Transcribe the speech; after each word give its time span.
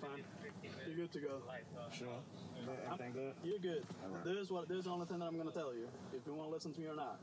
boss 0.00 0.10
man. 0.10 0.24
You're 0.86 0.96
good 0.96 1.12
to 1.12 1.20
go. 1.20 1.42
Sure. 1.92 2.08
Everything 2.86 3.12
good? 3.12 3.34
You're 3.42 3.58
good. 3.58 3.84
This 4.24 4.36
is 4.36 4.50
what 4.50 4.68
this 4.68 4.78
is 4.78 4.84
the 4.84 4.90
only 4.90 5.06
thing 5.06 5.18
that 5.18 5.26
I'm 5.26 5.36
gonna 5.36 5.50
tell 5.50 5.74
you. 5.74 5.88
If 6.12 6.26
you 6.26 6.34
want 6.34 6.48
to 6.48 6.54
listen 6.54 6.72
to 6.74 6.80
me 6.80 6.86
or 6.88 6.96
not. 6.96 7.20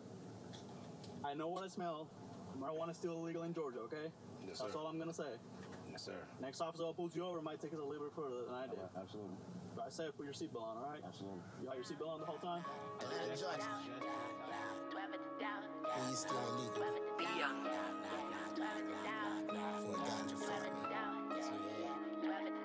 I 1.24 1.34
know 1.34 1.48
what 1.48 1.64
I 1.64 1.68
smell. 1.68 2.10
Marijuana 2.60 2.92
is 2.92 2.98
still 2.98 3.14
illegal 3.14 3.44
in 3.44 3.54
Georgia, 3.54 3.80
okay? 3.80 4.12
Yes, 4.46 4.60
That's 4.60 4.76
all 4.76 4.88
I'm 4.88 5.00
gonna 5.00 5.14
say. 5.14 5.40
Yes, 5.90 6.04
sir. 6.04 6.16
Next 6.42 6.62
officer 6.62 6.84
that 6.86 6.96
pulls 6.96 7.16
you 7.16 7.26
over 7.26 7.42
might 7.42 7.60
take 7.60 7.74
us 7.74 7.80
a 7.80 7.84
little 7.84 8.06
bit 8.06 8.14
further 8.16 8.44
than 8.46 8.54
I 8.54 8.68
did. 8.68 8.80
Absolutely. 8.96 9.38
But 9.76 9.86
I 9.88 9.90
said 9.90 10.16
put 10.18 10.26
your 10.26 10.34
seatbelt 10.34 10.62
on, 10.62 10.78
all 10.78 10.90
right? 10.92 11.02
Absolutely. 11.06 11.42
You 11.62 11.68
got 11.68 11.76
your 11.76 11.86
seatbelt 11.86 12.10
on 12.14 12.20
the 12.20 12.26
whole 12.26 12.38
time? 12.38 12.64
Atlanta, 13.00 13.36
Georgia. 13.38 13.64
When 15.84 16.10
you 16.10 16.16
still 16.16 16.38
illegal. 16.38 16.84
For 19.54 19.94
a 19.94 20.04
ganja 20.04 20.38
fuck. 20.38 20.64
Yeah, 22.24 22.63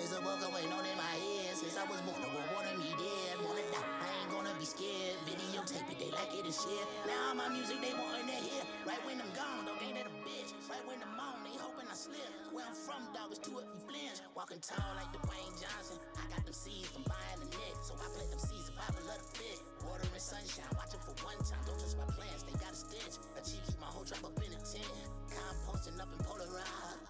there's 0.00 0.16
a 0.16 0.20
bug 0.24 0.40
waiting 0.50 0.72
on 0.72 0.80
in 0.82 0.96
my 0.96 1.14
head 1.20 1.52
since 1.52 1.76
I 1.76 1.84
was 1.84 2.00
born. 2.08 2.18
No 2.24 2.32
one 2.32 2.48
wanted 2.56 2.80
me 2.80 2.88
dead, 2.96 3.36
wanna 3.44 3.60
die. 3.68 3.84
I 3.84 4.08
ain't 4.18 4.32
gonna 4.32 4.50
be 4.56 4.64
scared. 4.64 5.20
Videotape 5.28 5.86
it, 5.92 5.98
they 6.00 6.10
like 6.10 6.32
it 6.32 6.48
and 6.48 6.56
shit. 6.56 6.84
Now 7.04 7.30
all 7.30 7.36
my 7.36 7.52
music 7.52 7.78
they 7.84 7.92
wantin' 7.92 8.26
to 8.26 8.38
hear. 8.40 8.64
Right 8.88 8.98
when 9.04 9.20
I'm 9.20 9.28
gone, 9.36 9.68
don't 9.68 9.78
ain't 9.84 10.00
it 10.00 10.08
a 10.08 10.14
bitch. 10.24 10.56
Right 10.66 10.82
when 10.88 10.98
I'm 11.04 11.20
on, 11.20 11.44
they 11.44 11.54
hoping 11.60 11.86
I 11.86 11.94
slip. 11.94 12.24
Where 12.50 12.64
I'm 12.64 12.74
from, 12.74 13.06
dog, 13.12 13.30
is 13.30 13.38
two 13.38 13.60
if 13.60 13.68
you 13.70 13.80
flinch. 13.84 14.24
Walking 14.32 14.64
tall 14.64 14.90
like 14.96 15.12
Dwayne 15.12 15.54
Johnson. 15.60 16.00
I 16.16 16.24
got 16.32 16.42
them 16.48 16.56
seeds 16.56 16.88
from 16.88 17.04
buying 17.04 17.44
the 17.44 17.48
net, 17.52 17.76
so 17.84 17.94
I 17.94 18.08
plant 18.10 18.30
them 18.32 18.40
seeds 18.40 18.72
I 18.80 18.88
love 19.06 19.20
the 19.20 19.38
fish. 19.38 19.69
Water 19.86 20.08
and 20.08 20.20
sunshine, 20.20 20.68
watching 20.76 21.00
for 21.00 21.14
one 21.24 21.38
time. 21.44 21.62
Don't 21.64 21.78
touch 21.80 21.96
my 21.96 22.08
plants, 22.12 22.44
they 22.44 22.56
got 22.60 22.72
a 22.72 22.78
stench. 22.78 23.16
A 23.36 23.40
cheap 23.40 23.62
keep 23.64 23.80
my 23.80 23.88
whole 23.88 24.04
trap 24.04 24.24
up 24.24 24.36
in 24.40 24.52
a 24.52 24.60
tent. 24.60 24.92
Composting 25.30 25.96
up 26.00 26.10
in 26.12 26.20
Polaroid. 26.24 26.66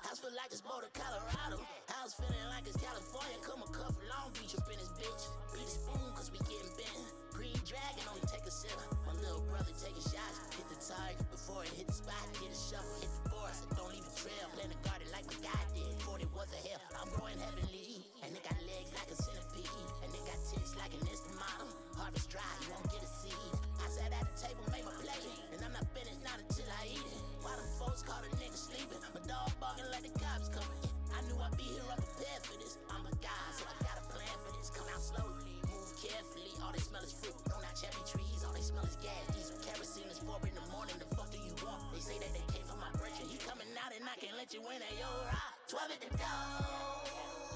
House 0.06 0.18
feel 0.22 0.34
like 0.34 0.50
it's 0.54 0.62
Boulder, 0.62 0.90
Colorado. 0.94 1.62
House 1.90 2.14
feeling 2.14 2.48
like 2.50 2.66
it's 2.66 2.78
California. 2.78 3.38
Come 3.42 3.62
a 3.62 3.68
cup 3.70 3.94
Long 4.10 4.30
Beach 4.38 4.54
up 4.54 4.66
in 4.70 4.78
this 4.78 4.92
bitch. 4.94 5.22
Beat 5.54 5.66
a 5.66 5.72
spoon, 5.72 6.08
cause 6.14 6.30
we 6.30 6.38
getting 6.46 6.72
bent. 6.78 7.10
Green 7.34 7.58
dragon, 7.66 8.04
only 8.10 8.24
take 8.30 8.44
a 8.46 8.52
sip. 8.52 8.74
My 9.06 9.14
little 9.18 9.42
brother 9.50 9.72
taking 9.74 10.04
shots. 10.04 10.38
Hit 10.54 10.66
the 10.70 10.78
target 10.78 11.26
before 11.30 11.64
it 11.64 11.74
hit 11.74 11.86
the 11.86 11.96
spot. 11.96 12.22
Get 12.38 12.50
a 12.52 12.58
shovel, 12.58 12.94
hit 13.00 13.10
the 13.10 13.30
forest, 13.30 13.66
don't 13.74 13.90
leave 13.90 14.06
a 14.06 14.14
trail. 14.14 14.46
Plant 14.54 14.74
a 14.74 14.78
garden 14.86 15.08
like 15.10 15.26
my 15.26 15.38
guy 15.42 15.62
did. 15.74 15.94
40 16.02 16.26
was 16.36 16.50
a 16.54 16.60
hell. 16.68 16.82
I'm 17.00 17.08
growing 17.16 17.38
heavenly. 17.38 18.09
And 18.24 18.30
it 18.36 18.42
got 18.44 18.58
legs 18.64 18.90
like 18.96 19.10
a 19.10 19.16
centipede. 19.16 19.88
And 20.04 20.10
it 20.12 20.24
got 20.28 20.38
tits 20.44 20.76
like 20.76 20.92
an 20.94 21.04
instrumental. 21.08 21.70
Harvest 21.96 22.28
dry, 22.30 22.44
you 22.64 22.72
won't 22.72 22.88
get 22.92 23.02
a 23.02 23.10
seed. 23.10 23.52
I 23.80 23.86
sat 23.88 24.12
at 24.12 24.24
the 24.28 24.36
table, 24.36 24.64
made 24.72 24.84
my 24.84 24.94
plate. 25.00 25.28
And 25.52 25.60
I'm 25.64 25.72
not 25.72 25.86
finished, 25.96 26.22
not 26.24 26.38
until 26.40 26.68
I 26.68 26.88
eat 26.88 27.06
it. 27.06 27.22
Why 27.40 27.56
them 27.56 27.68
folks 27.80 28.02
call 28.04 28.20
a 28.20 28.30
nigga 28.36 28.56
sleeping? 28.56 29.00
My 29.14 29.22
dog 29.24 29.52
barking 29.58 29.88
like 29.92 30.04
the 30.04 30.14
cops 30.20 30.48
coming. 30.52 30.80
I 31.16 31.20
knew 31.26 31.36
I'd 31.40 31.56
be 31.56 31.66
here, 31.66 31.84
I'm 31.90 31.98
prepared 31.98 32.42
for 32.46 32.56
this. 32.60 32.78
I'm 32.88 33.04
a 33.04 33.14
guy, 33.20 33.46
so 33.52 33.66
I 33.66 33.74
got 33.82 33.98
a 34.00 34.04
plan 34.08 34.36
for 34.46 34.52
this. 34.56 34.70
Come 34.70 34.86
out 34.94 35.02
slowly, 35.02 35.58
move 35.68 35.90
carefully. 35.98 36.48
All 36.62 36.72
they 36.72 36.80
smell 36.80 37.02
is 37.02 37.12
fruit, 37.12 37.34
no 37.50 37.58
not 37.60 37.74
cherry 37.76 38.00
trees. 38.06 38.40
All 38.46 38.54
they 38.54 38.64
smell 38.64 38.86
is 38.86 38.96
gas. 39.02 39.24
Diesel 39.34 39.58
kerosene 39.60 40.08
is 40.08 40.20
four 40.22 40.38
in 40.46 40.54
the 40.54 40.64
morning. 40.70 40.96
The 41.02 41.08
fuck 41.16 41.28
do 41.34 41.38
you 41.42 41.52
want? 41.66 41.82
They 41.92 42.00
say 42.00 42.16
that 42.22 42.32
they 42.32 42.44
came 42.54 42.64
from 42.64 42.78
my 42.80 42.92
branch 42.96 43.18
and 43.20 43.28
he 43.28 43.36
coming 43.42 43.68
out 43.76 43.92
and 43.92 44.06
I 44.06 44.14
can't 44.16 44.36
let 44.38 44.54
you 44.54 44.62
in. 44.70 44.80
Hey, 44.80 45.02
yo, 45.02 45.10
rock. 45.28 45.54
12 45.68 45.92
at 45.92 46.00
the 46.00 46.10
door. 46.16 47.49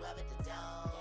12 0.00 0.18
at 0.18 0.38
the 0.38 0.44
door. 0.44 0.99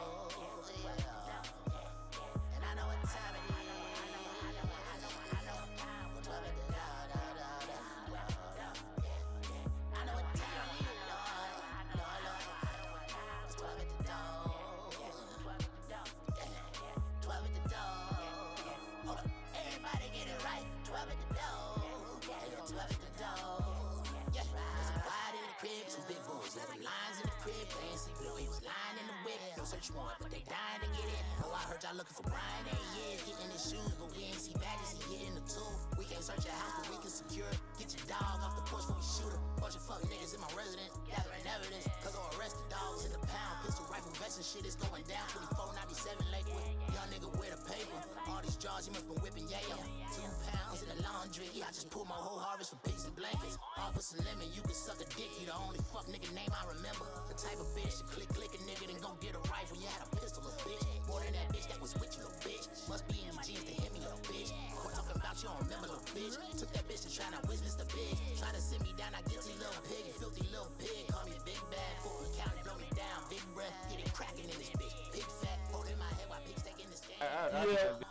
The. 51.53 51.63
I 51.65 51.71
just 51.73 51.89
pulled 51.89 52.07
my 52.07 52.17
whole 52.17 52.39
harvest 52.39 52.71
for 52.71 52.79
pigs 52.85 53.05
and 53.05 53.15
blankets. 53.15 53.57
Offer 53.77 54.01
some 54.01 54.21
lemon, 54.25 54.49
you 54.53 54.61
can 54.61 54.75
suck 54.75 54.99
a 55.01 55.07
dick. 55.17 55.29
You 55.39 55.49
the 55.49 55.57
only 55.57 55.79
fuck 55.89 56.05
nigga 56.09 56.29
name 56.33 56.49
I 56.53 56.63
remember. 56.69 57.05
The 57.29 57.37
type 57.37 57.57
of 57.57 57.69
bitch 57.73 58.01
to 58.01 58.05
click, 58.09 58.29
click 58.33 58.51
a 58.53 58.59
nigga, 58.65 58.89
then 58.89 58.99
go 59.01 59.15
get 59.21 59.33
a 59.33 59.41
rifle. 59.49 59.77
You 59.77 59.89
had 59.89 60.05
a 60.05 60.09
pistol, 60.15 60.45
a 60.45 60.51
bitch. 60.63 60.83
More 61.07 61.21
than 61.23 61.33
that 61.33 61.49
bitch 61.49 61.67
that 61.69 61.79
was 61.81 61.93
with 61.97 62.13
you, 62.17 62.25
little 62.25 62.39
bitch. 62.45 62.65
Must 62.89 63.05
be 63.09 63.21
in 63.21 63.33
your 63.33 63.39
jeans 63.41 63.65
to 63.65 63.73
hit 63.73 63.91
me, 63.93 63.99
little 64.03 64.21
bitch. 64.29 64.51
Quit 64.75 64.93
talking 64.93 65.17
about 65.17 65.35
you 65.41 65.47
don't 65.49 65.61
remember, 65.65 65.87
little 65.89 66.07
bitch. 66.13 66.35
Took 66.57 66.71
that 66.73 66.85
bitch 66.85 67.03
to 67.05 67.09
try 67.09 67.27
to 67.33 67.39
witness 67.49 67.75
the 67.75 67.87
big. 67.89 68.13
Try 68.37 68.49
to 68.53 68.61
sit 68.61 68.81
me 68.81 68.91
down, 68.97 69.13
I 69.15 69.21
guilty 69.29 69.55
little 69.57 69.81
pig, 69.87 70.05
filthy 70.19 70.45
little 70.53 70.71
pig. 70.77 71.07
Call 71.09 71.25
me 71.25 71.37
big 71.45 71.61
bad, 71.73 71.93
fool, 72.03 72.25
count 72.37 72.53
it, 72.57 72.63
blow 72.65 72.77
me 72.77 72.89
down. 72.93 73.25
Big 73.31 73.43
breath, 73.55 73.73
get 73.89 73.99
it 73.99 74.11
cracking 74.13 74.45
in 74.45 74.57
this 74.59 74.73
bitch. 74.75 74.95
Big 75.15 75.27
fat, 75.41 75.57
holding 75.71 75.97
my 75.97 76.09
head 76.19 76.27
while 76.27 76.41
pigs 76.45 76.61
taking 76.61 76.89
this 76.89 77.01
game. 77.05 77.21
Yeah. 77.21 78.08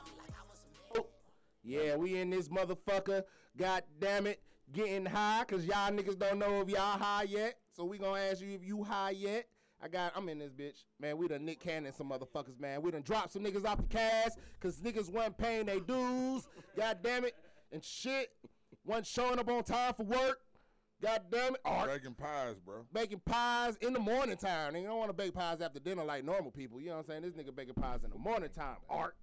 Yeah, 1.69 1.97
we 1.97 2.17
in 2.17 2.31
this 2.31 2.49
motherfucker. 2.49 3.25
God 3.57 3.83
damn 4.01 4.27
it. 4.27 4.41
Getting 4.73 5.07
high, 5.07 5.45
cause 5.47 5.65
y'all 5.65 5.91
niggas 5.91 6.19
don't 6.19 6.39
know 6.39 6.61
if 6.61 6.69
y'all 6.69 6.99
high 6.99 7.23
yet. 7.23 7.57
So 7.75 7.85
we 7.85 7.99
gonna 7.99 8.21
ask 8.21 8.43
you 8.43 8.51
if 8.51 8.65
you 8.65 8.83
high 8.85 9.11
yet. 9.11 9.47
I 9.83 9.89
got 9.89 10.13
I'm 10.17 10.29
in 10.29 10.39
this 10.39 10.53
bitch. 10.53 10.85
Man, 10.99 11.17
we 11.17 11.29
done 11.29 11.45
Nick 11.45 11.61
Cannon 11.61 11.93
some 11.93 12.11
motherfuckers, 12.11 12.59
man. 12.59 12.83
We 12.83 12.91
done 12.91 13.03
dropped 13.03 13.33
some 13.33 13.43
niggas 13.43 13.65
off 13.65 13.79
the 13.79 13.85
cast, 13.85 14.39
cause 14.61 14.77
niggas 14.81 15.11
wasn't 15.11 15.39
paying 15.39 15.67
their 15.67 15.81
dues. 15.81 16.49
God 16.77 16.99
damn 17.03 17.25
it. 17.25 17.35
And 17.73 17.85
shit. 17.85 18.31
Wasn't 18.85 19.07
showing 19.07 19.39
up 19.39 19.49
on 19.49 19.63
time 19.65 19.95
for 19.95 20.05
work. 20.05 20.41
God 21.01 21.23
damn 21.31 21.55
it. 21.55 21.61
Art. 21.65 21.91
Baking 21.91 22.15
pies, 22.15 22.57
bro. 22.59 22.85
Baking 22.93 23.21
pies 23.25 23.77
in 23.77 23.93
the 23.93 24.01
morning 24.01 24.37
time. 24.37 24.75
Nigga 24.75 24.87
don't 24.87 24.99
want 24.99 25.11
to 25.11 25.15
bake 25.15 25.35
pies 25.35 25.61
after 25.61 25.79
dinner 25.79 26.05
like 26.05 26.25
normal 26.25 26.51
people. 26.51 26.81
You 26.81 26.89
know 26.89 26.97
what 26.97 27.15
I'm 27.15 27.23
saying? 27.23 27.23
This 27.23 27.35
nigga 27.35 27.55
baking 27.55 27.75
pies 27.75 28.05
in 28.05 28.11
the 28.11 28.19
morning 28.19 28.51
time. 28.51 28.77
Art. 28.91 29.15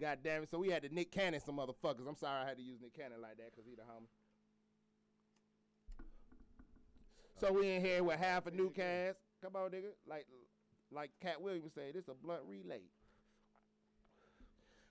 God 0.00 0.18
damn 0.24 0.42
it. 0.42 0.50
So 0.50 0.58
we 0.58 0.70
had 0.70 0.82
to 0.82 0.94
Nick 0.94 1.12
Cannon 1.12 1.40
some 1.40 1.56
motherfuckers. 1.56 2.08
I'm 2.08 2.16
sorry 2.16 2.42
I 2.42 2.48
had 2.48 2.56
to 2.56 2.62
use 2.62 2.80
Nick 2.80 2.94
Cannon 2.94 3.20
like 3.22 3.36
that 3.36 3.50
because 3.50 3.64
he 3.68 3.74
the 3.74 3.82
homie. 3.82 4.08
So 7.40 7.52
we 7.52 7.70
in 7.70 7.84
here 7.84 8.02
with 8.02 8.18
half 8.18 8.46
a 8.46 8.50
new 8.50 8.70
cast. 8.70 9.18
Come 9.42 9.56
on, 9.56 9.70
nigga. 9.70 9.90
Like 10.08 10.26
like 10.90 11.10
Katt 11.20 11.40
Williams 11.40 11.72
say, 11.74 11.92
this 11.92 12.08
a 12.08 12.14
blunt 12.14 12.42
relay. 12.46 12.82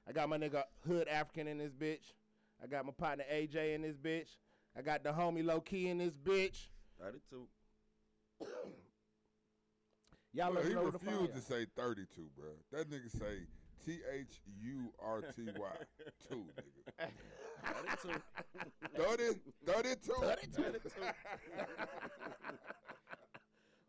I 0.07 0.11
got 0.11 0.29
my 0.29 0.37
nigga 0.37 0.63
Hood 0.87 1.07
African 1.07 1.47
in 1.47 1.57
this 1.57 1.71
bitch. 1.71 2.13
I 2.61 2.67
got 2.67 2.85
my 2.85 2.91
partner 2.91 3.23
AJ 3.31 3.75
in 3.75 3.81
this 3.81 3.95
bitch. 3.95 4.37
I 4.77 4.81
got 4.81 5.03
the 5.03 5.11
homie 5.11 5.45
Low 5.45 5.61
Key 5.61 5.89
in 5.89 5.97
this 5.97 6.13
bitch. 6.13 6.67
32. 7.01 7.47
Y'all 10.33 10.51
Bro, 10.51 10.61
let 10.61 10.63
he 10.63 10.69
me 10.69 10.75
know 10.75 10.89
the 10.89 10.97
refused 10.97 11.35
to 11.35 11.41
say 11.41 11.65
32, 11.75 12.07
bro. 12.35 12.47
That 12.71 12.89
nigga 12.89 13.11
say 13.11 13.45
T 13.85 13.99
H 14.11 14.41
U 14.61 14.91
R 15.03 15.21
T 15.21 15.43
Y. 15.45 15.69
Two, 16.29 16.45
nigga. 16.57 18.19
32. 18.95 19.33
32. 19.65 20.13
32. 20.21 20.63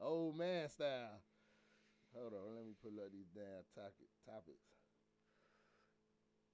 Old 0.00 0.36
man 0.36 0.68
style. 0.68 1.20
Hold 2.14 2.32
on, 2.34 2.56
let 2.56 2.66
me 2.66 2.72
pull 2.82 2.92
up 3.04 3.10
these 3.12 3.26
damn 3.34 3.64
topic, 3.74 4.08
topics. 4.24 4.62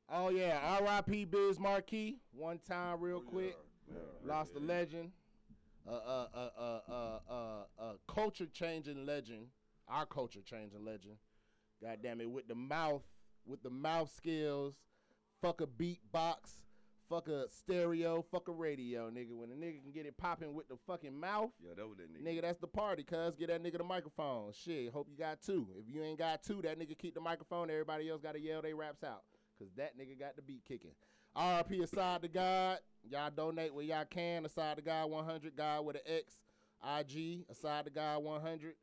Oh 0.09 0.31
yeah, 0.31 0.59
R.I.P. 0.81 1.25
Biz 1.27 1.59
Markie. 1.59 2.19
One 2.33 2.59
time, 2.59 3.01
real 3.01 3.21
quick. 3.21 3.57
Lost 4.25 4.55
a 4.57 4.61
legend. 4.61 5.11
Uh, 5.89 5.93
uh, 5.93 6.27
uh, 6.35 6.49
uh, 6.59 6.81
uh, 6.89 7.19
uh, 7.29 7.65
uh, 7.79 7.93
culture 8.07 8.47
changing 8.53 9.07
legend. 9.07 9.47
Our 9.89 10.07
culture 10.07 10.41
changing 10.45 10.85
legend. 10.85 11.17
God 11.83 11.99
damn 12.03 12.21
it, 12.21 12.31
with 12.31 12.47
the 12.47 12.55
mouth, 12.55 13.03
with 13.47 13.63
the 13.63 13.71
mouth 13.71 14.13
skills. 14.15 14.77
Fuck 15.41 15.61
a 15.61 15.67
beatbox. 15.67 16.37
Fuck 17.09 17.29
a 17.29 17.47
stereo. 17.51 18.25
Fuck 18.31 18.47
a 18.49 18.53
radio, 18.53 19.11
nigga. 19.11 19.33
When 19.33 19.51
a 19.51 19.55
nigga 19.55 19.83
can 19.83 19.91
get 19.93 20.07
it 20.07 20.17
popping 20.17 20.55
with 20.55 20.69
the 20.69 20.77
fucking 20.87 21.19
mouth. 21.19 21.51
Yeah, 21.61 21.73
that 21.77 21.89
was 21.89 21.97
that 21.99 22.13
nigga. 22.13 22.39
Nigga, 22.39 22.43
that's 22.43 22.59
the 22.59 22.69
party, 22.69 23.03
cuz. 23.03 23.35
Get 23.35 23.49
that 23.49 23.63
nigga 23.63 23.79
the 23.79 23.85
microphone. 23.85 24.53
Shit, 24.53 24.93
hope 24.93 25.09
you 25.11 25.17
got 25.17 25.43
two. 25.43 25.67
If 25.77 25.93
you 25.93 26.05
ain't 26.05 26.19
got 26.19 26.45
two, 26.45 26.63
that 26.63 26.79
nigga 26.79 26.97
keep 26.97 27.15
the 27.15 27.21
microphone. 27.21 27.69
Everybody 27.69 28.09
else 28.09 28.21
got 28.21 28.35
to 28.35 28.41
yell 28.41 28.63
they 28.63 28.75
raps 28.75 29.03
out. 29.03 29.23
Cause 29.59 29.69
that 29.77 29.99
nigga 29.99 30.19
got 30.19 30.37
the 30.37 30.43
beat 30.43 30.65
kicking. 30.67 30.93
RP 31.37 31.83
aside 31.83 32.23
to 32.23 32.29
God. 32.29 32.79
Y'all 33.09 33.31
donate 33.35 33.75
where 33.75 33.85
y'all 33.85 34.05
can. 34.09 34.47
Aside 34.47 34.77
to 34.77 34.83
God 34.83 35.11
100. 35.11 35.57
God 35.57 35.85
with 35.85 35.97
an 35.97 36.03
X. 36.07 36.37
IG, 36.83 37.45
Aside 37.51 37.85
to 37.85 37.91
God 37.91 38.23
100. 38.23 38.75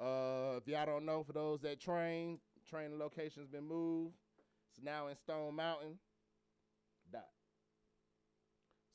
Uh, 0.00 0.56
if 0.56 0.66
y'all 0.66 0.86
don't 0.86 1.04
know, 1.04 1.22
for 1.22 1.32
those 1.32 1.60
that 1.60 1.80
train, 1.80 2.38
training 2.72 2.98
location's 2.98 3.48
been 3.48 3.68
moved. 3.68 4.14
It's 4.70 4.82
now 4.82 5.08
in 5.08 5.16
Stone 5.16 5.54
Mountain. 5.54 5.98
Dot. 7.12 7.26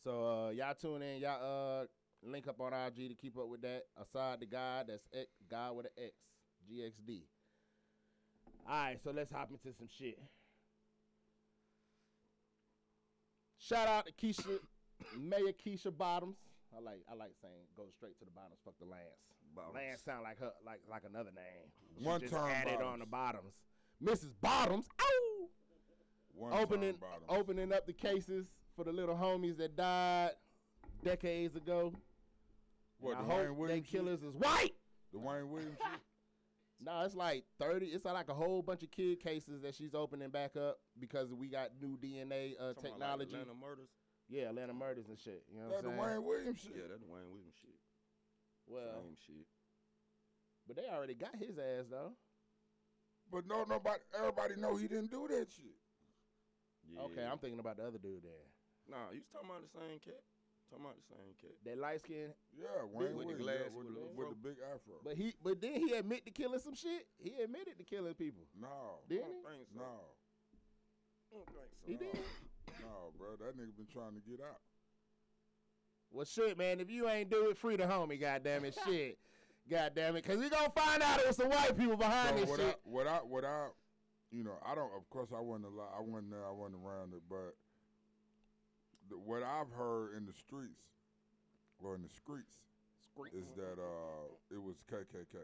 So 0.04 0.26
uh, 0.26 0.50
y'all 0.50 0.74
tune 0.74 1.04
in. 1.04 1.22
Y'all 1.22 1.84
uh, 1.84 1.86
link 2.24 2.48
up 2.48 2.60
on 2.60 2.74
IG 2.74 3.10
to 3.10 3.16
keep 3.16 3.38
up 3.38 3.48
with 3.48 3.62
that. 3.62 3.84
Aside 4.02 4.40
the 4.40 4.48
Guy, 4.48 4.84
that's 4.88 5.04
X, 5.14 5.28
Guy 5.50 5.70
with 5.72 5.86
an 5.86 5.92
X, 6.04 6.14
GXD. 6.68 7.22
All 8.68 8.74
right, 8.74 9.00
so 9.04 9.12
let's 9.12 9.32
hop 9.32 9.52
into 9.52 9.78
some 9.78 9.88
shit. 9.88 10.20
Shout 13.60 13.88
out 13.88 14.08
to 14.08 14.12
Keisha, 14.14 14.60
Mayor 15.20 15.54
Keisha 15.54 15.96
Bottoms. 15.96 16.38
I 16.76 16.82
like 16.82 17.02
I 17.10 17.16
like 17.16 17.32
saying 17.42 17.68
go 17.76 17.84
straight 17.96 18.18
to 18.20 18.26
the 18.26 18.32
bottoms. 18.32 18.60
Fuck 18.66 18.74
the 18.80 18.86
Lance. 18.86 19.37
Bottoms. 19.58 19.76
Lance 19.76 20.02
sound 20.04 20.24
like 20.24 20.40
her 20.40 20.52
like 20.66 20.80
like 20.90 21.04
another 21.10 21.32
name. 21.36 21.72
She 22.00 22.06
One 22.06 22.22
just 22.22 22.34
term 22.34 22.50
added 22.50 22.82
on 22.82 23.00
the 23.00 23.06
Bottoms. 23.06 23.54
bottoms. 24.02 24.24
Mrs. 24.26 24.34
Bottoms. 24.42 24.88
Ow! 25.02 25.48
One 26.34 26.54
opening 26.54 26.92
time 26.94 27.00
bottoms. 27.02 27.26
opening 27.30 27.74
up 27.74 27.86
the 27.88 27.94
cases 27.94 28.46
for 28.76 28.84
the 28.84 28.92
little 28.92 29.16
homies 29.16 29.58
that 29.58 29.76
died 29.76 30.32
decades 31.04 31.56
ago. 31.56 31.94
What, 33.00 33.18
And 33.18 33.28
Dwayne 33.28 33.32
I 33.32 33.34
hope 33.36 33.44
they 33.46 33.50
Williams 33.52 33.88
shit? 33.88 34.00
killers 34.00 34.24
is 34.24 34.36
white. 34.36 34.74
Dwayne 35.14 35.48
Williams 35.50 35.78
shit? 35.78 36.00
No, 36.80 37.02
it's 37.02 37.16
like 37.16 37.44
thirty. 37.60 37.88
It's 37.88 38.06
like 38.06 38.30
a 38.30 38.36
whole 38.36 38.62
bunch 38.62 38.84
of 38.84 38.92
kid 38.92 39.20
cases 39.20 39.64
that 39.64 39.74
she's 39.74 39.96
opening 39.96 40.30
back 40.30 40.56
up 40.56 40.78
because 41.00 41.34
we 41.34 41.48
got 41.48 41.72
new 41.82 41.98
DNA 41.98 42.54
uh, 42.54 42.74
Talking 42.76 42.92
about, 42.98 43.18
like, 43.18 43.30
technology. 43.30 43.34
Atlanta 43.34 43.54
murders. 43.60 43.90
yeah, 44.30 44.50
Atlanta 44.50 44.74
murders 44.76 45.10
and 45.10 45.18
shit. 45.18 45.42
You 45.52 45.58
know 45.62 45.70
what 45.70 45.78
I'm 45.80 45.84
saying? 45.86 45.98
Dwayne 45.98 46.24
Williams 46.24 46.60
shit. 46.62 46.74
Yeah, 46.76 46.84
that 46.94 47.02
Dwayne 47.02 47.26
Williams 47.34 47.56
shit. 47.60 47.74
Well, 48.68 49.02
Same 49.02 49.16
shit. 49.26 49.48
but 50.68 50.76
they 50.76 50.88
already 50.92 51.14
got 51.16 51.36
his 51.36 51.58
ass 51.58 51.86
though. 51.90 52.12
But 53.32 53.48
no, 53.48 53.64
nobody, 53.68 54.00
everybody 54.18 54.56
know 54.56 54.76
he 54.76 54.88
didn't 54.88 55.12
do 55.12 55.28
that 55.28 55.48
shit. 55.52 55.76
Yeah. 56.88 57.02
Okay, 57.12 57.24
I'm 57.28 57.38
thinking 57.40 57.60
about 57.60 57.76
the 57.78 57.84
other 57.88 58.00
dude 58.00 58.24
there. 58.24 58.48
Nah, 58.88 59.12
you 59.12 59.20
was 59.20 59.28
talking 59.32 59.50
about 59.52 59.64
the 59.68 59.74
same 59.76 60.00
cat. 60.00 60.24
Talking 60.72 60.84
about 60.88 60.96
the 60.96 61.08
same 61.12 61.32
cat. 61.36 61.56
That 61.68 61.76
light 61.80 62.00
skin, 62.00 62.32
Yeah, 62.56 62.88
Wayne 62.88 63.16
with 63.16 63.28
the 63.28 63.36
Williams 63.36 63.44
glass, 63.44 63.68
yeah, 63.68 63.76
with, 63.76 63.88
with 63.88 63.96
the, 63.96 64.04
the 64.04 64.16
with 64.16 64.30
the 64.32 64.40
big 64.40 64.58
afro. 64.64 64.96
but 65.04 65.16
he, 65.20 65.36
but 65.44 65.60
then 65.60 65.76
he 65.76 65.92
admit 65.96 66.24
to 66.24 66.32
killing 66.32 66.60
some 66.64 66.76
shit. 66.76 67.08
He 67.20 67.36
admitted 67.44 67.76
to 67.80 67.84
killing 67.84 68.16
people, 68.16 68.48
no, 68.56 69.04
I 69.04 69.08
didn't 69.12 69.44
don't 69.44 69.44
he? 69.44 69.60
think 69.60 69.68
so. 69.76 69.80
no, 69.84 69.92
I 69.92 71.32
don't 71.36 71.52
think 71.52 71.72
so. 71.76 71.84
He 71.84 71.96
did. 72.00 72.16
no, 72.80 73.12
bro. 73.20 73.36
That 73.40 73.60
nigga 73.60 73.76
been 73.76 73.92
trying 73.92 74.16
to 74.16 74.24
get 74.24 74.40
out. 74.40 74.64
Well, 76.12 76.26
shit, 76.26 76.58
man. 76.58 76.80
If 76.80 76.90
you 76.90 77.08
ain't 77.10 77.30
do 77.30 77.50
it, 77.50 77.58
free 77.58 77.76
the 77.76 77.84
homie. 77.84 78.20
Goddamn 78.20 78.66
it, 78.66 78.78
shit. 78.86 79.18
Goddamn 79.70 80.16
it, 80.16 80.26
cause 80.26 80.38
we 80.38 80.50
gonna 80.50 80.72
find 80.74 81.04
out 81.04 81.20
it 81.20 81.28
was 81.28 81.36
some 81.36 81.50
white 81.50 81.78
people 81.78 81.98
behind 81.98 82.30
So 82.30 82.36
this 82.42 82.50
what 82.50 82.60
shit. 82.60 82.70
I, 82.70 82.90
what 82.90 83.08
I, 83.08 83.18
what 83.18 83.44
I, 83.44 83.68
you 84.32 84.44
know, 84.44 84.54
I 84.66 84.76
don't. 84.76 84.92
Of 84.96 85.10
course, 85.10 85.30
I 85.36 85.42
wasn't 85.42 85.66
alive. 85.66 85.90
I 85.98 86.02
wasn't 86.02 86.32
there. 86.32 86.46
I 86.48 86.52
wasn't 86.52 86.78
around 86.86 87.14
it. 87.14 87.22
But 87.30 87.56
the, 89.10 89.18
what 89.18 89.44
I've 89.44 89.70
heard 89.78 90.16
in 90.16 90.26
the 90.26 90.32
streets, 90.34 90.80
or 91.84 91.96
in 91.96 92.02
the 92.02 92.10
streets, 92.10 92.56
is 93.34 93.46
that 93.58 93.82
uh, 93.82 94.28
it 94.52 94.62
was 94.62 94.78
KKK. 94.90 95.38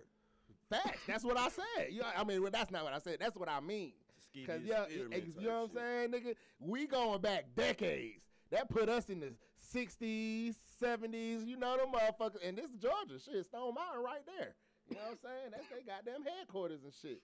Facts. 0.69 0.99
That's 1.05 1.23
what 1.25 1.37
I 1.37 1.49
said. 1.49 1.87
You 1.91 2.01
know, 2.01 2.07
I 2.15 2.23
mean, 2.23 2.41
well, 2.41 2.51
that's 2.51 2.71
not 2.71 2.83
what 2.85 2.93
I 2.93 2.99
said. 2.99 3.17
That's 3.19 3.35
what 3.35 3.49
I 3.49 3.59
mean. 3.59 3.91
Skeevy 4.33 4.47
Cause 4.47 4.61
yeah, 4.63 4.83
experiment 4.83 5.13
ex- 5.15 5.33
type 5.33 5.43
you 5.43 5.49
know 5.49 5.61
what 5.67 5.81
I'm 5.81 6.11
saying, 6.11 6.11
nigga. 6.11 6.35
We 6.59 6.87
going 6.87 7.21
back 7.21 7.45
decades. 7.55 8.21
That 8.51 8.69
put 8.69 8.87
us 8.87 9.09
in 9.09 9.19
the 9.19 9.33
'60s, 9.63 10.55
'70s. 10.81 11.45
You 11.47 11.57
know 11.57 11.77
them 11.77 11.91
motherfuckers. 11.93 12.47
And 12.47 12.57
this 12.57 12.71
Georgia 12.79 13.19
shit, 13.23 13.45
Stone 13.45 13.75
Mountain 13.75 14.03
right 14.03 14.25
there. 14.25 14.55
You 14.89 14.95
know 14.95 15.01
what 15.01 15.11
I'm 15.11 15.17
saying? 15.23 15.51
That's 15.51 15.67
they 15.69 15.83
goddamn 15.85 16.25
headquarters 16.25 16.83
and 16.83 16.93
shit. 16.93 17.21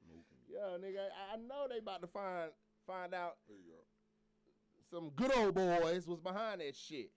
Yeah, 0.47 0.77
nigga. 0.79 1.07
I, 1.31 1.37
know 1.37 1.67
they 1.69 1.79
about 1.79 2.01
to 2.01 2.07
find 2.07 2.51
find 2.87 3.13
out 3.13 3.35
There 3.47 3.57
you 3.57 3.73
go. 3.73 4.97
some 4.97 5.09
good 5.15 5.35
old 5.35 5.55
boys 5.55 6.07
was 6.07 6.19
behind 6.19 6.61
that 6.61 6.75
shit. 6.75 7.11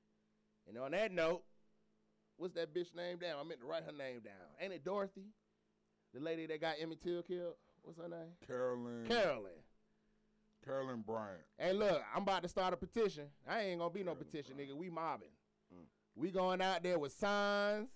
And 0.69 0.77
on 0.79 0.91
that 0.93 1.13
note, 1.13 1.43
what's 2.37 2.55
that 2.55 2.75
bitch 2.75 2.95
name 2.95 3.19
down? 3.19 3.39
I 3.41 3.45
meant 3.45 3.61
to 3.61 3.67
write 3.67 3.85
her 3.85 3.93
name 3.93 4.21
down. 4.21 4.35
Ain't 4.61 4.73
it 4.73 4.85
Dorothy? 4.85 5.27
The 6.13 6.21
lady 6.21 6.47
that 6.47 6.61
got 6.61 6.75
Emmett 6.81 7.03
Till 7.03 7.23
killed? 7.23 7.55
What's 7.83 7.99
her 7.99 8.09
name? 8.09 8.35
Carolyn. 8.47 9.07
Carolyn. 9.07 9.62
Carolyn 10.65 11.03
Bryant. 11.07 11.43
Hey, 11.59 11.73
look, 11.73 12.03
I'm 12.15 12.23
about 12.23 12.43
to 12.43 12.49
start 12.49 12.73
a 12.73 12.77
petition. 12.77 13.25
I 13.49 13.63
ain't 13.63 13.81
gonna 13.81 13.93
be 13.93 14.05
no 14.05 14.15
petition, 14.15 14.55
nigga. 14.57 14.75
We 14.75 14.91
mobbing. 14.91 15.29
Mm. 15.75 15.85
We 16.15 16.31
going 16.31 16.61
out 16.61 16.83
there 16.83 16.99
with 16.99 17.13
signs 17.13 17.89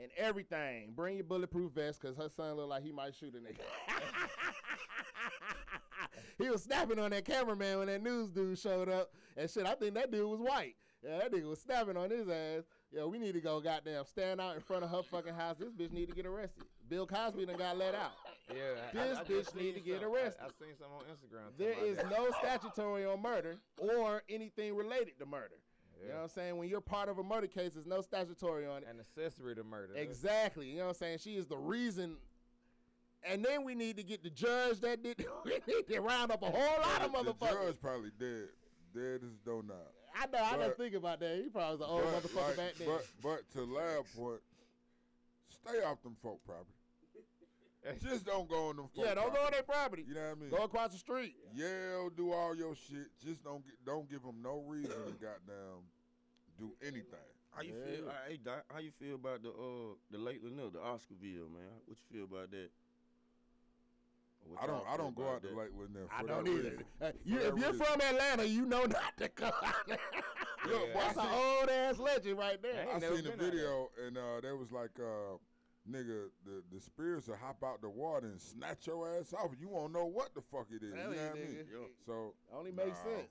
and 0.00 0.10
everything. 0.16 0.92
Bring 0.94 1.16
your 1.16 1.24
bulletproof 1.24 1.72
vest, 1.72 2.00
cause 2.00 2.16
her 2.16 2.28
son 2.28 2.56
look 2.56 2.68
like 2.68 2.82
he 2.82 2.92
might 2.92 3.14
shoot 3.14 3.34
a 3.34 3.38
nigga. 3.38 3.60
he 6.38 6.48
was 6.50 6.62
snapping 6.62 6.98
on 6.98 7.10
that 7.10 7.24
cameraman 7.24 7.78
when 7.78 7.86
that 7.88 8.02
news 8.02 8.30
dude 8.30 8.58
showed 8.58 8.88
up, 8.88 9.12
and 9.36 9.48
shit. 9.48 9.66
I 9.66 9.74
think 9.74 9.94
that 9.94 10.10
dude 10.10 10.28
was 10.28 10.40
white. 10.40 10.76
Yeah, 11.02 11.18
that 11.18 11.32
nigga 11.32 11.48
was 11.48 11.60
snapping 11.60 11.96
on 11.96 12.10
his 12.10 12.28
ass. 12.28 12.64
Yo, 12.92 13.06
we 13.06 13.18
need 13.18 13.32
to 13.34 13.40
go 13.40 13.60
goddamn 13.60 14.04
stand 14.04 14.40
out 14.40 14.56
in 14.56 14.60
front 14.60 14.82
of 14.82 14.90
her 14.90 15.02
fucking 15.02 15.34
house. 15.34 15.56
This 15.58 15.70
bitch 15.70 15.92
need 15.92 16.08
to 16.08 16.14
get 16.14 16.26
arrested. 16.26 16.64
Bill 16.88 17.06
Cosby 17.06 17.46
done 17.46 17.56
got 17.56 17.78
let 17.78 17.94
out. 17.94 18.10
Yeah, 18.48 18.56
This 18.92 19.16
I, 19.16 19.20
I 19.20 19.24
bitch 19.24 19.54
need 19.54 19.62
seen 19.62 19.74
to 19.74 19.80
get 19.80 20.00
some- 20.00 20.12
arrested. 20.12 20.40
I, 20.42 20.46
I 20.46 20.48
seen 20.58 20.74
some 20.76 20.88
on 20.92 21.02
Instagram. 21.04 21.52
There 21.56 21.72
talking 21.74 21.88
is 21.88 21.98
about 21.98 22.10
that. 22.10 22.18
no 22.18 22.30
statutory 22.38 23.04
on 23.06 23.22
murder 23.22 23.56
or 23.78 24.22
anything 24.28 24.74
related 24.74 25.18
to 25.20 25.26
murder. 25.26 25.54
You 26.02 26.08
know 26.08 26.14
what 26.16 26.22
I'm 26.22 26.28
saying? 26.30 26.56
When 26.56 26.68
you're 26.68 26.80
part 26.80 27.08
of 27.10 27.18
a 27.18 27.22
murder 27.22 27.46
case, 27.46 27.74
there's 27.74 27.86
no 27.86 28.00
statutory 28.00 28.66
on 28.66 28.78
it. 28.82 28.88
an 28.90 28.98
accessory 28.98 29.54
to 29.54 29.62
murder. 29.62 29.94
Exactly. 29.94 30.66
You 30.70 30.78
know 30.78 30.84
what 30.84 30.88
I'm 30.88 30.94
saying? 30.94 31.18
She 31.18 31.36
is 31.36 31.46
the 31.46 31.58
reason. 31.58 32.16
And 33.22 33.44
then 33.44 33.64
we 33.64 33.74
need 33.74 33.98
to 33.98 34.02
get 34.02 34.22
the 34.24 34.30
judge 34.30 34.80
that 34.80 35.02
did. 35.02 35.24
we 35.44 35.60
need 35.68 35.86
to 35.88 36.00
round 36.00 36.32
up 36.32 36.42
a 36.42 36.46
whole 36.46 36.80
lot 36.80 37.02
of 37.02 37.12
motherfuckers. 37.12 37.38
The 37.38 37.46
motherfuckers. 37.46 37.66
judge 37.66 37.80
probably 37.82 38.10
dead. 38.18 38.48
Dead 38.94 39.20
as 39.22 39.36
dough 39.44 39.62
now. 39.68 39.74
I 40.14 40.26
know. 40.26 40.38
I 40.38 40.50
But- 40.56 40.58
didn't 40.64 40.76
think 40.78 40.94
about 40.94 41.20
that. 41.20 41.40
He 41.42 41.48
probably 41.48 41.76
was 41.78 41.80
an 41.80 41.86
old 41.90 42.02
But, 42.04 42.22
motherfucker 42.22 42.46
like, 42.48 42.56
back 42.56 42.74
then. 42.76 42.88
But 42.88 43.06
but 43.22 43.50
to 43.52 43.64
lab 43.64 44.04
point, 44.16 44.40
stay 45.48 45.82
off 45.82 46.02
them 46.02 46.16
folk 46.22 46.42
property. 46.44 46.70
Just 48.02 48.26
don't 48.26 48.48
go 48.48 48.68
on 48.68 48.76
them 48.76 48.88
folk 48.94 49.04
yeah, 49.06 49.14
don't 49.14 49.32
go 49.32 49.40
on 49.40 49.52
their 49.52 49.62
property. 49.62 50.04
You 50.06 50.14
know 50.14 50.20
what 50.28 50.36
I 50.36 50.40
mean? 50.40 50.50
Go 50.50 50.64
across 50.64 50.92
the 50.92 50.98
street. 50.98 51.34
Yell, 51.54 52.10
do 52.10 52.30
all 52.32 52.54
your 52.54 52.74
shit. 52.74 53.08
Just 53.24 53.42
don't 53.42 53.64
get, 53.64 53.74
don't 53.86 54.08
give 54.10 54.22
them 54.22 54.42
no 54.42 54.62
reason 54.66 54.90
to 54.90 55.12
goddamn 55.20 55.80
do 56.58 56.72
anything. 56.82 57.28
How 57.52 57.62
you 57.62 57.72
feel? 57.72 58.08
uh, 58.08 58.12
Hey, 58.28 58.36
Doc, 58.36 58.64
how 58.70 58.78
you 58.80 58.90
feel 59.00 59.14
about 59.16 59.42
the 59.42 59.48
uh 59.50 59.94
the 60.10 60.18
Lake 60.18 60.40
Lanier, 60.42 60.70
the 60.70 60.78
Oscarville, 60.78 61.50
man? 61.50 61.72
What 61.86 61.96
you 61.96 62.16
feel 62.18 62.24
about 62.24 62.50
that? 62.50 62.68
Or 64.48 64.54
what 64.54 64.62
I 64.62 64.66
don't 64.66 64.84
I 64.88 64.96
don't 64.96 65.14
go 65.16 65.28
out 65.30 65.42
to 65.42 65.48
that? 65.48 65.56
Lake 65.56 65.68
with 65.76 65.92
them. 65.94 66.08
I 66.16 66.22
don't 66.22 66.48
either. 66.48 66.56
reason. 66.60 66.84
You, 67.24 67.38
if 67.38 67.44
you're 67.58 67.72
reason. 67.72 67.74
from 67.74 68.00
Atlanta, 68.00 68.44
you 68.46 68.64
know 68.66 68.84
not 68.84 69.16
to 69.18 69.28
go 69.34 69.46
out 69.46 69.86
there. 69.86 69.98
Look, 70.66 70.92
That's 70.94 71.16
an 71.16 71.26
old 71.32 71.68
ass 71.70 71.98
legend 71.98 72.38
right 72.38 72.60
there. 72.62 72.82
ain't 72.92 73.02
I 73.04 73.08
seen 73.08 73.16
the 73.16 73.22
been 73.22 73.32
out 73.32 73.38
there. 73.38 73.50
video 73.50 73.88
and 74.06 74.18
uh, 74.18 74.40
there 74.42 74.56
was 74.56 74.70
like, 74.72 74.90
uh, 74.98 75.36
nigga, 75.90 76.26
the 76.44 76.62
the 76.72 76.80
spirits 76.80 77.28
will 77.28 77.36
hop 77.36 77.62
out 77.64 77.80
the 77.80 77.88
water 77.88 78.26
and 78.26 78.40
snatch 78.40 78.86
your 78.86 79.08
ass 79.18 79.32
off. 79.32 79.50
You 79.58 79.68
won't 79.68 79.92
know 79.92 80.04
what 80.06 80.34
the 80.34 80.42
fuck 80.42 80.66
it 80.70 80.82
is. 80.84 80.92
Tell 80.92 81.10
you 81.10 81.16
know 81.16 81.22
what 81.22 81.30
I 81.30 81.34
mean? 81.34 81.46
nigga. 81.46 81.72
Yo. 81.72 81.86
So 82.06 82.34
Only 82.54 82.72
makes 82.72 82.98
Nah. 83.04 83.16
sense. 83.16 83.30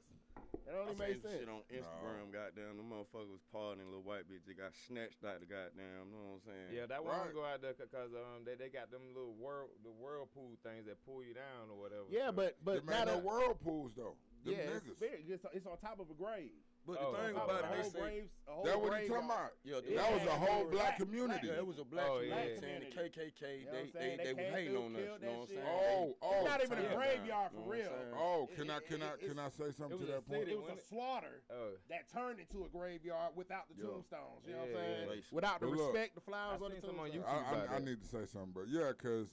It 0.70 0.76
only 0.78 0.94
I 0.94 1.08
makes 1.10 1.22
sense. 1.26 1.34
shit 1.42 1.50
on 1.50 1.66
Instagram, 1.74 2.30
goddamn. 2.30 2.78
The 2.78 2.86
motherfucker 2.86 3.34
was 3.34 3.42
partying, 3.50 3.90
little 3.90 4.06
white 4.06 4.30
bitch. 4.30 4.46
They 4.46 4.54
got 4.54 4.72
snatched 4.86 5.26
out 5.26 5.42
the 5.42 5.50
goddamn. 5.50 6.14
You 6.14 6.14
know 6.14 6.38
what 6.38 6.46
I'm 6.46 6.46
saying? 6.46 6.70
Yeah, 6.78 6.86
that 6.86 7.02
one 7.04 7.18
Right. 7.18 7.26
don't 7.26 7.36
go 7.42 7.46
out 7.46 7.62
there 7.66 7.74
because 7.74 8.14
um 8.14 8.46
they, 8.46 8.54
they 8.54 8.70
got 8.70 8.92
them 8.94 9.02
little 9.18 9.34
whirl 9.34 9.70
the 9.82 9.90
whirlpool 9.90 10.54
things 10.62 10.86
that 10.86 11.02
pull 11.06 11.26
you 11.26 11.34
down 11.34 11.74
or 11.74 11.78
whatever. 11.82 12.06
Yeah, 12.14 12.30
so- 12.30 12.38
but 12.38 12.58
but 12.64 12.86
the 12.86 12.92
man, 12.92 13.08
not 13.10 13.18
no 13.18 13.18
a, 13.18 13.26
whirlpools 13.26 13.92
though. 13.98 14.14
Them 14.46 14.54
yeah, 14.54 14.72
it's, 14.76 14.86
niggas. 14.86 15.30
It's, 15.30 15.46
it's 15.54 15.68
on 15.68 15.78
top 15.78 16.00
of 16.00 16.10
a 16.10 16.14
grave. 16.14 16.52
But 16.88 16.98
Oh, 17.02 17.12
the 17.12 17.18
thing 17.22 17.36
about 17.36 17.50
it, 17.50 17.66
a 17.66 17.70
they 17.76 17.82
whole 17.84 17.92
say, 17.92 18.24
a 18.48 18.52
whole 18.52 18.64
That 18.66 18.82
what 18.82 18.94
he 18.98 19.08
talking 19.08 19.12
yard. 19.12 19.26
about? 19.30 19.52
Yeah, 19.68 19.80
the- 19.84 19.96
that 20.00 20.10
was 20.14 20.24
a 20.24 20.32
whole 20.32 20.64
black- 20.64 20.72
black 20.72 20.72
black- 20.72 20.98
community. 20.98 21.48
yeah, 21.48 21.60
it 21.62 21.68
was 21.68 21.78
a 21.78 21.84
black 21.84 22.08
Oh, 22.10 22.18
community 22.24 22.50
yeah. 22.56 22.60
saying 22.64 22.80
the 22.80 22.92
KKK. 22.96 23.44
You 23.60 23.66
know 23.66 23.72
what 23.84 23.94
they 23.94 24.00
they 24.00 24.16
They 24.18 24.24
they, 24.24 24.34
were 24.34 24.50
hating 24.58 24.78
on 24.80 24.96
us. 24.96 25.02
You 25.02 25.06
know 25.06 25.12
what 25.12 25.42
I'm 25.44 25.48
saying? 25.48 25.68
Oh, 25.70 26.16
oh, 26.24 26.34
It's 26.40 26.50
not 26.50 26.64
even 26.64 26.78
a 26.80 26.96
graveyard 26.96 27.52
You 27.52 27.60
for 27.60 27.62
know 27.62 27.62
what 27.62 27.62
I'm 27.62 27.70
real. 27.70 27.92
saying? 27.94 28.14
Oh, 28.16 28.40
It- 28.50 28.56
can 28.56 28.70
I 28.72 28.78
it- 28.80 28.88
can 28.88 29.02
I 29.04 29.12
can 29.20 29.38
I 29.40 29.50
say 29.50 29.70
something 29.78 30.00
to 30.00 30.06
that 30.08 30.26
point? 30.26 30.48
It 30.50 30.58
was 30.58 30.72
a 30.72 30.80
slaughter 30.88 31.44
Oh. 31.52 31.72
that 31.90 32.10
turned 32.10 32.40
into 32.40 32.66
a 32.66 32.70
graveyard 32.70 33.36
without 33.36 33.68
the 33.70 33.76
tombstones. 33.84 34.48
You 34.48 34.54
know 34.54 34.60
what 34.60 34.70
I'm 34.70 34.74
saying? 34.74 35.24
Without 35.32 35.60
the 35.60 35.68
respect, 35.68 36.16
the 36.16 36.22
flowers 36.22 36.62
on 36.64 36.70
the 36.72 36.82
seen 36.82 36.96
tombstones. 36.96 37.26
I, 37.28 37.38
about 37.38 37.54
I, 37.70 37.76
I 37.76 37.80
that. 37.80 37.84
need 37.86 38.02
to 38.02 38.08
say 38.08 38.26
something, 38.26 38.54
but 38.56 38.66
yeah, 38.72 38.94
cause 38.98 39.28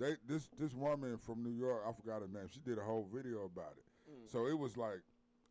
they 0.00 0.16
this 0.26 0.48
this 0.58 0.74
woman 0.74 1.18
from 1.18 1.44
New 1.44 1.54
York, 1.54 1.84
I 1.86 1.92
forgot 1.92 2.22
her 2.22 2.28
name. 2.28 2.48
She 2.50 2.58
did 2.60 2.78
a 2.78 2.82
whole 2.82 3.06
video 3.12 3.44
about 3.44 3.76
it. 3.78 3.84
So 4.30 4.46
it 4.46 4.58
was 4.58 4.76
like 4.76 5.02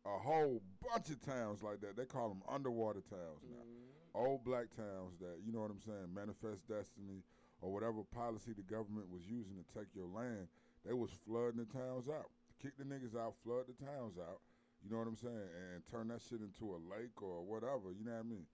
a 0.04 0.18
whole 0.18 0.62
bunch 0.80 1.10
of 1.10 1.20
towns 1.20 1.62
like 1.62 1.80
that. 1.80 1.96
They 1.96 2.04
call 2.04 2.28
them 2.28 2.42
underwater 2.48 3.00
towns 3.00 3.42
now. 3.48 3.64
Mm-hmm. 3.64 4.26
Old 4.26 4.44
black 4.44 4.72
towns 4.74 5.18
that 5.20 5.44
you 5.44 5.52
know 5.52 5.60
what 5.60 5.70
I'm 5.70 5.82
saying, 5.84 6.08
manifest 6.14 6.66
destiny 6.68 7.20
or 7.60 7.72
whatever 7.72 8.02
policy 8.02 8.52
the 8.56 8.64
government 8.64 9.10
was 9.10 9.28
using 9.28 9.56
to 9.60 9.66
take 9.76 9.92
your 9.94 10.06
land. 10.06 10.48
They 10.86 10.94
was 10.94 11.10
flooding 11.26 11.58
the 11.58 11.68
towns 11.68 12.08
out, 12.08 12.30
kick 12.62 12.78
the 12.78 12.84
niggas 12.84 13.16
out, 13.18 13.34
flood 13.44 13.66
the 13.68 13.76
towns 13.76 14.16
out. 14.16 14.40
You 14.84 14.92
know 14.92 14.98
what 14.98 15.08
I'm 15.08 15.16
saying, 15.16 15.50
and 15.74 15.82
turn 15.90 16.08
that 16.08 16.22
shit 16.22 16.40
into 16.40 16.76
a 16.76 16.80
lake 16.88 17.20
or 17.20 17.42
whatever. 17.42 17.92
You 17.92 18.04
know 18.04 18.12
what 18.12 18.24
I 18.24 18.28
mean? 18.28 18.46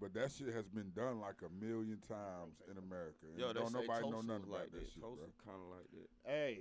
But 0.00 0.14
that 0.14 0.32
shit 0.32 0.54
has 0.54 0.66
been 0.66 0.90
done 0.96 1.20
like 1.20 1.44
a 1.44 1.52
million 1.52 1.98
times 2.08 2.62
in 2.70 2.78
America. 2.78 3.28
And 3.28 3.38
Yo, 3.38 3.52
they 3.52 3.60
don't 3.60 3.68
say 3.68 3.84
nobody 3.84 4.08
know 4.08 4.24
nothing 4.24 4.48
was 4.48 4.48
about 4.48 4.60
like 4.60 4.72
that, 4.72 4.88
shit. 4.88 5.02
Tulsa 5.02 5.28
kind 5.44 5.60
of 5.60 5.68
like 5.68 5.88
that. 5.92 6.08
Hey, 6.24 6.58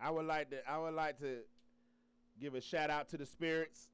I 0.00 0.10
would 0.10 0.24
like 0.24 0.48
to. 0.50 0.64
I 0.66 0.78
would 0.78 0.94
like 0.94 1.18
to 1.20 1.44
give 2.40 2.54
a 2.54 2.60
shout 2.60 2.90
out 2.90 3.08
to 3.10 3.16
the 3.16 3.26
spirits. 3.26 3.88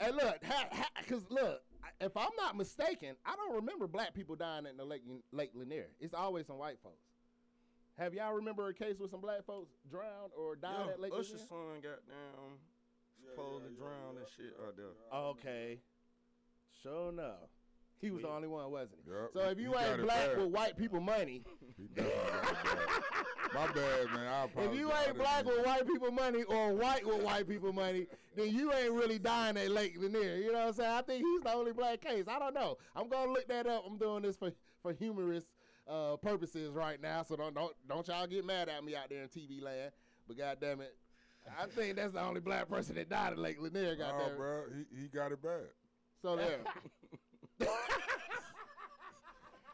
hey, 0.00 0.10
look, 0.10 0.42
ha, 0.44 0.66
ha, 0.72 0.88
cause 1.08 1.24
look, 1.30 1.62
if 2.00 2.16
I'm 2.16 2.30
not 2.36 2.56
mistaken, 2.56 3.14
I 3.24 3.36
don't 3.36 3.54
remember 3.54 3.86
black 3.86 4.14
people 4.14 4.34
dying 4.36 4.66
in 4.66 4.76
the 4.76 4.84
Lake 4.84 5.02
Lake 5.32 5.50
Lanier. 5.54 5.88
It's 6.00 6.14
always 6.14 6.46
some 6.46 6.58
white 6.58 6.78
folks. 6.82 7.04
Have 7.98 8.12
y'all 8.14 8.32
remember 8.34 8.68
a 8.68 8.74
case 8.74 8.98
with 8.98 9.10
some 9.10 9.20
black 9.20 9.44
folks 9.46 9.70
drowned 9.90 10.32
or 10.36 10.56
died 10.56 10.86
Yo, 10.86 10.90
at 10.90 11.00
Lake 11.00 11.12
Usher's 11.14 11.32
Lanier? 11.32 11.46
son 11.48 11.80
got 11.82 12.06
down, 12.08 12.58
supposed 13.30 13.64
to 13.66 13.70
drown 13.70 14.16
and 14.16 14.26
shit 14.36 14.56
out 14.66 14.76
there. 14.76 14.86
Okay, 15.16 15.78
sure 16.82 17.10
enough. 17.10 17.50
He 18.00 18.10
was 18.10 18.22
the 18.22 18.28
only 18.28 18.48
one, 18.48 18.70
wasn't 18.70 18.98
he? 19.04 19.10
Yup, 19.10 19.30
So 19.32 19.40
if 19.48 19.58
you 19.58 19.72
he 19.72 19.78
ain't 19.84 20.02
black 20.02 20.26
bad. 20.30 20.38
with 20.38 20.48
white 20.48 20.76
people 20.76 21.00
money, 21.00 21.42
He 23.54 23.70
definitely 23.70 23.82
got 23.82 24.00
it 24.00 24.12
bad. 24.12 24.14
My 24.14 24.14
bad, 24.14 24.14
man. 24.14 24.50
I. 24.56 24.62
If 24.62 24.74
you 24.74 24.92
ain't 24.92 25.18
black 25.18 25.44
with 25.44 25.64
white 25.64 25.86
people 25.86 26.10
money 26.10 26.42
or 26.44 26.72
white 26.74 27.06
with 27.06 27.22
white 27.22 27.48
people 27.48 27.72
money, 27.72 28.06
then 28.36 28.48
you 28.54 28.72
ain't 28.72 28.92
really 28.92 29.18
dying 29.18 29.56
at 29.56 29.70
Lake 29.70 29.96
Lanier. 29.98 30.36
You 30.36 30.52
know 30.52 30.58
what 30.60 30.68
I'm 30.68 30.72
saying? 30.74 30.90
I 30.90 31.02
think 31.02 31.24
he's 31.24 31.42
the 31.42 31.52
only 31.54 31.72
black 31.72 32.00
case. 32.00 32.24
I 32.28 32.38
don't 32.38 32.54
know. 32.54 32.76
I'm 32.96 33.08
gonna 33.08 33.32
look 33.32 33.48
that 33.48 33.66
up. 33.66 33.84
I'm 33.86 33.98
doing 33.98 34.22
this 34.22 34.36
for 34.36 34.52
for 34.82 34.92
humorous 34.92 35.44
uh, 35.88 36.16
purposes 36.16 36.70
right 36.70 37.00
now. 37.00 37.22
So 37.22 37.36
don't 37.36 37.54
don't 37.54 37.72
don't 37.88 38.06
y'all 38.08 38.26
get 38.26 38.44
mad 38.44 38.68
at 38.68 38.84
me 38.84 38.96
out 38.96 39.08
there 39.10 39.22
in 39.22 39.28
TV 39.28 39.62
land. 39.62 39.92
But 40.26 40.38
goddamn 40.38 40.80
it, 40.80 40.96
I 41.60 41.66
think 41.66 41.96
that's 41.96 42.14
the 42.14 42.22
only 42.22 42.40
black 42.40 42.68
person 42.68 42.94
that 42.96 43.08
died 43.08 43.32
at 43.32 43.38
Lake 43.38 43.60
Lanier. 43.60 43.96
Nah, 43.96 44.10
Goddamn. 44.12 44.32
it. 44.32 44.36
bro. 44.36 44.62
He, 44.74 45.02
he 45.02 45.08
got 45.08 45.32
it 45.32 45.42
bad. 45.42 45.68
So 46.22 46.36
there. 46.36 46.60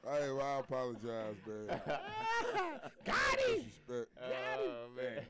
Hey, 0.03 0.33
well, 0.33 0.41
I 0.41 0.61
apologize, 0.61 1.37
man. 1.47 1.67
Got 3.05 3.41
him. 3.41 3.65
Disrespect. 3.87 4.09
Oh 4.23 4.87
man. 4.97 5.25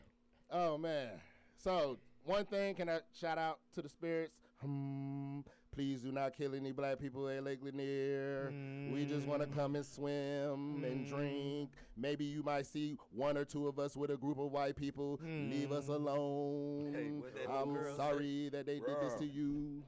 Oh 0.51 0.79
man. 0.79 1.09
So 1.57 1.99
one 2.25 2.45
thing, 2.47 2.75
can 2.75 2.89
I 2.89 3.01
shout 3.19 3.37
out 3.37 3.59
to 3.75 3.83
the 3.83 3.89
spirits? 3.89 4.35
Hmm. 4.61 5.41
Please 5.73 6.01
do 6.03 6.13
not 6.13 6.37
kill 6.37 6.55
any 6.55 6.73
black 6.73 6.99
people 6.99 7.29
at 7.29 7.45
Lake 7.45 7.61
Lanier. 7.63 8.53
We 8.93 9.07
just 9.07 9.27
want 9.27 9.43
to 9.43 9.49
hmm. 9.49 9.59
come 9.59 9.77
and 9.77 9.87
swim 9.87 10.85
and 10.85 11.07
hmm. 11.07 11.15
drink. 11.17 11.71
Maybe 11.97 12.25
you 12.25 12.43
might 12.43 12.67
see 12.67 12.97
one 13.13 13.37
or 13.37 13.45
two 13.45 13.67
of 13.67 13.79
us 13.79 13.97
with 13.97 14.11
a 14.11 14.17
group 14.17 14.39
of 14.39 14.53
white 14.53 14.77
people. 14.77 15.21
Leave 15.23 15.73
us 15.73 15.87
hmm. 15.87 15.93
alone. 15.93 16.93
Hey, 16.95 17.11
what 17.11 17.35
that 17.35 17.49
little 17.49 17.63
I'm 17.63 17.75
girl 17.75 17.97
sorry 17.97 18.51
that 18.53 18.67
they 18.67 18.79
did 18.79 18.97
this 19.03 19.15
to 19.15 19.27
you. 19.27 19.83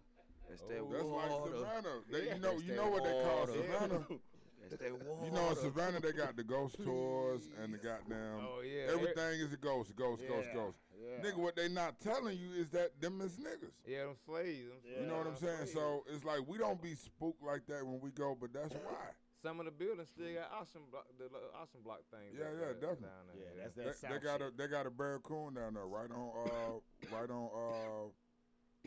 That's 0.48 0.62
that 0.62 0.90
That's 0.90 1.04
like 1.04 1.30
water. 1.30 1.52
Savannah. 1.56 1.88
They, 2.10 2.26
Yeah, 2.26 2.34
you 2.34 2.40
know, 2.40 2.52
that's 2.52 2.64
you 2.64 2.74
know 2.74 2.88
what 2.88 3.04
they 3.04 3.10
call 3.10 3.38
water. 3.40 3.52
Savannah. 3.52 4.04
That's 4.80 4.82
that 4.82 5.04
water. 5.06 5.26
You 5.26 5.32
know, 5.32 5.50
in 5.50 5.56
Savannah 5.56 6.00
they 6.00 6.12
got 6.12 6.36
the 6.36 6.44
ghost 6.44 6.76
tours 6.82 7.42
and 7.62 7.72
the 7.74 7.78
goddamn. 7.78 8.40
Oh 8.40 8.60
yeah. 8.64 8.92
Everything 8.92 9.40
is 9.40 9.52
a 9.52 9.56
ghost, 9.56 9.94
ghost, 9.96 10.22
ghost, 10.28 10.48
Yeah, 10.48 10.54
ghost. 10.54 10.78
yeah. 10.96 11.22
Nigga, 11.30 11.36
what 11.38 11.56
they 11.56 11.68
not 11.68 12.00
telling 12.00 12.38
you 12.38 12.48
is 12.56 12.68
that 12.70 13.00
them 13.00 13.20
is 13.20 13.32
niggas. 13.36 13.72
Yeah, 13.86 14.04
them 14.06 14.16
slaves. 14.26 14.70
Them 14.84 15.02
You 15.02 15.06
know 15.06 15.18
what 15.18 15.26
I'm 15.28 15.36
saying? 15.36 15.56
slaves. 15.68 15.72
So 15.74 16.04
it's 16.12 16.24
like 16.24 16.40
we 16.48 16.58
don't 16.58 16.80
be 16.82 16.94
spooked 16.94 17.42
like 17.42 17.66
that 17.66 17.84
when 17.86 18.00
we 18.00 18.10
go, 18.10 18.36
but 18.40 18.52
that's 18.52 18.72
why. 18.86 19.12
some 19.42 19.58
of 19.60 19.66
the 19.66 19.72
buildings 19.72 20.08
still 20.08 20.32
got 20.32 20.50
auction 20.52 20.80
block, 20.90 21.06
the 21.18 21.24
little 21.24 21.50
auction 21.60 21.80
block 21.84 22.00
things. 22.10 22.32
Yeah, 22.38 22.46
up 22.46 22.52
yeah, 22.54 22.60
there, 22.60 22.74
definitely. 22.74 23.08
Down 23.12 23.24
there, 23.28 23.36
Yeah, 23.36 23.50
yeah. 23.56 23.62
that's 23.64 23.74
They, 23.76 23.84
that 23.84 24.00
they 24.00 24.08
South 24.08 24.22
got 24.24 24.38
shit. 24.40 24.52
a 24.54 24.56
they 24.56 24.66
got 24.68 24.86
a 24.86 24.90
barracoon 24.90 25.54
down 25.54 25.74
there, 25.74 25.86
right 25.86 26.10
on 26.10 26.26
uh 26.48 27.16
right 27.16 27.30
on 27.30 27.44
uh 27.52 28.08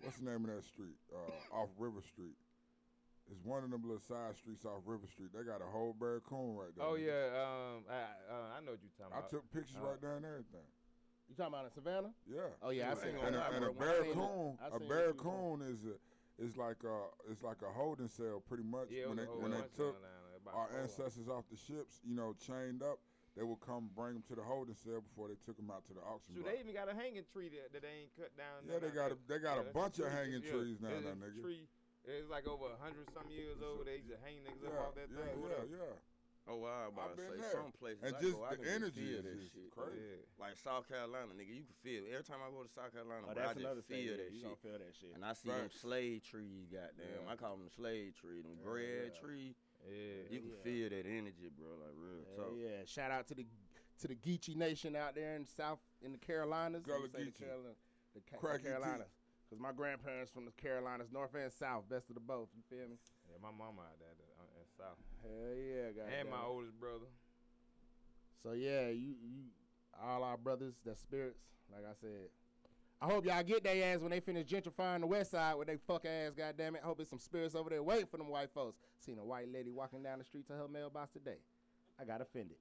what's 0.03 0.17
the 0.17 0.25
name 0.25 0.43
of 0.47 0.55
that 0.55 0.63
street? 0.65 0.97
Uh 1.13 1.55
off 1.55 1.69
River 1.77 2.01
Street. 2.11 2.35
It's 3.31 3.41
one 3.43 3.63
of 3.63 3.71
them 3.71 3.81
little 3.81 4.01
side 4.05 4.37
streets 4.37 4.65
off 4.65 4.85
River 4.85 5.07
Street. 5.09 5.29
They 5.33 5.41
got 5.43 5.61
a 5.61 5.65
whole 5.65 5.95
barracoon 5.97 6.55
right 6.55 6.69
there. 6.77 6.85
Oh 6.85 6.93
yeah, 6.93 7.33
um, 7.33 7.81
I 7.89 8.05
uh, 8.29 8.57
I 8.57 8.61
know 8.61 8.77
what 8.77 8.85
you're 8.85 8.93
talking 8.97 9.17
about. 9.17 9.17
I 9.17 9.19
about. 9.25 9.29
took 9.29 9.43
pictures 9.49 9.81
right 9.81 9.97
there 10.01 10.17
and 10.17 10.25
everything. 10.25 10.67
You 11.25 11.33
talking 11.33 11.53
about 11.57 11.65
in 11.65 11.73
Savannah? 11.73 12.13
Yeah. 12.29 12.53
Oh 12.61 12.69
yeah, 12.69 12.93
I 12.93 12.93
Yeah, 12.93 13.01
seen 13.01 13.17
ain't 13.17 13.25
And 13.25 13.35
one. 13.35 13.41
a, 13.41 13.55
and 13.55 13.63
a 13.65 13.71
bro. 13.73 13.81
I 13.81 13.93
seen 13.97 14.13
it. 14.13 14.13
barracoon, 14.13 14.49
I 14.61 14.67
a 14.69 14.77
seen 14.77 14.85
it 14.85 14.89
barracoon 14.93 15.57
is 15.65 15.79
a, 15.89 15.95
is 16.37 16.53
like 16.53 16.81
a 16.85 16.97
it's 17.31 17.41
like 17.41 17.61
a 17.65 17.71
holding 17.73 18.09
cell 18.13 18.43
pretty 18.45 18.63
much. 18.63 18.93
yeah, 18.93 19.09
when 19.09 19.17
they 19.17 19.25
when 19.25 19.51
they 19.57 19.65
took 19.73 19.97
them 19.97 20.05
down 20.05 20.21
there, 20.29 20.37
about 20.37 20.53
our 20.53 20.69
ancestors 20.85 21.25
off 21.25 21.49
the 21.49 21.57
ships, 21.57 21.97
you 22.05 22.13
know, 22.13 22.37
chained 22.37 22.85
up, 22.85 23.01
they 23.33 23.41
would 23.41 23.57
come 23.65 23.89
bring 23.97 24.13
them 24.13 24.23
to 24.29 24.35
the 24.37 24.45
holding 24.45 24.77
cell 24.77 25.01
before 25.01 25.33
they 25.33 25.39
took 25.49 25.57
them 25.57 25.73
out 25.73 25.81
to 25.89 25.97
the 25.97 26.05
auction 26.05 26.37
Shoot, 26.37 26.45
block. 26.45 26.53
they 26.53 26.61
even 26.61 26.77
got 26.77 26.85
a 26.85 26.93
hanging 26.93 27.25
tree 27.33 27.49
that, 27.57 27.73
that 27.73 27.81
they 27.81 28.05
ain't 28.05 28.13
cut 28.13 28.29
down. 28.37 28.61
Yeah, 28.69 28.77
they 28.77 28.93
got 28.93 29.09
a 29.09 29.17
they 29.25 29.41
got 29.41 29.57
a 29.57 29.65
Yeah, 29.65 29.73
bunch 29.73 29.97
of 29.97 30.13
hanging 30.13 30.45
Yeah, 30.45 30.61
trees 30.61 30.77
now, 30.77 30.93
it's 30.93 31.09
there, 31.09 31.17
nigga. 31.17 31.41
Tree, 31.41 31.65
it's 32.07 32.29
like 32.29 32.45
over 32.47 32.69
a 32.71 32.79
hundred 32.81 33.09
some 33.13 33.27
years 33.33 33.57
old. 33.61 33.85
They 33.89 34.01
used 34.01 34.09
to 34.13 34.19
hang 34.21 34.41
niggas 34.45 34.61
Yeah, 34.63 34.77
up 34.77 34.89
off 34.91 34.95
that 34.95 35.09
yeah, 35.09 35.25
thing. 35.25 35.37
yeah, 35.41 35.77
yeah. 35.81 35.95
Oh 36.45 36.61
wow, 36.61 36.85
I'm 36.85 36.93
I've 36.93 36.93
about 36.93 37.17
to 37.17 37.25
been 37.25 37.33
say 37.33 37.41
there. 37.41 37.57
some 37.57 37.73
places 37.73 38.05
And 38.05 38.13
I 38.13 38.21
just 38.21 38.37
go, 38.37 38.45
I 38.45 38.53
the 38.53 38.61
can 38.61 38.69
energy 38.69 39.01
feel 39.01 39.17
is 39.17 39.25
that 39.25 39.33
just 39.41 39.49
shit. 39.57 39.69
crazy. 39.73 39.97
Yeah. 39.97 40.21
Like 40.37 40.53
South 40.61 40.85
Carolina, 40.85 41.33
nigga, 41.33 41.49
you 41.57 41.65
can 41.65 41.77
feel. 41.81 42.05
Every 42.05 42.21
time 42.21 42.37
I 42.45 42.53
go 42.53 42.61
to 42.61 42.69
South 42.69 42.93
Carolina, 42.93 43.25
Oh, 43.25 43.33
bro, 43.33 43.41
I 43.41 43.49
that's 43.49 43.57
just 43.57 43.65
another 43.65 43.81
thing. 43.81 43.97
feel 44.05 44.13
yeah, 44.13 44.21
that 44.21 44.29
you 44.29 44.37
shit. 44.37 44.45
gonna 44.53 44.61
feel 44.61 44.77
that 44.77 44.93
shit. 44.93 45.11
And 45.17 45.25
I 45.25 45.33
see 45.33 45.49
them 45.49 45.73
slave 45.73 46.21
trees, 46.21 46.69
goddamn. 46.69 47.01
Yeah. 47.25 47.25
I 47.25 47.33
call 47.33 47.57
them 47.57 47.65
the 47.65 47.73
slave 47.73 48.13
tree, 48.13 48.45
them 48.45 48.61
Yeah, 48.61 48.69
bread 48.69 49.09
yeah. 49.09 49.17
tree. 49.17 49.49
Yeah. 49.89 50.21
You 50.29 50.37
can 50.45 50.53
Yeah. 50.53 50.61
feel 50.69 50.87
that 50.93 51.05
energy, 51.09 51.49
bro. 51.49 51.81
Like 51.81 51.97
real 51.97 52.21
Yeah, 52.21 52.37
talk. 52.37 52.53
yeah. 52.61 52.79
Shout 52.85 53.09
out 53.09 53.25
to 53.29 53.35
the 53.41 53.45
to 54.05 54.05
the 54.05 54.17
Geechee 54.21 54.53
Nation 54.53 54.93
out 54.93 55.17
there 55.17 55.33
in 55.33 55.49
South 55.49 55.81
in 56.05 56.11
the 56.13 56.21
Carolinas. 56.21 56.85
Gullah 56.85 57.09
You 57.09 57.09
say 57.09 57.23
the, 57.25 57.31
Carolina, 57.33 57.73
the, 58.13 58.21
Ca- 58.21 58.37
the 58.37 58.37
Cracky 58.37 58.63
teeth. 58.63 58.69
Carolinas. 58.69 59.07
Cause 59.49 59.59
my 59.59 59.71
grandparents 59.71 60.31
from 60.31 60.45
the 60.45 60.51
Carolinas, 60.57 61.07
North 61.13 61.35
and 61.35 61.51
South, 61.53 61.87
best 61.87 62.09
of 62.09 62.15
the 62.15 62.21
both. 62.21 62.49
You 62.55 62.63
feel 62.69 62.87
me? 62.89 62.97
Yeah, 63.29 63.37
my 63.41 63.51
mama 63.51 63.81
out 63.85 63.99
there 63.99 64.09
uh, 64.41 64.59
in 64.59 64.65
South, 64.75 64.97
Hell 65.21 65.53
yeah, 65.55 65.91
goddamn. 65.93 66.19
and 66.21 66.29
my 66.31 66.41
oldest 66.45 66.79
brother. 66.79 67.05
So 68.41 68.53
yeah, 68.53 68.89
you 68.89 69.13
you 69.21 69.43
all 70.01 70.23
our 70.23 70.37
brothers, 70.37 70.73
that 70.85 70.97
spirits. 70.97 71.39
Like 71.71 71.83
I 71.85 71.93
said, 72.01 72.29
I 73.01 73.05
hope 73.05 73.25
y'all 73.25 73.43
get 73.43 73.63
their 73.63 73.93
ass 73.93 74.01
when 74.01 74.11
they 74.11 74.19
finish 74.19 74.47
gentrifying 74.47 75.01
the 75.01 75.07
West 75.07 75.31
Side 75.31 75.55
with 75.55 75.67
they 75.67 75.77
fuck 75.87 76.05
ass. 76.05 76.33
Goddamn 76.35 76.75
it! 76.75 76.81
I 76.83 76.87
Hope 76.87 76.99
it's 76.99 77.09
some 77.09 77.19
spirits 77.19 77.55
over 77.55 77.69
there 77.69 77.83
waiting 77.83 78.07
for 78.07 78.17
them 78.17 78.29
white 78.29 78.49
folks. 78.53 78.79
Seen 78.99 79.19
a 79.19 79.23
white 79.23 79.51
lady 79.53 79.69
walking 79.71 80.01
down 80.03 80.19
the 80.19 80.25
street 80.25 80.47
to 80.47 80.53
her 80.53 80.67
mailbox 80.67 81.13
today. 81.13 81.37
I 81.99 82.03
got 82.03 82.19
offended. 82.21 82.57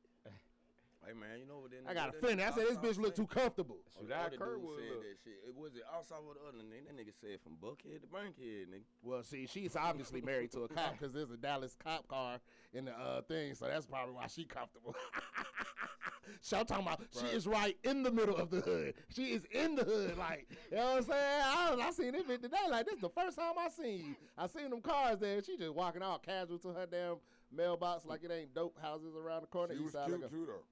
Hey 1.06 1.12
man, 1.12 1.38
you 1.38 1.46
know 1.46 1.58
what? 1.61 1.70
That 1.70 1.84
I 1.87 1.94
got 1.94 2.12
what 2.12 2.23
that 2.23 2.26
offended. 2.26 2.46
I 2.46 2.50
said 2.50 2.64
this 2.64 2.76
outside 2.76 2.90
bitch 2.90 2.99
look 2.99 3.14
too 3.14 3.26
comfortable. 3.26 3.78
Shoot, 3.99 4.08
the 4.08 4.16
I 4.16 4.26
other 4.26 4.37
Kurt 4.37 4.61
said 4.61 5.00
that 5.04 5.16
shit. 5.23 5.38
It 5.46 5.54
was 5.54 5.75
it 5.75 5.82
outside 5.94 6.18
with 6.26 6.38
the 6.40 6.49
other 6.49 6.64
nigga. 6.64 6.87
That 6.88 6.96
nigga 6.96 7.12
said 7.20 7.40
from 7.42 7.56
Buckhead 7.61 8.00
to 8.00 8.06
Bankhead, 8.06 8.68
nigga. 8.73 8.84
Well, 9.02 9.23
see, 9.23 9.46
she's 9.46 9.76
obviously 9.76 10.20
married 10.20 10.52
to 10.52 10.64
a 10.64 10.68
cop 10.68 10.92
because 10.92 11.12
there's 11.12 11.30
a 11.30 11.37
Dallas 11.37 11.76
cop 11.82 12.08
car 12.08 12.40
in 12.73 12.87
the 12.87 12.92
uh, 12.92 13.23
thing, 13.23 13.54
so 13.54 13.66
that's 13.66 13.87
probably 13.87 14.14
why 14.14 14.26
she 14.28 14.44
comfortable. 14.44 14.94
so 16.40 16.61
I'm 16.61 16.66
talking 16.66 16.87
about 16.87 17.02
she 17.20 17.26
is 17.26 17.46
right 17.46 17.76
in 17.84 18.02
the 18.02 18.11
middle 18.11 18.37
of 18.37 18.50
the 18.50 18.61
hood. 18.61 18.94
She 19.14 19.32
is 19.32 19.44
in 19.50 19.75
the 19.75 19.84
hood, 19.84 20.16
like 20.16 20.49
you 20.70 20.76
know 20.76 20.84
what 20.84 20.96
I'm 20.96 21.02
saying. 21.04 21.42
I, 21.42 21.76
I 21.80 21.90
seen 21.90 22.14
it 22.14 22.26
today. 22.28 22.56
Like 22.70 22.87
this 22.87 22.94
is 22.96 23.00
the 23.02 23.11
first 23.11 23.38
time 23.38 23.54
I 23.58 23.68
seen 23.68 23.99
you. 23.99 24.14
I 24.38 24.46
seen 24.46 24.70
them 24.70 24.80
cars 24.80 25.18
there. 25.20 25.42
She 25.42 25.56
just 25.56 25.75
walking 25.75 26.02
out 26.02 26.23
casual 26.23 26.58
to 26.61 26.68
her 26.68 26.87
damn 26.87 27.16
mailbox 27.54 28.04
like 28.04 28.25
it 28.25 28.32
ain't 28.32 28.54
dope 28.54 28.76
houses 28.80 29.14
around 29.16 29.42
the 29.42 29.46
corner. 29.46 29.75
She 29.75 29.80
east 29.80 29.84
was 29.84 29.92
side 29.92 30.06
cute 30.06 30.20
like 30.23 30.30
a- 30.30 30.34
too 30.34 30.46
though. 30.46 30.62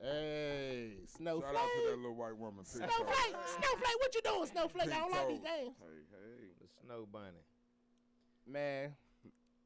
Hey, 0.00 0.94
Snowflake. 1.06 1.52
Shout 1.52 1.56
out 1.56 1.68
to 1.68 1.90
that 1.90 1.96
little 1.96 2.14
white 2.14 2.36
woman. 2.36 2.64
Pixar. 2.64 2.76
Snowflake, 2.76 3.36
Snowflake, 3.46 3.98
what 3.98 4.14
you 4.14 4.20
doing, 4.24 4.46
Snowflake? 4.46 4.92
I 4.92 4.98
don't 4.98 5.12
like 5.12 5.28
these 5.28 5.38
Pink 5.38 5.44
games. 5.44 5.76
Hey, 5.78 6.02
hey. 6.10 6.48
The 6.60 6.66
snow 6.84 7.06
bunny. 7.12 7.44
Man, 8.46 8.94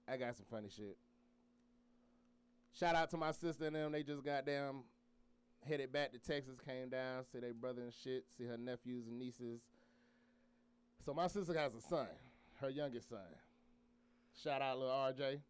I 0.09 0.17
got 0.17 0.37
some 0.37 0.47
funny 0.51 0.69
shit. 0.69 0.97
Shout 2.79 2.95
out 2.95 3.11
to 3.11 3.17
my 3.17 3.33
sister 3.33 3.67
and 3.67 3.77
them. 3.77 3.93
They 3.93 4.03
just 4.03 4.23
got 4.23 4.45
down, 4.45 4.83
headed 5.67 5.93
back 5.93 6.13
to 6.13 6.19
Texas, 6.19 6.61
came 6.61 6.91
down, 6.91 7.25
see 7.33 7.39
their 7.39 7.55
brother 7.55 7.83
and 7.83 7.93
shit, 7.93 8.27
see 8.37 8.45
her 8.45 8.59
nephews 8.59 9.07
and 9.07 9.19
nieces. 9.19 9.63
So 11.05 11.15
my 11.15 11.29
sister 11.29 11.55
has 11.55 11.75
a 11.75 11.81
son, 11.81 12.09
her 12.61 12.69
youngest 12.69 13.09
son. 13.09 13.21
Shout 14.43 14.61
out 14.61 14.79
little 14.79 14.93
RJ. 14.93 15.41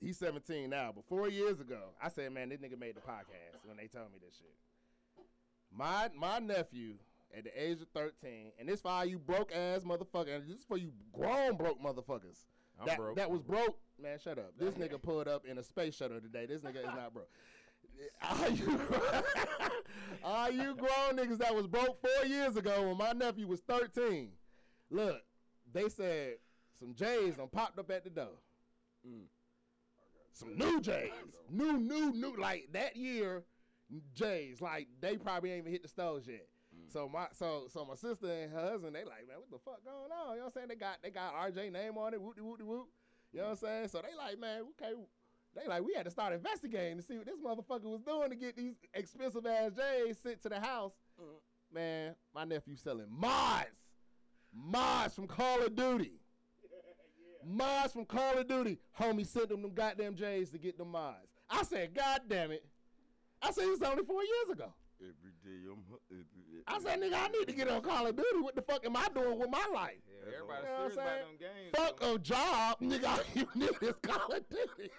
He's 0.00 0.18
17 0.18 0.68
now, 0.68 0.92
but 0.94 1.04
four 1.08 1.28
years 1.28 1.60
ago, 1.60 1.80
I 2.02 2.08
said, 2.10 2.32
man, 2.32 2.50
this 2.50 2.60
nigga 2.60 2.78
made 2.78 2.96
the 2.96 3.00
podcast 3.00 3.64
when 3.64 3.76
they 3.76 3.86
told 3.86 4.12
me 4.12 4.18
this 4.24 4.36
shit. 4.36 4.54
My 5.72 6.10
my 6.14 6.38
nephew 6.38 6.94
at 7.36 7.44
the 7.44 7.62
age 7.62 7.80
of 7.80 7.88
13, 7.94 8.52
and 8.58 8.68
this 8.68 8.80
for 8.80 8.90
all 8.90 9.04
you 9.04 9.18
broke 9.18 9.52
ass 9.52 9.82
motherfuckers, 9.82 10.36
and 10.36 10.48
this 10.48 10.58
is 10.58 10.64
for 10.64 10.78
you 10.78 10.92
grown 11.12 11.56
broke 11.56 11.82
motherfuckers. 11.82 12.44
I'm 12.78 12.86
that, 12.86 12.98
broke. 12.98 13.16
that 13.16 13.30
was 13.30 13.42
broke. 13.42 13.78
Man, 14.00 14.18
shut 14.22 14.38
up. 14.38 14.52
This 14.58 14.74
nigga 14.74 15.00
pulled 15.00 15.28
up 15.28 15.46
in 15.46 15.58
a 15.58 15.62
space 15.62 15.96
shuttle 15.96 16.20
today. 16.20 16.46
This 16.46 16.60
nigga 16.60 16.78
is 16.78 16.94
not 16.94 17.14
broke. 17.14 17.30
Are 18.22 18.50
you, 18.50 18.80
are 20.24 20.50
you 20.50 20.74
grown 20.74 21.16
niggas 21.16 21.38
that 21.38 21.54
was 21.54 21.66
broke 21.66 21.98
four 22.02 22.26
years 22.26 22.56
ago 22.56 22.88
when 22.88 22.98
my 22.98 23.12
nephew 23.12 23.46
was 23.46 23.60
13, 23.60 24.32
look, 24.90 25.22
they 25.72 25.88
said 25.88 26.34
some 26.78 26.94
J's 26.94 27.36
done 27.36 27.48
popped 27.50 27.78
up 27.78 27.90
at 27.90 28.04
the 28.04 28.10
door. 28.10 28.36
Mm. 29.06 29.22
Some 30.36 30.58
new 30.58 30.82
J's. 30.82 31.10
New, 31.50 31.78
new, 31.78 32.12
new. 32.12 32.36
Like 32.38 32.68
that 32.72 32.94
year, 32.94 33.44
J's. 34.12 34.60
Like 34.60 34.86
they 35.00 35.16
probably 35.16 35.52
ain't 35.52 35.60
even 35.60 35.72
hit 35.72 35.82
the 35.82 35.88
stores 35.88 36.26
yet. 36.26 36.46
Mm. 36.74 36.92
So 36.92 37.08
my 37.08 37.28
so 37.32 37.68
so 37.72 37.86
my 37.86 37.94
sister 37.94 38.30
and 38.30 38.52
her 38.52 38.60
husband, 38.60 38.94
they 38.94 39.04
like, 39.04 39.26
man, 39.26 39.38
what 39.38 39.50
the 39.50 39.58
fuck 39.64 39.82
going 39.82 40.12
on? 40.12 40.34
You 40.34 40.40
know 40.40 40.44
what 40.44 40.44
I'm 40.44 40.52
saying? 40.52 40.68
They 40.68 40.74
got 40.74 40.98
they 41.02 41.10
got 41.10 41.34
RJ 41.34 41.72
name 41.72 41.96
on 41.96 42.12
it, 42.12 42.20
whoop 42.20 42.36
de 42.36 42.44
whoop 42.44 42.58
de 42.58 42.66
whoop. 42.66 42.88
You 43.32 43.40
know 43.40 43.46
what 43.46 43.50
I'm 43.52 43.56
saying? 43.56 43.88
So 43.88 44.02
they 44.02 44.14
like, 44.14 44.38
man, 44.38 44.64
okay. 44.78 44.92
They 45.54 45.66
like, 45.66 45.82
we 45.82 45.94
had 45.94 46.04
to 46.04 46.10
start 46.10 46.34
investigating 46.34 46.98
to 46.98 47.02
see 47.02 47.16
what 47.16 47.26
this 47.26 47.40
motherfucker 47.40 47.90
was 47.90 48.02
doing 48.02 48.28
to 48.28 48.36
get 48.36 48.58
these 48.58 48.74
expensive 48.92 49.46
ass 49.46 49.72
J's 49.74 50.18
sent 50.18 50.42
to 50.42 50.50
the 50.50 50.60
house. 50.60 50.92
Mm. 51.18 51.74
Man, 51.74 52.14
my 52.34 52.44
nephew 52.44 52.76
selling 52.76 53.06
mods. 53.08 53.70
Mods 54.52 55.14
from 55.14 55.26
Call 55.26 55.62
of 55.62 55.74
Duty. 55.74 56.20
Mods 57.46 57.92
from 57.92 58.04
Call 58.04 58.38
of 58.38 58.48
Duty. 58.48 58.78
Homie 58.98 59.26
sent 59.26 59.48
them 59.50 59.62
them 59.62 59.72
goddamn 59.74 60.14
J's 60.16 60.50
to 60.50 60.58
get 60.58 60.76
them 60.78 60.90
mods. 60.90 61.28
I 61.48 61.62
said, 61.62 61.94
God 61.94 62.22
damn 62.28 62.50
it. 62.50 62.64
I 63.40 63.50
said, 63.52 63.64
this 63.64 63.78
was 63.80 63.88
only 63.88 64.04
four 64.04 64.22
years 64.22 64.50
ago. 64.52 64.72
Every 65.00 65.32
day 65.44 65.68
I'm. 65.70 65.82
Every, 66.10 66.24
I 66.66 66.80
said, 66.80 67.00
nigga, 67.00 67.22
I 67.22 67.28
need 67.28 67.46
to 67.48 67.54
get 67.54 67.68
on 67.68 67.82
Call 67.82 68.06
of 68.06 68.16
Duty. 68.16 68.40
What 68.40 68.56
the 68.56 68.62
fuck 68.62 68.84
am 68.86 68.96
I 68.96 69.06
doing 69.14 69.38
with 69.38 69.50
my 69.50 69.64
life? 69.72 69.98
Yeah, 70.08 70.34
everybody 70.34 70.62
You 70.62 70.68
know 70.68 70.74
I'm 70.74 70.90
serious 70.90 70.94
about 70.94 71.06
saying? 71.06 71.26
them 71.26 71.36
games. 71.38 71.74
Fuck 71.76 72.00
though. 72.00 72.14
a 72.14 72.18
job, 72.18 72.80
nigga. 72.82 73.08
All 73.08 73.18
you 73.34 73.48
need 73.54 73.70
is 73.82 73.94
Call 74.02 74.32
of 74.32 74.48
Duty. 74.48 74.90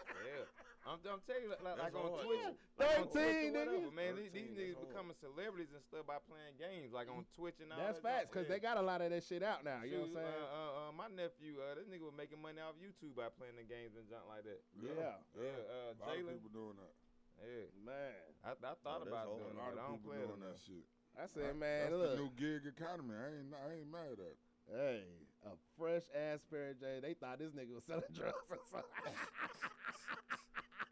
Yeah. 0.87 0.93
I'm, 0.95 0.99
I'm 1.03 1.21
telling 1.27 1.43
you, 1.43 1.51
like, 1.51 1.75
like, 1.75 1.91
on 1.91 2.07
hard. 2.07 2.23
Twitch, 2.23 2.39
Yeah, 2.47 2.55
like 2.79 2.95
on 3.03 3.07
13, 3.11 3.11
Twitch 3.11 3.27
or 3.27 3.51
nigga. 3.51 3.59
whatever, 3.59 3.91
man. 3.91 4.11
These, 4.15 4.31
13, 4.31 4.39
these 4.39 4.47
that's 4.47 4.55
niggas 4.55 4.79
becoming 4.87 5.15
celebrities 5.19 5.71
and 5.75 5.83
stuff 5.83 6.03
by 6.07 6.19
playing 6.23 6.55
games, 6.55 6.95
like 6.95 7.11
on 7.11 7.27
Twitch 7.35 7.59
and 7.59 7.69
all 7.75 7.79
That's 7.83 7.99
that. 7.99 8.07
facts, 8.07 8.29
because 8.31 8.47
they 8.47 8.63
got 8.63 8.79
a 8.79 8.85
lot 8.87 9.03
of 9.03 9.11
that 9.11 9.23
shit 9.27 9.43
out 9.43 9.67
now. 9.67 9.83
You 9.83 9.99
know 9.99 10.07
what 10.07 10.23
I'm 10.23 10.31
saying? 10.31 10.39
Uh, 10.47 10.47
uh, 10.47 10.71
uh, 10.87 10.91
my 10.95 11.07
nephew, 11.11 11.59
uh, 11.59 11.75
this 11.75 11.91
nigga 11.91 12.07
was 12.07 12.15
making 12.15 12.39
money 12.39 12.63
off 12.63 12.79
YouTube 12.79 13.19
by 13.19 13.27
playing 13.35 13.59
the 13.59 13.67
games 13.67 13.99
and 13.99 14.07
junk 14.07 14.23
like 14.31 14.47
that. 14.47 14.63
yeah. 14.79 15.19
Yeah, 15.35 15.59
uh, 15.67 15.91
A 15.91 15.99
lot 15.99 16.07
of 16.07 16.23
Jalen. 16.23 16.33
people 16.39 16.53
doing 16.55 16.77
that. 16.79 16.95
Yeah, 17.43 17.67
Man. 17.85 18.15
I, 18.41 18.55
I 18.55 18.73
thought 18.81 19.03
that's 19.05 19.11
about 19.11 19.27
doing 19.29 19.43
A 19.43 19.53
it, 19.53 19.75
but 19.75 19.77
I 19.77 19.85
don't 19.91 20.01
play 20.01 20.17
it 20.23 20.25
doing 20.31 20.41
that 20.41 20.57
shit. 20.57 20.87
I 21.19 21.25
said, 21.29 21.53
man, 21.57 21.89
That's 21.89 21.97
look. 21.97 22.13
the 22.15 22.21
new 22.23 22.31
gig 22.37 22.63
economy. 22.69 23.13
I 23.17 23.27
ain't, 23.41 23.49
I 23.53 23.65
ain't 23.81 23.89
mad 23.91 24.17
at 24.21 24.33
it. 24.33 24.39
Hey, 24.69 25.01
a 25.45 25.53
fresh 25.77 26.03
ass 26.13 26.41
pair 26.49 26.71
of 26.71 26.79
J. 26.79 26.99
They 27.01 27.13
thought 27.13 27.39
this 27.39 27.53
nigga 27.53 27.73
was 27.73 27.85
selling 27.85 28.09
drugs 28.13 28.45
or 28.49 28.57
something. 28.69 28.89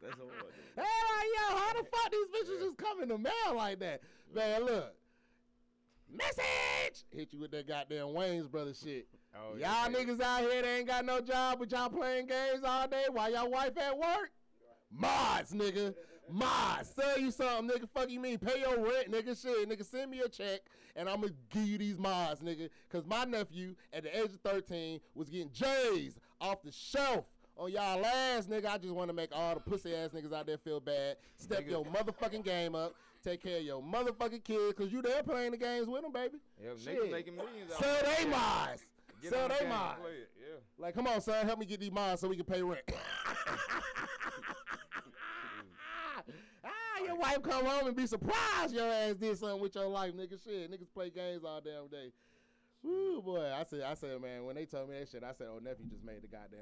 That's 0.05 0.87
hey, 0.87 1.27
yo, 1.35 1.57
how 1.57 1.73
the 1.73 1.83
fuck 1.83 2.11
these 2.11 2.27
bitches 2.27 2.59
just 2.59 2.77
come 2.77 3.01
in 3.01 3.09
the 3.09 3.17
mail 3.17 3.55
like 3.55 3.79
that? 3.79 4.01
Man, 4.33 4.65
look. 4.65 4.93
Message! 6.11 7.03
Hit 7.11 7.33
you 7.33 7.39
with 7.39 7.51
that 7.51 7.67
goddamn 7.67 8.13
Wayne's 8.13 8.47
brother 8.47 8.73
shit. 8.73 9.07
Oh, 9.35 9.51
y'all 9.51 9.59
yeah, 9.59 9.87
yeah. 9.89 9.97
niggas 9.97 10.21
out 10.21 10.41
here 10.41 10.61
that 10.61 10.67
ain't 10.67 10.87
got 10.87 11.03
no 11.03 11.19
job, 11.19 11.59
but 11.59 11.71
y'all 11.71 11.89
playing 11.89 12.27
games 12.27 12.63
all 12.63 12.87
day 12.87 13.05
while 13.11 13.31
y'all 13.31 13.49
wife 13.49 13.77
at 13.77 13.97
work? 13.97 14.31
Mods, 14.91 15.51
nigga. 15.51 15.93
Mods. 16.29 16.93
Sell 16.95 17.19
you 17.19 17.31
something, 17.31 17.69
nigga. 17.69 17.89
Fuck 17.89 18.09
you 18.09 18.19
mean? 18.19 18.37
Pay 18.37 18.61
your 18.61 18.77
rent, 18.77 19.11
nigga. 19.11 19.39
Shit, 19.39 19.67
nigga. 19.67 19.83
Send 19.85 20.11
me 20.11 20.21
a 20.21 20.29
check 20.29 20.61
and 20.95 21.09
I'm 21.09 21.21
gonna 21.21 21.33
give 21.49 21.67
you 21.67 21.77
these 21.77 21.97
mods, 21.97 22.41
nigga. 22.41 22.69
Cause 22.89 23.05
my 23.05 23.25
nephew 23.25 23.75
at 23.93 24.03
the 24.03 24.17
age 24.17 24.25
of 24.25 24.39
13 24.43 24.99
was 25.13 25.29
getting 25.29 25.51
J's 25.51 26.17
off 26.39 26.63
the 26.63 26.71
shelf. 26.71 27.25
On 27.57 27.71
y'all 27.71 28.05
ass, 28.05 28.47
nigga. 28.47 28.65
I 28.65 28.77
just 28.77 28.93
want 28.93 29.09
to 29.09 29.13
make 29.13 29.29
all 29.33 29.53
the 29.53 29.61
pussy 29.61 29.95
ass 29.95 30.09
niggas 30.11 30.33
out 30.33 30.45
there 30.45 30.57
feel 30.57 30.79
bad. 30.81 31.15
Step 31.37 31.61
Nigga. 31.65 31.69
your 31.71 31.85
motherfucking 31.85 32.43
game 32.43 32.75
up. 32.75 32.93
Take 33.23 33.41
care 33.41 33.57
of 33.57 33.63
your 33.63 33.81
motherfucking 33.81 34.43
kids, 34.43 34.73
cause 34.77 34.91
you 34.91 35.01
there 35.01 35.23
playing 35.23 35.51
the 35.51 35.57
games 35.57 35.87
with 35.87 36.03
them, 36.03 36.11
baby. 36.11 36.37
Yeah, 36.61 36.71
Shit. 36.77 37.01
niggas 37.01 37.11
making 37.11 37.35
millions 37.37 37.71
out 37.71 37.81
Sell 37.81 37.97
they 38.03 38.25
mods. 38.29 38.85
Sell 39.27 39.47
they 39.47 39.53
game 39.55 39.61
and 39.61 39.69
mods. 39.69 39.99
play 40.01 40.11
it, 40.11 40.29
Yeah. 40.37 40.57
Like, 40.77 40.93
come 40.93 41.07
on, 41.07 41.21
son, 41.21 41.45
help 41.45 41.57
me 41.57 41.65
get 41.65 41.79
these 41.79 41.91
mods 41.91 42.21
so 42.21 42.27
we 42.27 42.35
can 42.35 42.45
pay 42.45 42.61
rent. 42.61 42.81
ah, 46.63 46.69
your 47.03 47.15
wife 47.15 47.41
come 47.41 47.65
home 47.65 47.87
and 47.87 47.95
be 47.95 48.05
surprised 48.05 48.73
your 48.73 48.85
ass 48.91 49.15
did 49.15 49.37
something 49.37 49.61
with 49.61 49.73
your 49.75 49.87
life, 49.87 50.13
nigga. 50.13 50.37
Shit, 50.43 50.69
niggas 50.71 50.91
play 50.93 51.09
games 51.09 51.43
all 51.43 51.61
damn 51.61 51.87
day. 51.87 52.11
Woo, 52.83 53.21
boy. 53.21 53.51
I 53.51 53.63
said, 53.63 53.81
I 53.81 53.93
said, 53.95 54.21
man, 54.21 54.45
when 54.45 54.55
they 54.55 54.65
told 54.65 54.89
me 54.89 54.99
that 54.99 55.09
shit, 55.09 55.23
I 55.23 55.31
said, 55.33 55.47
oh, 55.49 55.57
nephew 55.63 55.85
just 55.89 56.03
made 56.03 56.21
the 56.21 56.27
goddamn. 56.27 56.59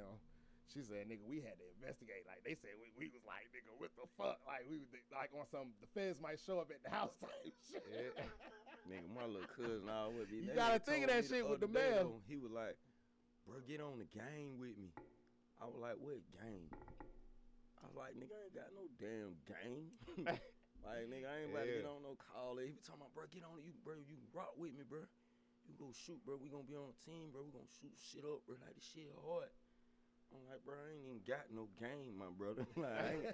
She 0.71 0.81
said, 0.81 1.05
nigga, 1.05 1.25
we 1.27 1.43
had 1.43 1.59
to 1.59 1.67
investigate. 1.75 2.23
Like, 2.23 2.41
they 2.47 2.55
said, 2.55 2.73
we, 2.79 2.89
we 2.95 3.11
was 3.11 3.21
like, 3.27 3.51
nigga, 3.51 3.69
what 3.77 3.91
the 3.99 4.07
fuck? 4.15 4.39
Like, 4.47 4.63
we 4.65 4.79
was 4.79 4.89
like 5.11 5.29
on 5.35 5.45
some, 5.51 5.75
the 5.83 5.89
feds 5.91 6.17
might 6.23 6.39
show 6.39 6.57
up 6.63 6.71
at 6.71 6.81
the 6.81 6.89
house 6.89 7.13
type 7.19 7.29
shit. 7.67 7.83
Yeah. 7.91 8.25
Nigga, 8.87 9.07
my 9.11 9.27
little 9.27 9.47
cousin 9.53 9.87
always 9.87 10.27
be. 10.27 10.43
You 10.43 10.55
gotta 10.55 10.79
think 10.79 11.07
of 11.07 11.09
that 11.11 11.23
shit 11.27 11.47
with 11.47 11.63
the 11.63 11.71
mail. 11.71 12.19
He 12.27 12.35
was 12.35 12.51
like, 12.51 12.75
bro, 13.47 13.59
get 13.63 13.79
on 13.79 13.99
the 13.99 14.09
game 14.11 14.59
with 14.59 14.75
me. 14.75 14.91
I 15.61 15.67
was 15.67 15.79
like, 15.79 15.95
what 15.99 16.19
game? 16.35 16.67
I 17.79 17.83
was 17.87 17.95
like, 17.95 18.15
nigga, 18.19 18.35
I 18.35 18.41
ain't 18.47 18.55
got 18.55 18.71
no 18.75 18.83
damn 18.99 19.35
game. 19.47 19.87
like, 20.87 21.07
nigga, 21.07 21.27
I 21.27 21.35
ain't 21.43 21.51
about 21.51 21.67
to 21.67 21.75
get 21.79 21.87
on 21.87 22.03
no 22.03 22.15
call. 22.19 22.59
He 22.59 22.75
was 22.75 22.83
talking 22.83 23.03
about, 23.03 23.15
bro, 23.15 23.27
get 23.31 23.47
on 23.47 23.59
you, 23.63 23.75
bro. 23.83 23.99
You 24.03 24.19
rock 24.35 24.55
with 24.59 24.75
me, 24.75 24.83
bro. 24.83 25.07
You 25.63 25.75
go 25.79 25.95
shoot, 25.95 26.19
bro. 26.27 26.35
We 26.35 26.51
gonna 26.51 26.67
be 26.67 26.75
on 26.75 26.91
a 26.91 26.97
team, 27.07 27.31
bro. 27.31 27.47
We 27.47 27.55
gonna 27.55 27.71
shoot 27.79 27.95
shit 27.95 28.27
up, 28.27 28.43
bro. 28.43 28.59
Like, 28.59 28.75
this 28.75 28.83
shit 28.83 29.07
hard. 29.23 29.47
I'm 30.33 30.43
like, 30.49 30.61
bro, 30.65 30.73
I 30.75 30.89
ain't 30.97 31.05
even 31.05 31.21
got 31.23 31.45
no 31.53 31.69
game, 31.79 32.17
my 32.17 32.29
brother. 32.33 32.65
like, 32.75 32.89
I 32.89 33.05
ain't, 33.13 33.25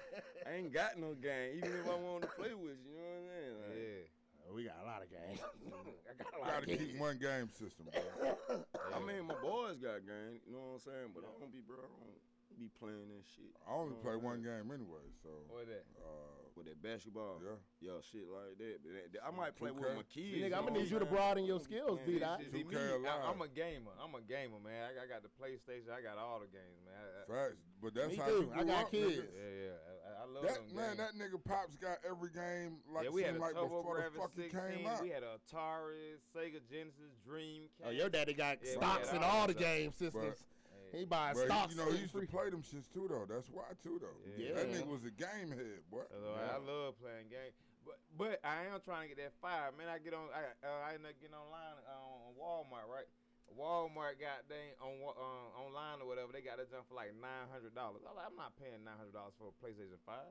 I 0.45 0.49
ain't 0.59 0.71
got 0.73 0.99
no 0.99 1.15
game, 1.15 1.57
even 1.63 1.79
if 1.79 1.87
I 1.87 1.95
wanted 1.95 2.27
to 2.27 2.33
play 2.35 2.53
with 2.53 2.75
you. 2.83 2.91
You 2.91 2.99
know 2.99 3.07
what 3.07 3.23
I'm 3.23 3.27
saying? 3.31 3.55
Like, 3.63 3.77
Yeah. 3.79 4.03
We 4.49 4.65
got 4.65 4.81
a 4.81 4.87
lot 4.89 5.05
of 5.05 5.09
games. 5.13 5.37
I 6.09 6.13
got 6.17 6.33
a 6.33 6.39
lot 6.41 6.49
Gotta 6.49 6.65
of 6.65 6.69
games. 6.73 6.81
keep 6.81 6.97
one 6.97 7.17
game 7.21 7.47
system, 7.53 7.85
bro. 7.93 8.33
I 8.97 8.99
mean, 9.05 9.29
my 9.29 9.37
boys 9.37 9.77
got 9.77 10.01
game, 10.09 10.41
you 10.41 10.57
know 10.57 10.73
what 10.73 10.81
I'm 10.81 10.89
saying? 10.89 11.09
But 11.13 11.21
I 11.29 11.31
don't 11.37 11.53
be, 11.53 11.61
bro, 11.61 11.77
I 11.77 11.85
don't 11.85 12.17
be 12.59 12.69
playing 12.79 13.07
that 13.09 13.23
shit. 13.35 13.55
I 13.67 13.73
only 13.73 13.95
you 13.95 14.03
play 14.03 14.15
what 14.19 14.35
one 14.37 14.41
game 14.43 14.67
anyway, 14.73 15.05
so 15.23 15.29
What 15.47 15.65
that? 15.67 15.85
uh, 15.99 16.43
With 16.55 16.67
that 16.67 16.81
basketball, 16.83 17.39
yeah. 17.39 17.55
yeah, 17.79 18.03
shit 18.03 18.27
like 18.27 18.59
that. 18.59 18.83
But 18.83 18.91
that- 18.91 19.09
that- 19.15 19.23
I 19.23 19.31
might 19.31 19.55
play 19.55 19.71
with 19.71 19.87
2K. 19.87 19.95
my 19.95 20.03
kids. 20.11 20.37
Nigga, 20.43 20.53
I'ma 20.59 20.69
need 20.75 20.79
what 20.83 20.91
you 20.91 20.99
to 20.99 21.05
broaden 21.07 21.45
your 21.45 21.55
I 21.55 21.59
don't 21.59 21.69
be 21.69 21.75
skills, 21.75 21.97
playing 22.03 22.19
B-Dot. 22.19 22.39
that 22.39 22.51
See, 22.51 22.57
shit. 22.59 22.67
me, 22.67 22.75
2K 22.75 22.83
I, 22.91 22.95
alive. 22.99 23.21
I'm 23.31 23.41
a 23.41 23.47
gamer. 23.47 23.91
I'm 24.03 24.13
a 24.15 24.21
gamer, 24.27 24.59
man. 24.59 24.81
I, 24.83 24.89
I 25.03 25.05
got 25.07 25.23
the 25.23 25.31
PlayStation. 25.39 25.87
I 25.87 26.01
got 26.03 26.17
all 26.19 26.39
the 26.43 26.51
games, 26.51 26.79
man. 26.83 26.99
I, 26.99 27.07
I, 27.07 27.23
Facts. 27.31 27.63
But 27.81 27.93
that's 27.95 28.11
Me 28.11 28.15
how 28.17 28.27
too. 28.27 28.51
you 28.51 28.51
I 28.59 28.63
got 28.67 28.83
up, 28.85 28.91
kids. 28.91 29.17
nigga. 29.23 29.31
yeah, 29.31 29.63
yeah. 29.63 29.77
I, 29.87 29.93
I 30.19 30.25
love 30.27 30.43
That 30.43 30.53
them 30.67 30.75
man, 30.75 30.97
games. 30.97 30.97
that 30.99 31.11
nigga 31.15 31.39
Pops 31.47 31.75
got 31.77 31.97
every 32.03 32.29
game 32.35 32.83
like 32.91 33.05
yeah, 33.05 33.09
we 33.09 33.23
had 33.23 33.35
a 33.35 33.39
like 33.39 33.53
before 33.55 33.95
the 33.95 34.03
TurboGrafx 34.03 34.19
fuck 34.19 34.31
16. 34.35 34.51
came 34.51 34.87
out. 34.87 35.01
We 35.01 35.09
had 35.15 35.23
a 35.23 35.39
Atari, 35.39 36.19
Sega 36.35 36.59
Genesis, 36.69 37.15
Dreamcast. 37.23 37.87
Oh, 37.87 37.89
your 37.91 38.09
daddy 38.09 38.33
got 38.33 38.57
Yeah, 38.61 38.73
stocks 38.73 39.13
in 39.13 39.23
all 39.23 39.31
all 39.31 39.47
the 39.47 39.53
stuff. 39.53 39.63
game 39.63 39.91
systems. 39.93 40.43
Hey, 40.91 40.99
he 40.99 41.05
buying 41.05 41.35
But 41.35 41.45
stocks. 41.45 41.73
he, 41.73 41.79
you 41.79 41.85
know, 41.85 41.91
he 41.91 41.99
used 42.01 42.11
free. 42.11 42.25
to 42.25 42.31
play 42.31 42.49
them 42.49 42.63
shits 42.63 42.89
too, 42.91 43.07
though. 43.09 43.25
That's 43.29 43.47
why 43.49 43.69
too, 43.83 44.01
though. 44.01 44.17
Yeah. 44.37 44.55
That 44.55 44.71
nigga 44.71 44.87
was 44.87 45.05
a 45.05 45.13
game 45.13 45.49
head, 45.53 45.85
boy. 45.91 46.03
So, 46.09 46.33
I 46.35 46.57
love 46.57 46.97
playing 46.99 47.29
games. 47.29 47.53
But 47.85 47.97
but 48.17 48.35
I 48.43 48.67
am 48.67 48.81
trying 48.83 49.07
to 49.07 49.15
get 49.15 49.21
that 49.23 49.33
five. 49.41 49.73
Man, 49.77 49.87
I 49.87 49.97
get 49.97 50.13
on 50.13 50.27
I 50.35 50.51
uh, 50.61 50.89
I 50.89 50.99
end 50.99 51.05
up 51.07 51.15
getting 51.21 51.37
online 51.37 51.79
uh, 51.87 51.95
on 51.95 52.35
Walmart, 52.35 52.85
right? 52.91 53.07
Walmart 53.49 54.21
got 54.21 54.45
dang 54.45 54.77
on 54.77 55.01
wa- 55.01 55.17
uh, 55.17 55.49
online 55.57 56.03
or 56.03 56.05
whatever. 56.05 56.29
They 56.29 56.41
got 56.45 56.61
that 56.61 56.69
junk 56.69 56.85
for 56.85 56.93
like 56.99 57.15
nine 57.17 57.49
hundred 57.49 57.73
dollars. 57.73 58.05
I'm, 58.05 58.13
like, 58.13 58.29
I'm 58.29 58.37
not 58.37 58.53
paying 58.59 58.83
nine 58.85 58.99
hundred 58.99 59.15
dollars 59.15 59.33
for 59.39 59.49
a 59.49 59.55
PlayStation 59.57 59.97
Five. 60.05 60.29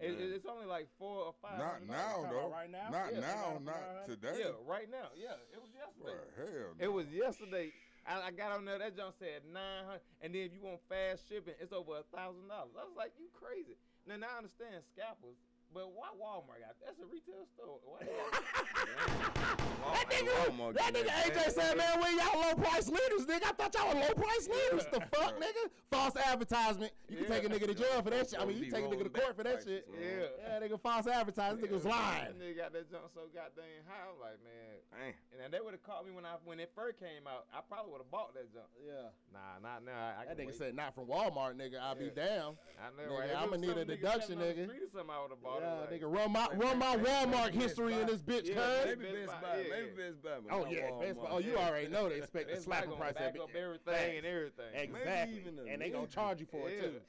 It, 0.00 0.14
Man. 0.14 0.30
it's 0.30 0.46
only 0.46 0.66
like 0.66 0.86
four 0.98 1.26
or 1.30 1.34
five. 1.42 1.58
Not 1.58 1.82
now, 1.86 2.26
though. 2.30 2.50
right 2.54 2.70
now? 2.70 2.86
Not 2.90 3.14
Yeah, 3.14 3.20
now, 3.20 3.58
they 3.58 3.66
got 3.66 3.82
it 3.82 4.06
for 4.06 4.06
not 4.06 4.06
today. 4.06 4.36
Yeah, 4.46 4.54
right 4.66 4.88
now. 4.90 5.10
Yeah, 5.18 5.34
it 5.50 5.58
was 5.58 5.70
yesterday. 5.74 6.18
Boy, 6.18 6.34
hell 6.38 6.70
no. 6.78 6.84
It 6.84 6.92
was 6.92 7.06
yesterday. 7.10 7.68
I, 8.06 8.28
I 8.28 8.30
got 8.30 8.52
on 8.52 8.64
there. 8.64 8.78
That 8.78 8.96
junk 8.96 9.14
said 9.18 9.42
nine 9.48 9.84
hundred, 9.86 10.04
and 10.20 10.34
then 10.34 10.42
if 10.44 10.52
you 10.52 10.60
want 10.60 10.84
fast 10.88 11.24
shipping, 11.28 11.54
it's 11.58 11.72
over 11.72 11.98
a 11.98 12.06
thousand 12.12 12.46
dollars. 12.48 12.76
I 12.76 12.84
was 12.84 12.96
like, 12.96 13.16
you 13.16 13.32
crazy. 13.32 13.80
Now, 14.06 14.20
now 14.20 14.28
I 14.34 14.44
understand 14.44 14.84
scalpers, 14.92 15.40
but 15.74 15.92
why 15.94 16.08
Walmart 16.16 16.60
got 16.64 16.74
that's 16.84 16.98
a 17.00 17.06
retail 17.06 17.46
store? 17.54 17.78
Why 17.84 18.00
That 19.78 20.10
nigga, 20.10 20.50
Walmart 20.50 20.74
that 20.74 20.92
nigga 20.92 21.08
AJ 21.08 21.50
said, 21.52 21.76
man, 21.78 22.02
we 22.02 22.10
y'all 22.18 22.40
low 22.40 22.54
price 22.54 22.88
leaders, 22.88 23.24
nigga. 23.24 23.46
I 23.48 23.52
thought 23.56 23.72
y'all 23.74 23.88
were 23.94 24.00
low 24.00 24.12
price 24.14 24.48
leaders. 24.48 24.84
The 24.92 25.00
fuck, 25.14 25.38
nigga? 25.40 25.70
False 25.90 26.16
advertisement. 26.16 26.92
You 27.08 27.18
can 27.18 27.26
take 27.26 27.44
a 27.44 27.48
nigga 27.48 27.66
to 27.68 27.74
jail 27.74 28.02
for 28.02 28.10
that 28.10 28.28
shit. 28.28 28.40
I 28.40 28.44
mean, 28.44 28.56
you 28.58 28.64
Be 28.66 28.70
take 28.70 28.84
a 28.84 28.88
nigga 28.88 29.04
to 29.04 29.10
court 29.10 29.36
for 29.36 29.44
that 29.44 29.56
back 29.58 29.64
shit. 29.64 29.88
prices, 29.88 30.04
Yeah. 30.04 30.48
man. 30.58 30.60
Yeah, 30.62 30.68
nigga, 30.68 30.80
false 30.80 31.06
advertising. 31.06 31.58
Nigga 31.64 31.70
was 31.72 31.84
lying. 31.86 32.24
That 32.24 32.38
nigga 32.40 32.56
got 32.56 32.72
that 32.74 32.90
junk 32.90 33.04
so 33.14 33.20
goddamn 33.32 33.80
high. 33.88 34.04
I'm 34.12 34.18
like, 34.20 34.38
man. 34.44 34.74
Damn. 34.92 35.14
And 35.32 35.38
then 35.40 35.50
they 35.52 35.60
would 35.64 35.72
have 35.72 35.82
caught 35.82 36.04
me 36.04 36.12
when 36.12 36.26
I 36.26 36.36
when 36.44 36.60
it 36.60 36.70
first 36.74 36.98
came 36.98 37.24
out. 37.26 37.46
I 37.54 37.60
probably 37.66 37.92
would 37.92 38.02
have 38.02 38.10
bought 38.10 38.34
that 38.34 38.52
junk. 38.52 38.68
Yeah. 38.84 39.14
Nah, 39.32 39.62
not 39.62 39.84
now. 39.86 39.94
I, 39.96 40.22
I 40.22 40.34
That 40.34 40.36
nigga 40.38 40.46
wait. 40.52 40.58
said 40.58 40.74
not 40.74 40.94
from 40.94 41.06
Walmart, 41.06 41.54
nigga. 41.56 41.80
I'll 41.80 41.94
be 41.94 42.10
Yeah. 42.12 42.52
damn. 42.52 42.52
I 42.76 42.90
know. 42.92 43.08
Nigga, 43.14 43.18
right? 43.20 43.36
I'ma 43.38 43.56
need 43.56 43.76
a 43.78 43.84
deduction, 43.86 44.36
selling 44.36 44.50
on 44.50 44.68
the 44.68 44.74
nigga. 44.74 44.92
something, 44.92 45.10
I 45.10 45.22
would 45.22 45.30
have 45.32 45.42
bought 45.42 45.57
Yeah, 45.60 45.74
like- 45.80 45.90
nigga, 45.90 46.12
run 46.14 46.32
my 46.32 46.46
run 46.54 46.78
my 46.78 46.96
Walmart 46.96 47.52
history 47.52 47.94
in 48.00 48.06
this 48.06 48.22
bitch, 48.22 48.46
Yeah, 48.48 48.54
cuz. 48.54 48.86
Maybe 48.86 49.04
Best 49.04 49.14
Best 49.14 49.26
Buy, 49.26 49.40
Buy. 49.48 49.56
yeah. 49.58 49.68
Maybe 49.70 49.90
Best 49.96 50.22
Buy. 50.22 50.30
but 50.46 50.52
Oh 50.54 50.62
not 50.62 50.70
yeah, 50.72 50.90
Best 51.00 51.18
Buy. 51.20 51.28
Oh, 51.30 51.38
you 51.38 51.52
Yeah. 51.52 51.68
already 51.68 51.88
know 51.88 52.08
they 52.08 52.14
expect 52.22 52.48
the 52.48 52.54
Best 52.54 52.66
Buy 52.68 52.74
slapping 52.76 52.90
gonna 52.90 53.00
price. 53.02 53.14
back 53.14 53.22
every- 53.28 53.40
up 53.40 53.54
everything 53.54 54.16
and 54.18 54.26
everything. 54.26 54.74
Exactly. 54.74 55.38
even 55.40 55.58
a 55.58 55.62
And 55.72 55.82
they 55.82 55.90
gonna 55.90 56.06
charge 56.06 56.40
you 56.40 56.46
for 56.46 56.68
it 56.68 56.80
too. 56.80 57.00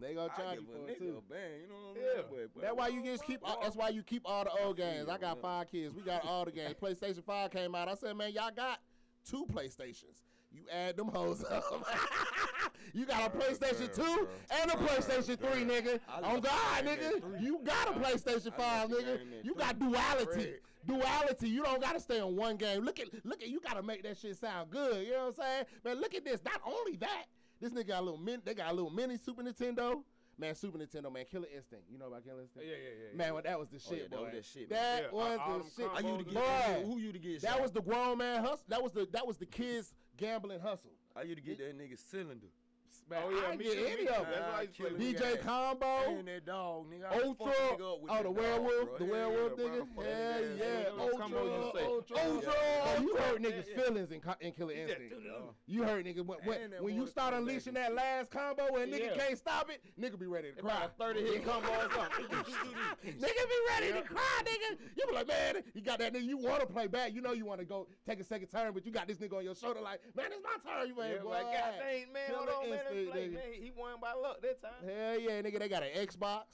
They 0.00 0.14
gonna 0.14 0.32
charge 0.36 0.58
you 0.58 0.66
for 0.66 0.90
it 0.90 0.98
too. 0.98 1.18
a 1.18 1.32
band, 1.32 1.60
you 1.62 1.68
know 1.68 1.74
what 1.74 1.90
I'm 1.90 1.96
Yeah. 2.02 2.12
saying? 2.14 2.24
But- 2.30 2.54
but 2.54 2.62
That's 2.62 2.76
why 2.76 2.88
you 2.88 3.02
just 3.04 3.24
keep. 3.24 3.40
That's 3.60 3.76
why 3.76 3.88
you 3.90 4.02
keep 4.02 4.22
all 4.24 4.44
the 4.44 4.50
old 4.62 4.76
games. 4.76 5.08
I 5.08 5.18
got 5.18 5.40
five 5.40 5.68
kids. 5.68 5.94
We 5.94 6.02
got 6.02 6.24
all 6.24 6.44
the 6.44 6.50
games. 6.52 6.74
PlayStation 6.80 7.22
Five 7.24 7.50
came 7.50 7.74
out. 7.74 7.88
I 7.88 7.94
said, 7.94 8.16
man, 8.16 8.32
y'all 8.32 8.50
got 8.50 8.80
two 9.24 9.46
PlayStations. 9.46 10.22
You 10.50 10.64
add 10.70 10.96
them 10.96 11.08
hoes 11.08 11.44
up. 11.44 11.64
you 12.92 13.06
got 13.06 13.34
a 13.34 13.36
PlayStation 13.38 13.94
damn, 13.94 14.04
Two 14.04 14.28
and 14.62 14.70
a 14.70 14.76
God 14.76 14.88
PlayStation 14.88 15.38
Three, 15.38 15.64
damn. 15.64 15.68
nigga. 15.68 16.00
I 16.08 16.16
On 16.20 16.22
left 16.22 16.42
the 16.42 16.48
God, 16.48 16.84
nigga, 16.84 17.42
you 17.42 17.60
got 17.64 17.88
a 17.88 17.92
PlayStation 17.98 18.52
I 18.54 18.56
Five, 18.56 18.90
left 18.90 19.02
nigga. 19.06 19.44
You 19.44 19.54
got 19.54 19.78
duality. 19.78 20.54
Duality. 20.86 21.48
You 21.48 21.62
don't 21.62 21.80
gotta 21.80 22.00
stay 22.00 22.20
on 22.20 22.34
one 22.36 22.56
game. 22.56 22.82
Look 22.84 22.98
at, 23.00 23.06
look 23.24 23.40
at. 23.42 23.48
You 23.48 23.60
gotta 23.60 23.82
make 23.82 24.02
that 24.02 24.18
shit 24.18 24.36
sound 24.36 24.70
good. 24.70 25.06
You 25.06 25.12
know 25.12 25.18
what 25.26 25.26
I'm 25.28 25.34
saying? 25.34 25.64
Man, 25.84 26.00
look 26.00 26.14
at 26.14 26.24
this. 26.24 26.40
Not 26.44 26.60
only 26.66 26.96
that. 26.96 27.26
This 27.60 27.72
nigga 27.72 27.88
got 27.88 28.00
a 28.00 28.04
little 28.04 28.18
min. 28.18 28.42
They 28.44 28.54
got 28.54 28.72
a 28.72 28.74
little 28.74 28.90
mini 28.90 29.16
Super 29.16 29.42
Nintendo. 29.42 30.02
Man, 30.38 30.54
Super 30.56 30.78
Nintendo, 30.78 31.12
man, 31.12 31.24
Killer 31.30 31.46
Instinct. 31.54 31.84
You 31.88 31.98
know 31.98 32.06
about 32.08 32.24
Killer 32.24 32.40
Instinct? 32.40 32.66
Yeah, 32.66 32.74
yeah, 32.74 32.88
yeah. 33.12 33.16
Man, 33.16 33.34
well, 33.34 33.42
that 33.44 33.56
was 33.58 33.68
the 33.68 33.76
Oh, 33.76 33.92
yeah, 33.94 33.98
shit, 34.00 34.10
that 34.10 34.20
was 34.20 34.30
the 34.32 34.42
shit, 34.42 34.68
That 34.70 34.76
man. 34.80 35.02
Yeah, 35.02 35.08
was 35.12 35.38
all 35.46 35.58
the 35.58 35.64
shit. 35.70 35.92
combos 35.92 36.10
you 36.10 36.18
to 36.18 36.24
get 36.24 36.34
Boy, 36.34 36.84
who 36.86 36.98
you 36.98 37.12
to 37.12 37.18
get 37.18 37.40
that 37.42 37.50
shot? 37.52 37.62
was 37.62 37.70
the 37.70 37.82
grown 37.82 38.18
man 38.18 38.40
hustle. 38.42 38.64
That 38.68 38.82
was 38.82 38.92
the 38.92 39.06
that 39.12 39.24
was 39.26 39.36
the 39.36 39.46
kids 39.46 39.94
gambling 40.16 40.58
hustle. 40.60 40.90
I 41.14 41.22
used 41.22 41.36
to 41.36 41.42
get 41.42 41.58
that 41.58 41.78
nigga 41.78 41.96
cylinder. 42.10 42.46
Man, 43.10 43.20
Oh, 43.26 43.30
yeah, 43.30 43.48
I 43.48 43.56
me 43.56 43.64
get 43.64 43.76
any 43.78 44.08
of 44.08 44.08
That's 44.08 44.22
them. 44.22 44.42
why 44.42 44.58
I 44.58 44.62
used 44.62 44.74
to 44.76 44.82
play 44.82 44.90
Killer 44.90 45.12
with 45.12 45.20
DJ. 45.20 45.42
Combo, 45.42 46.18
And 46.18 46.28
that 46.28 46.46
dog, 46.46 46.86
nigga. 46.90 47.24
Ultra, 47.24 47.52
fuck 47.52 47.80
up 47.80 48.00
with 48.00 48.10
oh 48.10 48.22
the 48.22 48.30
werewolf, 48.30 48.98
the 48.98 49.04
werewolf 49.04 49.52
yeah, 49.58 49.64
nigga, 49.64 50.58
yeah, 50.58 50.66
yeah, 50.66 51.02
Ultra. 51.02 51.38
Ultra, 51.38 52.18
Ultra. 52.24 52.52
Oh, 52.56 52.98
you 53.00 53.14
Yeah, 53.14 53.22
hurt 53.22 53.42
niggas' 53.42 53.64
yeah. 53.68 53.82
feelings 53.82 54.10
in, 54.12 54.20
Killer 54.20 54.72
Yeah, 54.72 54.82
Instinct. 54.82 55.14
You 55.66 55.82
hurt 55.82 56.04
nigga 56.06 56.24
when, 56.24 56.70
when, 56.80 56.94
you 56.94 57.06
start 57.06 57.34
unleashing 57.34 57.74
that 57.74 57.94
last 57.94 58.30
combo 58.30 58.76
and 58.76 58.92
nigga 58.92 59.14
can't 59.18 59.36
stop 59.36 59.68
it, 59.70 59.82
nigga 60.00 60.18
be 60.18 60.26
ready 60.26 60.52
to 60.52 60.62
cry. 60.62 60.86
30 60.98 61.20
hit 61.22 61.44
combo 61.46 61.68
or 61.68 61.90
something. 61.92 62.24
nigga 63.06 63.20
be 63.20 63.58
ready 63.68 63.92
to 63.92 64.02
cry, 64.02 64.42
nigga. 64.44 64.78
You 64.96 65.06
be 65.08 65.12
like, 65.14 65.26
man, 65.28 65.62
you 65.74 65.82
got 65.82 65.98
that 65.98 66.14
nigga. 66.14 66.24
You 66.24 66.38
want 66.38 66.60
to 66.60 66.66
play 66.66 66.86
back. 66.86 67.12
You 67.14 67.20
know 67.20 67.32
you 67.32 67.44
want 67.44 67.60
to 67.60 67.66
go 67.66 67.88
take 68.06 68.20
a 68.20 68.24
second 68.24 68.48
turn, 68.48 68.72
but 68.72 68.86
you 68.86 68.92
got 68.92 69.06
this 69.08 69.18
nigga 69.18 69.36
on 69.38 69.44
your 69.44 69.54
shoulder 69.54 69.80
like, 69.80 70.00
man, 70.16 70.26
it's 70.32 70.42
my 70.42 70.56
turn. 70.70 70.88
You 70.88 70.94
Yeah, 70.98 71.04
ain't 71.14 71.22
boy. 71.22 71.30
like, 71.30 71.42
God 71.42 71.74
dang, 71.78 72.12
man, 72.12 72.22
hold 72.34 72.48
on, 72.48 72.70
man. 72.70 72.78
Let's 72.94 73.06
Instinct, 73.06 73.12
play, 73.12 73.28
nigga. 73.28 73.34
man. 73.34 73.62
He 73.62 73.70
won 73.76 74.00
by 74.00 74.12
luck 74.14 74.42
that 74.42 74.60
time. 74.62 74.82
Hell 74.84 75.18
yeah, 75.20 75.42
nigga. 75.42 75.58
They 75.58 75.68
got 75.68 75.82
an 75.82 75.90
Xbox. 76.06 76.44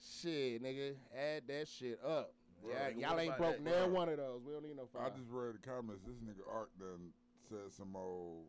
Shit, 0.00 0.62
nigga. 0.62 0.94
Add 1.16 1.42
that 1.48 1.68
shit 1.68 1.98
up. 2.04 2.32
Bro, 2.62 2.72
Yeah, 2.72 2.90
nigga, 2.90 3.00
y'all 3.00 3.20
ain't 3.20 3.36
broke 3.36 3.52
that, 3.56 3.62
never 3.62 3.90
one 3.92 4.08
of 4.08 4.16
those. 4.16 4.40
We 4.46 4.52
don't 4.52 4.62
need 4.64 4.76
no 4.76 4.88
I 4.98 5.08
just 5.10 5.30
read 5.30 5.54
the 5.54 5.64
comments. 5.68 6.02
This 6.06 6.16
nigga 6.20 6.44
Art 6.50 6.70
done 6.78 7.12
said 7.48 7.72
some 7.76 7.94
old, 7.96 8.46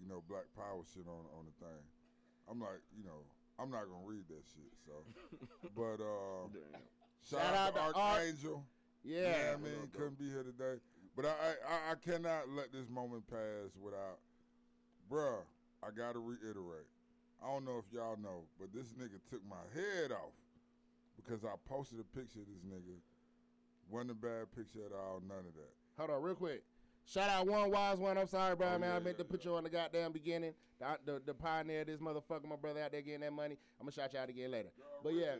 you 0.00 0.08
know, 0.08 0.22
Black 0.28 0.46
Power 0.56 0.82
shit 0.94 1.06
on 1.06 1.26
on 1.38 1.46
the 1.46 1.64
thing. 1.64 1.82
I'm 2.50 2.60
like, 2.60 2.78
you 2.96 3.04
know, 3.04 3.26
I'm 3.58 3.70
not 3.70 3.86
gonna 3.90 4.04
read 4.06 4.24
that 4.28 4.44
shit. 4.46 4.70
So, 4.86 4.92
but 5.76 6.02
uh, 6.02 6.46
shout, 7.28 7.42
Shout 7.42 7.54
out, 7.54 7.56
out 7.56 7.66
to 7.66 7.72
to 7.74 7.98
Art. 7.98 8.18
Archangel. 8.20 8.64
yeah. 9.04 9.18
You 9.18 9.30
know 9.30 9.52
I 9.52 9.56
mean, 9.56 9.82
up, 9.82 9.92
couldn't 9.92 10.18
be 10.18 10.28
here 10.30 10.44
today. 10.44 10.78
But 11.16 11.24
I, 11.26 11.28
I 11.30 11.32
I- 11.32 11.92
I 11.92 11.94
cannot 11.96 12.48
let 12.50 12.72
this 12.72 12.88
moment 12.90 13.26
pass 13.26 13.74
without, 13.80 14.18
bruh. 15.10 15.42
I 15.82 15.88
gotta 15.96 16.18
reiterate. 16.18 16.86
I 17.42 17.46
don't 17.52 17.64
know 17.64 17.78
if 17.78 17.92
y'all 17.92 18.16
know, 18.22 18.44
but 18.58 18.72
this 18.72 18.88
nigga 18.98 19.20
took 19.30 19.40
my 19.48 19.60
head 19.74 20.10
off 20.12 20.32
because 21.16 21.44
I 21.44 21.52
posted 21.68 22.00
a 22.00 22.16
picture 22.16 22.40
of 22.40 22.46
this 22.46 22.64
nigga. 22.64 22.96
Wasn't 23.90 24.10
a 24.10 24.14
bad 24.14 24.50
picture 24.56 24.80
at 24.86 24.92
all. 24.92 25.20
None 25.26 25.38
of 25.38 25.54
that. 25.54 25.72
Hold 25.98 26.10
on, 26.10 26.22
real 26.22 26.34
quick. 26.34 26.62
Shout 27.06 27.30
out 27.30 27.46
one 27.46 27.70
wise 27.70 27.98
one. 27.98 28.18
I'm 28.18 28.26
sorry, 28.26 28.56
bro, 28.56 28.72
Oh, 28.74 28.78
man. 28.78 28.90
I 28.90 28.98
meant 28.98 29.16
yeah, 29.18 29.22
to 29.22 29.24
put 29.24 29.44
yeah. 29.44 29.52
you 29.52 29.56
on 29.56 29.64
the 29.64 29.70
goddamn 29.70 30.12
beginning. 30.12 30.54
The, 30.80 30.98
the, 31.04 31.22
the 31.24 31.34
pioneer 31.34 31.84
this 31.84 32.00
motherfucker, 32.00 32.48
my 32.48 32.56
brother 32.56 32.80
out 32.80 32.90
there 32.90 33.00
getting 33.02 33.20
that 33.20 33.32
money. 33.32 33.56
I'm 33.78 33.86
gonna 33.86 33.92
shout 33.92 34.12
you 34.12 34.18
out 34.18 34.28
again 34.28 34.50
later. 34.50 34.70
But 35.04 35.14
yeah, 35.14 35.36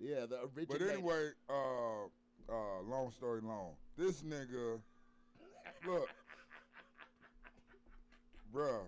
yeah, 0.00 0.24
the 0.26 0.40
original. 0.56 0.66
But 0.78 0.82
anyway, 0.82 1.28
uh, 1.50 2.04
uh, 2.48 2.82
long 2.88 3.12
story 3.12 3.40
long. 3.42 3.72
This 3.96 4.22
nigga, 4.22 4.80
look, 5.86 6.08
bruh. 8.52 8.80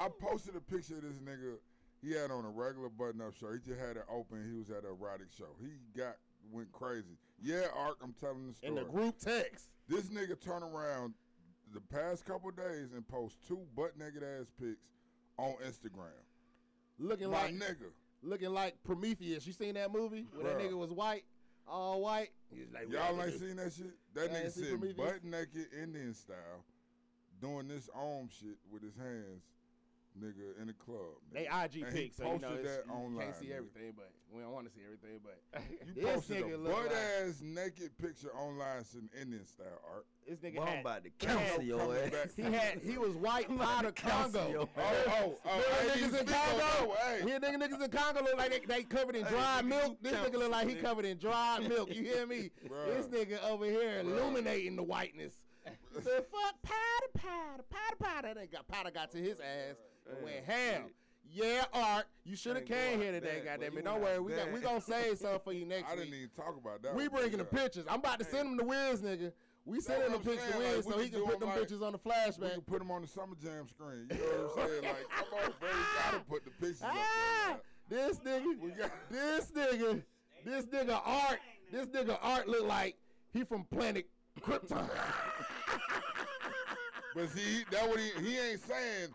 I 0.00 0.08
posted 0.08 0.56
a 0.56 0.60
picture 0.60 0.96
of 0.96 1.02
this 1.02 1.18
nigga. 1.18 1.56
He 2.02 2.12
had 2.12 2.30
on 2.30 2.46
a 2.46 2.50
regular 2.50 2.88
button-up 2.88 3.34
shirt. 3.38 3.60
He 3.62 3.70
just 3.70 3.80
had 3.80 3.96
it 3.98 4.04
open. 4.10 4.42
He 4.50 4.56
was 4.58 4.70
at 4.70 4.84
an 4.84 4.96
erotic 4.98 5.26
show. 5.36 5.50
He 5.60 5.68
got 5.98 6.16
went 6.50 6.72
crazy. 6.72 7.18
Yeah, 7.42 7.66
Ark, 7.76 7.98
I'm 8.02 8.14
telling 8.18 8.48
the 8.48 8.54
story. 8.54 8.68
in 8.70 8.74
the 8.76 8.84
group 8.90 9.18
text. 9.18 9.66
This 9.88 10.04
nigga 10.06 10.40
turn 10.40 10.62
around 10.62 11.12
the 11.74 11.80
past 11.80 12.24
couple 12.24 12.50
days 12.50 12.92
and 12.94 13.06
post 13.06 13.36
two 13.46 13.60
butt 13.76 13.98
naked 13.98 14.22
ass 14.22 14.46
pics 14.58 14.88
on 15.36 15.54
Instagram. 15.66 16.08
Looking 16.98 17.30
My 17.30 17.42
like 17.44 17.54
nigga. 17.54 17.90
looking 18.22 18.50
like 18.50 18.82
Prometheus. 18.82 19.46
You 19.46 19.52
seen 19.52 19.74
that 19.74 19.92
movie 19.92 20.26
where 20.34 20.54
that 20.54 20.58
nigga 20.62 20.78
was 20.78 20.90
white, 20.92 21.24
all 21.68 22.00
white? 22.00 22.30
He 22.50 22.60
was 22.60 22.70
like, 22.72 22.90
Y'all 22.90 23.22
ain't 23.22 23.38
seen 23.38 23.56
that 23.56 23.72
shit? 23.74 23.92
That 24.14 24.32
nigga 24.32 24.50
sitting 24.50 24.94
butt 24.96 25.22
naked 25.24 25.66
Indian 25.82 26.14
style, 26.14 26.64
doing 27.42 27.68
this 27.68 27.88
arm 27.94 28.28
shit 28.30 28.56
with 28.70 28.82
his 28.82 28.96
hands, 28.96 29.42
nigga, 30.18 30.60
in 30.60 30.66
the 30.68 30.72
club. 30.74 31.16
They 31.32 31.44
nigga. 31.44 31.64
IG 31.64 31.82
And 31.82 31.92
he 31.96 32.02
pics, 32.04 32.16
so 32.16 32.24
you 32.24 32.38
know 32.38 32.48
posted 32.48 32.66
it's, 32.66 32.76
that 32.76 32.86
you 32.86 32.92
online, 32.92 33.26
can't 33.26 33.36
see 33.36 33.46
nigga. 33.46 33.56
everything, 33.56 33.92
but 33.96 34.10
we 34.32 34.42
don't 34.42 34.52
want 34.52 34.66
to 34.68 34.72
see 34.72 34.80
everything. 34.84 35.20
But 35.22 35.38
You 35.96 36.02
This 36.02 36.14
posted 36.14 36.44
nigga 36.44 36.54
a 36.54 36.56
look 36.56 36.72
butt 36.72 36.84
like- 36.86 37.28
ass 37.28 37.40
naked 37.42 37.98
picture 37.98 38.30
online 38.34 38.84
sitting 38.84 39.08
Indian 39.20 39.46
style 39.46 39.66
art. 39.92 40.06
this 40.28 40.38
nigga 40.40 40.56
Boy, 40.56 40.62
I'm 40.62 40.68
had, 40.68 40.80
about 40.80 41.04
to 41.04 41.10
he 41.18 41.26
had- 41.26 41.38
cancel 41.38 41.62
your 41.62 41.78
coming 41.78 41.96
ass. 42.02 42.10
back. 42.10 42.30
He 42.36 42.42
had 42.52 42.78
he 42.82 42.98
was 42.98 43.14
white 43.16 43.48
powder 43.58 43.92
cancel 43.92 44.40
Congo. 44.40 44.50
your 44.50 44.68
Oh, 44.76 44.82
oh, 45.08 45.38
oh, 45.44 45.50
Remember 45.50 45.66
I 45.70 45.82
ain't 45.82 45.92
niggas 46.12 46.20
in 46.20 46.26
Congo? 46.26 46.94
that. 46.94 46.98
Hey, 47.06 47.22
Here, 47.28 47.40
nigga, 47.40 47.56
niggas 47.62 47.84
in 47.84 47.90
Congo 47.90 48.22
look 48.24 48.38
like 48.38 48.50
they, 48.66 48.74
they 48.74 48.82
covered 48.84 49.16
in 49.16 49.24
Hey, 49.24 49.30
dry 49.30 49.60
nigga, 49.62 49.64
milk. 49.68 49.98
you 50.02 50.10
This 50.10 50.12
nigga 50.20 50.38
look 50.38 50.50
like 50.52 50.68
he 50.68 50.74
covered 50.76 51.04
in 51.04 51.18
dry 51.18 51.58
milk. 51.66 51.94
You 51.94 52.02
hear 52.02 52.26
me? 52.26 52.50
This 52.86 53.06
nigga 53.06 53.42
over 53.44 53.64
here 53.64 54.00
Bruh. 54.02 54.04
illuminating 54.04 54.76
the 54.76 54.82
whiteness. 54.82 55.34
the 55.94 56.00
fuck 56.02 56.62
powder, 56.62 57.10
powder, 57.14 57.64
powder, 57.68 57.96
powder. 57.98 58.34
That 58.34 58.50
got 58.50 58.66
powder 58.68 58.90
got 58.90 59.10
to 59.12 59.18
his 59.18 59.38
ass 59.40 59.76
and 60.16 60.24
went 60.24 60.44
ham. 60.44 60.82
Yeah, 61.32 61.64
Art, 61.72 62.06
you 62.24 62.34
should 62.34 62.56
have 62.56 62.64
came 62.66 63.00
here 63.00 63.12
today, 63.12 63.36
bad, 63.36 63.60
goddamn 63.60 63.72
it. 63.72 63.76
You 63.76 63.82
Don't 63.82 64.00
worry, 64.02 64.18
we 64.18 64.32
got 64.32 64.50
we 64.52 64.58
gonna 64.60 64.80
save 64.80 65.16
something 65.18 65.40
for 65.44 65.52
you 65.52 65.64
next 65.66 65.88
I 65.88 65.94
week. 65.94 66.04
didn't 66.04 66.14
even 66.16 66.30
talk 66.30 66.56
about 66.60 66.82
that. 66.82 66.94
We 66.94 67.06
one, 67.06 67.20
bringing 67.20 67.38
the 67.38 67.44
pictures. 67.44 67.84
I'm 67.88 68.00
about 68.00 68.18
to 68.18 68.24
send 68.24 68.48
him 68.48 68.56
the 68.56 68.64
Wiz, 68.64 69.00
nigga. 69.00 69.32
We 69.64 69.80
sending 69.80 70.10
the 70.10 70.18
pictures 70.18 70.50
to 70.52 70.58
Wiz 70.58 70.84
so 70.86 70.98
he 70.98 71.08
can 71.08 71.22
put 71.22 71.34
'em 71.34 71.40
them 71.40 71.48
like- 71.50 71.58
pictures 71.60 71.82
on 71.82 71.92
the 71.92 71.98
We 72.04 72.48
can 72.50 72.60
put 72.62 72.78
them 72.80 72.90
on 72.90 73.02
the 73.02 73.06
summer 73.08 73.36
jam 73.40 73.68
screen. 73.68 74.08
You 74.10 74.16
know 74.16 74.50
what 74.54 74.64
I'm 74.64 74.68
saying? 74.70 74.82
Like, 74.82 75.08
come 75.10 75.38
on, 75.44 75.52
bro. 75.60 75.68
We 75.68 76.02
gotta 76.12 76.24
put 76.24 76.44
the 76.44 76.50
pictures 76.50 76.82
up 76.82 76.90
Ah, 76.94 77.56
this 77.88 78.18
nigga, 78.18 78.58
We 78.60 78.70
got- 78.72 78.90
this 79.10 79.50
nigga, 79.52 80.02
this 80.44 80.64
nigga 80.66 81.00
Art, 81.04 81.38
this 81.70 81.86
nigga 81.86 82.18
Art 82.20 82.48
look 82.48 82.66
like 82.66 82.96
he 83.32 83.44
from 83.44 83.64
planet 83.64 84.08
Krypton. 84.40 84.88
But 87.14 87.28
see, 87.30 87.64
that 87.70 87.88
what 87.88 87.98
he 88.00 88.10
he 88.24 88.38
ain't 88.38 88.60
saying. 88.60 89.08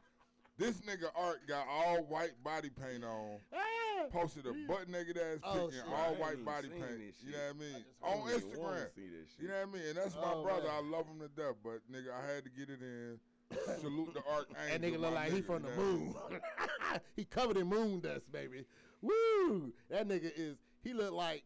This 0.57 0.77
nigga 0.81 1.09
Art 1.15 1.45
got 1.47 1.67
all 1.69 1.97
white 2.03 2.41
body 2.43 2.69
paint 2.69 3.03
on. 3.03 3.37
Ah, 3.53 3.57
Posted 4.11 4.45
a 4.45 4.53
butt 4.67 4.87
naked 4.89 5.17
ass 5.17 5.35
pic 5.35 5.41
Oh, 5.43 5.67
in 5.67 5.81
all 5.93 6.15
white 6.15 6.43
body 6.45 6.69
paint. 6.69 7.13
You 7.25 7.31
know 7.33 7.37
what 7.37 7.55
I 7.55 7.59
mean? 7.59 7.85
I 8.03 8.07
On 8.07 8.17
don't 8.19 8.29
even 8.53 8.61
wanna 8.61 8.75
Instagram. 8.77 8.95
see. 8.95 9.01
You 9.41 9.47
know 9.49 9.53
what 9.55 9.69
I 9.69 9.71
mean? 9.73 9.87
And 9.89 9.97
that's 9.97 10.15
my 10.15 10.21
Oh, 10.33 10.43
brother. 10.43 10.67
man. 10.67 10.71
I 10.77 10.87
love 10.97 11.07
him 11.07 11.19
to 11.19 11.27
death. 11.27 11.55
But 11.63 11.81
nigga, 11.91 12.11
I 12.13 12.33
had 12.33 12.43
to 12.45 12.49
get 12.49 12.69
it 12.69 12.79
in. 12.81 13.19
Salute 13.81 14.13
the 14.13 14.23
Archangel. 14.31 14.55
that 14.69 14.81
nigga 14.81 14.99
look 14.99 15.13
like 15.13 15.31
he 15.33 15.41
from 15.41 15.63
the 15.63 15.69
know 15.69 15.75
what 15.75 15.83
I 15.83 15.89
mean? 15.89 16.13
moon. 16.13 16.99
he 17.17 17.25
covered 17.25 17.57
in 17.57 17.67
moon 17.67 17.99
dust, 17.99 18.31
baby. 18.31 18.65
Woo! 19.01 19.73
That 19.89 20.07
nigga 20.07 20.31
is. 20.35 20.55
He 20.83 20.93
look 20.93 21.11
like 21.13 21.43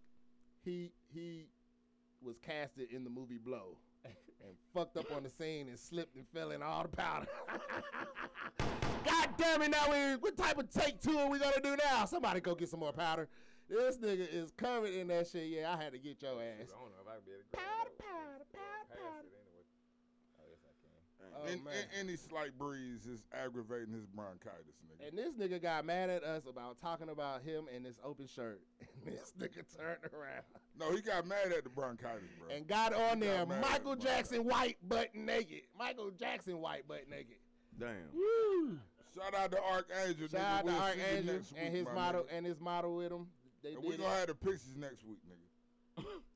he 0.63 0.91
he 1.13 1.47
was 2.21 2.37
casted 2.39 2.91
in 2.91 3.03
the 3.03 3.09
movie 3.09 3.37
Blow. 3.37 3.77
And 4.45 4.56
fucked 4.73 4.97
up 4.97 5.12
on 5.15 5.23
the 5.23 5.30
scene 5.30 5.67
and 5.67 5.78
slipped 5.78 6.15
and 6.15 6.25
fell 6.34 6.52
in 6.52 6.62
all 6.63 6.84
the 6.84 6.89
powder. 6.89 7.28
God 9.06 9.30
damn 9.38 9.62
it! 9.62 9.71
Now 9.71 9.89
we 9.91 10.15
what 10.17 10.38
type 10.38 10.58
of 10.58 10.69
take 10.69 11.02
two 11.02 11.17
are 11.17 11.30
we 11.30 11.39
gonna 11.39 11.62
do 11.62 11.75
now? 11.84 12.06
Somebody 12.06 12.39
go 12.41 12.56
get 12.56 12.69
some 12.69 12.80
more 12.82 12.91
powder. 12.93 13.28
This 13.69 13.97
nigga 13.97 14.28
is 14.32 14.52
covered 14.58 14.93
in 14.93 15.08
that 15.10 15.28
shit. 15.28 15.47
Yeah, 15.47 15.75
I 15.78 15.84
had 15.84 15.93
to 15.93 15.99
get 15.99 16.21
your 16.21 16.32
oh, 16.32 16.39
I 16.39 16.62
ass. 16.62 16.69
don't 16.73 16.89
know 16.89 17.02
if 17.04 17.08
I 17.08 17.15
can 17.15 17.25
be 17.25 17.32
able 17.38 17.43
to 17.45 17.58
Powder, 17.58 17.93
powder, 18.02 18.45
powder, 18.49 18.89
powder. 18.89 19.30
it 19.30 19.38
anyway. 19.38 19.62
Oh, 20.41 20.49
yes, 20.49 20.58
I 20.65 20.73
can. 20.82 21.29
Oh, 21.41 21.47
And, 21.47 21.63
man. 21.63 21.73
and 21.73 22.08
any 22.10 22.17
slight 22.17 22.58
breeze 22.58 23.06
is 23.06 23.23
aggravating 23.34 23.93
his 23.93 24.06
bronchitis, 24.08 24.75
nigga. 24.86 25.08
And 25.08 25.17
this 25.17 25.34
nigga 25.36 25.62
got 25.62 25.86
mad 25.86 26.10
at 26.10 26.23
us 26.23 26.43
about 26.45 26.80
talking 26.82 27.10
about 27.10 27.41
him 27.43 27.65
and 27.73 27.86
this 27.86 27.99
open 28.04 28.28
shirt. 28.28 28.62
And 29.06 29.15
this 29.15 29.32
nigga 29.39 29.63
turned 29.78 30.13
around 30.13 30.43
no, 30.78 30.93
he 30.93 31.02
got 31.02 31.25
mad 31.25 31.54
at 31.58 31.63
the 31.63 31.69
bronchitis, 31.69 32.28
bro. 32.38 32.54
and 32.56 32.67
got 32.67 32.93
on 32.93 33.17
He 33.21 33.28
there 33.28 33.38
got 33.39 33.47
mad 33.49 33.63
at 33.63 33.71
Michael 33.71 33.95
the 33.95 34.04
Jackson 34.04 34.43
white 34.45 34.78
butt 34.88 35.15
naked. 35.15 35.62
Michael 35.78 36.12
Jackson 36.12 36.60
white 36.60 36.86
butt 36.88 37.10
naked. 37.10 37.38
Damn. 37.80 37.95
Woo! 38.13 38.78
Shout 39.15 39.34
out 39.34 39.52
to 39.52 39.62
Archangel, 39.63 40.28
Shout 40.28 40.32
nigga. 40.32 40.39
out 40.39 40.65
to 40.65 40.65
We'll 40.65 40.73
see 40.93 40.97
you 40.99 41.04
Archangel 41.06 41.36
and 41.58 41.73
week, 41.73 41.86
his 41.88 41.95
model 41.95 42.21
nigga. 42.23 42.38
and 42.38 42.45
his 42.45 42.60
model 42.60 42.95
with 42.97 43.12
him. 43.12 43.28
They 43.63 43.73
And 43.73 43.84
we 43.84 43.91
did 43.91 44.02
gonna 44.02 44.13
it. 44.13 44.17
have 44.19 44.28
the 44.28 44.36
pictures 44.36 44.75
next 44.78 45.04
week, 45.06 45.19
nigga. 45.28 46.04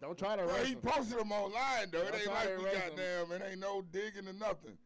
Don't 0.00 0.16
try 0.16 0.36
to 0.36 0.44
Bro, 0.44 0.54
erase 0.54 0.66
he 0.68 0.72
him. 0.74 0.80
posted 0.80 1.18
them 1.18 1.32
online 1.32 1.90
though. 1.90 1.98
It 2.02 2.12
Don't 2.12 2.20
ain't 2.20 2.26
like 2.30 2.48
to 2.54 2.56
we 2.58 2.64
erase 2.64 2.74
got 2.78 2.98
'em. 2.98 3.32
It 3.32 3.42
ain't 3.50 3.60
no 3.60 3.82
digging 3.82 4.28
or 4.28 4.32
nothing. 4.32 4.78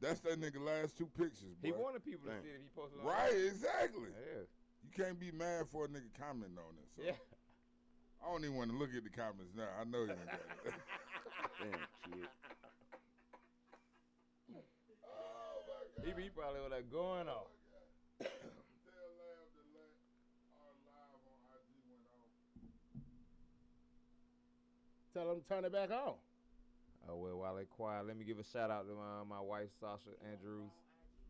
That's 0.00 0.20
that 0.20 0.40
nigga 0.40 0.60
last 0.64 0.96
two 0.96 1.06
pictures, 1.06 1.54
Bro. 1.60 1.70
He 1.70 1.72
wanted 1.72 2.04
people 2.04 2.28
to 2.30 2.34
see 2.42 2.48
it 2.48 2.56
if 2.58 2.62
he 2.62 2.68
posted 2.74 3.00
on 3.00 3.06
Right, 3.06 3.34
exactly. 3.34 4.10
Yeah. 4.10 4.42
You 4.82 4.90
can't 4.94 5.18
be 5.18 5.30
mad 5.30 5.66
for 5.70 5.84
a 5.84 5.88
nigga 5.88 6.10
commenting 6.18 6.58
on 6.58 6.74
it. 6.78 6.88
So 6.96 7.02
Yeah. 7.02 7.18
I 8.22 8.30
don't 8.30 8.42
even 8.44 8.56
want 8.56 8.70
to 8.70 8.76
look 8.76 8.90
at 8.96 9.04
the 9.04 9.10
comments 9.10 9.54
now. 9.54 9.68
I 9.80 9.84
know 9.84 10.02
you 10.02 10.10
ain't 10.10 10.26
got 10.26 10.40
it. 10.66 10.74
Damn, 11.58 11.70
kid. 12.10 12.28
Oh, 15.06 15.62
he, 16.04 16.12
be 16.14 16.30
probably 16.34 16.60
was 16.62 16.70
like 16.70 16.90
going 16.90 17.28
off. 17.28 17.46
Tell 18.18 18.26
Lamb 18.26 19.46
to 19.54 19.62
let 19.74 19.90
our 20.50 20.74
live 20.82 21.22
on 21.30 21.38
IG 21.46 21.78
went 21.90 22.06
off. 22.10 22.34
Tell 25.18 25.32
him 25.32 25.40
to 25.40 25.48
turn 25.48 25.64
it 25.64 25.72
back 25.72 25.90
on. 25.90 26.14
Oh 27.10 27.16
well, 27.16 27.38
while 27.38 27.56
they 27.56 27.64
quiet, 27.64 28.06
let 28.06 28.16
me 28.16 28.24
give 28.24 28.38
a 28.38 28.44
shout 28.44 28.70
out 28.70 28.86
to 28.86 28.92
uh, 28.92 29.24
my 29.28 29.40
wife 29.40 29.66
Sasha 29.80 30.10
Andrews. 30.30 30.70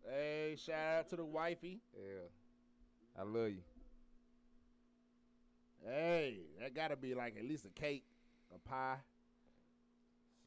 Hey, 0.06 0.56
shout 0.62 0.98
out 0.98 1.08
to 1.10 1.16
the 1.16 1.24
wifey. 1.24 1.80
Yeah, 1.96 2.28
I 3.18 3.22
love 3.22 3.48
you. 3.48 3.62
Hey, 5.86 6.40
that 6.60 6.74
gotta 6.74 6.96
be 6.96 7.14
like 7.14 7.36
at 7.38 7.44
least 7.46 7.64
a 7.64 7.70
cake, 7.80 8.04
a 8.54 8.58
pie. 8.68 8.96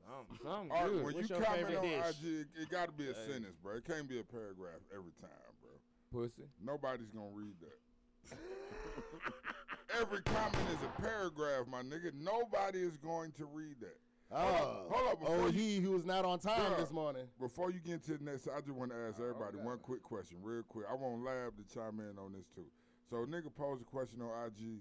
Some, 0.06 0.38
some 0.44 0.72
All 0.72 0.84
right, 0.84 0.86
good. 0.92 1.04
when 1.04 1.16
What's 1.16 1.30
you 1.30 1.36
your 1.36 1.44
comment 1.46 1.78
on 1.78 1.84
dish? 1.84 2.06
IG, 2.22 2.26
it, 2.26 2.48
it 2.62 2.70
got 2.70 2.86
to 2.88 2.92
be 2.92 3.10
a 3.10 3.14
Hey. 3.14 3.32
sentence, 3.32 3.56
bro. 3.64 3.78
It 3.78 3.86
can't 3.86 4.08
be 4.10 4.20
a 4.20 4.24
paragraph 4.24 4.82
every 4.94 5.14
time, 5.22 5.30
bro. 5.62 5.72
Pussy. 6.12 6.44
Nobody's 6.64 7.10
gonna 7.10 7.30
read 7.34 7.56
that. 7.62 8.38
Every 10.00 10.22
comment 10.22 10.56
is 10.70 10.78
a 10.86 11.02
paragraph, 11.02 11.68
my 11.68 11.82
nigga. 11.82 12.12
Nobody 12.14 12.80
is 12.80 12.96
going 12.98 13.32
to 13.34 13.46
read 13.46 13.76
that. 13.82 13.98
Hold 14.32 14.56
up, 14.56 14.62
Oh, 14.64 14.94
hold 14.96 15.12
up, 15.12 15.20
oh, 15.28 15.52
he 15.52 15.80
who 15.82 15.92
was 15.92 16.06
not 16.06 16.24
on 16.24 16.40
time 16.40 16.72
Bruh. 16.72 16.78
this 16.80 16.92
morning. 16.92 17.28
Before 17.38 17.70
you 17.70 17.80
get 17.84 17.96
into 18.00 18.16
the 18.18 18.24
next, 18.24 18.48
I 18.48 18.62
just 18.62 18.72
want 18.72 18.92
to 18.92 18.98
ask 18.98 19.20
Oh, 19.20 19.28
everybody 19.28 19.58
okay. 19.60 19.66
one 19.68 19.80
quick 19.80 20.02
question, 20.04 20.38
real 20.42 20.64
quick. 20.64 20.86
I 20.90 20.96
want 20.96 21.20
Lab 21.24 21.60
to 21.60 21.66
chime 21.68 22.00
in 22.00 22.16
on 22.16 22.32
this 22.32 22.48
too. 22.56 22.64
So, 23.10 23.28
nigga 23.28 23.52
posed 23.54 23.82
a 23.82 23.86
question 23.86 24.22
on 24.24 24.32
IG. 24.48 24.80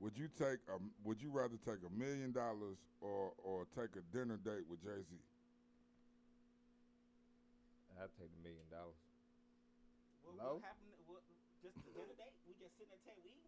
Would 0.00 0.18
you 0.18 0.26
take 0.26 0.58
a? 0.66 0.82
Would 1.04 1.22
you 1.22 1.30
rather 1.30 1.54
take 1.62 1.86
a 1.86 1.92
million 1.94 2.32
dollars 2.32 2.82
or 3.00 3.30
or 3.38 3.68
take 3.78 3.94
a 3.94 4.02
dinner 4.10 4.40
date 4.42 4.66
with 4.66 4.82
Jay 4.82 4.98
Z? 5.06 5.12
I'd 8.00 8.08
take 8.18 8.32
the 8.32 8.42
million 8.42 8.64
dollars. 8.72 8.96
What, 10.24 10.34
Hello? 10.40 10.56
what 10.58 10.64
happened? 10.66 10.88
What, 11.06 11.20
just 11.62 11.76
the 11.84 11.92
dinner 11.94 12.16
date? 12.16 12.32
We 12.48 12.56
just 12.58 12.74
sitting 12.80 12.90
at 12.90 12.98
the 13.04 13.12
table 13.12 13.28
eating? 13.28 13.39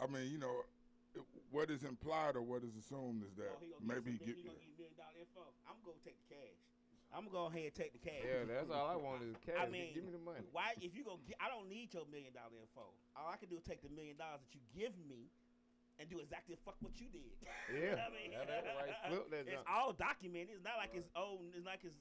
I 0.00 0.06
mean, 0.06 0.30
you 0.30 0.38
know, 0.38 0.64
what 1.50 1.70
is 1.70 1.84
implied 1.86 2.34
or 2.34 2.42
what 2.42 2.66
is 2.66 2.74
assumed 2.74 3.22
is 3.22 3.34
that 3.38 3.54
oh, 3.54 3.62
he 3.62 3.70
maybe 3.78 4.18
give 4.18 4.34
he 4.34 4.42
get. 4.42 4.42
mi- 4.42 4.42
he 4.42 4.48
gonna 4.50 4.58
give 4.58 4.74
you 4.74 4.74
a 4.74 4.78
million 4.82 4.98
dollar 4.98 5.16
info. 5.22 5.44
I'm 5.70 5.78
gonna 5.86 6.02
take 6.02 6.18
the 6.26 6.34
cash. 6.34 6.58
I'm 7.14 7.30
gonna 7.30 7.38
go 7.38 7.46
ahead 7.46 7.70
and 7.70 7.76
take 7.78 7.94
the 7.94 8.02
cash. 8.02 8.26
Yeah, 8.26 8.42
that's 8.42 8.74
all 8.74 8.90
I 8.90 8.98
want 8.98 9.22
is 9.22 9.38
cash. 9.38 9.54
I 9.54 9.70
mean, 9.70 9.94
give 9.94 10.02
me 10.02 10.10
the 10.10 10.18
money. 10.18 10.42
Why? 10.50 10.74
If 10.82 10.98
you 10.98 11.06
gonna, 11.06 11.22
get, 11.22 11.38
I 11.38 11.46
don't 11.46 11.70
need 11.70 11.94
your 11.94 12.02
million 12.10 12.34
dollar 12.34 12.58
info. 12.58 12.90
All 13.14 13.30
I 13.30 13.38
can 13.38 13.46
do 13.46 13.54
is 13.54 13.62
take 13.62 13.86
the 13.86 13.92
million 13.94 14.18
dollars 14.18 14.42
that 14.42 14.50
you 14.50 14.62
give 14.74 14.98
me, 15.06 15.30
and 16.02 16.10
do 16.10 16.18
exactly 16.18 16.58
the 16.58 16.62
fuck 16.66 16.74
what 16.82 16.98
you 16.98 17.06
did. 17.14 17.30
Yeah, 17.70 17.96
I 17.96 18.12
mean, 18.12 18.34
yeah, 18.34 18.44
that's 18.44 18.66
right. 18.66 18.92
Flip 19.08 19.30
that 19.30 19.46
it's 19.48 19.62
junk. 19.62 19.70
all 19.70 19.94
documented. 19.94 20.58
It's 20.58 20.66
not 20.66 20.76
like 20.76 20.90
it's 20.92 21.06
oh, 21.14 21.38
it's 21.54 21.64
like 21.64 21.86
it's. 21.86 21.96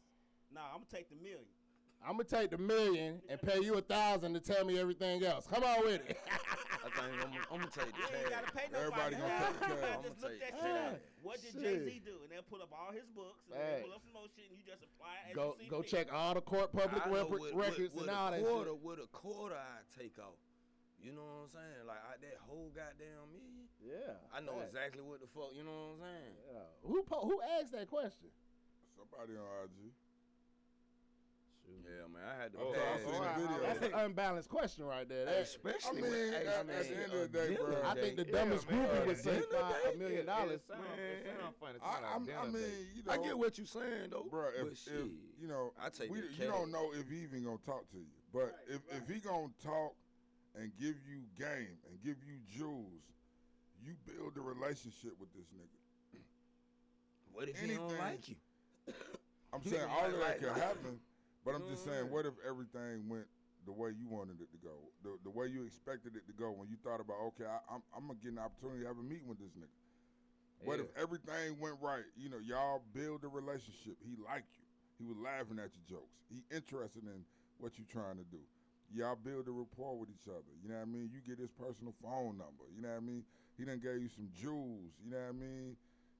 Nah, 0.50 0.74
I'm 0.74 0.82
gonna 0.84 0.92
take 0.92 1.14
the 1.14 1.16
million. 1.22 1.46
I'm 2.04 2.18
gonna 2.20 2.26
take 2.26 2.50
the 2.52 2.58
million 2.58 3.22
and 3.30 3.40
pay 3.42 3.62
you 3.62 3.76
a 3.76 3.82
thousand 3.82 4.34
to 4.34 4.42
tell 4.42 4.66
me 4.66 4.78
everything 4.78 5.24
else. 5.24 5.48
Come 5.48 5.64
on 5.64 5.86
with 5.86 6.02
it. 6.10 6.18
I 7.04 7.12
think 7.12 7.20
I'm, 7.20 7.34
I'm 7.52 7.60
gonna 7.60 7.76
take 7.76 7.92
the 7.92 8.00
You 8.00 8.08
ain't 8.16 8.32
gotta 8.32 8.52
pay 8.56 8.66
nobody. 8.72 8.80
Everybody 8.80 9.14
gonna 9.20 9.36
take 9.44 9.60
the 9.60 9.68
You 9.68 9.76
cash. 9.76 9.84
gotta 9.94 10.08
just 10.08 10.24
I'ma 10.24 10.24
look 10.24 10.32
take 10.32 10.40
that 10.40 10.54
the 10.54 10.64
shit 10.64 10.74
cash. 10.74 10.94
up. 10.96 11.24
What 11.24 11.36
did 11.44 11.52
Shit. 11.54 11.64
Jay 11.64 11.78
Z 11.84 11.90
do? 12.08 12.16
And 12.24 12.30
they'll 12.32 12.48
pull 12.48 12.62
up 12.64 12.72
all 12.72 12.92
his 12.96 13.08
books 13.12 13.44
and 13.44 13.52
they'll 13.54 13.64
Hey. 13.64 13.84
pull 13.84 13.94
up 13.94 14.02
some 14.08 14.16
more 14.16 14.30
shit, 14.32 14.48
and 14.48 14.56
you 14.56 14.64
just 14.64 14.82
apply 14.88 15.16
it 15.28 15.32
as 15.32 15.36
go 15.36 15.46
you 15.60 15.68
see 15.68 15.72
go 15.72 15.80
fit. 15.84 15.92
check 15.92 16.06
all 16.16 16.34
the 16.34 16.44
court 16.44 16.72
public 16.72 17.04
I 17.04 17.10
know 17.12 17.28
rep- 17.28 17.30
what- 17.30 17.54
records 17.56 17.92
what, 17.92 18.08
and 18.08 18.14
what 18.14 18.18
all 18.18 18.32
a 18.32 18.40
that 18.40 18.48
quarter, 18.48 18.72
shit. 18.76 18.84
What 18.88 18.98
a 19.04 19.08
quarter 19.12 19.56
I 19.60 19.84
take 20.00 20.16
off. 20.20 20.40
You 21.04 21.12
know 21.12 21.28
what 21.28 21.52
I'm 21.52 21.52
saying? 21.52 21.84
Like 21.84 22.00
I, 22.08 22.14
that 22.24 22.40
whole 22.48 22.72
goddamn 22.72 23.28
million. 23.36 23.68
Yeah, 23.84 24.16
I 24.32 24.40
know 24.40 24.64
facts. 24.64 24.72
exactly 24.72 25.04
what 25.04 25.20
the 25.20 25.28
fuck. 25.36 25.52
You 25.52 25.68
know 25.68 26.00
what 26.00 26.00
I'm 26.00 26.04
saying? 26.08 26.34
Yeah. 26.48 26.68
Who 26.88 27.04
po- 27.04 27.28
who 27.28 27.44
asked 27.60 27.76
that 27.76 27.92
question? 27.92 28.32
Somebody 28.96 29.36
on 29.36 29.44
IG. 29.68 29.92
Yeah, 31.68 32.08
man. 32.12 32.24
I 32.28 32.42
had 32.42 32.52
to 32.54 32.58
Oh, 32.60 32.72
pay. 32.74 32.80
I 32.82 32.98
seen 32.98 33.12
the 33.12 33.18
I- 33.20 33.34
I- 33.34 33.38
video. 33.38 33.62
That's 33.64 33.82
an 33.86 33.94
unbalanced 33.94 34.50
question 34.50 34.86
right 34.86 35.08
there. 35.08 35.26
Hey, 35.26 35.34
That- 35.34 35.42
especially 35.42 36.00
I 36.00 36.02
when- 36.02 36.12
mean, 36.12 36.34
hey, 36.34 36.36
at- 36.48 36.48
I 36.48 36.60
at 36.60 36.68
the 36.68 36.96
end 36.96 37.14
of 37.14 37.20
the 37.20 37.28
day, 37.28 37.48
dinner 37.48 37.64
bro. 37.64 37.82
I 37.84 37.94
think 37.94 38.16
the 38.18 38.26
dumbest 38.26 38.70
man. 38.70 38.88
groupie 38.88 39.06
would 39.08 39.18
say 39.18 39.32
dinner 39.34 39.46
five, 39.52 39.76
a 39.76 39.88
date? 39.90 39.98
million 40.00 40.26
Yeah, 40.26 40.38
dollars. 40.38 40.60
It 40.62 40.68
sound, 40.68 41.00
it 41.00 41.38
sound 41.40 41.56
funny. 41.60 41.80
I, 41.82 42.14
I'm, 42.16 42.26
like 42.26 42.36
I 42.38 42.46
mean, 42.48 42.88
you 42.96 43.04
know, 43.04 43.12
I 43.12 43.18
get 43.18 43.38
what 43.38 43.58
you're 43.58 43.68
saying 43.68 44.10
though. 44.12 44.24
bro. 44.30 44.50
If, 44.50 44.62
but 44.64 44.72
if 44.72 44.88
you 45.40 45.48
know, 45.48 45.74
I 45.80 45.90
take 45.90 46.10
we, 46.12 46.22
the 46.22 46.28
you 46.28 46.48
don't 46.48 46.72
know 46.72 46.92
if 46.94 47.10
he 47.10 47.22
even 47.24 47.44
gonna 47.44 47.58
talk 47.66 47.90
to 47.92 47.98
you. 47.98 48.06
But 48.34 48.56
if, 48.68 48.82
if 48.92 49.08
he 49.08 49.20
gonna 49.20 49.50
talk 49.64 49.94
and 50.56 50.72
give 50.78 50.96
you 51.08 51.24
game 51.38 51.78
and 51.90 52.02
give 52.04 52.18
you 52.26 52.40
jewels, 52.50 53.04
you 53.82 53.96
build 54.06 54.38
a 54.38 54.42
relationship 54.42 55.20
with 55.20 55.32
this 55.34 55.46
nigga. 55.56 56.20
what 57.32 57.50
if 57.50 57.60
he 57.60 57.76
don't 57.76 57.98
like 58.00 58.28
you? 58.30 58.36
I'm 59.52 59.64
saying 59.64 59.88
might 59.88 59.94
all 59.94 60.10
that 60.10 60.20
like 60.20 60.40
can 60.40 60.48
life. 60.50 60.58
happen, 60.62 61.00
but 61.46 61.56
I'm 61.56 61.68
just 61.68 61.84
saying, 61.86 62.10
what 62.10 62.26
if 62.26 62.34
everything 62.48 63.08
went 63.10 63.26
the 63.66 63.72
way 63.72 63.92
you 63.96 64.08
wanted 64.08 64.42
it 64.42 64.52
to 64.52 64.60
go, 64.60 64.76
the 65.04 65.16
the 65.24 65.30
way 65.30 65.48
you 65.48 65.64
expected 65.64 66.16
it 66.16 66.28
to 66.28 66.34
go 66.34 66.52
when 66.52 66.68
you 66.68 66.76
thought 66.84 67.00
about, 67.00 67.20
okay, 67.34 67.46
I, 67.48 67.60
I'm 67.72 67.84
I'm 67.96 68.08
gonna 68.08 68.20
get 68.24 68.32
an 68.32 68.40
opportunity 68.40 68.82
to 68.84 68.88
have 68.88 69.00
a 69.00 69.04
meeting 69.04 69.28
with 69.28 69.40
this 69.40 69.52
nigga. 69.56 69.72
What 70.64 70.80
if 70.80 70.88
everything 70.96 71.60
went 71.60 71.76
right? 71.82 72.08
You 72.16 72.30
know, 72.30 72.40
y'all 72.40 72.82
build 72.96 73.24
a 73.24 73.28
relationship. 73.28 74.00
He 74.00 74.16
like 74.24 74.48
you. 74.56 74.64
He 74.96 75.04
was 75.04 75.20
laughing 75.20 75.60
at 75.60 75.76
your 75.76 76.00
jokes. 76.00 76.16
He 76.32 76.48
interested 76.56 77.04
in 77.04 77.28
what 77.60 77.76
you 77.78 77.84
trying 77.92 78.16
to 78.16 78.28
do. 78.32 78.40
Y'all 78.94 79.18
build 79.20 79.48
a 79.48 79.52
rapport 79.52 79.98
with 80.00 80.08
each 80.08 80.30
other. 80.30 80.54
You 80.64 80.70
know 80.70 80.80
what 80.80 80.88
I 80.88 80.92
mean? 80.92 81.10
You 81.12 81.20
get 81.20 81.40
his 81.42 81.52
personal 81.52 81.92
phone 82.00 82.40
number. 82.40 82.64
You 82.72 82.80
know 82.84 82.96
what 82.96 83.04
I 83.04 83.06
mean? 83.06 83.24
He 83.58 83.66
done 83.66 83.82
gave 83.84 84.00
you 84.00 84.08
some 84.08 84.30
jewels. 84.32 84.96
You 85.04 85.12
know 85.12 85.20
what 85.20 85.36
I 85.36 85.40
mean? 85.40 85.76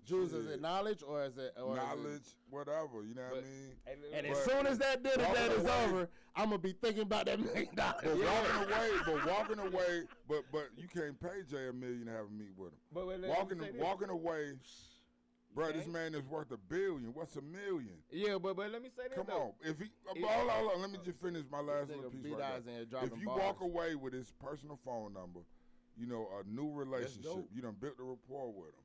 Jews, 0.06 0.34
is 0.34 0.48
it 0.48 0.62
knowledge 0.62 1.02
or 1.08 1.24
is 1.24 1.38
it 1.38 1.54
or 1.62 1.76
is 1.78 1.82
it- 1.82 1.86
knowledge, 1.86 2.24
whatever. 2.50 3.04
You 3.08 3.16
know 3.16 3.22
what 3.30 3.40
I 3.40 3.42
mean? 3.42 3.72
Hey, 3.86 4.18
and 4.18 4.28
look, 4.28 4.38
as 4.38 4.44
soon 4.46 4.68
as 4.68 4.78
that 4.80 5.02
dinner 5.04 5.24
Walking 5.28 5.42
date 5.44 5.52
is 5.52 5.64
away- 5.64 5.86
over, 5.86 6.10
I'm 6.36 6.46
gonna 6.46 6.58
be 6.58 6.74
thinking 6.74 7.04
about 7.04 7.26
that 7.28 7.40
million 7.40 7.74
dollars. 7.76 8.02
But 8.04 8.18
walking 8.18 8.64
away, 8.74 8.90
but 9.06 9.26
walking 9.28 9.60
away, 9.60 10.02
but 10.28 10.44
but 10.52 10.70
you 10.78 10.88
can't 10.88 11.20
pay 11.20 11.44
Jay 11.50 11.68
a 11.68 11.74
million 11.74 12.06
to 12.08 12.12
have 12.12 12.26
a 12.26 12.30
meet 12.30 12.52
with 12.58 12.74
him. 12.74 12.80
But 12.92 13.08
wait, 13.08 13.20
let 13.22 13.30
me 13.30 13.36
Walking 13.38 13.60
say 13.60 13.72
this. 13.72 13.82
walking 13.82 14.10
away, 14.10 14.54
bro. 15.54 15.72
This 15.72 15.88
man 15.88 16.16
is 16.16 16.24
worth 16.24 16.52
a 16.52 16.58
billion. 16.58 17.14
What's 17.14 17.36
a 17.36 17.42
million? 17.42 17.96
Yeah, 18.12 18.38
but 18.40 18.56
but 18.56 18.72
let 18.72 18.82
me 18.82 18.90
say 18.90 19.04
this 19.08 19.16
Come 19.16 19.26
though. 19.28 19.42
on. 19.42 19.54
If 19.62 19.78
he, 19.80 19.86
If- 19.86 20.22
but 20.22 20.30
hold 20.30 20.50
on, 20.50 20.58
hold 20.58 20.72
on. 20.74 20.82
Let 20.82 20.92
me 20.92 21.00
just 21.06 21.22
finish 21.22 21.44
my 21.52 21.62
last 21.62 21.90
little 21.90 22.10
piece 22.12 22.26
right 22.32 22.38
there. 22.66 22.74
in 22.74 22.78
here 22.80 22.86
dropping 22.86 23.12
If 23.14 23.20
you 23.20 23.28
bars. 23.28 23.40
walk 23.42 23.62
away 23.62 23.96
with 23.96 24.14
his 24.14 24.32
personal 24.44 24.80
phone 24.84 25.14
number, 25.14 25.42
you 25.96 26.08
know, 26.08 26.28
a 26.40 26.50
new 26.50 26.72
relationship, 26.72 27.24
dope. 27.24 27.50
you 27.54 27.62
done 27.62 27.76
built 27.80 27.94
a 28.00 28.04
rapport 28.04 28.52
with 28.52 28.70
him. 28.74 28.83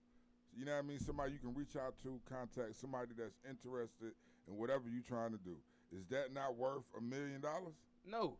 You 0.58 0.64
know 0.64 0.72
what 0.72 0.84
I 0.84 0.88
mean? 0.88 0.98
Somebody 0.98 1.32
you 1.32 1.38
can 1.38 1.54
reach 1.54 1.76
out 1.76 1.94
to, 2.02 2.18
contact 2.28 2.74
somebody 2.74 3.12
that's 3.16 3.38
interested 3.48 4.10
in 4.48 4.58
whatever 4.58 4.90
you're 4.90 5.06
trying 5.06 5.30
to 5.30 5.38
do. 5.38 5.54
Is 5.94 6.04
that 6.10 6.34
not 6.34 6.56
worth 6.56 6.82
a 6.98 7.00
million 7.00 7.40
dollars? 7.40 7.78
No. 8.04 8.36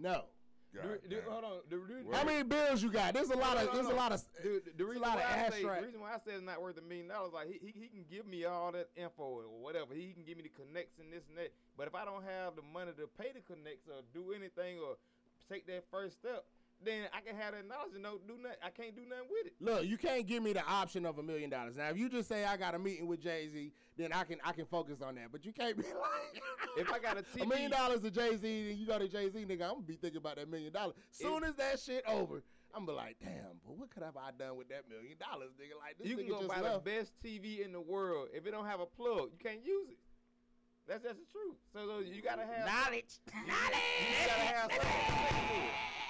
No. 0.00 0.26
The, 0.72 0.78
God 0.78 0.98
the, 1.02 1.08
damn. 1.08 1.24
hold 1.28 1.44
on. 1.44 1.52
The, 1.68 1.76
the, 1.76 2.04
Well, 2.04 2.18
How 2.18 2.24
many 2.24 2.42
bills 2.44 2.82
you 2.82 2.90
got? 2.90 3.14
There's 3.14 3.30
a 3.30 3.36
lot 3.36 3.56
of 3.56 3.72
there's 3.72 3.86
a 3.86 3.94
lot 3.94 4.12
of 4.12 4.22
the, 4.42 4.62
the, 4.62 4.72
the 4.78 4.84
reason 4.84 5.02
lot 5.02 5.16
why 5.16 5.24
of 5.24 5.30
I 5.30 5.50
say, 5.50 5.62
the 5.62 5.86
reason 5.86 6.00
why 6.00 6.14
I 6.14 6.18
say 6.18 6.32
it's 6.36 6.44
not 6.44 6.60
worth 6.60 6.78
a 6.78 6.82
million 6.82 7.08
dollars, 7.08 7.32
like 7.32 7.48
he, 7.48 7.58
he, 7.58 7.72
he 7.74 7.88
can 7.88 8.04
give 8.10 8.26
me 8.26 8.44
all 8.44 8.72
that 8.72 8.88
info 8.96 9.22
or 9.22 9.42
whatever. 9.58 9.94
He 9.94 10.12
can 10.12 10.22
give 10.24 10.36
me 10.36 10.44
the 10.44 10.54
connects 10.54 10.98
and 11.00 11.10
this 11.12 11.26
and 11.28 11.38
that. 11.38 11.50
But 11.76 11.88
if 11.88 11.94
I 11.94 12.04
don't 12.04 12.22
have 12.22 12.54
the 12.54 12.62
money 12.62 12.92
to 12.94 13.08
pay 13.18 13.32
the 13.34 13.42
connects 13.42 13.88
or 13.88 14.06
do 14.14 14.32
anything 14.32 14.78
or 14.78 14.98
take 15.50 15.66
that 15.66 15.84
first 15.90 16.18
step, 16.20 16.44
then 16.84 17.04
I 17.12 17.20
can 17.20 17.36
have 17.36 17.54
that 17.54 17.66
knowledge 17.66 17.94
and 17.94 18.02
no 18.02 18.18
do 18.26 18.34
nothing. 18.40 18.58
I 18.62 18.70
can't 18.70 18.94
do 18.94 19.02
nothing 19.08 19.26
with 19.30 19.46
it. 19.46 19.54
Look, 19.60 19.86
you 19.86 19.96
can't 19.96 20.26
give 20.26 20.42
me 20.42 20.52
the 20.52 20.64
option 20.64 21.06
of 21.06 21.18
a 21.18 21.22
million 21.22 21.50
dollars. 21.50 21.76
Now, 21.76 21.88
if 21.88 21.96
you 21.96 22.08
just 22.08 22.28
say 22.28 22.44
I 22.44 22.56
got 22.56 22.74
a 22.74 22.78
meeting 22.78 23.06
with 23.06 23.22
Jay 23.22 23.48
Z, 23.52 23.72
then 23.96 24.12
I 24.12 24.24
can 24.24 24.38
I 24.44 24.52
can 24.52 24.66
focus 24.66 25.00
on 25.02 25.14
that. 25.16 25.32
But 25.32 25.44
you 25.44 25.52
can't 25.52 25.76
be 25.76 25.82
like, 25.84 26.42
If 26.76 26.92
I 26.92 26.98
got 26.98 27.16
a 27.16 27.42
a 27.42 27.46
million 27.46 27.70
dollars 27.70 28.00
to 28.00 28.10
Jay 28.10 28.36
Z, 28.36 28.70
and 28.70 28.78
you 28.78 28.86
go 28.86 28.98
to 28.98 29.08
Jay 29.08 29.30
Z, 29.30 29.38
nigga, 29.38 29.62
I'm 29.62 29.74
gonna 29.74 29.80
be 29.82 29.96
thinking 29.96 30.18
about 30.18 30.36
that 30.36 30.48
million 30.50 30.72
dollars. 30.72 30.94
Soon 31.10 31.44
as 31.44 31.54
that 31.56 31.80
shit 31.80 32.04
over, 32.06 32.42
I'm 32.74 32.84
gonna 32.84 32.98
be 32.98 33.04
like, 33.04 33.16
damn, 33.20 33.56
but 33.64 33.76
what 33.76 33.90
could 33.90 34.02
have 34.02 34.16
I 34.16 34.30
done 34.38 34.56
with 34.56 34.68
that 34.68 34.84
million 34.88 35.16
dollars, 35.18 35.50
nigga? 35.60 35.80
Like 35.80 35.96
this 35.98 36.08
you 36.08 36.16
can 36.16 36.28
go 36.28 36.38
just 36.38 36.48
buy 36.48 36.60
left. 36.60 36.84
the 36.84 36.90
best 36.90 37.12
TV 37.24 37.64
in 37.64 37.72
the 37.72 37.80
world. 37.80 38.28
If 38.34 38.46
it 38.46 38.50
don't 38.50 38.66
have 38.66 38.80
a 38.80 38.86
plug, 38.86 39.30
you 39.32 39.38
can't 39.42 39.64
use 39.64 39.88
it. 39.90 39.98
That's 40.86 41.02
that's 41.02 41.18
the 41.18 41.26
truth. 41.32 41.56
So, 41.72 41.88
so 41.88 41.98
you 42.00 42.22
gotta 42.22 42.42
have 42.42 42.66
Knowledge. 42.68 43.18
Knowledge. 43.32 43.82
You 43.98 44.26
gotta 44.28 44.46
have 44.54 44.70
something 44.70 44.78
connected 44.78 45.48
to 45.48 45.56
it. 45.56 46.05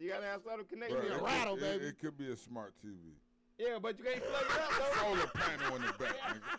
You 0.00 0.08
gotta 0.08 0.24
have 0.26 0.40
something 0.42 0.64
connected 0.64 0.96
Bruh, 0.96 1.04
to 1.04 1.12
a 1.12 1.12
it, 1.12 1.12
it. 1.12 1.18
could- 1.20 1.28
rattle, 1.28 1.56
it- 1.56 1.60
baby. 1.60 1.84
It, 1.92 1.98
could 2.00 2.16
be 2.16 2.32
a 2.32 2.36
smart 2.36 2.72
TV. 2.80 3.12
Yeah, 3.60 3.76
but 3.76 3.98
you 4.00 4.04
can't 4.08 4.24
plug 4.24 4.48
it 4.48 4.56
up 4.56 4.72
though. 4.72 4.96
Solar 5.04 5.28
panel 5.36 5.76
in 5.76 5.82
the 5.84 5.92
back, 6.00 6.16
nigga. 6.32 6.40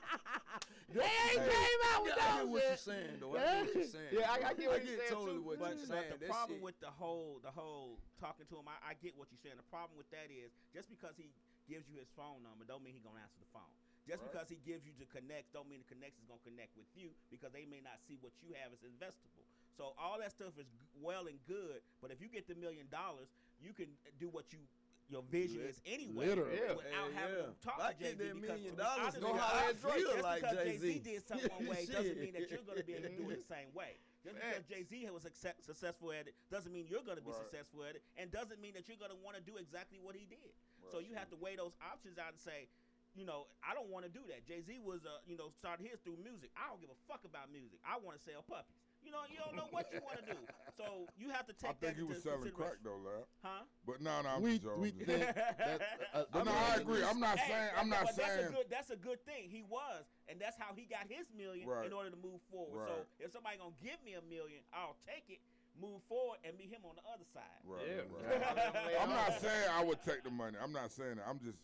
They 0.91 1.07
ain't 1.07 1.39
came 1.47 1.81
out 1.95 2.03
with 2.03 2.11
Yeah, 2.19 2.19
I 2.19 2.43
get 2.43 2.51
what 2.51 2.63
you're 2.67 2.83
saying 2.91 3.15
though. 3.23 3.31
I 3.31 3.39
get 3.39 3.63
what 3.63 3.75
you're 3.79 3.95
saying. 3.95 4.11
Yeah, 4.11 4.27
I- 4.27 4.43
I 4.43 4.53
get 4.53 4.67
what 4.69 4.83
you're 4.83 4.99
saying, 4.99 5.15
totally 5.15 5.39
too. 5.39 5.47
what 5.47 5.55
But, 5.63 5.71
you're 5.79 5.87
but 5.87 5.95
saying. 6.03 6.11
the 6.11 6.19
That 6.19 6.29
problem 6.35 6.59
shit- 6.59 6.67
with 6.67 6.77
the 6.83 6.91
whole 6.91 7.39
the 7.41 7.49
whole 7.55 7.95
talking 8.19 8.43
to 8.51 8.55
him, 8.59 8.67
I, 8.67 8.77
I 8.91 8.93
get 8.99 9.15
what 9.15 9.31
you're 9.31 9.39
saying. 9.41 9.55
The 9.57 9.71
problem 9.71 9.95
with 9.97 10.11
that 10.11 10.27
is 10.29 10.51
just 10.75 10.91
because 10.91 11.15
he 11.15 11.31
gives 11.65 11.87
you 11.87 11.95
his 11.97 12.11
phone 12.13 12.43
number, 12.43 12.67
don't 12.67 12.83
mean 12.83 12.91
he 12.93 12.99
gonna 13.01 13.23
answer 13.23 13.39
the 13.41 13.47
phone. 13.55 13.71
Just 14.05 14.19
because 14.27 14.51
he 14.51 14.59
gives 14.67 14.83
you 14.85 14.91
the 14.99 15.07
connects, 15.07 15.47
don't 15.55 15.65
mean 15.71 15.79
the 15.81 15.89
connects 15.89 16.19
is 16.19 16.27
gonna 16.27 16.43
connect 16.43 16.75
with 16.75 16.91
you 16.93 17.15
because 17.31 17.55
they 17.55 17.63
may 17.65 17.79
not 17.79 17.97
see 18.03 18.19
what 18.19 18.35
you 18.43 18.51
have 18.59 18.75
as 18.75 18.83
investable. 18.83 19.47
So 19.77 19.93
all 19.97 20.19
that 20.19 20.31
stuff 20.31 20.53
is 20.59 20.67
well 21.01 21.27
and 21.27 21.39
good, 21.47 21.81
but 22.01 22.11
if 22.11 22.21
you 22.21 22.27
get 22.27 22.47
the 22.47 22.55
million 22.55 22.87
dollars, 22.91 23.29
you 23.59 23.73
can 23.73 23.87
do 24.19 24.27
what 24.29 24.51
you 24.53 24.59
your 25.11 25.23
vision 25.27 25.59
Lit- 25.59 25.75
is 25.75 25.81
anyway 25.83 26.27
literally. 26.31 26.55
Without 26.71 27.11
Hey, 27.11 27.19
having 27.19 27.35
yeah. 27.35 27.51
to 27.51 27.59
talk 27.59 27.75
If 27.79 27.83
I 27.83 27.91
to 27.91 27.99
Jay 27.99 28.11
Z 28.15 28.15
that 28.15 28.31
because 28.31 28.47
million 28.47 28.75
dollars, 28.79 29.11
honest 29.11 29.19
go 29.19 29.27
with 29.27 29.35
you, 29.35 29.43
holler 29.43 29.73
just 29.75 30.23
like 30.23 30.39
because 30.41 30.55
Jay-Z. 30.63 30.87
Jay-Z 30.87 30.99
did 31.03 31.21
something 31.27 31.51
one 31.51 31.67
way 31.75 31.81
doesn't 31.83 32.19
mean 32.23 32.31
that 32.39 32.45
you're 32.47 32.63
gonna 32.63 32.83
be 32.87 32.93
able 32.95 33.09
to 33.11 33.15
do 33.19 33.25
it 33.27 33.37
the 33.43 33.49
same 33.59 33.69
way. 33.75 33.91
Just 34.23 34.37
because 34.39 34.63
Jay 34.71 34.83
Z 34.87 34.93
was 35.11 35.23
success, 35.27 35.57
successful 35.65 36.15
at 36.15 36.31
it 36.31 36.35
doesn't 36.47 36.71
mean 36.71 36.85
you're 36.87 37.01
going 37.03 37.17
to 37.17 37.25
be 37.25 37.33
Right. 37.33 37.41
successful 37.41 37.81
at 37.89 37.97
it, 37.97 38.05
and 38.21 38.29
doesn't 38.29 38.61
mean 38.61 38.77
that 38.77 38.85
you're 38.85 39.01
going 39.01 39.09
to 39.09 39.17
want 39.17 39.33
to 39.35 39.41
do 39.41 39.57
exactly 39.57 39.97
what 39.97 40.13
he 40.13 40.29
did. 40.29 40.53
So 40.93 41.01
you 41.01 41.17
have 41.17 41.25
to 41.33 41.37
weigh 41.41 41.57
those 41.57 41.73
options 41.81 42.21
out 42.21 42.29
and 42.29 42.37
say, 42.37 42.69
you 43.17 43.25
know, 43.25 43.49
I 43.65 43.73
don't 43.73 43.89
want 43.89 44.05
to 44.05 44.13
do 44.13 44.21
that. 44.29 44.45
Jay 44.45 44.61
Z 44.61 44.77
was, 44.85 45.09
uh, 45.09 45.25
you 45.25 45.41
know, 45.41 45.49
started 45.57 45.89
his 45.89 45.97
through 46.05 46.21
music. 46.21 46.53
I 46.53 46.69
don't 46.69 46.77
give 46.77 46.93
a 46.93 46.99
fuck 47.09 47.25
about 47.25 47.49
music. 47.49 47.81
I 47.81 47.97
want 47.97 48.13
to 48.13 48.21
sell 48.21 48.45
puppies. 48.45 48.77
You 49.03 49.11
know, 49.11 49.25
you 49.29 49.37
don't 49.43 49.55
know 49.57 49.67
what 49.71 49.89
you 49.91 49.99
want 50.05 50.19
to 50.23 50.25
do. 50.33 50.39
So 50.77 51.05
you 51.19 51.29
have 51.29 51.45
to 51.47 51.53
take. 51.53 51.69
I 51.69 51.73
take 51.73 51.79
think 51.81 51.93
that 51.93 51.99
he 51.99 52.05
was 52.07 52.17
into 52.23 52.29
selling 52.29 52.51
crack 52.55 52.79
consideration. 52.79 53.03
though, 53.03 53.19
lad. 53.21 53.25
Huh? 53.43 53.63
But 53.85 53.97
no, 54.01 54.13
no, 54.21 54.29
I'm 54.37 54.41
we 54.41 54.51
just 54.57 54.63
joking. 54.63 54.81
we 54.81 54.89
think 54.91 55.07
joking. 55.25 55.35
that. 55.35 55.81
Uh, 56.13 56.43
no, 56.45 56.51
I 56.53 56.75
agree. 56.79 57.03
I'm 57.03 57.19
not 57.19 57.37
Hey, 57.37 57.51
saying. 57.51 57.71
I'm 57.77 57.89
not 57.89 58.05
but 58.07 58.15
That's 58.15 58.29
a 58.29 58.39
saying. 58.47 58.51
good. 58.55 58.67
That's 58.69 58.89
a 58.89 58.99
good 58.99 59.19
thing. 59.25 59.49
He 59.51 59.63
was, 59.67 60.05
and 60.29 60.39
that's 60.39 60.55
how 60.57 60.71
he 60.75 60.85
got 60.87 61.05
his 61.09 61.27
million 61.35 61.67
Right. 61.67 61.85
in 61.85 61.93
order 61.93 62.09
to 62.09 62.19
move 62.21 62.39
forward. 62.49 62.87
So 62.87 62.93
if 63.19 63.31
somebody 63.33 63.57
gonna 63.57 63.75
give 63.83 63.99
me 64.05 64.15
a 64.15 64.23
million, 64.25 64.61
I'll 64.71 64.95
take 65.05 65.27
it, 65.27 65.41
move 65.75 65.99
forward, 66.07 66.39
and 66.45 66.55
meet 66.57 66.69
him 66.71 66.81
on 66.87 66.95
the 66.95 67.05
other 67.09 67.25
side. 67.33 67.59
Right, 67.67 67.83
Yeah. 67.83 68.07
right. 68.15 68.95
I'm 69.01 69.09
not 69.11 69.33
saying 69.41 69.67
I 69.71 69.83
would 69.83 69.99
take 70.05 70.23
the 70.23 70.31
money. 70.31 70.55
I'm 70.61 70.71
not 70.71 70.91
saying 70.91 71.17
that. 71.19 71.25
I'm 71.27 71.39
just, 71.39 71.59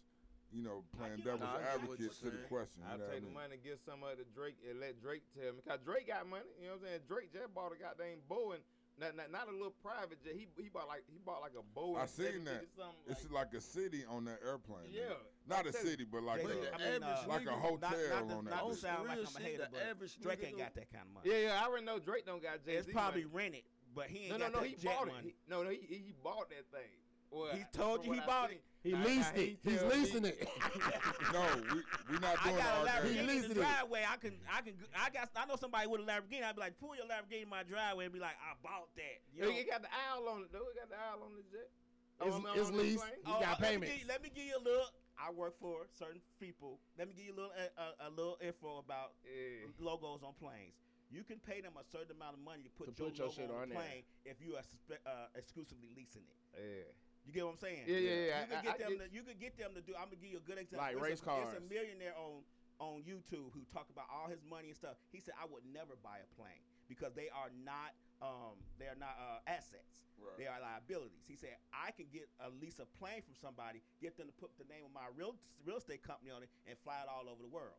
you 0.54 0.64
know, 0.64 0.84
playing 0.98 1.22
devil's 1.24 1.42
Nah, 1.44 1.60
I 1.60 1.78
get 1.78 1.88
what 1.88 2.00
advocate 2.00 2.00
you're 2.24 2.32
to 2.32 2.38
the 2.38 2.44
question. 2.48 2.80
I'll 2.88 2.98
know 2.98 3.04
what 3.06 3.12
I 3.12 3.20
take 3.20 3.26
the 3.28 3.34
money 3.36 3.54
and 3.60 3.64
give 3.64 3.80
some 3.84 4.00
of 4.04 4.16
it 4.16 4.24
to 4.24 4.26
Drake 4.32 4.58
and 4.64 4.80
let 4.80 4.96
Drake 5.02 5.24
tell 5.36 5.52
me. 5.54 5.60
Cause 5.68 5.80
Drake 5.84 6.08
got 6.08 6.24
money. 6.28 6.48
You 6.60 6.72
know 6.72 6.80
what 6.80 6.88
I'm 6.88 6.88
saying? 6.88 7.02
Drake 7.08 7.30
just 7.36 7.52
bought 7.54 7.72
a 7.76 7.78
goddamn 7.78 8.24
Boeing. 8.32 8.64
Not, 8.98 9.14
not, 9.14 9.30
not 9.30 9.46
a 9.46 9.54
little 9.54 9.76
private 9.86 10.18
jet. 10.26 10.34
He 10.34 10.48
he 10.58 10.70
bought 10.74 10.88
like 10.90 11.04
he 11.06 11.20
bought 11.22 11.42
like 11.46 11.54
a 11.54 11.62
Boeing. 11.78 12.02
I 12.02 12.08
seen 12.10 12.48
that. 12.50 12.66
750 12.74 13.12
It's 13.14 13.24
like- 13.30 13.52
like 13.52 13.54
a 13.54 13.62
city 13.62 14.02
on 14.10 14.26
that 14.26 14.40
airplane. 14.42 14.90
Yeah. 14.90 15.14
nigga. 15.14 15.52
Not 15.52 15.64
a 15.64 15.68
I'm 15.70 15.74
telling 15.74 15.88
city, 15.88 16.06
but 16.10 16.24
like 16.24 16.42
Jay-Z- 16.42 16.58
a, 16.58 16.62
the 16.64 16.74
I 16.74 16.78
mean, 16.98 17.04
uh, 17.04 17.24
like 17.30 17.42
a 17.44 17.46
nigga- 17.46 17.62
hotel 17.62 17.92
not, 17.92 17.92
not 17.92 18.24
on 18.24 18.28
to, 18.28 18.50
that. 18.50 18.50
not 18.50 18.64
to 18.66 18.74
bitch. 18.74 18.82
sound 18.82 19.04
like 19.08 19.18
I'm 19.20 19.24
a 19.24 19.28
shit, 19.28 19.42
hater, 19.44 19.64
the 19.64 19.70
but 19.72 19.82
average 19.86 20.14
Drake 20.20 20.40
ain't 20.44 20.58
go- 20.58 20.64
got 20.66 20.74
that 20.76 20.90
kind 20.92 21.06
of 21.06 21.14
money. 21.14 21.30
yeah, 21.30 21.40
yeah. 21.54 21.62
I 21.62 21.68
already 21.70 21.86
know 21.86 22.00
Drake 22.00 22.26
don't 22.26 22.42
got 22.42 22.66
Jay 22.66 22.76
It's 22.82 22.90
probably 22.90 23.26
rented, 23.30 23.64
but 23.94 24.08
he 24.08 24.20
ain't 24.26 24.32
No, 24.32 24.38
no, 24.38 24.44
got 24.50 24.54
no. 24.54 24.60
that 24.62 24.70
He 24.70 24.76
jet 24.82 24.96
bought 24.98 25.08
money. 25.14 25.20
it. 25.30 25.36
He, 25.46 25.52
no, 25.52 25.64
no. 25.64 25.70
He, 25.70 25.80
he 26.10 26.14
bought 26.24 26.50
that 26.50 26.66
thing. 26.74 26.90
Well, 27.30 27.54
He 27.54 27.64
told 27.72 28.04
you 28.06 28.14
he 28.14 28.20
bought 28.22 28.52
it. 28.52 28.64
He 28.84 28.92
Now- 28.92 29.00
now 29.00 29.06
leased 29.06 29.34
he 29.36 29.42
it. 29.44 29.58
He's 29.64 29.80
tell 29.80 29.90
me- 29.90 29.96
leasing 29.96 30.26
it. 30.26 30.48
no, 31.34 31.44
we 31.74 31.82
we 32.14 32.20
not 32.20 32.38
doing 32.40 32.40
I 32.40 32.44
doing 32.46 32.58
got 32.58 32.66
a 32.68 32.78
all 32.78 32.86
that. 32.86 33.04
He 33.04 33.10
Lamborghini 33.10 33.20
in 33.20 33.28
leasing 33.28 33.50
the 33.50 33.62
it. 33.62 33.64
driveway. 33.68 34.04
I 34.08 34.18
can, 34.18 34.34
I 34.54 34.62
can, 34.62 34.74
I 34.96 35.10
got. 35.10 35.30
I 35.36 35.46
know 35.46 35.56
somebody 35.58 35.88
with 35.88 36.02
a 36.02 36.04
Lamborghini. 36.06 36.44
I'd 36.46 36.56
be 36.56 36.62
like, 36.62 36.80
pull 36.80 36.96
your 36.96 37.06
Lamborghini 37.06 37.44
in 37.44 37.50
my 37.50 37.64
driveway 37.64 38.06
and 38.06 38.14
be 38.14 38.20
like, 38.20 38.38
I 38.40 38.54
bought 38.64 38.88
that. 38.96 39.18
You 39.34 39.42
know? 39.44 39.50
It, 39.50 39.66
it 39.66 39.70
got 39.70 39.82
the 39.82 39.90
owl 39.92 40.30
on 40.30 40.42
it 40.44 40.54
though. 40.54 40.68
It 40.72 40.78
got 40.78 40.90
the 40.90 40.96
owl 40.96 41.24
on 41.26 41.36
the 41.36 41.44
jet. 41.52 41.68
It's- 41.68 41.74
Oh, 42.20 42.34
I 42.34 42.38
mean, 42.42 42.50
it's 42.58 42.72
leased. 42.74 42.98
plane. 43.06 43.22
He 43.26 43.32
got 43.32 43.42
uh, 43.44 43.46
let 43.46 43.62
me 43.62 43.66
payments. 43.68 43.90
give 43.94 44.02
you- 44.02 44.08
Let 44.10 44.20
me 44.26 44.30
give 44.34 44.46
you 44.50 44.58
a 44.58 44.64
little. 44.64 44.90
I 45.22 45.30
work 45.34 45.54
for 45.62 45.86
certain 45.98 46.22
people. 46.40 46.80
Let 46.98 47.10
me 47.10 47.14
give 47.14 47.26
you 47.30 47.34
a 47.34 47.38
little, 47.38 47.54
uh, 47.54 47.94
a, 48.02 48.08
a 48.08 48.10
little 48.10 48.38
info 48.42 48.78
about 48.82 49.14
Yeah. 49.26 49.70
logos 49.78 50.22
on 50.26 50.34
planes. 50.38 50.78
You 51.14 51.22
can 51.26 51.38
pay 51.42 51.62
them 51.62 51.74
a 51.78 51.86
certain 51.86 52.14
amount 52.18 52.38
of 52.38 52.42
money 52.46 52.62
to 52.66 52.70
put 52.74 52.90
To 52.90 52.94
your 52.98 53.10
put 53.10 53.18
your 53.18 53.28
logo 53.30 53.38
shit 53.38 53.50
on 53.54 53.62
on 53.62 53.70
the 53.70 53.76
there. 53.78 53.82
plane 53.86 54.04
if 54.26 54.38
you 54.42 54.58
are 54.58 54.66
uh, 55.06 55.30
exclusively 55.38 55.90
leasing 55.94 56.26
it. 56.26 56.38
Yeah. 56.58 56.90
You 57.28 57.36
get 57.36 57.44
what 57.44 57.60
I'm 57.60 57.60
saying? 57.60 57.84
Yeah, 57.92 58.00
yeah, 58.00 58.00
yeah. 58.00 58.24
You 58.24 58.32
I- 58.32 58.48
could 58.48 58.64
get 58.64 58.74
I 58.74 58.78
them. 58.80 58.90
get- 58.96 59.04
to, 59.04 59.08
you 59.12 59.22
could 59.28 59.40
get 59.40 59.54
them 59.60 59.72
to 59.76 59.82
do. 59.84 59.92
I'm 60.00 60.08
gonna 60.08 60.24
give 60.24 60.32
you 60.32 60.40
a 60.40 60.48
good 60.48 60.58
example. 60.58 60.88
Like 60.88 60.96
It's 60.96 61.04
race 61.04 61.22
a, 61.28 61.44
It's 61.44 61.60
a 61.60 61.66
millionaire 61.68 62.16
on 62.16 62.48
on 62.80 63.04
YouTube 63.04 63.52
who 63.52 63.66
talk 63.74 63.90
about 63.90 64.06
all 64.08 64.30
his 64.32 64.40
money 64.48 64.70
and 64.72 64.78
stuff. 64.78 64.96
He 65.12 65.20
said 65.20 65.34
I 65.36 65.44
would 65.50 65.66
never 65.68 66.00
buy 66.00 66.24
a 66.24 66.30
plane 66.40 66.62
because 66.88 67.12
they 67.20 67.28
are 67.28 67.52
not 67.52 67.92
um 68.24 68.56
they 68.80 68.88
are 68.88 68.96
not 68.96 69.20
uh, 69.20 69.44
assets. 69.44 70.00
Right. 70.18 70.38
They 70.40 70.48
are 70.48 70.58
liabilities. 70.58 71.28
He 71.28 71.36
said 71.36 71.60
I 71.76 71.92
can 71.92 72.08
get 72.10 72.32
a 72.40 72.50
lease 72.50 72.80
a 72.80 72.88
plane 72.98 73.22
from 73.22 73.36
somebody, 73.36 73.84
get 74.00 74.16
them 74.16 74.32
to 74.32 74.34
put 74.40 74.56
the 74.58 74.66
name 74.72 74.88
of 74.88 74.94
my 74.96 75.12
real 75.14 75.36
real 75.68 75.78
estate 75.84 76.02
company 76.02 76.32
on 76.32 76.48
it, 76.48 76.50
and 76.66 76.80
fly 76.80 77.04
it 77.04 77.10
all 77.12 77.28
over 77.28 77.44
the 77.44 77.52
world. 77.52 77.76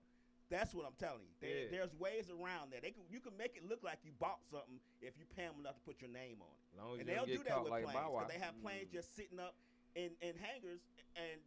That's 0.50 0.72
what 0.72 0.86
I'm 0.88 0.96
telling 0.96 1.22
you. 1.28 1.34
There- 1.40 1.50
Yeah. 1.64 1.70
There's 1.70 1.94
ways 1.94 2.30
around 2.30 2.72
that. 2.72 2.80
They 2.82 2.90
can, 2.92 3.04
you 3.10 3.20
can 3.20 3.36
make 3.36 3.56
it 3.56 3.64
look 3.68 3.82
like 3.82 4.00
you 4.04 4.12
bought 4.12 4.40
something 4.50 4.80
if 5.00 5.16
you 5.18 5.26
pay 5.36 5.44
them 5.44 5.60
enough 5.60 5.76
to 5.76 5.82
put 5.84 6.00
your 6.00 6.10
name 6.10 6.40
on 6.40 6.48
it 6.48 6.76
long 6.80 7.00
and 7.00 7.08
they'll 7.08 7.26
don't 7.26 7.36
do 7.36 7.44
that 7.44 7.54
with 7.64 7.72
like 7.72 7.84
planes. 7.84 7.96
'cause 8.24 8.32
they 8.32 8.38
have 8.40 8.54
planes 8.64 8.88
just 8.92 9.14
sitting 9.16 9.38
up 9.38 9.54
in, 9.94 10.16
in 10.20 10.36
hangars, 10.36 10.80
and 11.16 11.40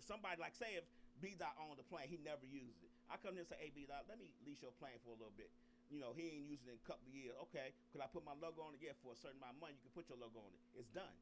somebody 0.00 0.40
like 0.40 0.54
say 0.54 0.74
if 0.76 0.84
B 1.20 1.34
Dot 1.38 1.56
owned 1.56 1.78
the 1.78 1.84
plane, 1.84 2.08
he 2.08 2.18
never 2.18 2.44
used 2.44 2.82
it. 2.84 2.90
I 3.08 3.16
come 3.16 3.32
in 3.34 3.38
and 3.40 3.48
say, 3.48 3.56
"Hey 3.58 3.70
B 3.70 3.86
Dot, 3.86 4.04
let 4.08 4.18
me 4.18 4.28
lease 4.44 4.60
your 4.60 4.72
plane 4.72 4.98
for 5.04 5.10
a 5.10 5.18
little 5.20 5.32
bit." 5.36 5.50
You 5.88 6.00
know, 6.00 6.12
he 6.12 6.28
ain't 6.28 6.44
using 6.50 6.66
it 6.68 6.72
in 6.72 6.78
a 6.82 6.86
couple 6.86 7.06
of 7.08 7.14
years. 7.14 7.36
Okay, 7.48 7.72
could 7.92 8.00
I 8.02 8.06
put 8.08 8.24
my 8.24 8.34
logo 8.34 8.60
on 8.62 8.74
it? 8.74 8.80
Yeah, 8.82 8.92
for 9.00 9.12
a 9.12 9.16
certain 9.16 9.38
amount 9.38 9.54
of 9.56 9.60
money, 9.60 9.74
you 9.74 9.80
can 9.86 9.92
put 9.94 10.08
your 10.10 10.18
logo 10.18 10.40
on 10.40 10.52
it. 10.52 10.60
It's 10.80 10.88
done. 10.90 11.14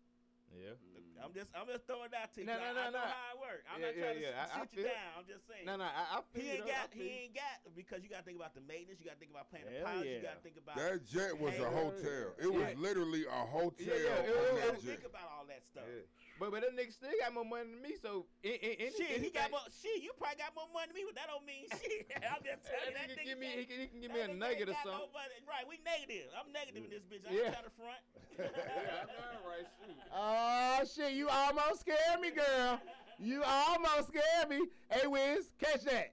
Yeah. 0.54 0.78
Mm. 0.78 1.18
I'm 1.24 1.32
just, 1.32 1.50
I'm 1.56 1.66
just 1.66 1.86
throwing 1.86 2.10
it 2.10 2.16
out 2.16 2.30
to 2.34 2.40
you. 2.42 2.46
No, 2.46 2.58
'cause 2.58 2.62
no, 2.62 2.68
I, 2.68 2.74
no, 2.74 2.80
I 2.80 2.90
know 2.90 2.98
no. 3.00 3.10
how 3.10 3.28
it 3.34 3.40
works. 3.40 3.64
I'm 3.70 3.80
Yeah, 3.80 3.86
not 3.86 3.94
trying 3.96 4.18
yeah. 4.20 4.30
to 4.30 4.38
I- 4.38 4.44
I 4.44 4.58
shoot 4.66 4.72
you 4.76 4.84
down. 4.84 5.10
I'm 5.18 5.26
just 5.26 5.44
saying. 5.48 5.64
No, 5.66 5.74
no. 5.80 5.86
I, 5.88 6.02
I 6.14 6.18
feel 6.30 6.42
He 6.42 6.48
ain't 6.54 6.66
got, 6.66 6.86
he 6.92 7.06
ain't 7.08 7.34
got 7.34 7.56
because 7.74 8.00
you 8.04 8.08
got 8.10 8.20
to 8.22 8.26
think 8.28 8.38
about 8.38 8.54
the 8.54 8.64
maintenance. 8.64 8.98
You 9.00 9.06
got 9.08 9.16
to 9.16 9.22
think 9.22 9.32
about 9.34 9.48
paying 9.50 9.64
the 9.66 9.74
Hell 9.78 9.86
pilots. 9.88 10.10
You 10.10 10.20
got 10.22 10.36
to 10.38 10.44
think 10.44 10.58
about 10.60 10.76
That 10.76 10.96
jet 11.06 11.32
was 11.38 11.54
a 11.58 11.70
hotel. 11.70 12.26
It 12.38 12.50
was 12.50 12.66
Yeah. 12.70 12.78
literally 12.82 13.24
a 13.26 13.42
hotel 13.46 13.82
Yeah, 13.82 13.98
yeah, 13.98 14.26
it 14.26 14.36
on 14.36 14.42
was- 14.42 14.52
You 14.54 14.60
got 14.60 14.78
to 14.78 14.86
think 14.86 15.06
about 15.08 15.28
all 15.32 15.46
that 15.48 15.62
stuff. 15.64 15.86
Yeah. 16.34 16.40
But 16.40 16.50
but 16.50 16.60
that 16.66 16.74
nigga 16.74 16.90
still 16.92 17.14
got 17.22 17.32
more 17.32 17.44
money 17.46 17.70
than 17.70 17.80
me. 17.82 17.94
So 18.02 18.26
in, 18.42 18.58
in, 18.58 18.72
in, 18.86 18.90
Shit, 18.96 19.22
he 19.22 19.30
got 19.30 19.50
more. 19.50 19.62
Shit, 19.70 20.02
you 20.02 20.10
probably 20.18 20.38
got 20.42 20.50
more 20.58 20.66
money 20.74 20.90
than 20.90 20.96
me, 20.98 21.04
but 21.06 21.14
that 21.14 21.30
don't 21.30 21.46
mean 21.46 21.70
shit. 21.70 22.10
I'm 22.30 22.42
just 22.42 22.66
telling 22.66 22.90
you. 22.90 22.98
That 22.98 23.06
That 23.06 23.14
nigga 23.14 23.22
nigga 23.22 23.28
give 23.30 23.38
me, 23.38 23.48
he 23.54 23.64
can't- 23.64 23.80
he 23.80 23.86
can 23.86 24.00
give 24.02 24.10
me 24.12 24.20
a 24.20 24.28
nigga 24.28 24.38
nugget 24.42 24.68
or 24.74 24.78
something. 24.82 25.14
money. 25.14 25.36
Right, 25.46 25.62
we 25.70 25.78
negative. 25.86 26.26
I'm 26.34 26.50
negative 26.50 26.82
in 26.82 26.90
this 26.90 27.06
bitch. 27.06 27.22
I 27.22 27.30
Yeah. 27.30 27.54
ain't 27.54 27.54
trying 27.54 27.70
to 27.70 27.74
front. 27.78 28.02
yeah, 28.34 29.02
I 29.02 29.04
know, 29.06 29.46
right? 29.46 29.66
Shoot. 29.78 29.98
Oh 30.10 30.78
shit, 30.90 31.12
you 31.14 31.28
almost 31.30 31.80
scared 31.86 32.18
me, 32.20 32.30
girl. 32.34 32.80
You 33.22 33.42
almost 33.46 34.10
scared 34.10 34.50
me. 34.50 34.66
Hey 34.90 35.06
Wiz, 35.06 35.54
catch 35.62 35.82
that. 35.86 36.12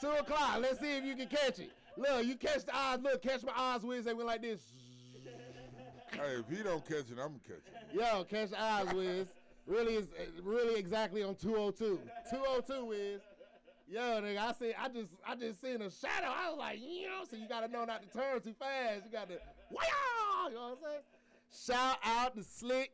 Two 0.00 0.10
o'clock. 0.16 0.58
Let's 0.64 0.80
see 0.80 0.96
if 0.96 1.04
you 1.04 1.14
can 1.14 1.28
catch 1.28 1.58
it. 1.60 1.70
Look, 1.96 2.24
you 2.24 2.36
catch 2.36 2.64
the 2.64 2.74
eyes. 2.74 3.00
Look, 3.02 3.20
catch 3.22 3.42
my 3.44 3.52
eyes, 3.56 3.82
Wiz. 3.82 4.04
They 4.06 4.14
went 4.14 4.26
like 4.28 4.40
this. 4.42 4.60
Hey, 6.12 6.40
if 6.40 6.48
he 6.48 6.62
don't 6.64 6.84
catch 6.86 7.10
it, 7.10 7.18
I'm 7.20 7.36
gonna 7.36 7.40
catch 7.46 7.66
it. 7.68 7.94
Yo, 7.94 8.24
catch 8.24 8.50
the 8.50 8.60
eyes, 8.62 8.92
Wiz. 8.94 9.26
Really 9.68 9.96
is 9.96 10.06
uh, 10.18 10.24
really 10.42 10.78
exactly 10.80 11.22
on 11.22 11.34
202. 11.34 12.00
202, 12.30 12.92
is 12.92 13.20
Yo, 13.86 14.00
nigga, 14.00 14.38
I 14.38 14.52
see. 14.52 14.72
I 14.78 14.88
just, 14.88 15.10
I 15.26 15.34
just 15.34 15.60
seen 15.62 15.80
a 15.80 15.90
shadow. 15.90 16.26
I 16.28 16.50
was 16.50 16.58
like, 16.58 16.78
you 16.80 17.06
know, 17.08 17.22
so 17.30 17.36
you 17.36 17.48
gotta 17.48 17.68
know 17.68 17.84
not 17.84 18.02
to 18.02 18.08
turn 18.08 18.40
too 18.40 18.54
fast. 18.58 19.04
You 19.06 19.12
gotta, 19.12 19.38
wow, 19.70 20.48
you 20.48 20.54
know 20.54 20.68
what 20.70 20.78
I'm 20.84 20.90
saying? 20.90 21.02
Shout 21.66 21.96
out 22.04 22.34
to 22.36 22.42
Slick 22.44 22.92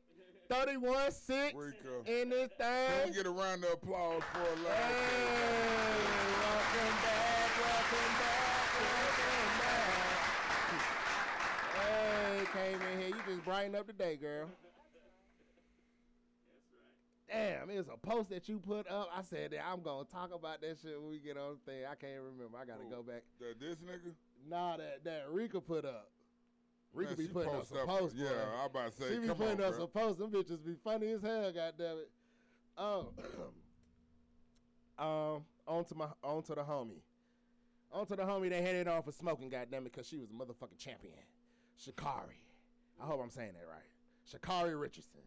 31 0.48 1.10
6 1.10 1.54
Rico. 1.54 2.02
in 2.06 2.28
this 2.30 2.50
Can 2.58 2.90
we 2.98 3.04
thing. 3.04 3.12
get 3.14 3.26
a 3.26 3.30
round 3.30 3.64
of 3.64 3.72
applause 3.72 4.22
for 4.32 4.40
a 4.40 4.44
Hey, 4.44 4.54
welcome 6.38 6.96
back, 7.02 7.50
welcome 7.58 8.14
back, 8.20 8.70
welcome 8.80 9.52
back. 9.62 10.14
Hey, 11.74 12.44
came 12.52 12.80
in 12.92 12.98
here. 13.00 13.08
You 13.08 13.22
just 13.34 13.44
brighten 13.44 13.74
up 13.74 13.86
the 13.86 13.92
day, 13.92 14.16
girl. 14.16 14.48
Damn, 17.34 17.70
it 17.70 17.78
was 17.78 17.88
a 17.88 17.96
post 17.96 18.30
that 18.30 18.48
you 18.48 18.58
put 18.58 18.88
up. 18.88 19.10
I 19.16 19.22
said 19.22 19.50
that 19.50 19.60
I'm 19.66 19.82
gonna 19.82 20.04
talk 20.04 20.32
about 20.32 20.60
that 20.60 20.76
shit 20.80 21.00
when 21.00 21.10
we 21.10 21.18
get 21.18 21.36
on 21.36 21.56
the 21.64 21.72
thing. 21.72 21.82
I 21.84 21.94
can't 21.94 22.20
remember. 22.22 22.56
I 22.56 22.64
gotta 22.64 22.84
Who? 22.84 22.90
go 22.90 23.02
back. 23.02 23.22
That 23.40 23.58
this 23.58 23.76
nigga? 23.78 24.12
Nah, 24.48 24.76
that 24.76 25.02
that 25.04 25.24
Rika 25.30 25.60
put 25.60 25.84
up. 25.84 26.10
Rika 26.92 27.10
Man, 27.10 27.16
be 27.16 27.26
putting 27.26 27.54
up 27.54 27.66
some 27.66 27.86
posts. 27.86 28.16
Yeah, 28.16 28.28
boy. 28.28 28.34
I 28.62 28.66
about 28.66 28.92
to 28.92 29.02
say, 29.02 29.08
She 29.14 29.18
be 29.18 29.28
putting 29.28 29.46
on, 29.46 29.50
up 29.52 29.58
bro. 29.58 29.78
some 29.78 29.88
posts. 29.88 30.18
Them 30.20 30.30
bitches 30.30 30.64
be 30.64 30.74
funny 30.84 31.10
as 31.10 31.22
hell, 31.22 31.52
goddamn 31.52 31.96
it. 31.98 32.10
Oh, 32.78 33.08
um, 34.98 35.44
on 35.66 35.84
to 35.86 35.94
my, 35.96 36.06
on 36.22 36.42
to 36.44 36.54
the 36.54 36.62
homie. 36.62 37.02
On 37.92 38.06
to 38.06 38.14
the 38.16 38.22
homie 38.22 38.48
they 38.48 38.62
handed 38.62 38.86
off 38.86 39.06
for 39.06 39.12
smoking, 39.12 39.48
goddamn 39.48 39.86
it, 39.86 39.92
because 39.92 40.06
she 40.06 40.16
was 40.18 40.30
a 40.30 40.32
motherfucking 40.32 40.78
champion. 40.78 41.14
Sha'Carri. 41.80 42.38
I 43.02 43.06
hope 43.06 43.20
I'm 43.20 43.30
saying 43.30 43.52
that 43.54 43.66
right. 43.68 43.82
Sha'Carri 44.30 44.80
Richardson. 44.80 45.20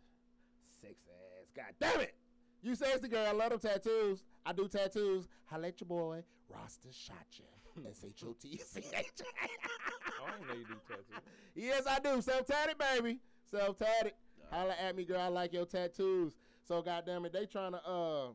God 1.56 1.73
damn 1.80 2.02
it. 2.02 2.15
You 2.62 2.76
sexy 2.76 3.08
girl. 3.08 3.26
I 3.28 3.32
love 3.32 3.50
them 3.50 3.60
tattoos. 3.60 4.23
I 4.45 4.54
do 4.54 4.68
tattoos. 4.68 5.28
Holla 5.45 5.68
at 5.68 5.82
your 5.82 5.88
boy. 5.88 6.24
Rasta 6.49 6.91
shot 6.91 7.26
you. 7.34 7.45
S-H-O-T-C-H. 7.89 8.86
I 8.91 8.97
didn't 8.97 10.47
know 10.47 10.53
you 10.53 10.66
do 10.66 10.76
tattoos. 10.88 11.05
Yes, 11.55 11.88
I 11.88 11.99
do. 11.99 12.22
Self 12.22 12.45
tatted, 12.45 12.78
baby. 12.78 13.20
Self 13.49 13.78
tatted. 13.78 14.14
Holla 14.51 14.76
at 14.80 14.95
me, 14.95 15.05
girl. 15.05 15.22
I 15.22 15.28
like 15.28 15.53
your 15.53 15.66
tattoos. 15.66 16.36
So 16.68 16.82
goddamn 16.82 17.26
it, 17.26 17.34
they 17.34 17.45
trying 17.45 17.72
to 17.72 17.80
uh, 17.88 18.28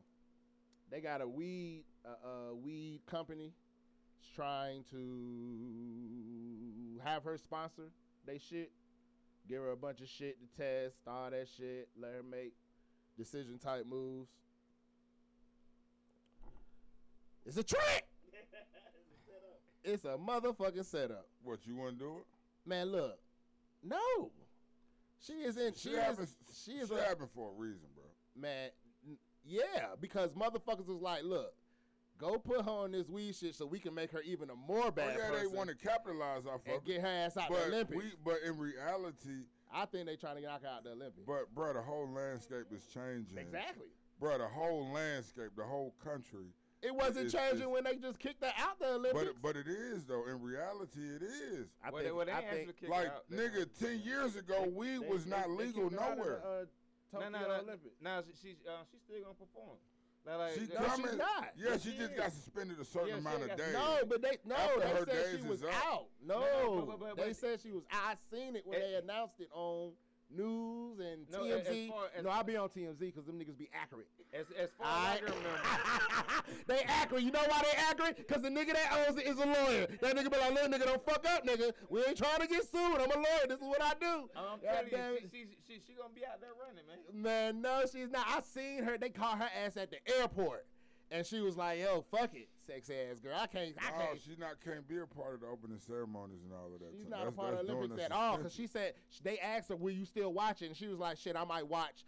they 0.89 0.99
got 0.99 1.21
a 1.21 1.27
weed 1.27 1.85
uh, 2.03 2.09
uh 2.27 2.55
weed 2.55 3.01
company 3.05 3.53
trying 4.35 4.83
to 4.91 4.99
have 7.03 7.23
her 7.23 7.37
sponsor 7.37 7.91
they 8.25 8.37
shit, 8.37 8.71
give 9.47 9.61
her 9.61 9.71
a 9.71 9.77
bunch 9.77 10.01
of 10.01 10.07
shit 10.07 10.37
to 10.39 10.61
test, 10.61 10.95
all 11.07 11.29
that 11.29 11.47
shit, 11.57 11.87
let 11.99 12.13
her 12.13 12.23
make 12.23 12.53
decision 13.17 13.57
type 13.57 13.85
moves. 13.85 14.29
It's 17.45 17.57
a 17.57 17.63
trick. 17.63 18.05
It's 19.85 20.05
a 20.05 20.15
motherfucking 20.17 20.85
setup. 20.85 21.27
What 21.43 21.67
you 21.67 21.75
want 21.75 21.99
to 21.99 22.05
do 22.05 22.15
it? 22.19 22.23
Man, 22.65 22.87
look. 22.89 23.19
No. 23.83 24.31
She 25.19 25.33
is 25.33 25.57
in. 25.57 25.73
She 25.73 25.89
Shit 25.89 25.99
is. 26.19 26.35
She 26.63 26.71
is. 26.71 26.87
Shit 26.87 26.97
a- 26.99 27.03
happen 27.03 27.27
for 27.35 27.49
a 27.49 27.53
reason, 27.53 27.89
bro. 27.93 28.05
man. 28.33 28.69
n- 29.05 29.17
Yeah, 29.43 29.87
because 29.99 30.29
motherfuckers 30.31 30.87
was 30.87 31.01
like, 31.01 31.23
look, 31.23 31.53
go 32.23 32.37
put 32.39 32.61
her 32.63 32.71
on 32.71 32.91
this 32.91 33.09
weed 33.09 33.35
shit 33.35 33.55
so 33.55 33.65
we 33.65 33.79
can 33.79 33.93
make 33.93 34.11
her 34.11 34.21
even 34.21 34.49
a 34.49 34.55
more 34.55 34.85
Oh, 34.87 34.91
bad 34.91 35.15
yeah, 35.17 35.29
person 35.29 35.49
they 35.51 35.57
want 35.57 35.69
to 35.69 35.75
capitalize 35.75 36.45
off 36.45 36.61
and 36.65 36.75
of 36.77 36.85
get 36.85 36.97
it. 36.97 37.01
her 37.01 37.07
ass 37.07 37.37
out 37.37 37.49
But 37.49 37.59
the 37.59 37.65
Olympics. 37.67 38.03
we, 38.03 38.11
but 38.23 38.37
in 38.45 38.57
reality, 38.57 39.45
I 39.73 39.85
think 39.85 40.05
they 40.05 40.15
trying 40.15 40.37
to 40.37 40.41
knock 40.41 40.61
her 40.63 40.67
out 40.69 40.83
the 40.83 40.91
Olympics. 40.91 41.25
but 41.27 41.53
bro, 41.53 41.73
the 41.73 41.81
whole 41.81 42.09
landscape 42.09 42.65
is 42.71 42.85
changing. 42.93 43.37
exactly. 43.37 43.87
Bro, 44.19 44.37
the 44.37 44.47
whole 44.47 44.87
landscape, 44.93 45.49
the 45.57 45.63
whole 45.63 45.93
country 46.03 46.47
It 46.81 46.93
wasn't 46.93 47.27
It's- 47.27 47.31
changing 47.31 47.69
it's- 47.69 47.73
when 47.73 47.83
they 47.85 47.95
just 47.95 48.19
kicked 48.19 48.43
her 48.43 48.51
out 48.57 48.77
the 48.79 48.95
Olympics. 48.95 49.31
But 49.41 49.41
but 49.41 49.55
it 49.57 49.67
is 49.69 50.03
though. 50.05 50.27
In 50.27 50.41
reality, 50.41 50.99
it 51.15 51.23
is. 51.23 51.67
I 51.81 51.89
Well, 51.91 52.03
think, 52.03 52.15
well, 52.15 52.25
they 52.25 52.31
I 52.33 52.41
think 52.43 52.75
Like 52.89 53.07
out. 53.07 53.29
They- 53.29 53.37
nigga, 53.37 53.69
ten 53.79 53.99
years 54.01 54.35
ago, 54.35 54.63
weed 54.67 55.01
they- 55.01 55.07
was 55.07 55.23
they- 55.23 55.29
not 55.31 55.47
they 55.47 55.53
legal 55.65 55.89
kicked 55.89 56.01
her 56.01 56.05
out 56.05 56.11
of 56.11 56.17
the, 56.17 56.23
nowhere. 56.23 56.41
uh, 56.43 56.65
No, 57.13 57.19
Tokyo 57.19 57.29
no, 57.29 57.47
no. 57.47 57.53
Olympics. 57.61 58.01
Now 58.01 58.21
she, 58.21 58.33
she's 58.35 58.57
uh, 58.67 58.83
she's 58.91 59.01
still 59.01 59.21
gonna 59.21 59.33
perform. 59.35 59.77
Now, 60.25 60.37
like, 60.37 60.53
She 60.53 60.61
No, 60.73 60.85
coming. 60.85 61.07
she's 61.09 61.17
not. 61.17 61.47
Yeah, 61.57 61.77
she 61.77 61.91
she 61.91 61.97
just 61.97 62.11
is. 62.13 62.17
got 62.17 62.31
suspended 62.31 62.79
a 62.79 62.85
certain 62.85 63.09
Yeah, 63.09 63.15
amount 63.17 63.41
of 63.43 63.47
got- 63.49 63.57
days. 63.57 63.73
No, 63.73 63.97
but 64.07 64.21
they 64.21 64.37
no, 64.45 64.55
After 64.55 64.79
they 64.79 64.87
her 64.89 65.05
said 65.05 65.39
she 65.41 65.47
was 65.47 65.63
out. 65.65 66.05
No, 66.25 66.39
no, 66.39 66.85
but- 66.85 66.99
but- 66.99 67.15
they 67.17 67.23
but- 67.27 67.35
said 67.35 67.59
she 67.61 67.71
was. 67.71 67.83
I 67.91 68.15
seen 68.31 68.55
it 68.55 68.65
when 68.65 68.81
Eh. 68.81 68.87
they 68.87 68.93
announced 68.95 69.39
it 69.41 69.49
on 69.51 69.93
news 70.35 70.99
and 70.99 71.29
No, 71.31 71.43
as 71.45 71.67
TMZ. 71.67 71.89
far 71.89 72.05
as- 72.17 72.23
no, 72.23 72.29
I'll 72.29 72.43
be 72.43 72.55
on 72.57 72.69
TMZ 72.69 72.99
because 72.99 73.25
them 73.25 73.39
niggas 73.39 73.57
be 73.57 73.69
accurate. 73.73 74.07
as, 74.33 74.45
as 74.57 74.69
far 74.77 74.87
as 74.87 75.19
I 75.21 75.23
remember, 75.23 75.49
they 76.67 76.81
accurate. 76.87 77.23
You 77.23 77.31
know 77.31 77.43
why 77.47 77.61
they 77.61 77.77
accurate? 77.77 78.17
Because 78.17 78.41
the 78.41 78.49
nigga 78.49 78.73
that 78.73 79.05
owns 79.07 79.17
it 79.19 79.27
is 79.27 79.37
a 79.37 79.45
lawyer. 79.45 79.87
That 80.01 80.15
nigga 80.15 80.31
be 80.31 80.37
like, 80.37 80.53
little 80.53 80.69
nigga, 80.69 80.85
don't 80.85 81.05
fuck 81.05 81.25
up, 81.27 81.45
nigga. 81.45 81.71
We 81.89 82.03
ain't 82.05 82.17
trying 82.17 82.39
to 82.41 82.47
get 82.47 82.63
sued. 82.69 82.79
I'm 82.99 83.11
a 83.11 83.15
lawyer. 83.15 83.47
This 83.47 83.59
is 83.59 83.67
what 83.67 83.81
I 83.81 83.93
do. 83.99 84.29
I'm 84.35 84.59
God 84.61 84.85
telling 84.89 85.13
you, 85.13 85.29
she, 85.31 85.45
she, 85.67 85.79
she 85.85 85.93
gonna 85.93 86.13
be 86.13 86.25
out 86.25 86.41
there 86.41 86.51
running, 86.59 86.83
man. 86.87 87.21
Man, 87.53 87.61
no, 87.61 87.83
she's 87.91 88.09
not. 88.09 88.25
I 88.27 88.41
seen 88.41 88.83
her. 88.83 88.97
They 88.97 89.09
caught 89.09 89.37
her 89.39 89.49
ass 89.65 89.77
at 89.77 89.91
the 89.91 89.97
airport, 90.19 90.65
and 91.11 91.25
she 91.25 91.39
was 91.41 91.55
like, 91.57 91.79
"Yo, 91.79 92.03
fuck 92.11 92.33
it, 92.33 92.47
sex 92.65 92.89
ass 92.89 93.19
girl. 93.19 93.35
I 93.39 93.47
can't. 93.47 93.73
I 93.79 93.91
No, 93.97 94.05
can't." 94.05 94.21
she 94.21 94.35
not 94.39 94.61
can't 94.63 94.87
be 94.87 94.97
a 94.97 95.05
part 95.05 95.35
of 95.35 95.41
the 95.41 95.47
opening 95.47 95.79
ceremonies 95.79 96.39
and 96.43 96.53
all 96.53 96.73
of 96.73 96.79
that. 96.79 96.89
She's 96.97 97.03
So 97.09 97.09
not 97.09 97.27
a 97.27 97.31
part 97.31 97.53
of 97.53 97.59
the 97.61 97.65
doing 97.65 97.77
Olympics 97.85 98.03
at 98.03 98.11
all. 98.11 98.37
Cause 98.37 98.53
she 98.55 98.67
said 98.67 98.93
they 99.23 99.39
asked 99.39 99.69
her, 99.69 99.75
"Will 99.75 99.91
you 99.93 100.05
still 100.05 100.31
watch 100.33 100.61
it?" 100.61 100.67
And 100.67 100.75
she 100.77 100.87
was 100.87 100.99
like, 100.99 101.17
"Shit, 101.17 101.35
I 101.35 101.43
might 101.45 101.67
watch 101.67 102.05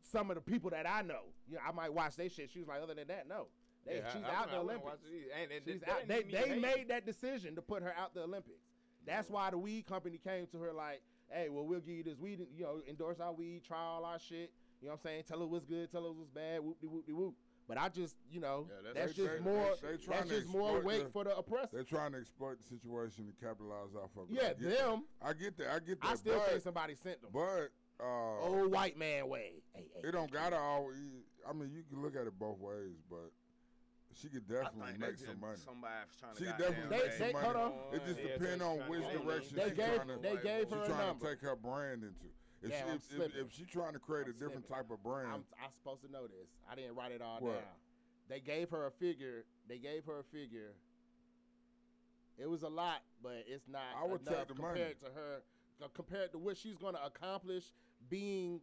some 0.00 0.30
of 0.30 0.36
the 0.36 0.40
people 0.42 0.70
that 0.70 0.86
I 0.88 1.02
know. 1.02 1.22
Yeah, 1.48 1.58
I 1.66 1.72
might 1.72 1.92
watch 1.92 2.16
their 2.16 2.28
shit." 2.28 2.50
She 2.50 2.58
was 2.60 2.68
like, 2.68 2.82
"Other 2.82 2.94
than 2.94 3.08
that, 3.08 3.28
no." 3.28 3.48
They, 3.86 3.96
Yeah, 3.96 4.12
she's 4.12 4.22
I- 4.24 4.28
I 4.30 4.34
out 4.36 4.50
the 4.50 4.56
I 4.56 4.60
Olympics. 4.60 4.84
watch 4.84 4.98
it 5.10 5.16
either. 5.16 5.42
And- 5.42 5.52
and 5.52 5.62
She's 5.66 5.80
they 5.80 5.90
out. 5.90 6.06
They 6.08 6.22
they 6.22 6.58
made 6.60 6.88
that 6.88 7.04
decision 7.04 7.54
to 7.56 7.62
put 7.62 7.82
her 7.82 7.92
out 7.96 8.14
the 8.14 8.22
Olympics. 8.22 8.62
That's 9.04 9.28
why 9.28 9.50
the 9.50 9.58
weed 9.58 9.86
company 9.86 10.18
came 10.22 10.46
to 10.48 10.60
her 10.60 10.72
like, 10.72 11.02
"Hey, 11.28 11.48
well, 11.48 11.64
we'll 11.66 11.80
give 11.80 11.96
you 11.96 12.04
this 12.04 12.18
weed. 12.18 12.46
You 12.56 12.64
know, 12.64 12.80
endorse 12.88 13.18
our 13.18 13.32
weed, 13.32 13.64
try 13.64 13.78
all 13.80 14.04
our 14.04 14.18
shit. 14.20 14.52
You 14.80 14.88
know 14.88 14.92
what 14.94 15.00
I'm 15.00 15.02
saying? 15.02 15.24
Tell 15.26 15.40
her 15.40 15.46
what's 15.46 15.64
good, 15.64 15.90
tell 15.90 16.04
her 16.04 16.12
what's 16.12 16.30
bad. 16.30 16.60
Whoop 16.62 16.80
de 16.80 16.88
whoop 16.88 17.06
de 17.06 17.12
whoop." 17.12 17.34
But 17.68 17.78
I 17.78 17.88
just, 17.88 18.16
you 18.30 18.40
know, 18.40 18.66
Yeah, 18.68 18.74
that's, 18.82 18.94
that's- 18.94 19.14
just 19.14 19.32
they- 19.32 19.38
more. 19.40 19.74
they- 19.80 19.92
they 19.92 19.96
trying 20.04 20.18
that's 20.28 20.30
just 20.30 20.48
more 20.48 20.76
exploit 20.78 20.84
weight 20.84 21.04
the- 21.04 21.10
for 21.10 21.24
the 21.24 21.36
oppressor. 21.36 21.68
They're 21.72 21.84
trying 21.84 22.12
to 22.12 22.18
exploit 22.18 22.58
the 22.58 22.64
situation 22.64 23.26
to 23.26 23.32
capitalize 23.44 23.94
off 23.94 24.10
of 24.16 24.30
it. 24.30 24.34
Yeah, 24.34 24.48
I 24.50 24.54
get 24.54 24.78
them. 24.78 25.04
That. 25.20 25.26
I 25.28 25.32
get 25.32 25.56
that. 25.58 25.70
I 25.70 25.78
get 25.78 26.00
that. 26.00 26.08
I 26.10 26.14
still 26.16 26.38
but, 26.38 26.48
think 26.48 26.62
somebody 26.62 26.94
sent 26.96 27.22
them. 27.22 27.30
But 27.32 27.68
uh, 28.00 28.40
Old 28.40 28.72
white 28.72 28.96
man 28.98 29.28
way. 29.28 29.62
Hey, 29.74 29.84
hey, 29.94 30.08
it 30.08 30.12
don't 30.12 30.30
gotta 30.30 30.56
always. 30.56 30.96
I 31.48 31.52
mean, 31.52 31.70
you 31.72 31.82
can 31.88 32.02
look 32.02 32.16
at 32.16 32.26
it 32.26 32.36
both 32.38 32.58
ways, 32.58 32.96
but 33.08 33.30
she 34.12 34.28
could 34.28 34.44
I 34.50 34.62
definitely 34.64 34.86
think 34.92 34.98
make 35.00 35.10
they 35.10 35.16
some 35.16 35.26
just 35.34 35.40
money. 35.40 35.56
Somebody's 35.64 36.16
trying 36.18 36.34
to 36.34 36.38
She 36.38 36.44
could 36.46 36.58
definitely 36.58 36.96
They- 36.98 37.02
make 37.08 37.18
they- 37.18 37.32
some 37.32 37.42
hold 37.42 37.54
money. 37.56 37.74
on. 37.88 37.94
It 37.94 38.04
just 38.06 38.20
Yeah, 38.20 38.36
depends 38.38 38.62
on 38.62 38.78
which 38.88 39.02
direction 39.02 39.56
They 39.56 39.64
she's 39.68 39.72
gave 39.78 39.94
trying 39.94 40.08
to. 40.08 40.16
they 40.18 40.36
gave 40.36 40.70
her 40.70 40.84
she's 40.84 40.88
a 40.92 40.92
trying 40.96 41.18
to 41.18 41.24
take 41.26 41.40
her 41.40 41.56
brand 41.56 42.02
into. 42.02 42.26
If 42.62 42.70
Yeah, 42.70 42.84
she 43.10 43.16
if, 43.16 43.22
if, 43.22 43.36
if 43.36 43.52
she's 43.52 43.66
trying 43.66 43.92
to 43.94 43.98
create 43.98 44.26
a 44.26 44.30
I'm 44.30 44.38
different 44.38 44.66
slipping. 44.66 44.84
type 44.88 44.90
of 44.90 45.02
brand, 45.02 45.28
I'm, 45.32 45.44
I'm 45.62 45.70
supposed 45.82 46.02
to 46.02 46.10
know 46.12 46.26
this. 46.26 46.48
I 46.70 46.74
didn't 46.74 46.94
write 46.94 47.12
it 47.12 47.20
all 47.20 47.38
What? 47.40 47.54
down. 47.54 47.62
They 48.28 48.40
gave 48.40 48.70
her 48.70 48.86
a 48.86 48.90
figure. 48.90 49.44
They 49.68 49.78
gave 49.78 50.04
her 50.06 50.20
a 50.20 50.24
figure. 50.24 50.74
It 52.38 52.48
was 52.48 52.62
a 52.62 52.68
lot, 52.68 53.02
but 53.22 53.44
it's 53.46 53.68
not 53.68 53.82
I 54.00 54.06
would 54.06 54.22
enough 54.26 54.46
take 54.48 54.56
the 54.56 54.62
money. 54.62 54.80
compared 54.80 55.00
to 55.00 55.06
her, 55.14 55.42
uh, 55.82 55.88
compared 55.94 56.32
to 56.32 56.38
what 56.38 56.56
she's 56.56 56.76
going 56.76 56.94
to 56.94 57.04
accomplish 57.04 57.64
being 58.08 58.60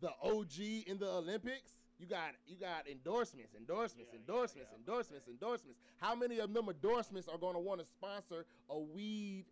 the 0.00 0.10
OG 0.22 0.84
in 0.86 0.98
the 0.98 1.08
Olympics. 1.08 1.72
You 1.98 2.06
got 2.06 2.32
you 2.46 2.56
got 2.56 2.88
endorsements, 2.88 3.54
endorsements, 3.54 4.12
endorsements, 4.14 4.70
endorsements, 4.76 5.28
endorsements. 5.28 5.78
How 5.98 6.14
many 6.14 6.38
of 6.38 6.52
them 6.52 6.68
endorsements 6.68 7.28
are 7.28 7.38
going 7.38 7.54
to 7.54 7.60
want 7.60 7.80
to 7.80 7.86
sponsor 7.86 8.44
a 8.70 8.78
weed 8.78 9.44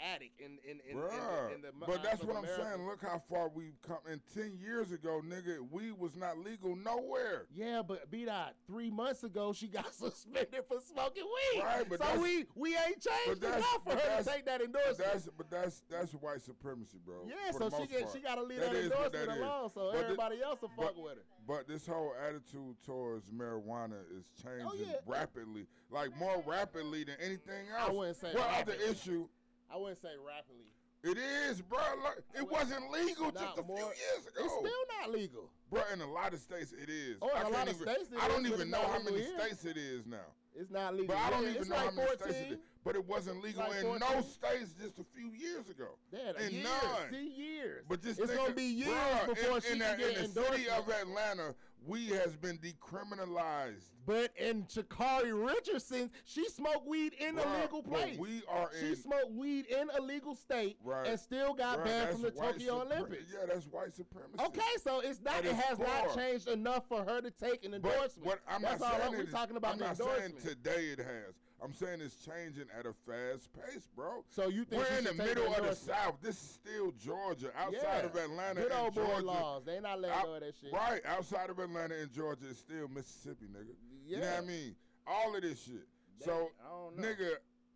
addict 0.00 0.40
in 0.40 0.58
in 0.68 0.80
in, 0.88 0.90
in, 0.90 0.96
the, 0.96 1.54
in 1.54 1.60
the 1.62 1.68
but 1.86 2.02
that's 2.02 2.16
eyes 2.16 2.20
of 2.22 2.28
what 2.28 2.36
I'm 2.36 2.46
saying. 2.46 2.86
Look 2.86 3.02
how 3.02 3.22
far 3.30 3.48
we've 3.48 3.80
come. 3.86 3.98
And 4.10 4.20
ten 4.34 4.56
years 4.60 4.92
ago, 4.92 5.20
nigga, 5.26 5.58
weed 5.70 5.92
was 5.98 6.16
not 6.16 6.38
legal 6.38 6.76
nowhere. 6.76 7.46
Yeah, 7.54 7.82
but 7.86 8.10
be 8.10 8.24
that 8.26 8.54
three 8.66 8.90
months 8.90 9.24
ago 9.24 9.52
she 9.52 9.68
got 9.68 9.92
suspended 9.94 10.64
for 10.68 10.78
smoking 10.80 11.24
weed. 11.24 11.62
Right, 11.62 11.88
but 11.88 12.02
so 12.02 12.20
we 12.20 12.46
we 12.54 12.76
ain't 12.76 13.00
changed 13.00 13.42
enough 13.42 13.80
for 13.84 13.92
her 13.92 14.22
to 14.22 14.24
take 14.28 14.44
that 14.46 14.58
But 14.60 14.66
endorsement. 14.66 14.98
that's 15.12 15.28
but 15.36 15.50
that's 15.50 15.82
that's 15.90 16.12
white 16.12 16.42
supremacy, 16.42 16.98
bro. 17.04 17.16
yeah, 17.26 17.50
so 17.52 17.70
she 17.80 17.86
get, 17.86 18.08
she 18.12 18.20
got 18.20 18.36
to 18.36 18.42
leave 18.42 18.60
That 18.60 18.72
that, 18.72 18.78
is 18.78 18.84
endorsement 18.90 19.12
that 19.28 19.36
is. 19.36 19.38
alone, 19.42 19.70
so 19.74 19.90
But 19.92 19.98
the- 19.98 20.04
everybody 20.04 20.42
else 20.42 20.60
will 20.62 20.70
fuck 20.76 20.96
with 20.96 21.14
her. 21.14 21.22
But 21.46 21.68
this 21.68 21.86
whole 21.86 22.12
attitude 22.26 22.74
towards 22.84 23.30
marijuana 23.30 24.00
is 24.18 24.24
oh, 24.38 24.42
changing 24.42 24.66
Oh, 24.66 24.74
yeah. 24.90 24.96
rapidly, 25.06 25.66
like 25.90 26.16
more 26.18 26.42
rapidly 26.44 27.04
than 27.04 27.14
anything 27.20 27.68
else. 27.70 27.78
I 27.78 27.82
else. 27.86 27.92
wouldn't 27.94 28.16
say 28.16 28.32
what 28.34 28.50
other 28.60 28.74
issue? 28.90 29.28
I 29.70 29.76
wouldn't 29.76 30.00
say 30.00 30.14
rapidly. 30.24 30.72
It 31.02 31.18
is, 31.18 31.60
bro. 31.60 31.78
Look, 32.02 32.22
it 32.34 32.50
wasn't 32.50 32.90
legal 32.90 33.30
just 33.30 33.58
a 33.58 33.62
few 33.62 33.74
years 33.76 34.26
ago. 34.26 34.44
It's 34.44 34.54
still 34.54 34.84
not 35.00 35.12
legal. 35.12 35.50
bro, 35.70 35.82
in 35.92 36.00
a 36.00 36.10
lot 36.10 36.32
of 36.32 36.40
states 36.40 36.72
it 36.72 36.88
is. 36.88 37.16
Oh, 37.22 37.28
in 37.30 37.46
I 37.46 37.48
a 37.48 37.52
lot 37.52 37.68
of 37.68 37.74
even, 37.80 37.94
states 37.94 38.10
I 38.20 38.28
don't 38.28 38.46
even 38.46 38.70
know 38.70 38.80
how 38.82 39.00
many 39.02 39.18
here. 39.18 39.38
states 39.38 39.64
it 39.64 39.76
is 39.76 40.06
now. 40.06 40.26
It's 40.58 40.70
not 40.70 40.94
legal. 40.94 41.08
But 41.14 41.18
I 41.18 41.30
don't 41.30 41.44
Yeah, 41.44 41.50
even 41.50 41.68
know 41.68 41.76
like 41.76 41.84
how 41.84 41.90
many 41.92 42.08
14. 42.08 42.18
states 42.18 42.40
it 42.50 42.52
is. 42.54 42.58
But 42.82 42.94
it 42.96 43.04
wasn't 43.06 43.42
legal 43.42 43.62
like 43.68 43.82
in 43.82 43.98
no 43.98 44.20
states 44.22 44.72
just 44.80 44.98
a 44.98 45.04
few 45.14 45.30
years 45.32 45.68
ago. 45.68 45.88
Yeah, 46.12 46.32
in 46.46 46.52
years, 46.54 46.64
none. 46.64 47.30
years. 47.36 47.84
But 47.88 48.00
just 48.02 48.20
it's 48.20 48.28
think 48.30 48.40
gonna 48.40 48.54
be 48.54 48.62
years 48.62 48.88
bruh, 48.90 49.26
before 49.26 49.56
in, 49.56 49.62
she 49.62 49.72
in, 49.72 49.78
get 49.78 50.00
in 50.00 50.32
the 50.32 50.42
city 50.42 50.68
of. 50.68 50.88
Atlanta, 50.88 51.54
weed 51.86 52.10
has 52.12 52.36
been 52.36 52.58
decriminalized. 52.58 53.84
But 54.06 54.30
in 54.36 54.64
Sha'Carri 54.64 55.32
Richardson, 55.34 56.10
she 56.24 56.48
smoked 56.48 56.86
weed 56.86 57.14
in 57.14 57.36
a 57.38 57.42
Bruh, 57.42 57.62
legal 57.62 57.82
place. 57.82 58.18
we 58.18 58.42
are 58.48 58.70
she 58.78 58.88
in 58.90 58.96
smoked 58.96 59.32
weed 59.32 59.66
in 59.66 59.88
a 59.98 60.00
legal 60.00 60.36
state 60.36 60.76
Right. 60.84 61.08
and 61.08 61.18
still 61.18 61.54
got 61.54 61.80
Bruh, 61.80 61.84
banned 61.84 62.10
from 62.12 62.22
the 62.22 62.30
Tokyo 62.30 62.84
supre- 62.84 62.86
Olympics. 62.92 63.32
Yeah, 63.32 63.46
that's 63.46 63.66
white 63.66 63.92
supremacy. 63.94 64.44
Okay, 64.44 64.76
so 64.82 65.00
it's 65.00 65.20
not. 65.22 65.44
It 65.44 65.54
has 65.54 65.78
not 65.78 66.14
changed 66.14 66.46
enough 66.48 66.86
for 66.88 67.04
her 67.04 67.20
to 67.20 67.30
take 67.32 67.64
an 67.64 67.72
But 67.80 67.90
endorsement. 67.92 68.26
what 68.26 68.40
I'm 68.48 68.62
That's 68.62 68.80
not 68.80 69.00
all 69.00 69.10
saying 69.12 69.24
is- 69.26 69.32
talking 69.32 69.56
about. 69.56 69.72
I'm 69.74 69.80
not 69.80 69.96
saying 69.96 70.10
endorsement. 70.10 70.44
today 70.44 70.86
it 70.86 70.98
has. 70.98 71.34
I'm 71.62 71.72
saying 71.72 72.00
it's 72.02 72.16
changing 72.24 72.66
at 72.78 72.84
a 72.86 72.92
fast 73.06 73.48
pace, 73.54 73.88
bro. 73.96 74.24
So 74.28 74.48
you 74.48 74.64
think 74.64 74.82
We're 74.88 74.98
in 74.98 75.04
the 75.04 75.14
middle 75.14 75.52
of 75.54 75.64
the? 75.66 75.74
South. 75.74 76.16
This 76.22 76.34
is 76.36 76.50
still 76.62 76.92
Georgia, 77.02 77.50
outside 77.56 77.80
yeah. 77.82 78.04
of 78.06 78.14
Atlanta 78.14 78.60
Good 78.62 78.72
old 78.72 78.94
boy 78.94 79.06
Georgia. 79.06 79.22
laws. 79.26 79.62
They 79.64 79.80
not 79.80 80.00
letting 80.00 80.22
go 80.22 80.34
of 80.34 80.40
that 80.40 80.54
shit. 80.60 80.72
Right, 80.72 81.00
outside 81.06 81.48
of 81.50 81.58
Atlanta 81.58 81.94
and 81.96 82.12
Georgia 82.12 82.46
is 82.50 82.58
still 82.58 82.88
Mississippi, 82.88 83.46
nigga. 83.46 83.74
You 84.06 84.18
know 84.20 84.26
what 84.30 84.38
I 84.42 84.46
mean? 84.46 84.76
All 85.06 85.34
of 85.34 85.42
this 85.42 85.62
shit. 85.64 85.86
They- 86.20 86.26
so, 86.26 86.50
I 86.64 86.68
don't 86.70 86.98
know. 86.98 87.02
nigga, 87.08 87.30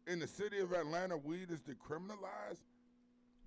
in 0.06 0.18
the 0.18 0.26
city 0.26 0.58
of 0.60 0.72
Atlanta, 0.72 1.16
weed 1.16 1.50
is 1.50 1.60
decriminalized. 1.60 2.60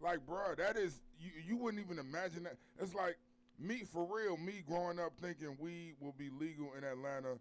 Like, 0.01 0.25
bro, 0.25 0.55
that 0.57 0.77
is 0.77 0.99
you. 1.19 1.29
You 1.47 1.57
wouldn't 1.57 1.83
even 1.83 1.97
imagine 1.99 2.43
that. 2.43 2.57
It's 2.81 2.93
like 2.93 3.17
me 3.59 3.83
for 3.91 4.05
real. 4.11 4.35
Me 4.37 4.61
growing 4.67 4.99
up 4.99 5.13
thinking 5.21 5.55
weed 5.59 5.93
will 5.99 6.15
be 6.17 6.29
legal 6.29 6.73
in 6.77 6.83
Atlanta. 6.83 7.37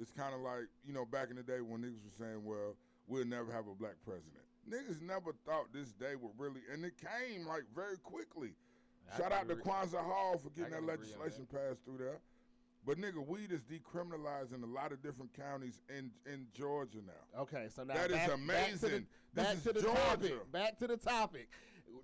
It's 0.00 0.10
kind 0.10 0.34
of 0.34 0.40
like 0.40 0.66
you 0.84 0.92
know 0.92 1.04
back 1.04 1.30
in 1.30 1.36
the 1.36 1.42
day 1.42 1.60
when 1.60 1.82
niggas 1.82 2.02
were 2.02 2.16
saying, 2.18 2.42
"Well, 2.44 2.76
we'll 3.06 3.26
never 3.26 3.52
have 3.52 3.68
a 3.68 3.74
black 3.74 3.96
president." 4.04 4.42
Niggas 4.68 5.00
never 5.02 5.32
thought 5.46 5.72
this 5.72 5.92
day 5.92 6.14
would 6.16 6.32
really, 6.38 6.60
and 6.72 6.84
it 6.84 6.94
came 6.96 7.46
like 7.46 7.64
very 7.74 7.96
quickly. 7.98 8.54
I 9.12 9.18
Shout 9.18 9.32
out 9.32 9.48
to 9.48 9.56
Kwanza 9.56 9.98
Hall 10.02 10.38
for 10.38 10.50
getting 10.50 10.72
that 10.72 10.84
legislation 10.84 11.46
passed 11.52 11.84
through 11.84 11.98
there. 11.98 12.20
But 12.86 12.96
nigga, 12.98 13.26
weed 13.26 13.52
is 13.52 13.60
decriminalized 13.62 14.54
in 14.54 14.62
a 14.62 14.66
lot 14.66 14.92
of 14.92 15.02
different 15.02 15.34
counties 15.34 15.80
in 15.90 16.10
in 16.32 16.46
Georgia 16.54 16.98
now. 17.06 17.40
Okay, 17.42 17.68
so 17.74 17.82
now 17.84 17.94
That 17.94 18.10
is 18.10 18.16
back, 18.16 18.28
Back 18.28 18.28
to 18.28 18.34
amazing. 18.34 18.90
the, 18.90 19.04
This 19.34 19.44
back 19.44 19.56
is 19.56 19.62
to 19.64 19.72
the 19.74 19.82
Georgia. 19.82 19.98
topic. 19.98 20.52
Back 20.52 20.78
to 20.78 20.86
the 20.86 20.96
topic. 20.96 21.48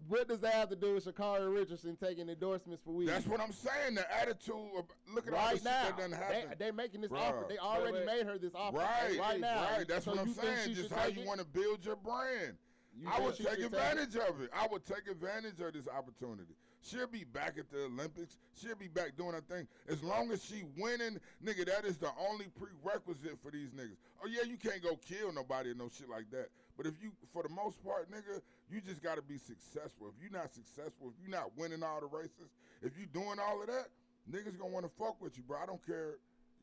What 0.09 0.29
does 0.29 0.41
that 0.41 0.55
have 0.55 0.69
to 0.71 0.77
do 0.77 0.95
with 0.95 1.05
Sha'Carri 1.05 1.53
Richardson 1.53 1.97
taking 1.97 2.29
endorsements 2.29 2.83
for 2.85 2.93
weed? 2.93 3.09
That's 3.09 3.27
what 3.27 3.41
I'm 3.41 3.53
saying. 3.53 3.95
The 3.97 4.07
attitude. 4.21 4.55
Of, 4.77 4.85
look 5.13 5.27
at 5.27 5.35
all 5.35 5.41
the 5.41 5.47
right 5.47 5.55
shit 5.57 5.65
now. 5.65 5.83
that 5.85 5.99
done 5.99 6.11
They, 6.13 6.17
happened. 6.17 6.55
they 6.59 6.71
making 6.71 7.01
this 7.01 7.11
Bruh. 7.11 7.19
offer. 7.21 7.47
They 7.49 7.59
already 7.59 7.99
wait. 7.99 8.07
made 8.07 8.27
her 8.27 8.39
this 8.39 8.53
offer. 8.55 8.79
right, 8.79 9.19
right 9.19 9.41
now. 9.41 9.63
Right. 9.77 9.89
That's 9.89 10.05
So 10.05 10.13
what 10.13 10.21
I'm 10.21 10.33
saying. 10.33 10.75
Just 10.75 10.93
how 10.93 11.07
you 11.07 11.27
want 11.27 11.41
to 11.41 11.47
build 11.47 11.85
your 11.85 11.97
brand. 11.97 12.55
You 12.99 13.09
I 13.09 13.13
think 13.17 13.25
would 13.27 13.37
she 13.37 13.45
take 13.45 13.59
it? 13.59 13.65
advantage 13.65 14.17
of 14.17 14.41
it. 14.41 14.51
I 14.55 14.67
would 14.71 14.85
take 14.87 15.07
advantage 15.11 15.61
of 15.61 15.73
this 15.75 15.89
opportunity. 15.89 16.55
She'll 16.83 17.09
be 17.09 17.25
back 17.25 17.57
at 17.59 17.69
the 17.71 17.85
Olympics. 17.87 18.39
She'll 18.55 18.77
be 18.77 18.87
back 18.89 19.17
doing 19.17 19.33
her 19.33 19.41
thing. 19.41 19.67
As 19.89 20.03
long 20.05 20.31
as 20.31 20.45
she 20.45 20.63
winning, 20.79 21.19
nigga, 21.45 21.67
that 21.67 21.85
is 21.85 21.97
the 21.99 22.11
only 22.31 22.47
prerequisite 22.57 23.39
for 23.43 23.51
these 23.51 23.71
niggas. 23.71 23.97
Oh 24.23 24.29
yeah, 24.29 24.43
you 24.49 24.57
can't 24.57 24.83
go 24.83 24.97
kill 24.97 25.33
nobody 25.33 25.71
or 25.71 25.75
no 25.75 25.89
shit 25.89 26.09
like 26.09 26.31
that. 26.31 26.49
But 26.77 26.87
if 26.87 26.95
you, 27.03 27.11
for 27.33 27.43
the 27.43 27.49
most 27.49 27.83
part, 27.85 28.11
nigga, 28.11 28.41
you 28.71 28.81
just 28.81 29.03
gotta 29.03 29.23
be 29.23 29.39
successful. 29.39 30.09
If 30.09 30.23
you're 30.23 30.31
not 30.39 30.53
successful, 30.53 31.09
if 31.09 31.15
you're 31.21 31.31
not 31.37 31.57
winning 31.57 31.83
all 31.83 32.01
the 32.01 32.07
races, 32.07 32.51
if 32.83 32.99
you 32.99 33.07
doing 33.07 33.39
all 33.41 33.61
of 33.63 33.69
that, 33.69 33.89
niggas 34.31 34.59
gonna 34.59 34.73
wanna 34.73 34.89
fuck 34.99 35.21
with 35.21 35.37
you, 35.37 35.43
bro. 35.43 35.59
I 35.63 35.67
don't 35.67 35.85
care, 35.87 36.17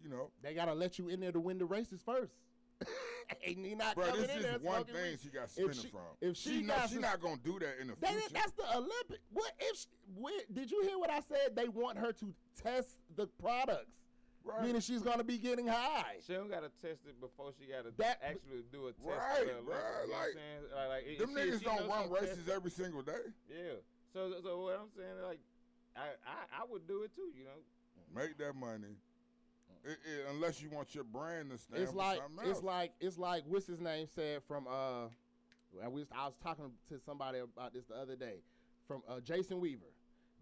you 0.03 0.09
know. 0.09 0.29
They 0.43 0.53
gotta 0.53 0.73
let 0.73 0.99
you 0.99 1.07
in 1.09 1.19
there 1.19 1.31
to 1.31 1.39
win 1.39 1.57
the 1.57 1.65
races 1.65 2.01
first. 2.05 2.33
Ain't 3.45 3.65
he 3.65 3.73
not 3.75 3.95
Bro, 3.95 4.07
coming 4.07 4.21
this 4.23 4.35
in 4.35 4.41
there 4.41 4.55
is 4.57 4.61
one 4.61 4.83
thing 4.83 4.95
weed? 4.95 5.19
she 5.23 5.29
got 5.29 5.43
If 5.45 5.51
spinning 5.51 5.73
she- 5.73 5.87
from. 5.87 6.01
if 6.21 6.35
she, 6.37 6.49
she 6.49 6.61
know, 6.61 6.75
got 6.75 6.89
she 6.89 6.95
sus- 6.95 7.01
not 7.01 7.21
gonna 7.21 7.37
do 7.43 7.57
that 7.59 7.79
in 7.81 7.87
the 7.87 7.93
That 8.01 8.11
future. 8.11 8.27
that's 8.33 8.51
the 8.51 8.75
Olympic. 8.77 9.19
What 9.31 9.51
if? 9.59 9.77
She, 9.77 10.53
did 10.53 10.69
you 10.69 10.81
hear 10.83 10.99
what 10.99 11.09
I 11.09 11.21
said? 11.21 11.55
They 11.55 11.69
want 11.69 11.97
her 11.97 12.11
to 12.11 12.33
test 12.61 12.97
the 13.15 13.27
products. 13.41 14.02
Right. 14.45 14.61
meaning 14.63 14.81
she's 14.81 15.01
gonna 15.01 15.23
be 15.23 15.37
getting 15.37 15.67
high. 15.67 16.17
She 16.27 16.33
don't 16.33 16.49
gotta 16.49 16.69
test 16.81 16.99
it 17.07 17.19
before 17.21 17.51
she 17.57 17.65
gotta 17.71 17.91
That- 17.97 18.19
actually 18.21 18.63
do 18.71 18.87
a 18.87 18.91
test. 18.93 19.05
Right, 19.05 19.17
to 19.17 19.39
her 19.39 19.45
you 19.45 19.51
know 19.51 19.61
what 19.71 19.77
I'm 20.03 20.09
like, 20.11 20.33
saying? 20.33 20.61
like, 20.75 20.89
like 20.89 21.03
if 21.07 21.17
Them 21.19 21.29
she- 21.29 21.35
niggas 21.35 21.59
she 21.59 21.65
don't 21.65 21.87
run 21.87 22.03
she 22.03 22.09
test- 22.09 22.21
races 22.21 22.49
every 22.49 22.71
single 22.71 23.01
day. 23.01 23.21
Yeah. 23.49 23.73
So 24.13 24.33
so 24.43 24.61
what 24.63 24.79
I'm 24.79 24.89
saying 24.97 25.21
like, 25.25 25.39
I 25.95 26.07
I, 26.27 26.61
I 26.61 26.65
would 26.69 26.85
do 26.87 27.03
it 27.03 27.15
too. 27.15 27.31
You 27.37 27.45
know. 27.45 28.21
Make 28.21 28.37
that 28.37 28.53
money. 28.55 28.97
It, 29.85 29.91
it, 29.91 30.25
unless 30.29 30.61
you 30.61 30.69
want 30.69 30.93
your 30.95 31.03
brand 31.03 31.49
to 31.51 31.57
stand 31.57 31.81
It's 31.83 31.93
like 31.93 32.19
something 32.21 32.39
else. 32.45 32.57
it's 32.57 32.63
like 32.63 32.93
it's 32.99 33.17
like 33.17 33.43
what's 33.47 33.65
his 33.67 33.79
name 33.79 34.07
said 34.13 34.41
from 34.47 34.67
uh 34.67 35.07
I 35.83 35.87
was, 35.87 36.05
I 36.15 36.25
was 36.25 36.35
talking 36.43 36.71
to 36.89 36.99
somebody 36.99 37.39
about 37.39 37.73
this 37.73 37.85
the 37.85 37.95
other 37.95 38.15
day 38.15 38.43
from 38.87 39.01
uh, 39.09 39.19
Jason 39.21 39.59
Weaver. 39.59 39.89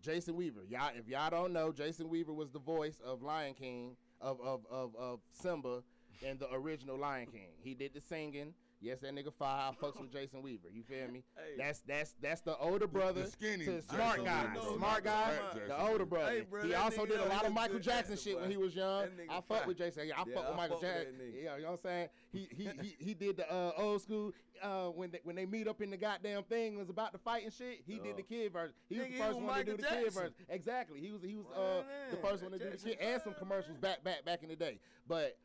Jason 0.01 0.35
Weaver. 0.35 0.61
Y'all 0.69 0.91
if 0.95 1.07
y'all 1.07 1.29
don't 1.29 1.53
know, 1.53 1.71
Jason 1.71 2.09
Weaver 2.09 2.33
was 2.33 2.49
the 2.51 2.59
voice 2.59 2.99
of 3.05 3.21
Lion 3.21 3.53
King 3.53 3.95
of 4.19 4.39
of 4.41 4.65
of, 4.69 4.95
of 4.95 5.19
Simba 5.31 5.83
in 6.21 6.37
the 6.37 6.51
original 6.53 6.97
Lion 6.97 7.27
King. 7.27 7.49
He 7.63 7.73
did 7.73 7.93
the 7.93 8.01
singing. 8.01 8.53
Yes, 8.81 8.99
that 9.01 9.13
nigga 9.13 9.31
five 9.37 9.79
fucks 9.79 10.01
with 10.01 10.11
Jason 10.11 10.41
Weaver. 10.41 10.67
You 10.73 10.83
feel 10.83 11.07
me? 11.11 11.23
Hey. 11.35 11.55
That's 11.57 11.81
that's 11.81 12.15
that's 12.21 12.41
the 12.41 12.57
older 12.57 12.87
brother 12.87 13.23
The 13.23 13.31
skinny 13.31 13.65
to 13.65 13.75
Jason 13.75 13.95
smart 13.95 14.19
Weaver. 14.19 14.29
guy. 14.29 14.53
No, 14.53 14.77
smart 14.77 15.05
no, 15.05 15.11
guy, 15.11 15.33
the 15.67 15.81
older 15.81 16.05
brother. 16.05 16.31
Hey, 16.31 16.41
bro, 16.41 16.63
he 16.63 16.73
also 16.73 17.05
did 17.05 17.19
a 17.19 17.25
lot 17.25 17.45
of 17.45 17.53
Michael 17.53 17.79
Jackson 17.79 18.17
shit 18.17 18.39
when 18.39 18.49
he 18.51 18.57
was 18.57 18.75
young. 18.75 19.07
I 19.29 19.35
fuck 19.35 19.45
fine. 19.47 19.67
with 19.67 19.77
Jason. 19.77 20.07
Yeah, 20.07 20.15
I 20.17 20.23
Yeah, 20.27 20.35
fuck 20.35 20.47
with 20.49 20.57
Michael 20.57 20.77
fuck 20.77 20.89
Jackson. 20.89 21.15
Yeah, 21.19 21.55
you 21.55 21.63
know 21.63 21.71
what 21.71 21.73
I'm 21.73 21.77
saying? 21.83 22.09
He 22.31 22.47
he 22.51 22.69
he, 22.81 22.95
he 22.99 23.13
did 23.13 23.37
the 23.37 23.51
uh, 23.51 23.71
old 23.77 24.01
school 24.01 24.33
uh, 24.61 24.87
when 24.87 25.11
they 25.11 25.19
when 25.23 25.35
they 25.35 25.45
meet 25.45 25.67
up 25.67 25.81
in 25.81 25.89
the 25.89 25.97
goddamn 25.97 26.43
thing 26.43 26.69
and 26.69 26.77
was 26.77 26.89
about 26.89 27.11
to 27.13 27.17
fight 27.17 27.43
and 27.43 27.53
shit. 27.53 27.81
He 27.85 27.99
did 27.99 28.17
the 28.17 28.23
kid 28.23 28.51
version. 28.51 28.73
He 28.89 28.99
was 28.99 29.07
the 29.07 29.17
first 29.17 29.35
was 29.35 29.43
one 29.43 29.57
to 29.57 29.63
do 29.63 29.71
Michael 29.71 29.77
the 29.77 30.03
kid 30.03 30.13
version. 30.13 30.33
Exactly. 30.49 30.99
He 30.99 31.11
was 31.11 31.21
he 31.21 31.35
was 31.35 31.45
uh, 31.55 31.83
the 32.11 32.17
first 32.17 32.43
one 32.43 32.51
to 32.51 32.57
do 32.57 32.65
the 32.65 32.71
Jackson 32.71 32.89
kid 32.89 32.99
and 32.99 33.21
some 33.21 33.33
commercials 33.33 33.77
back 33.77 34.03
back 34.03 34.25
back 34.25 34.43
in 34.43 34.49
the 34.49 34.55
day. 34.55 34.79
But 35.07 35.37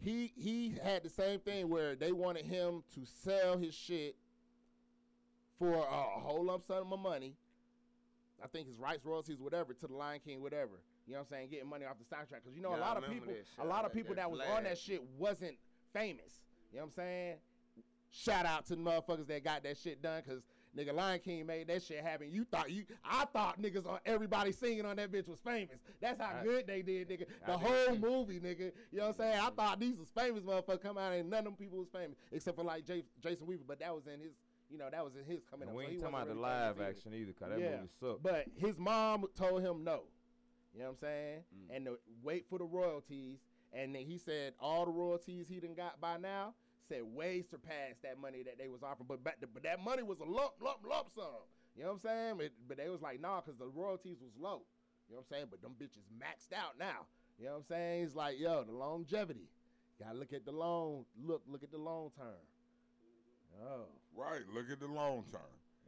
he 0.00 0.32
he 0.36 0.74
had 0.82 1.02
the 1.02 1.10
same 1.10 1.40
thing 1.40 1.68
where 1.68 1.94
they 1.96 2.12
wanted 2.12 2.44
him 2.44 2.82
to 2.94 3.00
sell 3.04 3.58
his 3.58 3.74
shit 3.74 4.16
for 5.58 5.74
a 5.74 6.20
whole 6.20 6.44
lump 6.44 6.64
sum 6.66 6.92
of 6.92 7.00
money. 7.00 7.34
I 8.42 8.46
think 8.46 8.68
his 8.68 8.78
rights, 8.78 9.04
royalties, 9.04 9.40
whatever, 9.40 9.74
to 9.74 9.86
the 9.88 9.94
Lion 9.94 10.20
King, 10.24 10.40
whatever. 10.40 10.80
You 11.06 11.14
know 11.14 11.20
what 11.20 11.26
I'm 11.32 11.38
saying? 11.38 11.48
Getting 11.50 11.68
money 11.68 11.84
off 11.84 11.96
the 11.98 12.04
soundtrack. 12.04 12.42
Because 12.44 12.54
you 12.54 12.62
know, 12.62 12.70
Yeah, 12.70 12.78
a 12.78 12.80
lot 12.80 12.96
of 12.96 13.10
people, 13.10 13.32
a 13.58 13.64
lot 13.66 13.84
of 13.84 13.92
people 13.92 14.14
that 14.14 14.22
that 14.22 14.30
was 14.30 14.40
on 14.56 14.64
that 14.64 14.78
shit 14.78 15.02
wasn't 15.18 15.56
famous. 15.92 16.44
You 16.70 16.78
know 16.78 16.84
what 16.84 16.90
I'm 16.90 16.92
saying? 16.92 17.34
Shout 18.10 18.46
out 18.46 18.66
to 18.66 18.76
the 18.76 18.82
motherfuckers 18.82 19.26
that 19.26 19.42
got 19.42 19.64
that 19.64 19.76
shit 19.76 20.00
done. 20.02 20.22
Because 20.24 20.42
nigga, 20.78 20.94
Lion 20.94 21.18
King 21.20 21.46
made 21.46 21.66
that 21.68 21.82
shit 21.82 22.00
happen. 22.04 22.28
You 22.30 22.44
thought 22.44 22.70
you, 22.70 22.84
I 23.04 23.24
thought 23.26 23.60
niggas 23.60 23.86
on 23.88 23.98
everybody 24.06 24.52
singing 24.52 24.86
on 24.86 24.96
that 24.96 25.10
bitch 25.10 25.26
was 25.28 25.38
famous. 25.44 25.76
That's 26.00 26.20
how 26.20 26.36
I- 26.40 26.44
good 26.44 26.66
they 26.66 26.82
did, 26.82 27.08
nigga. 27.08 27.26
The 27.46 27.52
did 27.52 27.60
whole 27.60 27.94
too. 27.94 27.98
movie, 28.00 28.40
nigga. 28.40 28.72
You 28.92 28.98
know 28.98 29.06
what 29.08 29.20
I'm 29.20 29.32
saying? 29.32 29.40
I 29.40 29.50
thought 29.50 29.80
these 29.80 29.96
was 29.98 30.08
famous 30.10 30.42
motherfuckers 30.42 30.82
come 30.82 30.96
out 30.98 31.12
and 31.12 31.28
none 31.28 31.40
of 31.40 31.44
them 31.44 31.54
people 31.56 31.78
was 31.78 31.88
famous 31.88 32.16
except 32.32 32.56
for 32.56 32.64
like 32.64 32.84
J- 32.86 33.04
Jason 33.22 33.46
Weaver. 33.46 33.64
But 33.66 33.80
that 33.80 33.94
was 33.94 34.06
in 34.06 34.20
his, 34.20 34.32
you 34.70 34.78
know, 34.78 34.88
that 34.90 35.04
was 35.04 35.14
in 35.16 35.24
his 35.24 35.42
coming 35.50 35.68
And 35.68 35.70
up. 35.70 35.76
we 35.76 35.82
so 35.84 35.88
ain't 35.88 35.92
he 35.96 36.00
talking 36.02 36.14
about 36.14 36.20
wasn't 36.28 36.36
the 36.36 36.42
live 36.42 36.80
action 36.80 37.14
either, 37.14 37.32
cause 37.32 37.48
that 37.50 37.58
Yeah. 37.60 37.76
movie 37.76 37.88
sucked. 38.00 38.22
But 38.22 38.46
his 38.56 38.78
mom 38.78 39.26
told 39.34 39.62
him 39.62 39.82
no. 39.84 40.02
You 40.74 40.80
know 40.80 40.86
what 40.86 40.90
I'm 40.92 40.96
saying? 40.98 41.38
Mm. 41.72 41.76
And 41.76 41.86
to 41.86 41.98
wait 42.22 42.46
for 42.48 42.58
the 42.58 42.64
royalties. 42.64 43.38
And 43.72 43.94
then 43.94 44.02
he 44.02 44.16
said 44.18 44.54
all 44.60 44.84
the 44.86 44.90
royalties 44.92 45.46
he 45.48 45.60
done 45.60 45.74
got 45.74 46.00
by 46.00 46.16
now 46.18 46.54
said 46.88 47.02
way 47.02 47.42
surpassed 47.50 48.02
that 48.02 48.18
money 48.20 48.42
that 48.44 48.58
they 48.58 48.68
was 48.68 48.82
offering. 48.82 49.06
But 49.08 49.22
back 49.24 49.36
but 49.52 49.62
that 49.62 49.82
money 49.82 50.02
was 50.02 50.18
a 50.20 50.24
lump, 50.24 50.52
lump, 50.60 50.78
lump 50.88 51.08
sum. 51.14 51.24
You 51.76 51.82
know 51.84 51.88
what 51.90 51.94
I'm 51.94 52.00
saying? 52.00 52.34
But, 52.38 52.50
but 52.66 52.76
they 52.78 52.88
was 52.88 53.02
like, 53.02 53.20
nah, 53.20 53.40
because 53.40 53.58
the 53.58 53.66
royalties 53.68 54.18
was 54.20 54.32
low. 54.38 54.62
You 55.08 55.14
know 55.14 55.22
what 55.22 55.26
I'm 55.30 55.36
saying? 55.36 55.46
But 55.50 55.62
them 55.62 55.74
bitches 55.80 56.06
maxed 56.18 56.56
out 56.56 56.78
now. 56.78 57.06
You 57.38 57.46
know 57.46 57.52
what 57.52 57.58
I'm 57.58 57.64
saying? 57.68 58.04
It's 58.04 58.14
like, 58.16 58.38
yo, 58.40 58.64
the 58.64 58.72
longevity. 58.72 59.48
Gotta 60.02 60.18
look 60.18 60.32
at 60.32 60.44
the 60.44 60.52
long 60.52 61.04
look, 61.24 61.42
look 61.48 61.62
at 61.62 61.70
the 61.70 61.78
long 61.78 62.10
term. 62.16 62.42
Oh. 63.62 63.86
Right. 64.14 64.42
Look 64.54 64.70
at 64.70 64.80
the 64.80 64.86
long 64.86 65.24
term. 65.30 65.40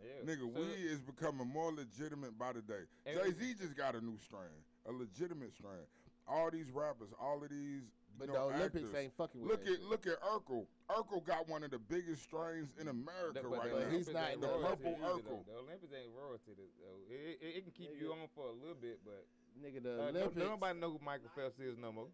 yeah. 0.02 0.32
Nigga, 0.34 0.52
So- 0.54 0.60
weed 0.60 0.84
is 0.84 1.00
becoming 1.00 1.48
more 1.48 1.72
legitimate 1.72 2.38
by 2.38 2.52
the 2.52 2.62
day. 2.62 2.82
Jay 3.06 3.32
Z 3.32 3.54
just 3.60 3.76
got 3.76 3.94
a 3.94 4.00
new 4.00 4.18
strain, 4.18 4.50
a 4.86 4.92
legitimate 4.92 5.52
strain. 5.54 5.86
All 6.26 6.50
these 6.50 6.70
rappers, 6.70 7.08
all 7.20 7.42
of 7.42 7.50
these, 7.50 7.82
But 8.20 8.28
you 8.28 8.34
the 8.34 8.40
Olympics 8.40 8.84
actors. 8.84 8.94
ain't 8.94 9.16
fucking 9.16 9.40
with 9.40 9.50
Look 9.50 9.60
at 9.62 9.66
shit. 9.68 9.82
look 9.82 10.06
at 10.06 10.20
Urkel. 10.22 10.66
Urkel 10.90 11.24
got 11.26 11.48
one 11.48 11.64
of 11.64 11.70
the 11.70 11.78
biggest 11.80 12.22
strains 12.24 12.68
in 12.78 12.88
America 12.88 13.40
That- 13.40 13.48
right 13.48 13.72
the 13.72 13.80
now. 13.80 13.90
he's 13.90 14.12
not 14.12 14.32
in 14.34 14.40
the 14.40 14.48
purple 14.48 14.92
either, 15.00 15.22
though. 15.24 15.40
Urkel. 15.40 15.46
The 15.48 15.56
Olympics 15.56 15.92
ain't 15.96 16.12
royalty. 16.14 16.52
Though. 16.52 17.00
It, 17.08 17.38
it, 17.40 17.46
it 17.56 17.62
can 17.64 17.72
keep 17.72 17.96
Nigga. 17.96 18.00
you 18.00 18.12
on 18.12 18.28
for 18.34 18.46
a 18.48 18.52
little 18.52 18.76
bit, 18.80 19.00
but 19.04 19.24
Nigga, 19.58 19.82
the 19.82 19.90
uh, 19.98 20.08
Olympics. 20.12 20.36
don't 20.36 20.50
nobody 20.50 20.78
know 20.78 20.90
who 20.92 21.00
Michael 21.04 21.30
Phelps 21.34 21.58
is 21.58 21.78
no 21.78 21.90
more. 21.92 22.06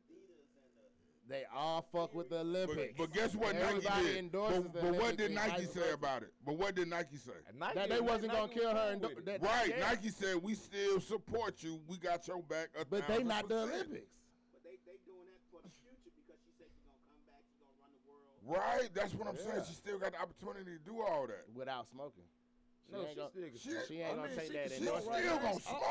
They 1.28 1.42
all 1.52 1.82
fuck 1.90 2.14
with 2.14 2.30
the 2.30 2.38
Olympics. 2.38 2.94
but 2.96 3.12
guess 3.12 3.34
what 3.34 3.56
Nike 3.58 3.80
did? 4.04 4.16
endorses 4.16 4.62
But, 4.62 4.74
the 4.74 4.80
but 4.92 4.94
what 4.94 5.16
did 5.16 5.32
Nike 5.32 5.64
say 5.66 5.80
versa. 5.90 5.94
about 5.94 6.22
it? 6.22 6.32
But 6.46 6.54
what 6.54 6.76
did 6.76 6.86
Nike 6.86 7.16
say? 7.16 7.32
Nike, 7.58 7.74
that 7.74 7.88
they 7.88 7.98
wasn't 8.00 8.30
gonna 8.30 8.46
kill 8.46 8.70
her. 8.70 8.90
And 8.92 9.02
with 9.02 9.18
it. 9.18 9.24
that, 9.26 9.42
Right, 9.42 9.74
yeah. 9.76 9.90
Nike 9.90 10.10
said 10.10 10.36
we 10.40 10.54
still 10.54 11.00
support 11.00 11.64
you. 11.64 11.80
We 11.88 11.98
got 11.98 12.28
your 12.28 12.42
back. 12.44 12.68
A 12.78 12.84
But 12.84 13.08
they 13.08 13.14
thousand 13.26 13.26
not 13.26 13.48
the. 13.48 13.58
Olympics. 13.58 14.06
But 14.54 14.62
they 14.62 14.78
they 14.86 15.02
doing 15.02 15.26
that 15.26 15.42
for 15.50 15.58
the 15.66 15.70
future 15.82 16.14
because 16.14 16.38
she 16.46 16.54
said 16.62 16.70
she's 16.70 16.86
gonna 16.86 17.02
come 17.10 17.18
back, 17.26 17.42
she's 17.50 17.58
gonna 17.58 17.74
run 17.82 17.90
the 17.90 18.06
world. 18.06 18.35
Right, 18.46 18.88
that's 18.94 19.12
what 19.14 19.28
I'm 19.28 19.36
Yeah. 19.36 19.42
saying. 19.52 19.64
She 19.68 19.74
still 19.74 19.98
got 19.98 20.12
the 20.12 20.20
opportunity 20.20 20.72
to 20.72 20.78
do 20.78 21.02
all 21.02 21.26
that. 21.26 21.46
Without 21.54 21.88
smoking. 21.88 22.24
She 22.86 22.92
No, 22.92 23.00
ain't 23.00 23.08
she 23.10 23.14
gonna, 23.16 23.30
still 23.30 23.42
She- 23.82 23.86
she 23.94 24.00
ain't 24.00 24.16
gonna 24.16 24.36
take 24.36 24.52
that 24.52 24.70
she 24.70 24.76
endorsement. 24.76 25.18
still 25.24 25.38
gonna 25.38 25.60
smoke. 25.60 25.82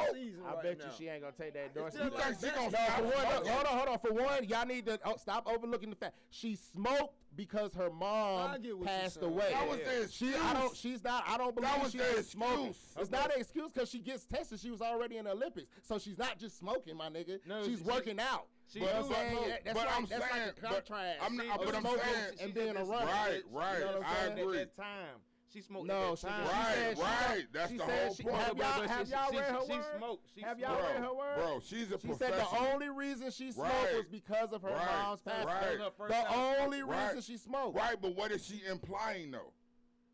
I 0.47 0.61
bet 0.63 0.77
you 0.77 0.91
she 0.97 1.07
ain't 1.09 1.21
gonna 1.23 1.33
take 1.37 1.53
that 1.53 1.65
endorsement. 1.65 2.13
You 2.13 2.19
think 2.21 2.39
she 2.39 2.45
gonna 2.47 2.61
No, 2.63 2.69
stop 2.69 2.87
for 2.97 3.03
one, 3.03 3.11
smoking? 3.11 3.51
hold 3.51 3.65
on, 3.65 3.77
hold 3.77 3.89
on. 3.89 3.99
For 3.99 4.13
one, 4.13 4.43
y'all 4.45 4.65
need 4.65 4.85
to 4.85 4.99
oh, 5.03 5.15
stop 5.17 5.45
overlooking 5.45 5.89
the 5.89 5.97
fact 5.97 6.15
she 6.29 6.55
smoked 6.55 7.13
because 7.35 7.73
her 7.73 7.89
mom 7.89 8.51
I 8.51 8.57
get 8.59 8.77
what 8.77 8.87
you're 8.87 8.97
passed 8.99 9.21
away. 9.21 9.51
That 9.51 9.67
was 9.67 9.79
the 9.79 10.07
She, 10.09 10.33
I 10.35 10.53
don't. 10.53 10.73
She's 10.73 11.03
not. 11.03 11.25
I 11.27 11.37
don't 11.37 11.53
believe 11.53 11.69
That 11.69 11.83
was 11.83 11.91
she's 11.91 11.99
the 12.01 12.13
just 12.15 12.31
smoking. 12.31 12.67
excuse. 12.67 12.95
It's 12.97 13.11
not 13.11 13.25
an 13.35 13.41
excuse 13.41 13.71
because 13.73 13.89
she 13.89 13.99
gets 13.99 14.25
tested. 14.25 14.61
She 14.61 14.71
was 14.71 14.81
already 14.81 15.17
in 15.17 15.25
the 15.25 15.31
Olympics, 15.31 15.67
so 15.81 15.97
she's 15.99 16.17
not 16.17 16.39
just 16.39 16.57
smoking, 16.57 16.95
my 16.95 17.09
nigga. 17.09 17.45
No, 17.45 17.65
she's 17.65 17.79
she- 17.79 17.83
working 17.83 18.21
out. 18.21 18.47
She 18.67 18.79
You 18.79 18.85
know 18.85 18.91
do 18.91 18.97
what 18.97 19.05
I'm 19.05 19.13
saying? 19.13 19.31
smoke, 19.31 19.45
Yeah, 19.47 19.55
That's 19.63 19.77
but 19.79 19.85
like, 19.87 19.95
I'm 19.97 20.05
that's 20.05 20.29
saying- 20.29 20.45
like 20.47 20.57
a 20.57 20.61
but 20.61 20.69
contrast. 20.71 21.19
I'm 21.21 21.37
not- 21.37 21.57
but 21.59 21.75
I'm 21.75 21.81
smoking 21.81 22.03
saying- 22.03 22.37
and 22.41 22.53
being 22.53 22.69
a 22.69 22.73
said 22.85 22.87
runner. 22.87 23.05
Right, 23.05 23.43
right. 23.51 23.77
said 23.77 23.85
what 23.85 23.95
I'm 23.95 24.03
I 24.03 24.15
saying? 24.15 24.39
agree. 24.39 24.59
At 24.59 24.75
that 24.75 24.81
time, 24.83 25.21
she 25.53 25.61
smoked 25.61 25.87
No, 25.87 26.11
at 26.13 26.19
she, 26.19 26.25
that 26.27 26.33
she 26.35 26.49
time. 26.51 26.65
Right, 26.65 26.75
said 26.75 26.97
she 26.97 27.03
right. 27.03 27.27
got- 27.45 27.53
That's 27.53 27.71
she 27.71 27.77
the 27.77 27.83
whole 27.85 28.15
she- 28.15 28.23
point. 28.23 28.35
Have 28.35 28.57
But- 28.57 28.57
y'all, 28.57 28.87
have 28.87 29.07
y'all 29.09 29.31
read 29.31 29.43
her 29.45 29.61
she 29.65 29.71
words? 29.71 29.87
smoked. 29.97 30.29
She 30.35 30.41
Have 30.41 30.59
y'all 30.59 30.75
smoked. 30.77 30.93
read 30.93 31.03
her 31.03 31.13
words? 31.13 31.41
Bro, 31.41 31.59
she's 31.61 31.91
a 31.91 31.99
She 31.99 32.13
said 32.15 32.33
the 32.33 32.49
only 32.57 32.89
reason 32.89 33.31
she 33.31 33.51
smoked 33.51 33.69
Right. 33.71 33.95
was 33.95 34.05
because 34.07 34.51
of 34.51 34.61
her 34.63 34.69
Right. 34.69 34.85
mom's 34.85 35.21
passing. 35.21 35.47
Right. 35.47 35.79
Her 35.79 35.91
first 35.91 36.09
The 36.13 36.33
only 36.33 36.83
Right. 36.83 37.05
reason 37.07 37.21
she 37.21 37.37
smoked. 37.37 37.77
Right, 37.77 38.01
but 38.01 38.15
what 38.15 38.31
is 38.31 38.45
she 38.45 38.63
implying 38.65 39.31
though? 39.31 39.53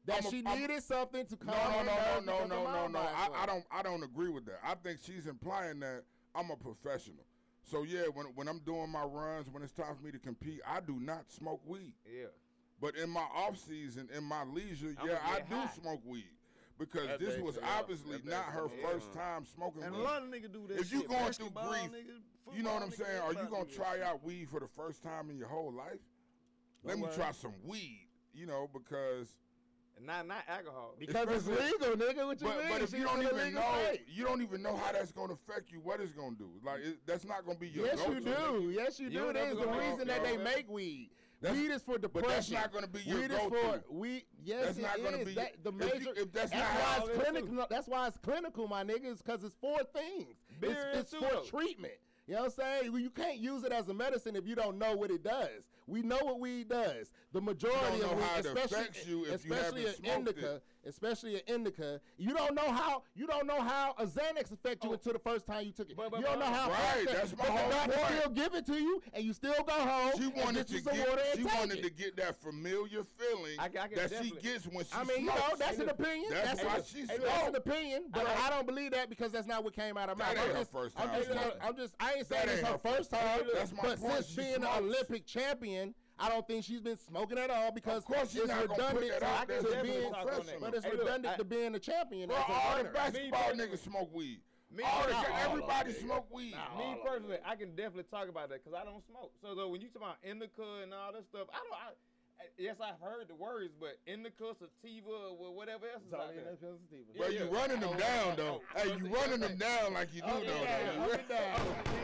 That 0.06 0.22
I'm 0.22 0.26
a- 0.26 0.30
she 0.32 0.44
I'm- 0.46 0.60
needed 0.60 0.84
something 0.84 1.26
to 1.28 1.38
No, 1.46 1.54
calm 1.54 1.72
no, 1.72 1.78
her 1.78 1.84
no, 1.86 1.94
nerves 1.94 2.26
no, 2.26 2.46
no, 2.48 2.72
no, 2.74 2.88
no. 2.88 3.00
I. 3.00 3.30
I 3.44 3.46
don't, 3.46 3.66
I 3.72 3.82
don't 3.84 4.02
agree 4.04 4.30
with 4.30 4.46
that. 4.46 4.60
I 4.64 4.74
think 4.76 5.00
she's 5.00 5.28
implying 5.28 5.80
that 5.82 6.06
I'm 6.34 6.50
a 6.50 6.56
professional. 6.58 7.24
So 7.72 7.84
yeah, 7.84 8.04
when 8.14 8.26
when 8.36 8.50
I'm 8.50 8.60
doing 8.60 8.90
my 8.90 9.04
runs, 9.04 9.50
when 9.50 9.64
it's 9.64 9.72
time 9.72 9.96
for 9.98 10.04
me 10.06 10.12
to 10.12 10.20
compete, 10.20 10.60
I 10.68 10.82
do 10.82 11.00
not 11.00 11.32
smoke 11.32 11.62
weed. 11.66 11.94
Yeah. 12.06 12.26
But 12.82 12.98
in 12.98 13.10
my 13.10 13.22
off 13.34 13.58
season, 13.58 14.10
in 14.16 14.26
my 14.26 14.44
leisure, 14.44 14.94
I'ma 15.00 15.12
yeah, 15.12 15.20
I 15.24 15.36
get 15.38 15.50
do 15.50 15.56
high. 15.56 15.70
smoke 15.82 16.02
weed 16.06 16.26
because 16.78 17.08
That 17.08 17.20
this 17.20 17.38
was 17.40 17.56
basically, 17.56 17.70
obviously 17.80 18.18
That 18.18 18.26
not 18.26 18.46
her 18.46 18.68
basically, 18.68 18.84
first 18.92 19.08
yeah. 19.16 19.22
time 19.22 19.46
smoking 19.46 19.84
And 19.84 19.96
a 19.96 19.98
weed. 20.00 20.04
lot 20.04 20.22
of 20.24 20.30
niggas 20.30 20.52
do 20.52 20.68
that 20.68 20.80
If 20.80 20.92
you 20.92 21.02
shit. 21.02 21.10
going 21.10 21.32
through 21.32 21.52
grief, 21.52 21.92
niggas, 21.92 22.56
You 22.58 22.64
know 22.64 22.74
what 22.74 22.82
I'm 22.84 22.90
football 22.90 23.06
saying? 23.08 23.22
Are 23.22 23.34
you 23.44 23.50
gonna 23.50 23.66
try 23.66 24.02
out 24.02 24.24
weed 24.24 24.50
for 24.50 24.60
the 24.60 24.68
first 24.68 25.02
time 25.04 25.30
in 25.30 25.38
your 25.38 25.48
whole 25.48 25.72
life? 25.72 26.00
Let 26.84 26.98
me 26.98 27.04
worry. 27.04 27.14
try 27.16 27.32
some 27.32 27.54
weed. 27.66 28.08
You 28.34 28.48
know, 28.48 28.68
because 28.74 29.28
And 29.28 29.41
not 30.06 30.28
not 30.28 30.44
alcohol. 30.48 30.96
Because 31.00 31.28
it's 31.30 31.48
legal, 31.48 31.96
nigga. 31.96 32.26
What 32.26 32.42
you 32.42 32.48
but, 32.48 32.58
mean? 32.60 32.68
but 32.70 32.82
if 32.82 32.94
you 32.94 33.04
don't 33.04 33.22
even 33.24 33.54
know, 33.54 33.74
state. 33.88 34.02
you 34.08 34.24
don't 34.26 34.42
even 34.42 34.62
know 34.62 34.76
how 34.76 34.92
that's 34.92 35.12
gonna 35.12 35.34
affect 35.34 35.72
you. 35.72 35.80
What 35.82 36.00
it's 36.02 36.12
gonna 36.14 36.36
do? 36.36 36.50
Like 36.66 36.80
it, 36.82 36.98
that's 37.06 37.26
not 37.26 37.46
gonna 37.46 37.58
be 37.60 37.68
your. 37.70 37.86
Yes, 37.86 38.00
go-to. 38.00 38.14
you 38.16 38.20
do. 38.22 38.74
Yes, 38.76 39.00
you 39.00 39.06
You 39.08 39.12
do. 39.12 39.20
don't 39.20 39.30
It 39.30 39.34
never 39.34 39.52
is 39.52 39.60
the 39.60 39.68
reason 39.68 40.08
that 40.08 40.24
they 40.24 40.38
make 40.38 40.70
weed. 40.70 41.12
That's- 41.42 41.60
weed 41.60 41.72
is 41.72 41.82
for 41.82 41.98
depression. 41.98 42.12
But 42.14 42.20
depression. 42.22 42.54
that's 42.54 42.66
not 42.66 42.74
gonna 42.74 42.88
be 42.88 43.00
your 43.02 43.20
weed 43.22 43.32
is 43.32 43.40
for 43.40 43.50
go-to. 43.50 43.84
we. 43.90 44.26
Yes, 44.44 44.66
That's 44.66 44.78
it 44.78 44.82
not 44.84 44.98
gonna 45.04 45.18
is. 45.18 45.26
be 45.28 45.34
That, 45.36 45.64
the 45.64 45.70
if 45.70 45.76
major. 45.76 46.04
you- 46.06 46.14
if 46.24 46.32
that's 46.32 46.52
that's 46.52 46.54
not 46.54 46.82
why 46.82 46.98
it's 47.14 47.24
clinical. 47.24 47.68
That's 47.70 47.88
why 47.88 48.08
it's 48.08 48.18
clinical, 48.18 48.68
my 48.68 48.84
nigga. 48.84 49.06
It's 49.06 49.22
because 49.22 49.44
it's 49.44 49.56
for 49.56 49.80
things. 49.94 50.36
Beer 50.60 50.92
it's 50.94 51.14
is 51.14 51.14
it's 51.20 51.26
for 51.26 51.50
treatment. 51.50 51.94
You 52.32 52.38
know 52.38 52.44
what 52.44 52.54
I'm 52.66 52.84
saying? 52.84 52.98
You 52.98 53.10
can't 53.10 53.40
use 53.40 53.66
it 53.66 53.74
as 53.74 53.90
a 53.90 53.94
medicine 53.94 54.38
if 54.38 54.48
you 54.48 54.56
don't 54.56 54.78
know 54.78 54.96
what 54.96 55.12
it 55.12 55.22
does. 55.22 55.68
We 55.86 56.02
know 56.02 56.20
what 56.22 56.40
weed 56.40 56.70
does. 56.70 57.12
The 57.34 57.42
majority 57.42 58.04
of 58.04 58.16
weed, 58.16 58.46
especially, 58.46 59.26
especially 59.26 59.86
an 59.88 59.96
indica. 60.06 60.62
Especially 60.86 61.36
an 61.36 61.42
indica, 61.48 62.00
you 62.18 62.34
don't 62.34 62.56
know 62.56 62.72
how 62.72 63.04
you 63.16 63.28
don't 63.28 63.46
know 63.48 63.62
how 63.62 63.94
a 63.98 64.06
Xanax 64.06 64.52
affect 64.52 64.84
you 64.84 64.90
Oh. 64.92 64.94
until 64.94 65.14
the 65.14 65.20
first 65.20 65.46
time 65.46 65.66
you 65.66 65.72
took 65.72 65.90
it. 65.90 65.96
But- 65.98 66.12
but- 66.12 66.20
you 66.20 66.26
don't 66.26 66.40
know 66.40 66.46
how. 66.46 66.70
Right, 66.70 67.04
it 67.04 67.10
that's 67.12 67.32
my 67.38 67.44
but 67.46 67.48
whole 67.48 67.70
the 67.70 67.76
doctor 67.76 67.92
point. 67.98 68.16
still 68.20 68.30
give 68.32 68.56
it 68.56 68.66
to 68.68 68.74
you, 68.82 69.02
and 69.14 69.24
you 69.24 69.34
still 69.34 69.64
go 69.64 69.74
home. 69.74 70.12
She 70.18 70.24
and 70.24 70.36
wanted 70.36 70.68
get 70.68 70.70
you 70.72 70.78
to 70.80 70.84
some 70.84 70.96
get. 70.98 71.10
water 71.10 71.22
and 71.32 71.40
She 71.40 71.46
wanted 71.46 71.78
it. 71.80 71.84
to 71.84 71.90
get 71.90 72.16
that 72.18 72.42
familiar 72.42 73.04
feeling 73.04 73.60
I 73.60 73.66
I 73.66 73.68
can 73.70 73.96
that 73.96 74.24
she 74.24 74.32
gets 74.32 74.66
when 74.68 74.86
she 74.86 74.92
I 74.94 75.04
mean, 75.04 75.22
you 75.22 75.26
know, 75.28 75.36
that's 75.58 75.80
an 75.80 75.90
opinion. 75.90 76.32
That's 76.32 76.62
That's, 76.62 76.64
why 76.64 76.76
an, 76.78 76.84
she 76.86 77.00
hey, 77.00 77.06
smoked. 77.06 77.24
that's 77.26 77.48
an 77.50 77.56
opinion, 77.56 78.04
but 78.12 78.28
I- 78.28 78.48
I, 78.48 78.50
don't 78.50 78.66
believe 78.66 78.92
that 78.92 79.10
because 79.10 79.32
that's 79.32 79.48
not 79.48 79.64
what 79.64 79.74
came 79.76 79.98
out 79.98 80.10
of 80.10 80.18
my 80.18 80.26
That 80.26 80.36
mouth. 80.36 80.46
ain't 80.46 80.54
her 80.56 80.60
just, 80.62 80.72
first 80.72 81.00
I'm 81.00 81.10
time 81.10 81.18
just. 81.24 81.32
I'm 81.62 81.76
just, 81.76 81.96
I 82.00 82.08
ain't 82.10 82.18
ain't 82.20 82.28
saying 82.28 82.50
it's 82.50 82.62
her 82.62 82.68
her 82.74 82.78
first 82.78 83.10
first- 83.10 83.12
time, 83.12 83.42
That's 83.54 83.72
my 83.74 83.82
but 83.84 84.00
since 84.00 84.36
being 84.36 84.56
an. 84.56 84.66
Olympic 84.78 85.26
champion, 85.26 85.94
I 86.22 86.30
don't 86.30 86.46
think 86.48 86.64
she's 86.64 86.82
been 86.82 86.98
smoking 86.98 87.38
at 87.40 87.50
all 87.50 87.72
because 87.72 87.98
Of 88.00 88.06
course 88.06 88.32
she's 88.32 88.42
it's 88.42 88.48
not 88.50 88.68
gonna 88.68 88.94
redundant 88.94 89.20
that 89.20 89.20
to, 89.20 89.26
out 89.26 89.48
to 89.48 89.82
being, 89.84 90.12
talk 90.12 90.26
that. 90.30 90.60
but 90.62 90.74
it's 90.76 90.86
Hey, 90.86 90.92
look, 90.92 91.00
redundant 91.02 91.34
I- 91.34 91.38
to 91.38 91.44
being 91.44 91.76
a 91.76 91.80
champion. 91.80 92.30
Bro, 92.30 92.38
as 92.38 92.44
a 92.48 92.54
all 92.54 92.78
the 92.78 92.84
basketball 92.90 93.44
personally- 93.44 93.68
niggas 93.78 93.80
smoke 93.84 94.14
weed. 94.14 94.42
Me 94.72 94.84
all 94.84 95.02
the, 95.02 95.08
personally- 95.14 95.42
everybody 95.42 95.94
smoke 95.94 96.28
weed. 96.34 96.56
Me 96.78 96.96
personally, 97.04 97.38
I 97.46 97.56
can 97.56 97.76
definitely 97.76 98.04
talk 98.12 98.30
about 98.30 98.50
that 98.50 98.64
because 98.64 98.78
I 98.80 98.86
don't 98.86 99.04
smoke. 99.06 99.34
So 99.42 99.56
though, 99.56 99.68
when 99.70 99.82
you 99.82 99.88
talk 99.90 100.04
about 100.04 100.18
indica 100.24 100.62
and 100.84 100.94
all 100.94 101.12
that 101.12 101.26
stuff, 101.26 101.48
I 101.52 101.58
don't. 101.58 101.74
I, 101.74 101.90
I- 101.90 101.96
yes, 102.58 102.76
I've 102.82 103.00
heard 103.02 103.28
the 103.28 103.36
words, 103.36 103.74
but 103.80 103.98
indica, 104.06 104.54
sativa, 104.58 105.10
or 105.40 105.54
whatever 105.54 105.86
else 105.92 106.04
is 106.08 106.14
out 106.14 106.34
there. 106.36 106.58
Bro, 107.18 107.28
you 107.28 107.46
Yeah. 107.46 107.54
running 107.56 107.80
them 107.80 107.92
Oh, 107.94 107.98
down 108.00 108.28
oh, 108.34 108.36
though. 108.36 108.62
oh, 108.62 108.80
Hey, 108.80 108.90
you 108.98 109.06
see, 109.06 109.12
running 109.12 109.40
them 109.40 109.58
down 109.58 109.94
like 109.94 110.14
you 110.14 110.22
oh, 110.26 110.30
do 110.30 110.36
Up 110.38 110.46
though. 110.46 110.64
and 110.64 110.68
down, 110.68 111.08
though. 111.08 111.14
up 111.18 111.28
down. 111.30 111.60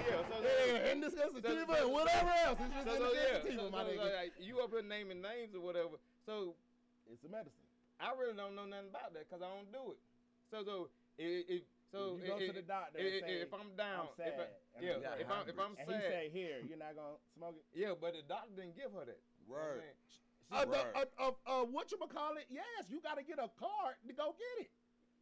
Yeah, 0.08 0.24
so 0.30 0.36
Yeah, 0.44 0.90
and 0.92 1.04
this 1.04 1.14
is 1.14 1.20
sativa 1.20 1.66
so- 1.78 1.84
and 1.86 1.94
whatever 1.94 2.32
else. 2.46 2.60
It's 2.62 2.74
just 2.74 2.86
So, 2.88 2.94
in 2.96 3.00
the 3.02 3.16
yeah, 3.16 3.42
sativa, 3.42 3.62
so, 3.62 3.70
my 3.72 3.84
so, 3.84 3.90
nigga. 3.92 4.16
like, 4.16 4.34
you 4.40 4.60
up 4.60 4.70
here 4.72 4.82
naming 4.82 5.22
names 5.22 5.56
or 5.56 5.62
whatever. 5.62 5.98
So 6.26 6.56
It's 7.12 7.24
a 7.24 7.30
medicine. 7.30 7.64
I 8.00 8.12
really 8.14 8.36
don't 8.36 8.54
know 8.56 8.66
nothing 8.66 8.90
about 8.90 9.14
that 9.14 9.26
because 9.30 9.42
I 9.42 9.48
don't 9.50 9.72
do 9.72 9.92
it. 9.96 10.00
So 10.52 10.64
so 10.64 10.90
if, 11.18 11.50
if 11.50 11.62
so 11.92 12.20
If 12.20 12.24
you 12.24 12.28
go 12.28 12.38
if, 12.38 12.48
to 12.52 12.54
the 12.54 12.68
doctor 12.68 13.00
if, 13.00 13.24
and 13.24 13.24
say, 13.26 13.40
if 13.48 13.54
I'm 13.56 13.72
down, 13.80 14.12
I'm 14.12 14.28
if 14.28 14.36
I, 14.36 14.44
sad, 14.44 14.50
and 14.76 14.82
yeah, 14.84 14.94
I'm 14.94 15.02
got 15.02 15.16
if 15.24 15.28
I'm 15.32 15.44
if 15.48 15.56
I'm 15.58 15.74
And 15.80 15.88
sad, 15.88 16.04
he 16.04 16.08
say, 16.12 16.24
here, 16.36 16.60
you're 16.68 16.78
not 16.78 16.94
going 17.00 17.16
to 17.16 17.20
smoke 17.34 17.56
it? 17.58 17.64
yeah, 17.74 17.96
but 17.96 18.12
the 18.14 18.22
doctor 18.28 18.52
didn't 18.60 18.76
give 18.76 18.92
her 18.92 19.08
that. 19.08 19.18
You 19.48 19.56
know 19.56 19.80
what 20.50 20.62
I'm 20.68 20.70
Right. 20.72 20.82
saying? 20.82 20.94
Uh, 20.96 21.00
the, 21.00 21.24
uh, 21.24 21.32
uh, 21.48 21.62
uh, 21.62 21.66
what 21.66 21.92
you 21.92 21.98
call 21.98 22.38
it? 22.38 22.46
Yes, 22.50 22.90
you 22.90 23.02
got 23.02 23.18
to 23.18 23.24
get 23.24 23.40
a 23.40 23.50
card 23.60 23.96
to 24.08 24.14
go 24.14 24.34
get 24.38 24.66
it. 24.66 24.72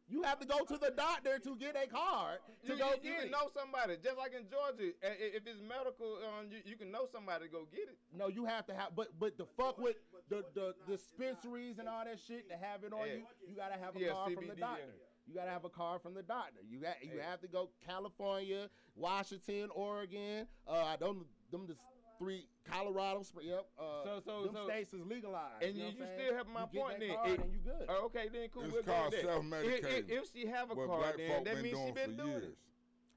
You 0.08 0.22
have 0.22 0.38
to 0.38 0.46
go 0.46 0.64
to 0.64 0.78
the 0.78 0.92
doctor 0.92 1.36
to 1.40 1.56
get 1.56 1.74
a 1.74 1.88
card 1.88 2.38
to 2.64 2.72
You, 2.72 2.78
go 2.78 2.90
you, 2.90 2.94
you 2.94 3.00
get 3.02 3.16
can 3.18 3.26
it. 3.26 3.30
know 3.32 3.50
somebody, 3.52 3.96
just 3.96 4.16
like 4.16 4.34
in 4.34 4.48
Georgia. 4.48 4.92
i- 5.02 5.06
i- 5.08 5.34
If 5.34 5.48
it's 5.48 5.60
medical, 5.60 6.18
um, 6.22 6.48
you, 6.48 6.62
you 6.64 6.76
can 6.76 6.92
know 6.92 7.06
somebody 7.10 7.46
to 7.46 7.50
go 7.50 7.64
get 7.64 7.88
it. 7.88 7.98
No, 8.12 8.28
you 8.28 8.44
have 8.44 8.66
to 8.66 8.74
have, 8.74 8.94
but 8.94 9.18
but 9.18 9.36
the 9.36 9.46
fuck 9.46 9.78
with 9.78 9.96
the 10.28 10.44
the 10.54 10.76
dispensaries 10.86 11.80
and 11.80 11.88
all 11.88 12.04
that 12.04 12.20
shit 12.20 12.48
to 12.50 12.56
have 12.56 12.84
it 12.84 12.92
on 12.92 13.08
Yeah. 13.08 13.14
you, 13.14 13.26
you 13.48 13.56
gotta 13.56 13.74
have 13.74 13.96
a 13.96 13.98
Yeah, 14.00 14.12
card 14.12 14.34
from 14.34 14.46
the 14.46 14.52
CBD, 14.54 14.60
yeah. 14.60 14.66
doctor. 14.66 14.94
You 15.26 15.34
gotta 15.34 15.50
have 15.50 15.64
a 15.64 15.70
card 15.70 16.00
from 16.02 16.14
the 16.14 16.22
doctor. 16.22 16.60
You 16.62 16.78
got 16.78 17.04
you 17.04 17.16
Yeah. 17.16 17.28
have 17.28 17.40
to 17.40 17.48
go 17.48 17.70
California, 17.84 18.70
Washington, 18.94 19.70
Oregon. 19.70 20.46
Uh, 20.68 20.84
I 20.84 20.94
don't 20.96 21.26
them 21.50 21.66
the 21.66 21.76
three 22.18 22.46
Colorado. 22.64 23.22
Yep. 23.40 23.66
Uh, 23.78 23.82
So- 24.04 24.20
so- 24.24 24.44
them 24.46 24.54
so- 24.54 24.64
states 24.68 24.92
is 24.92 25.00
legalized. 25.06 25.62
and 25.62 25.76
you, 25.76 25.82
know 25.84 25.88
you- 25.90 25.96
you 25.98 26.06
still 26.18 26.34
have 26.36 26.46
my 26.48 26.66
You 26.72 26.80
point 26.80 26.98
that 26.98 27.06
then. 27.06 27.16
card 27.16 27.30
It- 27.30 27.40
and 27.40 27.52
you 27.52 27.58
good. 27.60 27.86
Oh, 27.88 28.04
okay, 28.06 28.28
then 28.28 28.48
cool. 28.50 28.64
It's 28.64 28.72
we'll 28.72 28.82
called 28.82 29.14
self-medicating. 29.14 29.84
If, 29.84 29.84
if, 29.86 30.10
if 30.10 30.32
she 30.32 30.46
have 30.46 30.70
a 30.70 30.74
What 30.74 30.88
card, 30.88 31.14
then 31.18 31.44
that 31.44 31.62
means 31.62 31.78
she 31.78 31.92
been 31.92 32.10
for 32.16 32.16
doing 32.22 32.28
years. 32.30 32.44
it. 32.44 32.58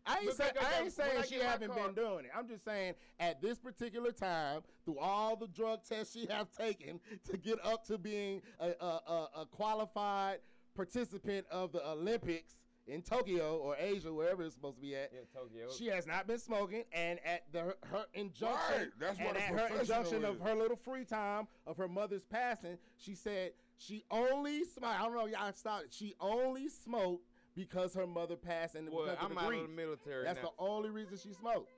I 0.05 0.19
ain't, 0.21 0.33
say, 0.33 0.49
I 0.59 0.81
ain't 0.81 0.93
saying 0.93 1.17
I 1.19 1.21
she 1.25 1.35
haven't 1.35 1.71
card- 1.71 1.93
been 1.93 2.03
doing 2.03 2.25
it. 2.25 2.31
I'm 2.35 2.47
just 2.47 2.63
saying 2.63 2.95
at 3.19 3.41
this 3.41 3.59
particular 3.59 4.11
time, 4.11 4.61
through 4.85 4.97
all 4.97 5.35
the 5.35 5.47
drug 5.47 5.83
tests 5.83 6.13
she 6.13 6.25
have 6.27 6.49
taken 6.51 6.99
to 7.25 7.37
get 7.37 7.63
up 7.63 7.83
to 7.85 7.97
being 7.97 8.41
a, 8.59 8.69
a, 8.69 8.85
a, 8.85 9.29
a 9.41 9.45
qualified 9.45 10.39
participant 10.75 11.45
of 11.51 11.71
the 11.73 11.85
Olympics 11.87 12.55
in 12.89 13.01
Tokyo 13.01 13.57
or 13.57 13.75
Asia, 13.79 14.11
wherever 14.13 14.43
it's 14.43 14.55
supposed 14.55 14.77
to 14.77 14.81
be 14.81 14.95
at. 14.95 15.11
Yeah, 15.13 15.19
Tokyo. 15.33 15.67
She 15.77 15.87
has 15.87 16.07
not 16.07 16.27
been 16.27 16.39
smoking, 16.39 16.83
and 16.91 17.19
at 17.25 17.43
the 17.51 17.59
her, 17.59 17.75
her 17.91 18.05
injunction, 18.13 18.59
Right, 18.77 18.87
that's 18.99 19.19
what 19.19 19.27
and 19.29 19.37
a 19.37 19.41
at 19.41 19.47
her 19.49 19.55
professional 19.67 19.79
injunction 19.81 20.25
of 20.25 20.39
her 20.41 20.55
little 20.55 20.77
free 20.77 21.05
time 21.05 21.47
of 21.67 21.77
her 21.77 21.87
mother's 21.87 22.25
passing, 22.25 22.77
she 22.97 23.15
said 23.15 23.51
she 23.77 24.03
only 24.11 24.63
smoked. 24.65 24.99
I 24.99 25.03
don't 25.03 25.15
know, 25.15 25.25
y'all 25.27 25.53
started. 25.53 25.93
She 25.93 26.15
only 26.19 26.67
smoked 26.67 27.25
because 27.55 27.93
her 27.93 28.07
mother 28.07 28.35
passed, 28.35 28.75
and 28.75 28.89
well, 28.89 29.05
because 29.05 29.17
I'm 29.21 29.35
the 29.35 29.41
out 29.41 29.47
grief. 29.47 29.61
of 29.63 29.69
the 29.69 29.75
military 29.75 30.23
That's 30.23 30.41
now. 30.41 30.53
the 30.57 30.63
only 30.63 30.89
reason 30.89 31.17
she 31.17 31.33
smoked. 31.33 31.69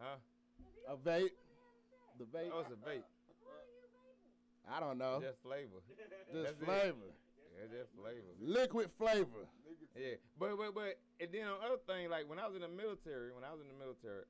huh? 0.00 0.16
A 0.88 0.96
vape. 0.96 1.30
The 2.18 2.24
vape. 2.24 2.50
Oh, 2.52 2.60
it's 2.60 2.70
a 2.70 2.88
vape. 2.88 3.02
I 4.70 4.80
don't 4.80 4.98
know. 4.98 5.20
Just 5.22 5.40
flavor. 5.42 5.80
Just 6.32 6.60
that's 6.60 6.88
it. 6.88 6.94
Flavor. 7.58 7.74
Yeah, 7.74 7.80
just 7.82 7.90
flavor. 7.94 8.32
Liquid 8.40 8.90
flavor. 8.98 9.46
Yeah, 9.96 10.14
but 10.38 10.56
but 10.56 10.74
but 10.74 10.94
and 11.20 11.28
then 11.32 11.44
on 11.46 11.58
other 11.64 11.82
thing, 11.86 12.08
like 12.10 12.28
when 12.28 12.38
I 12.38 12.46
was 12.46 12.54
in 12.54 12.62
the 12.62 12.68
military, 12.70 13.34
when 13.34 13.42
I 13.42 13.50
was 13.50 13.60
in 13.60 13.68
the 13.68 13.74
military, 13.74 14.22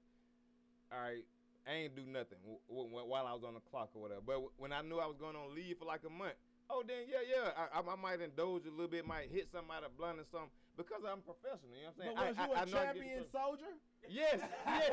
all 0.92 1.00
right, 1.00 1.24
I 1.68 1.84
ain't 1.84 1.96
do 1.96 2.06
nothing 2.08 2.40
w- 2.40 2.64
w- 2.72 3.04
while 3.04 3.26
I 3.28 3.34
was 3.36 3.44
on 3.44 3.52
the 3.52 3.60
clock 3.68 3.90
or 3.92 4.00
whatever. 4.00 4.22
But 4.24 4.40
w- 4.40 4.54
when 4.56 4.72
I 4.72 4.80
knew 4.80 4.96
I 4.96 5.04
was 5.06 5.20
going 5.20 5.36
on 5.36 5.52
leave 5.54 5.76
for 5.76 5.84
like 5.84 6.00
a 6.08 6.12
month, 6.12 6.40
oh 6.70 6.80
then 6.86 7.04
yeah 7.04 7.20
yeah, 7.20 7.52
I, 7.52 7.80
I, 7.80 7.92
I 7.92 7.96
might 8.00 8.20
indulge 8.24 8.64
a 8.64 8.72
little 8.72 8.88
bit, 8.88 9.04
might 9.04 9.28
hit 9.28 9.48
somebody 9.52 9.84
a 9.84 9.92
blunt 9.92 10.20
or 10.24 10.26
something 10.32 10.54
because 10.80 11.04
I'm 11.04 11.20
professional. 11.20 11.76
You 11.76 11.84
know 11.84 11.92
what 11.92 12.08
I'm 12.08 12.16
saying? 12.16 12.16
But 12.16 12.24
was 12.24 12.36
I, 12.40 12.44
you 12.48 12.48
I, 12.48 12.56
a 12.56 12.56
I 12.56 12.64
know 12.64 12.78
I 12.80 12.84
get 12.88 12.94
champion 12.96 13.20
the- 13.28 13.34
soldier? 13.36 13.72
Yes, 14.10 14.40
yes, 14.66 14.90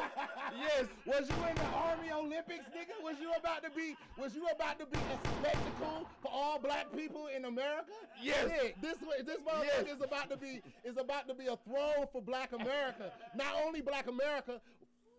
yes. 0.60 0.86
Was 1.06 1.30
you 1.30 1.36
in 1.50 1.56
the 1.56 1.66
Army 1.76 2.12
Olympics, 2.12 2.66
nigga? 2.76 3.02
Was 3.04 3.16
you 3.22 3.32
about 3.38 3.64
to 3.64 3.70
be? 3.70 3.96
Was 4.18 4.36
you 4.36 4.46
about 4.54 4.78
to 4.80 4.86
be 4.86 4.98
a 4.98 5.18
spectacle 5.40 6.06
for 6.22 6.30
all 6.34 6.60
black 6.60 6.92
people 6.96 7.28
in 7.28 7.46
America? 7.46 7.92
Yes. 8.22 8.50
Yeah, 8.50 8.70
this 8.82 8.98
this 9.26 9.38
motherfucker 9.38 9.64
Yes. 9.86 9.96
is 9.96 10.02
about 10.02 10.30
to 10.32 10.38
be 10.38 10.62
is 10.84 10.98
about 10.98 11.28
to 11.30 11.34
be 11.34 11.46
a 11.48 11.56
throne 11.58 12.08
for 12.12 12.22
Black 12.22 12.52
America. 12.52 13.12
Not 13.36 13.54
only 13.66 13.80
Black 13.82 14.08
America, 14.08 14.60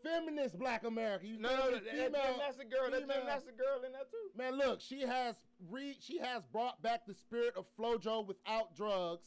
feminist 0.02 0.58
Black 0.58 0.84
America. 0.84 1.26
You 1.26 1.38
No, 1.38 1.48
feel 1.48 1.58
no, 1.58 1.64
me? 1.66 1.72
that, 1.72 1.84
that, 1.84 1.94
Female- 2.22 2.38
that's 2.38 2.58
a 2.58 2.64
girl. 2.64 2.90
That, 2.90 3.00
female- 3.00 3.22
that's 3.26 3.46
a 3.46 3.52
girl 3.52 3.82
in 3.84 3.92
there 3.92 4.02
too. 4.02 4.30
Man, 4.36 4.58
look, 4.58 4.80
she 4.82 5.00
has 5.06 5.36
re 5.70 5.96
she 6.00 6.18
has 6.18 6.42
brought 6.52 6.82
back 6.82 7.06
the 7.06 7.14
spirit 7.14 7.54
of 7.56 7.64
FloJo 7.78 8.26
without 8.26 8.76
drugs, 8.76 9.26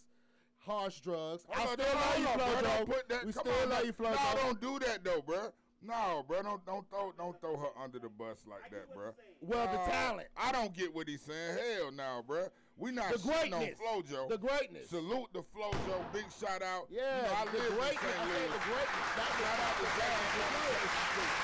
harsh 0.66 1.00
drugs. 1.02 1.46
I 1.54 1.60
Hold 1.60 1.80
on, 1.80 1.86
still 1.86 1.96
no, 1.96 2.00
love 2.00 2.18
you, 2.18 2.24
no, 2.24 2.36
bro, 2.36 2.46
FloJo. 2.46 2.62
Don't 2.78 2.88
put 2.90 3.10
that. 3.10 3.26
we 3.26 3.32
still 3.32 3.54
on, 3.64 3.70
love 3.70 3.86
you, 3.86 3.94
FloJo. 3.94 4.12
No, 4.36 4.42
don't 4.44 4.62
do 4.62 4.80
that 4.86 5.04
though, 5.04 5.22
bro. 5.22 5.52
No, 5.82 6.26
bro, 6.28 6.42
don't 6.44 6.66
don't 6.66 6.90
throw 6.90 7.14
don't 7.18 7.40
throw 7.40 7.56
her 7.58 7.70
under 7.82 8.00
the 8.00 8.10
bus 8.10 8.44
like 8.50 8.70
that, 8.72 8.94
bro. 8.94 9.12
Well, 9.42 9.66
the 9.72 9.78
talent. 9.92 10.28
I 10.36 10.52
don't 10.52 10.74
get 10.76 10.94
what 10.94 11.08
he's 11.08 11.22
saying. 11.22 11.58
Hell, 11.58 11.92
no, 11.92 12.22
bro. 12.28 12.48
We 12.76 12.92
not 12.92 13.12
The 13.12 13.18
shitting 13.20 13.54
on 13.54 13.60
greatness. 13.60 13.80
FloJo. 13.80 14.30
The 14.30 14.38
greatness. 14.38 14.90
Salute 14.90 15.28
the 15.34 15.40
FloJo. 15.40 16.12
Big 16.14 16.26
shout 16.40 16.62
out. 16.62 16.88
Yeah, 16.90 17.00
you 17.18 17.24
know, 17.24 17.34
I 17.34 17.46
the 17.46 17.58
live 17.60 17.72
in 17.72 17.78
greatness. 17.78 18.02
St. 18.02 18.20
I 18.20 18.24
said 18.24 18.28
Louis. 18.28 18.52
the 18.52 18.60
greatness. 18.68 19.08
That's 19.16 19.36
Shout 19.40 19.60
out 19.60 19.76
to 19.80 19.84
that's 19.84 20.00
Dallas 20.00 20.32
the 20.36 20.44
on 20.44 20.52
the 20.52 20.60
good. 20.60 20.76
Station 20.80 21.04
Street. 21.12 21.36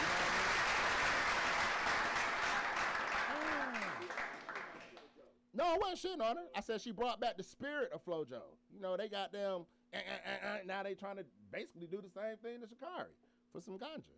You 0.00 0.06
know 4.96 5.02
what 5.14 5.39
No, 5.52 5.64
I 5.64 5.78
wasn't 5.78 5.98
shitting 6.20 6.24
on 6.24 6.36
her. 6.36 6.44
I 6.54 6.60
said 6.60 6.80
she 6.80 6.92
brought 6.92 7.20
back 7.20 7.36
the 7.36 7.42
spirit 7.42 7.90
of 7.92 8.04
FloJo. 8.04 8.40
You 8.72 8.80
know, 8.80 8.96
they 8.96 9.08
got 9.08 9.32
them. 9.32 9.62
eh, 9.92 9.98
eh, 9.98 10.00
eh, 10.24 10.48
eh, 10.54 10.58
now 10.66 10.82
they 10.82 10.94
trying 10.94 11.16
to 11.16 11.24
basically 11.52 11.86
do 11.88 12.00
the 12.00 12.08
same 12.10 12.36
thing 12.42 12.60
to 12.60 12.66
Sha'Carri 12.66 13.06
for 13.52 13.60
some 13.60 13.76
ganja, 13.76 14.14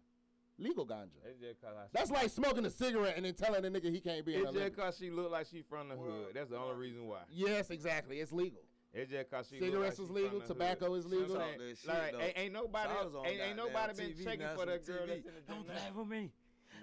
legal 0.58 0.86
ganja. 0.86 1.08
It's 1.24 1.58
cause 1.60 1.70
That's 1.92 2.10
like 2.10 2.28
smoking 2.30 2.66
a 2.66 2.70
cigarette 2.70 3.14
and 3.16 3.24
then 3.24 3.32
telling 3.34 3.64
a 3.64 3.70
nigga 3.70 3.90
he 3.90 4.00
can't 4.00 4.24
be 4.26 4.34
in 4.34 4.42
It's 4.46 4.54
a 4.54 4.58
just 4.60 4.76
cause 4.76 4.96
she 4.98 5.10
look 5.10 5.30
like 5.30 5.46
she 5.50 5.62
from 5.62 5.88
the 5.88 5.96
hood. 5.96 6.32
That's 6.34 6.50
the 6.50 6.58
only 6.58 6.76
reason 6.76 7.06
why. 7.06 7.20
Yes, 7.30 7.70
exactly. 7.70 8.20
It's 8.20 8.32
legal. 8.32 8.60
It's 8.92 9.10
just 9.10 9.30
cause 9.30 9.46
she 9.48 9.58
Cigarettes 9.58 9.98
look 9.98 10.10
is 10.10 10.14
she 10.16 10.22
legal, 10.22 10.40
tobacco 10.42 10.90
hood. 10.90 10.98
is 10.98 11.06
legal. 11.06 11.28
what 11.36 11.40
I'm 11.40 11.48
Talk 11.48 11.58
saying? 11.58 11.68
that 11.70 11.78
shit, 11.78 11.88
Like, 11.88 12.22
ain't, 12.28 12.38
ain't 12.38 12.52
nobody, 12.52 12.90
So 12.92 13.00
I 13.00 13.04
was 13.06 13.14
on 13.14 13.26
ain't, 13.26 13.40
ain't 13.40 13.56
nobody 13.56 13.94
been 13.96 14.10
TV, 14.12 14.24
checking 14.24 14.40
for 14.40 14.44
national 14.44 14.66
that 14.66 14.86
girl 14.86 14.96
TV. 14.98 15.08
that's 15.08 15.26
in 15.26 15.34
the 15.34 15.40
Don't 15.48 15.64
gym 15.66 15.74
play 15.76 15.90
with 15.96 16.08
me. 16.08 16.30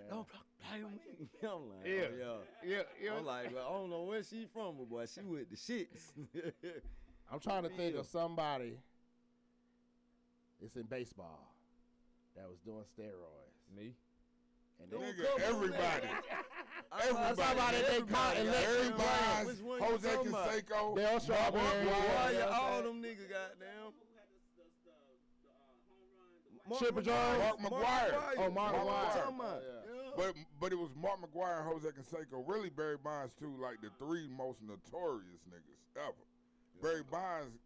Don't 0.10 0.28
play 0.28 0.84
with 0.84 0.91
me. 0.93 1.28
I'm 1.43 1.49
like, 1.70 1.86
oh, 1.86 1.88
Yeah. 1.88 2.26
oh, 2.26 2.38
yeah. 2.64 2.70
Yeah, 2.78 2.82
yeah. 3.03 3.14
I'm 3.18 3.26
like, 3.26 3.53
well, 3.53 3.68
I 3.68 3.72
don't 3.78 3.89
know 3.89 4.03
where 4.03 4.24
she 4.24 4.45
from, 4.53 4.76
but 4.78 4.89
boy, 4.89 5.05
she 5.05 5.22
with 5.22 5.49
the 5.49 5.55
shits. 5.55 6.12
I'm 7.32 7.39
trying 7.39 7.64
to 7.64 7.70
think 7.70 7.93
Yeah. 7.93 7.99
of 8.01 8.07
somebody. 8.07 8.78
It's 10.62 10.76
in 10.76 10.84
baseball 10.84 11.53
that 12.36 12.45
was 12.49 12.60
doing 12.66 12.84
steroids. 12.97 13.76
Me. 13.78 13.93
And 14.82 14.89
Don't 14.91 15.01
Nigga, 15.03 15.24
come 15.24 15.34
on 15.36 15.41
everybody. 15.55 16.07
I- 16.91 16.95
I- 16.95 17.07
Everybody. 17.07 17.36
Somebody 17.41 17.78
they 17.78 18.01
caught 18.01 18.36
everybody, 18.36 18.39
and 18.39 18.47
goddamn 18.47 18.51
let 18.51 18.64
Every 18.64 18.84
you 18.86 18.89
right. 18.89 18.95
blind. 18.97 19.45
Bonds, 19.45 19.62
Which 19.62 19.62
one 19.62 19.80
you 19.80 19.86
Jose? 19.86 20.10
Canseco, 20.10 20.95
Dale 20.95 21.10
Mark 21.12 21.22
Strawberry. 21.22 21.62
McGwire. 21.64 21.86
Yeah, 21.86 22.32
yeah, 22.32 22.45
all 22.60 22.82
them 22.82 23.01
niggas 23.03 23.30
goddamn. 23.30 23.93
Mark 26.68 26.82
Chipper 26.82 27.01
McGwire. 27.01 27.05
Jones? 27.05 27.39
Mark 27.39 27.60
McGwire. 27.74 28.22
Oh, 28.38 28.51
Mark 28.51 28.76
McGwire. 28.76 29.62
What 30.20 30.36
you 30.36 30.44
McGwire. 30.44 30.60
talking 30.60 30.60
about? 30.60 30.60
Yeah. 30.60 30.60
Yeah. 30.60 30.60
But 30.60 30.60
but 30.60 30.72
it 30.72 30.80
was 30.80 30.90
Mark 30.96 31.20
McGwire 31.22 31.60
and 31.62 31.68
Jose 31.70 31.88
Canseco. 31.90 32.44
Really 32.48 32.70
Barry 32.70 32.98
Bonds 32.98 33.34
too, 33.40 33.54
like 33.62 33.82
the 33.82 33.90
three 34.04 34.28
most 34.28 34.60
notorious 34.62 35.42
niggas 35.50 35.80
ever. 35.96 36.26
Barry 36.82 37.04
Bonds' 37.10 37.58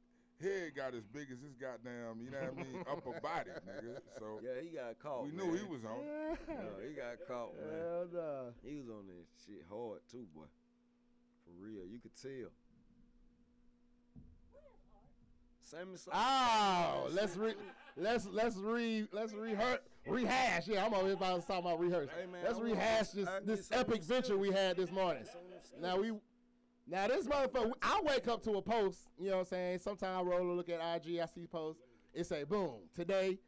head 0.41 0.75
got 0.75 0.93
as 0.93 1.03
big 1.13 1.27
as 1.31 1.39
his 1.41 1.55
goddamn, 1.55 2.19
you 2.21 2.31
know 2.31 2.37
what 2.39 2.53
I 2.59 2.63
mean, 2.63 2.83
upper 2.91 3.19
body, 3.21 3.51
nigga. 3.67 3.97
So 4.19 4.39
Yeah, 4.43 4.61
he 4.61 4.69
got 4.69 4.99
caught. 4.99 5.25
we 5.25 5.31
man. 5.31 5.47
knew 5.47 5.53
he 5.57 5.63
was 5.63 5.85
on. 5.85 5.99
Yeah, 6.03 6.35
he 6.87 6.93
got 6.95 7.27
caught, 7.27 7.53
man. 7.55 7.79
Hell 7.79 8.07
no. 8.13 8.53
He 8.65 8.75
was 8.75 8.89
on 8.89 9.07
this 9.07 9.27
shit 9.45 9.63
hard 9.69 9.99
too, 10.11 10.25
boy. 10.35 10.45
For 11.45 11.51
real, 11.65 11.85
you 11.89 11.99
could 11.99 12.15
tell. 12.21 12.51
Sammy 15.63 15.97
Sosa. 15.97 16.11
Oh, 16.13 17.07
let's 17.11 17.35
re 17.35 17.53
let's 17.97 18.25
let's 18.31 18.57
re 18.57 19.07
let's 19.11 19.33
rehearse 19.33 19.79
rehash. 20.07 20.67
Yeah, 20.67 20.85
I'm 20.85 20.93
always 20.93 21.13
about 21.13 21.41
to 21.41 21.47
talk 21.47 21.59
about 21.59 21.79
rehearse. 21.79 22.09
Hey, 22.17 22.25
man, 22.25 22.41
let's 22.43 22.59
I 22.59 22.61
rehash 22.61 23.09
this 23.09 23.27
I 23.27 23.39
this 23.43 23.69
epic 23.71 24.03
venture 24.03 24.37
we 24.37 24.51
had 24.51 24.77
this 24.77 24.91
morning. 24.91 25.23
Now 25.81 25.97
we 25.97 26.11
now 26.87 27.07
this 27.07 27.25
motherfucker 27.25 27.71
I 27.81 28.01
wake 28.03 28.27
up 28.27 28.43
to 28.43 28.51
a 28.51 28.61
post, 28.61 29.09
you 29.17 29.29
know 29.29 29.37
what 29.37 29.39
I'm 29.41 29.45
saying? 29.47 29.79
Sometimes 29.79 30.19
I 30.19 30.21
roll 30.21 30.51
a 30.51 30.53
look 30.53 30.69
at 30.69 30.79
IG, 30.95 31.19
I 31.19 31.25
see 31.25 31.47
posts. 31.47 31.81
It 32.13 32.25
say 32.25 32.43
boom, 32.43 32.75
today, 32.95 33.39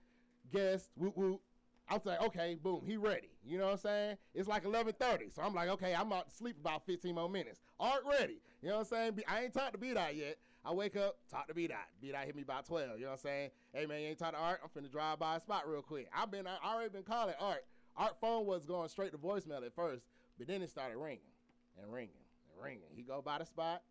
guest, 0.51 0.91
whoop 0.95 1.15
whoop, 1.15 1.41
I'm 1.87 2.01
like, 2.03 2.21
okay, 2.21 2.57
boom, 2.61 2.81
he 2.85 2.97
ready. 2.97 3.29
You 3.45 3.59
know 3.59 3.65
what 3.65 3.73
I'm 3.73 3.79
saying? 3.79 4.17
It's 4.33 4.47
like 4.47 4.63
11:30, 4.63 5.35
so 5.35 5.41
I'm 5.43 5.53
like, 5.53 5.69
okay, 5.69 5.93
I'm 5.93 6.11
out 6.11 6.29
to 6.29 6.35
sleep 6.35 6.57
about 6.59 6.85
15 6.85 7.13
more 7.13 7.29
minutes. 7.29 7.61
Art 7.79 8.01
ready. 8.09 8.41
You 8.61 8.69
know 8.69 8.77
what 8.77 8.91
I'm 8.91 9.13
saying? 9.13 9.19
I 9.27 9.43
ain't 9.43 9.53
talked 9.53 9.73
to 9.73 9.77
B 9.77 9.93
Dot 9.93 10.15
yet. 10.15 10.37
I 10.65 10.73
wake 10.73 10.95
up, 10.95 11.17
talk 11.29 11.47
to 11.47 11.53
B 11.53 11.67
Dot. 11.67 11.77
B 12.01 12.11
Dot 12.11 12.25
hit 12.25 12.35
me 12.35 12.41
about 12.41 12.65
12. 12.65 12.97
You 12.97 13.05
know 13.05 13.11
what 13.11 13.11
I'm 13.13 13.17
saying? 13.19 13.49
Hey 13.71 13.85
man, 13.85 14.01
you 14.01 14.07
ain't 14.07 14.17
talked 14.17 14.33
to 14.33 14.39
Art. 14.39 14.61
I'm 14.63 14.69
finna 14.69 14.91
drive 14.91 15.19
by 15.19 15.35
a 15.35 15.39
spot 15.39 15.69
real 15.69 15.83
quick. 15.83 16.09
I've 16.15 16.31
been, 16.31 16.47
I 16.47 16.57
already 16.65 16.89
been 16.89 17.03
calling 17.03 17.35
Art. 17.39 17.65
Art 17.95 18.15
phone 18.19 18.47
was 18.47 18.65
going 18.65 18.89
straight 18.89 19.11
to 19.11 19.17
voicemail 19.17 19.63
at 19.63 19.75
first, 19.75 20.05
but 20.39 20.47
then 20.47 20.63
it 20.63 20.69
started 20.71 20.97
ringing 20.97 21.19
and 21.79 21.93
ringing 21.93 22.15
and 22.51 22.63
ringing. 22.63 22.89
He 22.95 23.03
go 23.03 23.21
by 23.21 23.37
the 23.37 23.45
spot. 23.45 23.83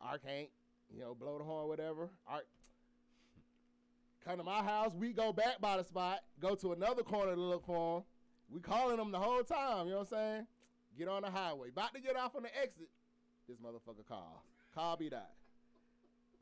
Art 0.00 0.22
can't, 0.26 0.48
you 0.90 1.00
know, 1.00 1.14
blow 1.14 1.36
the 1.36 1.44
horn, 1.44 1.68
whatever. 1.68 2.08
Art 2.26 2.46
come 4.24 4.38
to 4.38 4.44
my 4.44 4.62
house. 4.62 4.92
We 4.94 5.12
go 5.12 5.30
back 5.30 5.60
by 5.60 5.76
the 5.76 5.84
spot, 5.84 6.20
go 6.40 6.54
to 6.54 6.72
another 6.72 7.02
corner 7.02 7.34
to 7.34 7.40
look 7.40 7.66
for 7.66 7.98
him. 7.98 8.04
We 8.48 8.60
calling 8.60 8.98
him 8.98 9.12
the 9.12 9.18
whole 9.18 9.42
time. 9.42 9.86
You 9.86 9.92
know 9.92 9.98
what 9.98 10.12
I'm 10.12 10.18
saying? 10.18 10.46
Get 10.98 11.08
on 11.08 11.22
the 11.22 11.30
highway. 11.30 11.68
About 11.68 11.94
to 11.94 12.00
get 12.00 12.16
off 12.16 12.34
on 12.34 12.44
the 12.44 12.56
exit. 12.56 12.88
This 13.46 13.58
motherfucker 13.58 14.06
calls. 14.08 14.40
Call 14.74 14.96
be 14.96 15.10
that. 15.10 15.32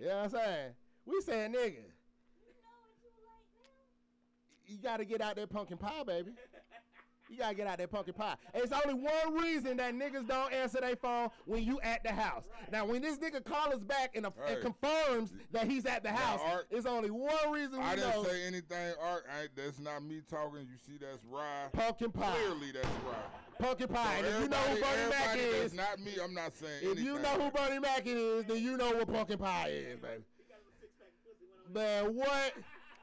You 0.03 0.09
know 0.09 0.17
what 0.17 0.25
I'm 0.25 0.31
saying? 0.31 0.71
We 1.07 1.21
saying 1.21 1.53
nigga. 1.53 1.85
You 4.67 4.79
gotta 4.83 5.05
get 5.05 5.21
out 5.21 5.37
that 5.37 5.49
pumpkin 5.49 5.77
pie, 5.79 6.03
baby. 6.05 6.33
You 7.31 7.39
gotta 7.39 7.55
get 7.55 7.69
out 7.69 7.79
that 7.79 7.89
pumpkin 7.89 8.15
pie. 8.15 8.35
And 8.53 8.65
it's 8.65 8.73
only 8.73 8.95
one 9.01 9.35
reason 9.41 9.77
that 9.77 9.95
niggas 9.95 10.27
don't 10.27 10.53
answer 10.53 10.81
their 10.81 10.97
phone 10.97 11.29
when 11.47 11.63
you 11.63 11.81
at 11.83 12.03
the 12.03 12.11
house. 12.11 12.49
Now, 12.73 12.85
when 12.85 13.01
this 13.01 13.19
nigga 13.19 13.45
calls 13.45 13.75
us 13.75 13.85
back 13.85 14.17
and, 14.17 14.27
uh, 14.27 14.31
and 14.49 14.61
confirms 14.61 15.33
that 15.53 15.71
he's 15.71 15.87
at 15.87 16.03
the 16.03 16.11
Now, 16.11 16.17
house, 16.17 16.41
Art- 16.45 16.67
it's 16.73 16.85
only 16.85 17.11
one 17.11 17.53
reason 17.53 17.79
we 17.79 17.85
I 17.85 17.95
didn't 17.95 18.11
know 18.11 18.25
say 18.25 18.43
anything, 18.43 18.95
Art. 19.01 19.25
I, 19.31 19.47
that's 19.55 19.79
not 19.79 20.03
me 20.03 20.21
talking. 20.29 20.63
You 20.63 20.79
see, 20.85 20.99
that's 21.01 21.25
Rye. 21.31 21.69
pumpkin 21.73 22.11
pie. 22.11 22.35
Clearly, 22.35 22.73
that's 22.73 22.87
Rye. 23.07 23.42
Pumpkin 23.59 23.89
pie. 23.89 24.21
So 24.21 24.27
if 24.27 24.41
you 24.43 24.49
know 24.49 24.57
who 24.57 24.71
everybody- 24.73 24.97
Bernie 24.97 25.11
Mac 25.11 25.37
is, 25.39 25.73
That's 25.73 25.75
not 25.75 26.01
me. 26.01 26.13
I'm 26.23 26.35
not 26.35 26.57
saying 26.57 26.73
if 26.83 26.85
anything. 26.87 27.05
you 27.05 27.19
know 27.19 27.29
who 27.41 27.51
Bernie 27.51 27.79
Mac 27.79 28.03
is, 28.07 28.45
then 28.47 28.63
you 28.63 28.77
know 28.77 28.93
what 28.93 29.13
pumpkin 29.13 29.39
pie 29.39 29.69
is, 29.71 29.99
baby. 30.01 30.25
Man, 31.73 32.15
what? 32.15 32.53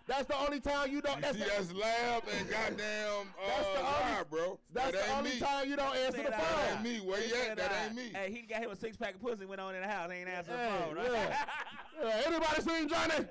That's 0.08 0.26
the 0.28 0.36
only 0.38 0.60
time 0.60 0.92
you 0.92 1.02
don't. 1.02 1.18
You 1.18 1.22
That's 1.22 1.38
see, 1.38 1.44
the, 1.44 1.50
that's 1.58 1.72
Lab 1.74 2.24
and 2.36 2.50
goddamn 2.50 3.28
uh, 3.42 3.48
That's 3.48 3.68
the 3.68 3.78
only- 3.80 3.86
Rye, 4.14 4.24
bro. 4.30 4.60
that's 4.74 4.92
that 4.92 5.06
the 5.06 5.14
only 5.14 5.30
me. 5.36 5.40
time 5.40 5.70
you 5.70 5.76
don't 5.76 5.96
answer 5.96 6.18
the 6.18 6.24
that 6.24 6.32
That 6.32 6.42
ain't 6.42 6.74
phone. 6.76 6.84
me. 6.84 7.00
Where 7.00 7.24
you 7.24 7.36
at? 7.36 7.58
That 7.58 7.72
ain't 7.86 7.96
me. 7.96 8.12
Hey, 8.14 8.32
he 8.32 8.42
got 8.42 8.62
him 8.64 8.72
a 8.72 8.76
six 8.76 8.98
pack 8.98 9.16
of 9.16 9.22
pussy. 9.22 9.46
Went 9.46 9.62
on 9.62 9.76
in 9.76 9.82
the 9.82 9.88
house. 9.88 10.10
Ain't 10.12 10.28
answered 10.28 10.56
Hey, 10.56 10.72
the 10.80 10.86
phone. 10.86 10.96
Right? 10.96 11.12
yeah. 11.12 11.46
Yeah, 12.02 12.22
anybody 12.28 12.62
seen 12.62 12.88
Johnny? 12.90 13.14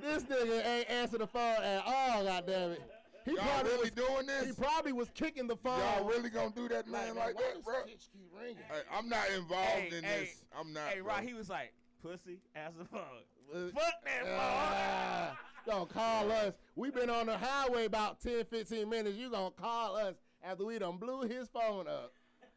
This 0.00 0.22
nigga 0.22 0.64
ain't 0.64 0.88
answer 0.90 1.18
the 1.18 1.26
phone 1.26 1.60
at 1.60 1.82
all. 1.84 2.22
Goddamn 2.24 2.70
it. 2.72 2.82
He 3.28 3.34
Y'all 3.36 3.44
probably 3.44 3.70
really 3.72 3.90
was, 3.96 4.26
doing 4.26 4.46
He 4.46 4.52
probably 4.52 4.92
was 4.92 5.08
kicking 5.14 5.46
the 5.46 5.56
phone. 5.56 5.78
Y'all 5.80 6.04
really 6.08 6.30
gonna 6.30 6.52
do 6.54 6.68
that, 6.68 6.88
man, 6.88 7.14
like 7.14 7.34
why 7.36 7.42
that, 7.54 7.64
bro? 7.64 7.74
Keep 7.84 7.98
ringing? 8.38 8.56
Hey, 8.70 8.80
I'm 8.92 9.08
not 9.08 9.28
involved 9.36 9.68
Hey, 9.70 9.98
in 9.98 10.04
hey, 10.04 10.20
this. 10.20 10.44
I'm 10.58 10.72
not. 10.72 10.88
hey, 10.88 11.00
bro. 11.00 11.14
Rod, 11.14 11.24
he 11.24 11.34
was 11.34 11.48
like, 11.50 11.72
pussy, 12.02 12.38
answer 12.54 12.78
the 12.78 12.84
phone. 12.86 13.00
Uh, 13.54 13.58
Fuck 13.74 13.92
that 14.04 14.24
phone. 14.24 14.36
Ah, 14.38 15.38
don't 15.66 15.88
call 15.88 16.30
us. 16.32 16.54
We've 16.76 16.94
been 16.94 17.10
on 17.10 17.26
the 17.26 17.36
highway 17.36 17.84
about 17.86 18.20
10, 18.20 18.44
15 18.46 18.88
minutes. 18.88 19.16
You 19.16 19.30
gonna 19.30 19.50
call 19.50 19.96
us 19.96 20.14
after 20.42 20.64
we 20.64 20.78
done 20.78 20.96
blew 20.96 21.22
his 21.22 21.48
phone 21.48 21.86
up. 21.88 22.12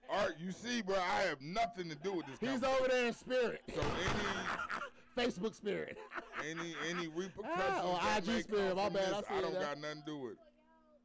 Art, 0.09 0.35
you 0.39 0.51
see, 0.51 0.81
bro, 0.81 0.95
I 0.95 1.21
have 1.23 1.41
nothing 1.41 1.87
to 1.89 1.95
do 1.95 2.13
with 2.13 2.25
this. 2.27 2.37
He's 2.39 2.63
over 2.63 2.87
there 2.89 3.07
in 3.07 3.13
spirit. 3.13 3.61
So 3.73 3.81
any 5.15 5.29
Facebook 5.29 5.53
spirit. 5.55 5.97
any 6.43 6.73
any 6.89 6.99
any 6.99 7.07
repercussions 7.07 7.59
Ah, 7.59 7.81
oh, 7.83 7.99
that 8.03 8.27
IG 8.27 8.43
spirit, 8.43 8.75
my 8.75 8.89
bad, 8.89 8.93
this, 8.93 9.13
I 9.13 9.19
see 9.21 9.25
I 9.37 9.41
don't 9.41 9.53
that. 9.53 9.61
got 9.61 9.77
nothing 9.81 9.99
to 9.99 10.05
do 10.05 10.17
with. 10.17 10.31
it. 10.33 10.37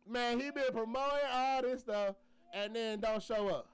Man, 0.09 0.39
he 0.41 0.51
been 0.51 0.73
promoting 0.73 1.29
all 1.33 1.63
this 1.63 1.81
stuff 1.81 2.15
and 2.55 2.75
then 2.75 3.01
don't 3.01 3.23
show 3.23 3.49
up. 3.49 3.67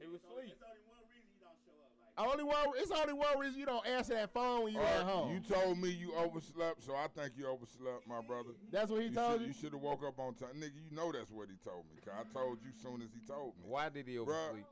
He 0.00 0.06
was 0.08 0.20
asleep. 0.24 0.56
There's 0.56 0.64
only 0.64 0.84
one 0.88 1.04
reason 1.12 1.28
you 1.28 1.40
don't 1.44 1.60
show 1.64 1.76
up. 1.76 1.92
Like, 2.16 2.24
Only 2.32 2.44
one. 2.44 2.66
It's 2.80 2.90
only 2.92 3.12
one 3.12 3.38
reason 3.38 3.58
you 3.60 3.66
don't 3.66 3.86
answer 3.86 4.14
that 4.14 4.32
phone 4.32 4.64
when 4.64 4.72
you 4.74 4.80
Art, 4.80 4.88
at 4.88 5.04
home. 5.04 5.32
You 5.34 5.40
told 5.40 5.78
me 5.78 5.90
you 5.90 6.14
overslept, 6.14 6.82
so 6.84 6.94
I 6.94 7.08
think 7.12 7.32
you 7.36 7.46
overslept, 7.46 8.06
my 8.08 8.22
brother. 8.22 8.56
That's 8.72 8.90
what 8.90 9.02
he 9.02 9.08
You 9.08 9.14
told 9.14 9.32
should, 9.32 9.40
you. 9.42 9.46
you 9.48 9.52
should 9.52 9.72
have 9.72 9.82
woke 9.82 10.04
up 10.06 10.18
on 10.18 10.34
time, 10.34 10.56
nigga. 10.56 10.76
You 10.80 10.96
know 10.96 11.12
that's 11.12 11.30
what 11.30 11.48
he 11.52 11.56
told 11.60 11.84
me. 11.92 12.00
Cause 12.04 12.14
I 12.16 12.24
told 12.32 12.58
you 12.64 12.72
soon 12.80 13.02
as 13.02 13.12
he 13.12 13.20
told 13.28 13.52
me. 13.60 13.68
Why 13.68 13.88
did 13.90 14.06
he 14.08 14.16
Bruh. 14.16 14.24
oversleep? 14.24 14.64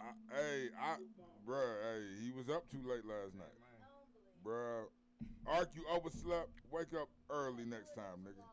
I, 0.00 0.08
hey, 0.34 0.68
I, 0.80 0.96
bruh, 1.46 1.76
hey, 1.84 2.24
he 2.24 2.32
was 2.32 2.48
up 2.48 2.64
too 2.72 2.80
late 2.88 3.04
last 3.04 3.36
night, 3.36 3.52
bruh. 4.44 4.88
Art, 5.46 5.68
you 5.74 5.82
overslept. 5.92 6.48
Wake 6.70 6.94
up 6.94 7.08
early 7.30 7.64
next 7.64 7.94
time, 7.94 8.22
nigga. 8.22 8.44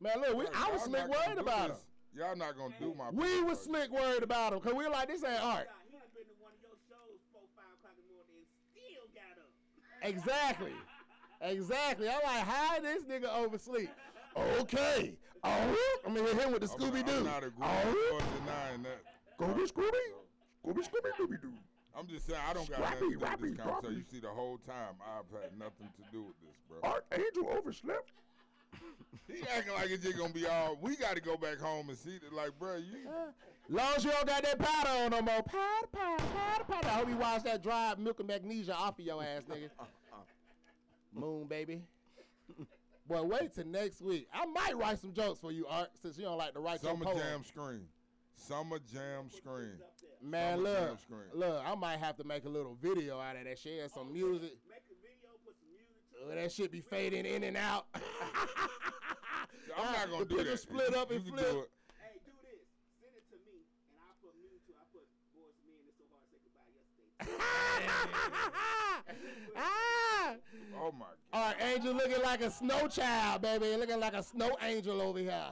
Man, 0.00 0.20
look, 0.20 0.36
we, 0.36 0.44
Bruh, 0.44 0.50
I 0.54 0.70
was 0.72 0.80
y'all 0.82 0.88
slick 0.90 1.08
worried 1.08 1.36
do 1.36 1.40
about 1.42 1.70
him. 1.70 1.76
Y'all 2.16 2.36
not 2.36 2.56
gonna 2.56 2.74
do 2.80 2.94
my. 2.98 3.10
We 3.10 3.42
was 3.42 3.58
buddy. 3.58 3.70
slick 3.70 3.90
worried 3.92 4.22
about 4.22 4.52
him 4.52 4.58
because 4.58 4.74
we 4.74 4.84
were 4.84 4.90
like, 4.90 5.08
this 5.08 5.24
ain't 5.24 5.42
art. 5.42 5.68
he 5.86 5.92
done 5.92 6.02
been 6.14 6.24
to 6.26 6.34
one 6.42 6.52
of 6.52 6.60
your 6.62 6.76
shows 6.90 7.18
four, 7.32 7.42
five 7.56 7.70
o'clock 7.78 7.94
in 7.96 8.04
the 8.04 8.14
morning 8.14 8.42
and 8.42 8.46
still 8.74 9.06
got 9.14 9.38
up. 9.38 9.50
Exactly. 10.02 10.72
Exactly. 11.40 12.08
I'm 12.08 12.20
like, 12.24 12.44
how 12.44 12.78
this 12.80 13.04
nigga 13.04 13.32
oversleep? 13.34 13.88
Okay. 14.60 15.14
Oh, 15.42 15.76
I'm 16.06 16.14
gonna 16.14 16.26
hit 16.28 16.38
him 16.42 16.52
with 16.52 16.60
the 16.62 16.68
Scooby 16.68 17.04
not- 17.06 17.08
I'm 17.08 17.18
Doo. 17.18 17.24
not 17.24 17.44
agreeing 17.44 17.72
Oh, 17.86 18.10
or 18.14 18.20
denying 18.40 18.82
that. 18.82 19.02
Scooby 19.38 19.70
Scooby. 19.70 20.04
Scooby 20.66 20.82
Scooby 20.88 21.10
Dooby 21.20 21.40
Doo. 21.40 21.52
I'm 21.96 22.06
just 22.06 22.26
saying 22.26 22.40
I 22.48 22.52
don't 22.52 22.68
got 22.68 22.80
nothing 22.80 22.98
to 22.98 23.10
do 23.10 23.18
with 23.18 23.40
this 23.40 23.56
conversation. 23.56 23.56
droppy. 23.56 23.96
You 23.96 24.04
see, 24.10 24.20
the 24.20 24.28
whole 24.28 24.58
time 24.66 24.94
I've 25.00 25.40
had 25.40 25.56
nothing 25.58 25.88
to 25.96 26.02
do 26.12 26.22
with 26.24 26.36
this, 26.40 26.56
bro. 26.68 26.90
Archangel 26.90 27.48
overslept. 27.56 28.10
He 29.28 29.40
acting 29.56 29.72
like 29.74 29.90
it's 29.90 30.04
just 30.04 30.18
gonna 30.18 30.32
be 30.32 30.46
all. 30.46 30.76
We 30.82 30.96
got 30.96 31.14
to 31.14 31.22
go 31.22 31.36
back 31.36 31.58
home 31.58 31.88
and 31.88 31.96
see 31.96 32.18
that. 32.18 32.32
Like, 32.32 32.58
bro, 32.58 32.76
you. 32.76 33.08
Long 33.68 33.94
as 33.96 34.04
you 34.04 34.10
don't 34.10 34.26
got 34.26 34.42
that 34.42 34.58
powder 34.58 35.04
on 35.04 35.10
no 35.12 35.22
more. 35.22 35.42
Powder, 35.42 35.86
powder, 35.92 36.22
powder, 36.34 36.64
powder. 36.64 36.88
I 36.88 36.90
hope 36.90 37.08
you 37.08 37.16
wash 37.16 37.42
that 37.42 37.62
dry 37.62 37.94
milk 37.96 38.18
and 38.18 38.28
magnesia 38.28 38.74
off 38.74 38.98
of 38.98 39.04
your 39.04 39.22
ass, 39.22 39.42
nigga. 39.48 39.70
Moon, 41.14 41.46
baby. 41.46 41.82
Boy, 43.06 43.22
wait 43.22 43.54
till 43.54 43.66
next 43.66 44.00
week. 44.02 44.26
I 44.32 44.46
might 44.46 44.76
write 44.76 44.98
some 44.98 45.12
jokes 45.12 45.38
for 45.38 45.52
you, 45.52 45.66
Art, 45.68 45.90
since 46.02 46.18
you 46.18 46.24
don't 46.24 46.38
like 46.38 46.54
to 46.54 46.60
write 46.60 46.80
Summer. 46.80 47.04
Jam 47.04 47.44
Screen. 47.44 47.86
Summer 48.34 48.78
Jam 48.92 49.30
Screen. 49.30 49.78
Man, 50.22 50.56
Summer 50.58 50.70
look, 50.70 50.98
look, 51.34 51.62
I 51.66 51.74
might 51.74 51.98
have 51.98 52.16
to 52.16 52.24
make 52.24 52.44
a 52.44 52.48
little 52.48 52.76
video 52.80 53.20
out 53.20 53.36
of 53.36 53.44
that 53.44 53.58
shit, 53.58 53.80
and 53.82 53.90
some 53.90 54.12
music. 54.12 54.52
Make 54.68 54.82
a 54.90 54.94
video, 55.02 55.30
put 55.44 55.54
some 55.58 55.68
music 55.70 55.96
to 56.12 56.32
Uh, 56.32 56.34
that 56.42 56.50
shit 56.52 56.70
be 56.72 56.80
fading 56.80 57.26
in 57.26 57.42
and 57.44 57.56
out. 57.56 57.86
I'm 59.76 59.92
not 59.92 60.10
gonna 60.10 60.24
the 60.24 60.34
do 60.36 60.44
that. 60.44 60.58
split 60.58 60.90
You- 60.92 60.96
up 60.98 61.10
and 61.10 61.24
flip. 61.26 61.36
do 61.50 61.60
it. 61.60 61.70
Hey, 62.00 62.18
do 62.24 62.32
this. 62.42 62.64
Send 63.00 63.12
it 63.16 63.24
to 63.30 63.36
me, 63.44 63.66
and 63.90 63.98
I'll 64.00 64.16
put 64.22 64.32
music 64.40 64.64
to. 64.68 64.72
I 64.78 64.84
put 64.92 65.04
boys 65.34 65.52
to 65.60 65.64
me, 65.68 65.74
and 65.82 65.88
it's 65.88 65.98
so 65.98 66.06
hard 66.08 66.22
to 66.24 66.28
say 66.32 66.38
goodbye 66.40 66.70
yesterday. 66.72 67.14
ah! 69.56 70.34
Oh 70.76 70.90
my 70.92 71.06
god. 71.06 71.16
All 71.32 71.40
right, 71.52 71.56
Angel 71.74 71.94
looking 71.94 72.22
like 72.22 72.40
a 72.40 72.50
snow 72.50 72.88
child, 72.88 73.42
baby. 73.42 73.76
Looking 73.76 74.00
like 74.00 74.14
a 74.14 74.22
snow 74.22 74.56
angel 74.62 75.00
over 75.00 75.18
here. 75.18 75.50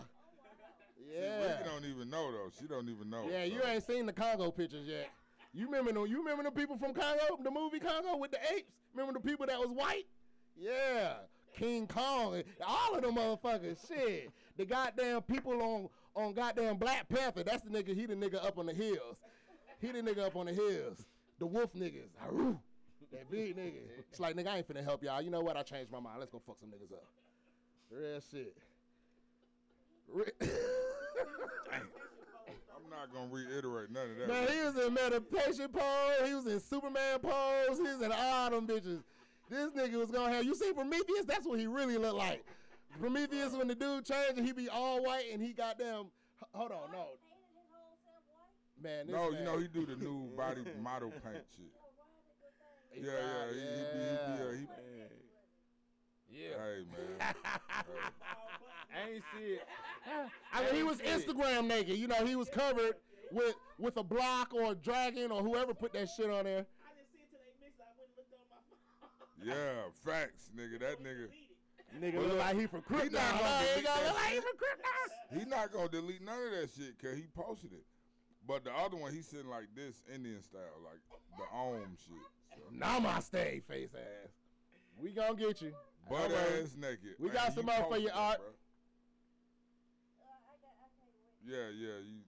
See, 1.12 1.18
Yeah. 1.18 1.58
Ricky 1.58 1.64
don't 1.64 1.84
even 1.84 2.10
know 2.10 2.32
though. 2.32 2.50
She 2.58 2.66
don't 2.66 2.88
even 2.88 3.10
know. 3.10 3.28
Yeah, 3.30 3.44
you 3.44 3.60
ain't 3.64 3.84
seen 3.84 4.06
the 4.06 4.12
Congo 4.12 4.50
pictures 4.50 4.86
yet. 4.86 5.10
You 5.52 5.66
remember 5.66 5.92
them? 5.92 6.06
You 6.06 6.18
remember 6.18 6.44
the 6.44 6.50
people 6.50 6.78
from 6.78 6.94
Congo, 6.94 7.38
the 7.42 7.50
movie 7.50 7.78
Congo 7.78 8.16
with 8.16 8.30
the 8.30 8.38
apes? 8.54 8.70
Remember 8.94 9.18
the 9.18 9.26
people 9.26 9.46
that 9.46 9.58
was 9.58 9.68
white? 9.70 10.04
Yeah, 10.56 11.14
King 11.56 11.86
Kong, 11.86 12.42
all 12.66 12.94
of 12.94 13.02
them 13.02 13.14
motherfuckers. 13.16 13.86
Shit, 13.86 14.30
the 14.56 14.64
goddamn 14.64 15.22
people 15.22 15.60
on 15.62 15.88
on 16.14 16.32
goddamn 16.32 16.76
Black 16.76 17.08
Panther. 17.08 17.42
That's 17.42 17.62
the 17.62 17.70
nigga. 17.70 17.94
He 17.94 18.06
the 18.06 18.14
nigga 18.14 18.44
up 18.44 18.58
on 18.58 18.66
the 18.66 18.74
hills. 18.74 19.16
He 19.80 19.88
the 19.92 20.00
nigga 20.00 20.26
up 20.26 20.36
on 20.36 20.46
the 20.46 20.52
hills. 20.52 21.04
The 21.38 21.46
wolf 21.46 21.72
niggas. 21.74 22.10
Aroo. 22.26 22.58
That 23.12 23.30
big 23.30 23.56
nigga. 23.56 23.80
It's 23.98 24.20
like 24.20 24.36
nigga, 24.36 24.48
I 24.48 24.56
ain't 24.58 24.68
finna 24.68 24.82
help 24.84 25.02
y'all. 25.02 25.20
You 25.20 25.30
know 25.30 25.40
what? 25.40 25.56
I 25.56 25.62
changed 25.62 25.90
my 25.90 26.00
mind. 26.00 26.18
Let's 26.18 26.30
go 26.30 26.40
fuck 26.46 26.58
some 26.58 26.70
niggas 26.70 26.92
up. 26.92 27.04
Real 27.90 28.20
shit. 28.30 28.56
Re- 30.08 30.24
I'm 31.72 32.90
not 32.90 33.12
gonna 33.12 33.28
reiterate 33.30 33.90
none 33.90 34.10
of 34.10 34.16
that. 34.18 34.28
Man, 34.28 34.48
he 34.48 34.58
was 34.64 34.86
in 34.86 34.94
meditation 34.94 35.68
pose. 35.68 36.28
He 36.28 36.34
was 36.34 36.46
in 36.46 36.60
Superman 36.60 37.18
pose. 37.20 37.78
He 37.78 37.82
was 37.82 38.02
in 38.02 38.12
all 38.12 38.50
them 38.50 38.66
bitches. 38.66 39.02
This 39.48 39.70
nigga 39.70 39.98
was 39.98 40.10
gonna 40.10 40.32
have. 40.32 40.44
You 40.44 40.54
see 40.54 40.72
Prometheus? 40.72 41.24
That's 41.26 41.46
what 41.46 41.58
he 41.58 41.66
really 41.66 41.96
looked 41.98 42.16
like. 42.16 42.44
Prometheus, 43.00 43.52
when 43.54 43.68
the 43.68 43.74
dude 43.74 44.04
changed 44.04 44.36
and 44.38 44.46
he 44.46 44.52
be 44.52 44.68
all 44.68 45.02
white 45.02 45.24
and 45.32 45.42
he 45.42 45.52
got 45.52 45.78
them. 45.78 46.06
Hold 46.52 46.72
on, 46.72 46.92
no. 46.92 47.06
Man, 48.82 49.06
this 49.06 49.14
no, 49.14 49.30
man, 49.30 49.38
you 49.38 49.44
know 49.44 49.58
he 49.58 49.68
do 49.68 49.86
the 49.86 49.96
new 49.96 50.28
body 50.36 50.62
model 50.82 51.10
paint 51.10 51.44
shit. 51.56 51.70
he 52.90 53.06
Yeah, 53.06 53.12
yeah, 53.12 53.46
he, 53.48 53.60
he, 53.60 53.64
be, 53.64 54.00
he, 54.02 54.56
be, 54.56 54.58
he, 54.58 54.66
Yeah. 54.98 55.04
Hey 56.32 56.84
man. 56.90 57.34
I 58.94 59.10
ain't 59.14 59.22
see 59.36 59.54
it. 59.54 59.62
I 60.52 60.64
mean, 60.64 60.74
he 60.74 60.82
was 60.82 60.98
Instagram 60.98 61.66
naked. 61.66 61.96
You 61.96 62.08
know, 62.08 62.24
he 62.26 62.36
was 62.36 62.48
covered 62.48 62.94
with 63.30 63.54
with 63.78 63.96
a 63.96 64.02
block 64.02 64.52
or 64.54 64.72
a 64.72 64.74
dragon 64.74 65.30
or 65.30 65.42
whoever 65.42 65.74
put 65.74 65.92
that 65.94 66.08
shit 66.14 66.30
on 66.30 66.44
there. 66.44 66.66
I 66.66 66.92
didn't 66.94 67.08
see 67.12 67.18
it 67.20 67.30
till 67.30 67.40
they 67.40 67.64
mixed. 67.64 67.80
it. 67.80 67.84
I 67.84 67.92
went 67.96 68.08
and 68.08 68.16
looked 68.16 68.32
on 68.36 68.44
my 68.52 68.60
phone. 68.68 69.48
Yeah, 69.48 69.90
facts, 70.04 70.50
nigga. 70.56 70.80
That 70.80 71.02
nigga. 71.02 71.28
Nigga 72.00 72.14
But 72.16 72.22
look 72.22 72.30
look, 72.32 72.38
like 72.38 72.58
he 72.58 72.66
from 72.66 72.82
he 72.88 72.94
Krypton. 72.94 73.12
not 73.12 73.32
gonna 73.38 73.58
He 73.58 73.68
delete 73.68 73.84
gonna 73.84 74.00
that 74.00 74.06
look 74.06 74.16
like 74.16 74.32
he 74.32 74.40
from 74.40 74.56
Krypton. 74.56 75.38
He 75.38 75.44
not 75.46 75.72
gonna 75.72 75.88
delete 75.88 76.22
none 76.24 76.38
of 76.42 76.50
that 76.52 76.70
shit 76.76 76.98
because 76.98 77.16
he 77.16 77.24
posted 77.34 77.72
it. 77.72 77.84
But 78.46 78.64
the 78.64 78.72
other 78.72 78.96
one, 78.96 79.12
he's 79.12 79.26
sitting 79.28 79.48
like 79.48 79.66
this, 79.74 80.02
Indian 80.12 80.42
style, 80.42 80.80
like 80.84 81.00
the 81.38 81.44
Om 81.56 81.96
shit. 81.96 82.16
So. 82.56 82.62
Namaste, 82.76 83.62
face 83.64 83.90
ass. 83.94 84.30
We 85.00 85.10
gonna 85.12 85.34
get 85.36 85.62
you. 85.62 85.72
Butt 86.08 86.28
Don't 86.28 86.38
ass 86.38 86.74
naked. 86.76 87.14
We 87.18 87.26
Man, 87.28 87.34
got 87.36 87.48
you 87.48 87.54
some 87.54 87.66
more 87.66 87.74
for 87.76 87.82
posted 87.84 88.02
you, 88.02 88.10
Art. 88.14 88.38
bruh. 88.40 88.52
Yeah, 91.44 91.56
yeah. 91.74 91.98
You, 92.06 92.18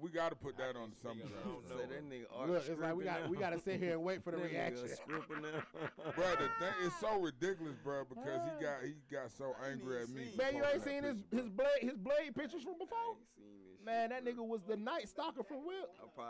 we 0.00 0.10
got 0.10 0.30
to 0.30 0.36
put 0.36 0.56
that 0.58 0.76
on 0.76 0.92
something. 1.02 1.26
speak 1.28 1.46
on 1.46 1.52
else, 1.52 1.64
that. 1.68 1.78
Say 1.78 1.94
that 1.94 2.10
nigga 2.10 2.24
art 2.36 2.50
Look, 2.50 2.68
it's 2.68 2.80
like 2.80 2.96
we 2.96 3.04
got 3.04 3.28
we 3.28 3.36
got 3.36 3.50
to 3.50 3.58
sit 3.60 3.78
here 3.80 3.92
and 3.92 4.02
wait 4.02 4.22
for 4.24 4.32
the 4.32 4.36
reaction. 4.48 4.88
bro, 5.08 6.30
the 6.32 6.48
thing 6.60 6.74
is 6.84 6.92
so 7.00 7.18
ridiculous, 7.20 7.76
bro, 7.82 8.04
because 8.08 8.40
he 8.44 8.64
got 8.64 8.76
he 8.82 8.94
got 9.10 9.30
so 9.30 9.54
angry 9.70 10.02
at 10.02 10.08
me. 10.08 10.28
Man, 10.36 10.56
you 10.56 10.64
ain't 10.64 10.84
seen 10.84 11.04
his 11.04 11.22
picture, 11.22 11.36
his 11.36 11.48
blade 11.48 11.80
his 11.80 11.96
blade 11.96 12.34
pictures 12.34 12.62
from 12.62 12.74
before. 12.78 12.98
ain't 13.16 13.28
seen 13.36 13.54
this 13.70 13.84
Man, 13.84 14.10
shit, 14.10 14.24
that 14.24 14.24
bro. 14.24 14.44
nigga 14.44 14.48
was 14.48 14.60
the 14.68 14.76
night 14.76 15.08
stalker 15.08 15.42
from 15.44 15.64
Will. 15.64 15.86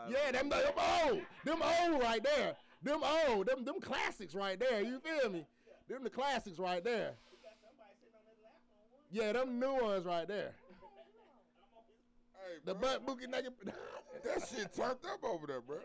Yeah, 0.08 0.30
them 0.32 0.48
them 0.50 0.72
old, 1.06 1.20
them 1.44 1.62
old 1.62 2.02
right 2.02 2.22
there. 2.22 2.56
Them 2.82 3.00
old, 3.28 3.46
them 3.46 3.64
them 3.64 3.80
classics 3.80 4.34
right 4.34 4.58
there. 4.60 4.82
You 4.82 5.00
feel 5.00 5.30
me? 5.30 5.46
Them 5.88 6.02
the 6.04 6.10
classics 6.10 6.58
right 6.58 6.82
there. 6.82 7.12
Yeah, 9.10 9.32
them 9.32 9.60
new 9.60 9.74
ones 9.74 10.04
right 10.06 10.26
there. 10.26 10.52
Hey, 12.34 12.58
The 12.64 12.74
butt 12.74 13.06
bookie 13.06 13.26
nigga. 13.26 13.48
That 14.24 14.40
shit 14.48 14.72
turned 14.74 15.04
up 15.12 15.22
over 15.22 15.46
there, 15.46 15.60
bro. 15.60 15.76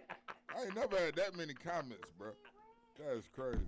I 0.55 0.63
ain't 0.63 0.73
never 0.75 0.95
had 0.97 1.13
that 1.15 1.35
many 1.35 1.53
comments, 1.53 2.07
bro. 2.17 2.29
That 2.97 3.17
is 3.17 3.25
crazy. 3.35 3.59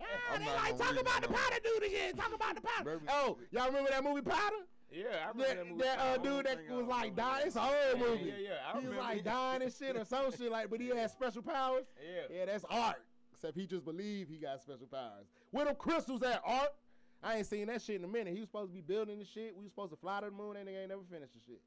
Ah, 0.00 0.04
I'm 0.34 0.40
they 0.40 0.46
like 0.50 0.76
talk 0.78 0.90
read 0.90 1.00
about 1.02 1.22
the 1.22 1.28
none 1.28 1.36
powder 1.38 1.56
dude 1.62 1.82
again. 1.84 2.16
Talk 2.16 2.34
about 2.34 2.54
the 2.56 2.60
powder. 2.60 2.98
Baby- 2.98 3.06
Oh, 3.08 3.38
y'all 3.52 3.66
remember 3.68 3.90
that 3.90 4.02
movie 4.02 4.22
Powder? 4.22 4.56
Yeah, 4.90 5.04
I 5.26 5.28
remember 5.28 5.44
That, 5.46 5.56
that 5.58 5.66
movie. 5.68 5.82
that 5.84 5.98
uh, 6.00 6.16
dude 6.16 6.46
that 6.46 6.58
was 6.74 6.86
like 6.88 7.02
remember 7.02 7.22
dying. 7.22 7.38
that. 7.38 7.46
It's 7.46 7.56
an 7.56 7.62
old 7.62 7.72
Yeah, 8.02 8.08
movie. 8.08 8.24
yeah, 8.24 8.48
yeah, 8.48 8.54
I 8.74 8.80
he 8.80 8.88
was 8.88 8.96
like 8.98 9.18
it. 9.18 9.24
dying 9.24 9.62
and 9.62 9.72
shit 9.72 9.96
or 9.96 10.04
some 10.04 10.32
shit 10.36 10.50
like, 10.50 10.70
but 10.70 10.80
he 10.80 10.88
had 10.88 11.10
special 11.12 11.42
powers. 11.42 11.84
Yeah. 12.02 12.36
Yeah, 12.38 12.44
that's 12.46 12.64
art. 12.68 12.96
Except 13.40 13.56
he 13.56 13.66
just 13.66 13.86
believed 13.86 14.30
he 14.30 14.36
got 14.36 14.60
special 14.60 14.86
powers. 14.86 15.24
Where 15.50 15.64
them 15.64 15.74
crystals 15.74 16.22
at, 16.22 16.42
art? 16.44 16.74
I 17.22 17.36
ain't 17.36 17.46
seen 17.46 17.68
that 17.68 17.80
shit 17.80 17.96
in 17.96 18.04
a 18.04 18.08
minute. 18.08 18.34
He 18.34 18.40
was 18.40 18.50
supposed 18.50 18.70
to 18.70 18.74
be 18.74 18.82
building 18.82 19.18
the 19.18 19.24
shit. 19.24 19.56
We 19.56 19.62
was 19.62 19.72
supposed 19.72 19.92
to 19.92 19.96
fly 19.96 20.20
to 20.20 20.26
the 20.26 20.32
moon. 20.32 20.54
That 20.54 20.66
nigga 20.66 20.80
ain't 20.80 20.90
never 20.90 21.00
finished 21.10 21.32
the 21.32 21.40
shit. 21.46 21.60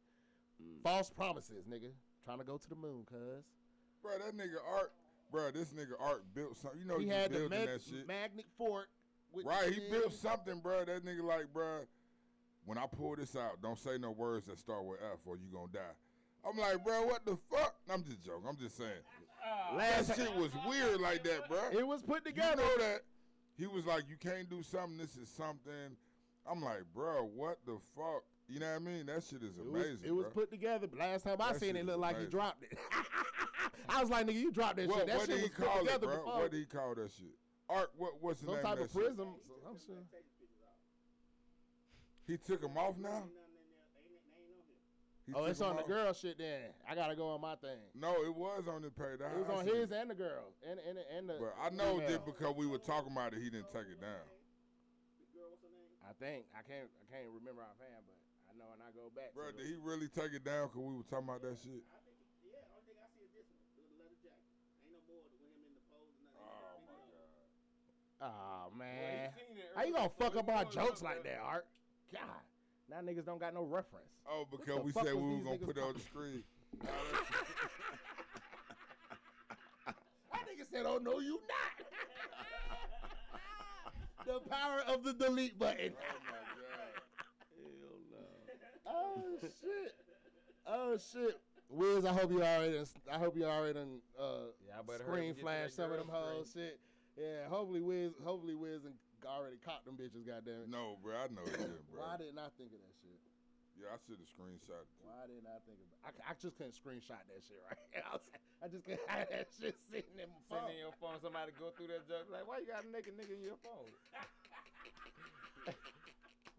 False 0.84 1.10
promises, 1.10 1.66
nigga. 1.66 1.90
Trying 2.26 2.38
to 2.38 2.44
go 2.44 2.58
to 2.58 2.70
the 2.70 2.76
moon, 2.76 3.06
cuz. 3.10 3.44
Bruh, 4.06 4.20
that 4.24 4.38
nigga 4.38 4.58
Art, 4.72 4.92
bruh, 5.34 5.52
this 5.52 5.70
nigga 5.70 6.00
Art 6.00 6.24
built 6.36 6.58
something. 6.58 6.80
You 6.80 6.86
know 6.86 7.00
he 7.00 7.06
he, 7.06 7.12
had 7.12 7.34
the 7.34 7.50
mag- 7.50 7.68
that 7.68 7.82
shit. 7.82 8.08
magnet 8.08 8.46
fort. 8.56 8.86
Right, 9.44 9.74
he 9.74 9.80
built 9.90 10.14
something, 10.14 10.62
bruh. 10.62 10.86
That 10.86 11.04
nigga 11.04 11.24
like, 11.24 11.48
bruh, 11.52 11.88
when 12.66 12.78
I 12.78 12.86
pull 12.86 13.16
this 13.16 13.36
out, 13.36 13.64
don't 13.64 13.80
say 13.80 13.98
no 13.98 14.12
words 14.12 14.46
that 14.46 14.60
start 14.60 14.86
with 14.86 15.00
F 15.12 15.20
or 15.26 15.38
you 15.38 15.48
gonna 15.52 15.72
die. 15.74 15.98
I'm 16.48 16.56
like, 16.56 16.86
bruh, 16.86 17.04
what 17.08 17.26
the 17.26 17.36
fuck? 17.50 17.74
I'm 17.92 18.04
just 18.04 18.24
joking. 18.24 18.44
I'm 18.48 18.58
just 18.58 18.78
saying. 18.78 19.02
Oh. 19.46 19.76
Last 19.78 20.08
That 20.08 20.18
shit 20.18 20.36
was 20.36 20.52
weird 20.68 21.00
like 21.02 21.24
that, 21.24 21.48
bro. 21.50 21.60
It 21.78 21.86
was 21.86 22.02
put 22.02 22.24
together. 22.26 22.62
You 22.62 22.70
together. 22.70 22.78
know 22.80 22.88
that 22.94 23.02
he 23.58 23.68
was 23.68 23.86
like, 23.86 24.04
you 24.10 24.16
can't 24.18 24.50
do 24.50 24.64
something. 24.64 24.98
This 24.98 25.16
is 25.18 25.30
something. 25.30 25.96
I'm 26.50 26.62
like, 26.62 26.84
bro, 26.94 27.30
what 27.36 27.58
the 27.66 27.78
fuck? 27.96 28.24
You 28.50 28.60
know 28.60 28.68
what 28.68 28.76
I 28.76 28.80
mean? 28.80 29.06
That 29.06 29.24
shit 29.24 29.42
is 29.44 29.58
It 29.58 29.66
was, 29.66 29.84
amazing. 29.86 30.08
it 30.08 30.12
was 30.16 30.26
put 30.34 30.52
together. 30.52 30.88
Last 30.98 31.24
time 31.24 31.38
I 31.40 31.54
That 31.54 31.60
seen 31.60 31.76
it, 31.76 31.80
it, 31.80 31.82
is 31.82 31.86
looked 31.88 32.00
like 32.00 32.20
he 32.20 32.26
dropped 32.26 32.64
it. 32.64 32.78
I 33.90 34.02
was 34.02 34.10
like, 34.10 34.28
nigga, 34.28 34.36
you 34.40 34.52
dropped 34.52 34.76
that 34.78 34.88
What, 34.88 34.98
shit. 35.00 35.08
That 35.08 35.18
what 35.18 35.30
shit 35.30 35.36
did 35.36 35.38
he 35.38 35.44
was 35.44 35.52
put 35.58 35.66
call 35.68 35.88
it, 35.88 36.02
bro? 36.02 36.10
before. 36.18 36.40
What 36.42 36.52
did 36.52 36.60
he 36.60 36.66
call 36.66 36.96
that 36.96 37.12
shit? 37.18 37.28
Art. 37.70 37.92
What? 37.98 38.12
What's 38.22 38.40
the 38.42 38.46
Some 38.48 38.56
name 38.56 38.64
type 38.64 38.74
of 38.74 38.80
of 38.82 38.88
that 38.94 39.00
shit? 39.00 39.08
prism. 39.16 39.28
Some 39.64 39.78
shit. 39.88 40.04
He 42.28 42.38
took 42.38 42.64
him 42.64 42.78
off 42.78 42.98
now. 42.98 43.24
He 45.26 45.34
Oh, 45.34 45.46
it's 45.46 45.62
him 45.62 45.68
on 45.72 45.76
the 45.78 45.84
girl 45.84 46.12
shit 46.12 46.38
then. 46.38 46.72
I 46.88 46.96
gotta 46.96 47.16
go 47.16 47.30
on 47.30 47.40
my 47.40 47.56
thing. 47.56 47.80
No, 47.96 48.24
it 48.24 48.36
was 48.36 48.68
on 48.68 48.82
the 48.84 48.92
page. 48.92 49.22
I- 49.24 49.32
It 49.32 49.40
was 49.40 49.50
I 49.50 49.54
on 49.56 49.66
seen 49.66 49.76
his 49.76 49.92
it. 49.92 49.96
and 49.96 50.10
the 50.10 50.16
girl. 50.16 50.52
And 50.68 50.80
and 50.80 50.98
and 51.00 51.30
the 51.30 51.38
But 51.40 51.56
I 51.62 51.70
know 51.70 51.96
female. 52.00 52.10
that 52.12 52.26
because 52.26 52.56
we 52.56 52.68
were 52.68 52.78
talking 52.80 53.12
about 53.14 53.34
it, 53.34 53.40
he 53.42 53.50
didn't 53.50 53.72
take 53.72 53.88
it 53.88 54.02
down. 54.02 54.20
I 56.04 56.12
think 56.20 56.46
I 56.54 56.62
can't 56.62 56.92
I 57.00 57.06
can't 57.16 57.30
remember 57.32 57.64
offhand, 57.64 58.04
but 58.06 58.20
I 58.52 58.58
know 58.60 58.68
when 58.70 58.82
I 58.84 58.92
go 58.92 59.10
back. 59.16 59.34
Bro, 59.34 59.52
to 59.52 59.58
did 59.58 59.66
it. 59.66 59.68
he 59.70 59.76
really 59.80 60.10
take 60.10 60.34
it 60.34 60.44
down 60.44 60.68
because 60.68 60.84
we 60.84 60.94
were 60.94 61.04
talking 61.08 61.30
about 61.30 61.42
that 61.42 61.58
shit? 61.64 61.84
Oh 68.22 68.70
Well, 68.70 68.72
man, 68.78 69.32
he 69.36 69.42
seen 69.42 69.58
it 69.58 69.72
how 69.76 69.84
you 69.84 69.94
gonna 69.94 70.10
fuck 70.18 70.36
up 70.36 70.48
our 70.50 70.66
jokes 70.66 71.02
like 71.02 71.24
that, 71.24 71.40
Art? 71.44 71.66
God, 72.12 72.22
now 72.90 72.98
niggas 72.98 73.26
don't 73.26 73.40
got 73.40 73.54
no 73.54 73.64
reference. 73.64 74.08
Oh, 74.28 74.46
because 74.50 74.84
we 74.84 74.92
said 74.92 75.14
we 75.16 75.22
was 75.22 75.38
were 75.40 75.44
gonna 75.44 75.58
put 75.58 75.78
it 75.78 75.84
on 75.84 75.94
the 75.94 76.00
screen. 76.00 76.44
That 80.32 80.48
nigga 80.48 80.66
said, 80.72 80.86
"Oh 80.86 80.98
no, 81.02 81.20
you 81.20 81.40
not." 81.48 81.88
the 84.26 84.50
power 84.50 84.82
of 84.88 85.04
the 85.04 85.14
delete 85.14 85.58
button. 85.60 85.94
Oh 85.96 86.20
my 86.26 86.38
god. 86.60 87.02
Hell 87.62 88.00
no. 88.12 88.92
oh 88.92 89.38
shit. 89.42 89.94
Oh 90.66 90.98
shit. 90.98 91.40
Wiz, 91.70 92.06
I 92.06 92.14
hope 92.14 92.32
you 92.32 92.42
already. 92.44 92.74
done- 92.74 92.88
I 93.12 93.18
hope 93.18 93.36
you 93.36 93.46
already 93.46 93.74
done, 93.74 94.00
uh, 94.20 94.52
Yeah, 94.68 94.80
I 94.80 94.84
screen 94.84 95.02
up 95.02 95.10
and 95.10 95.28
get 95.28 95.36
to 95.36 95.42
flash 95.42 95.72
some 95.72 95.92
of 95.92 95.98
them 95.98 96.08
hoes. 96.10 96.52
Shit. 96.54 96.80
Yeah. 97.18 97.48
Hopefully 97.50 97.82
Wiz. 97.82 98.14
Hopefully 98.24 98.56
Wiz 98.56 98.86
and 98.86 98.94
already 99.30 99.58
caught 99.64 99.84
them 99.88 99.96
bitches. 99.96 100.26
Goddamn 100.28 100.68
it. 100.68 100.70
No, 100.70 100.98
bro, 101.04 101.16
I 101.16 101.28
know 101.32 101.44
it 101.48 101.56
didn't, 101.58 101.84
bro. 101.92 102.04
Why 102.04 102.18
didn't 102.20 102.40
I 102.40 102.50
think 102.60 102.72
of 102.76 102.82
that 102.84 102.96
shit? 103.02 103.20
Yeah, 103.74 103.90
I 103.90 103.98
should 104.06 104.22
have 104.22 104.30
screenshot 104.30 104.86
it. 104.86 104.90
Why 105.02 105.26
didn't 105.26 105.50
I 105.50 105.58
think 105.66 105.82
of? 105.82 105.88
I, 106.06 106.10
c- 106.14 106.26
I 106.30 106.34
just 106.38 106.54
couldn't 106.62 106.78
screenshot 106.78 107.18
that 107.26 107.42
shit 107.42 107.58
right. 107.66 107.82
I, 108.06 108.12
was, 108.14 108.24
I 108.62 108.66
just 108.70 108.86
couldn't 108.86 109.02
have 109.10 109.28
that 109.34 109.50
shit 109.50 109.74
sitting 109.90 110.14
in 110.22 110.30
my 110.30 110.40
Send 110.46 110.62
phone. 110.62 110.72
in 110.72 110.78
your 110.78 110.94
phone, 111.02 111.18
somebody 111.20 111.52
go 111.58 111.74
through 111.74 111.90
that 111.90 112.06
joke. 112.06 112.30
Like, 112.30 112.46
why 112.46 112.62
you 112.62 112.70
got 112.70 112.86
a 112.86 112.90
naked 112.94 113.18
nigga 113.18 113.34
in 113.34 113.42
your 113.44 113.58
phone? 113.66 113.90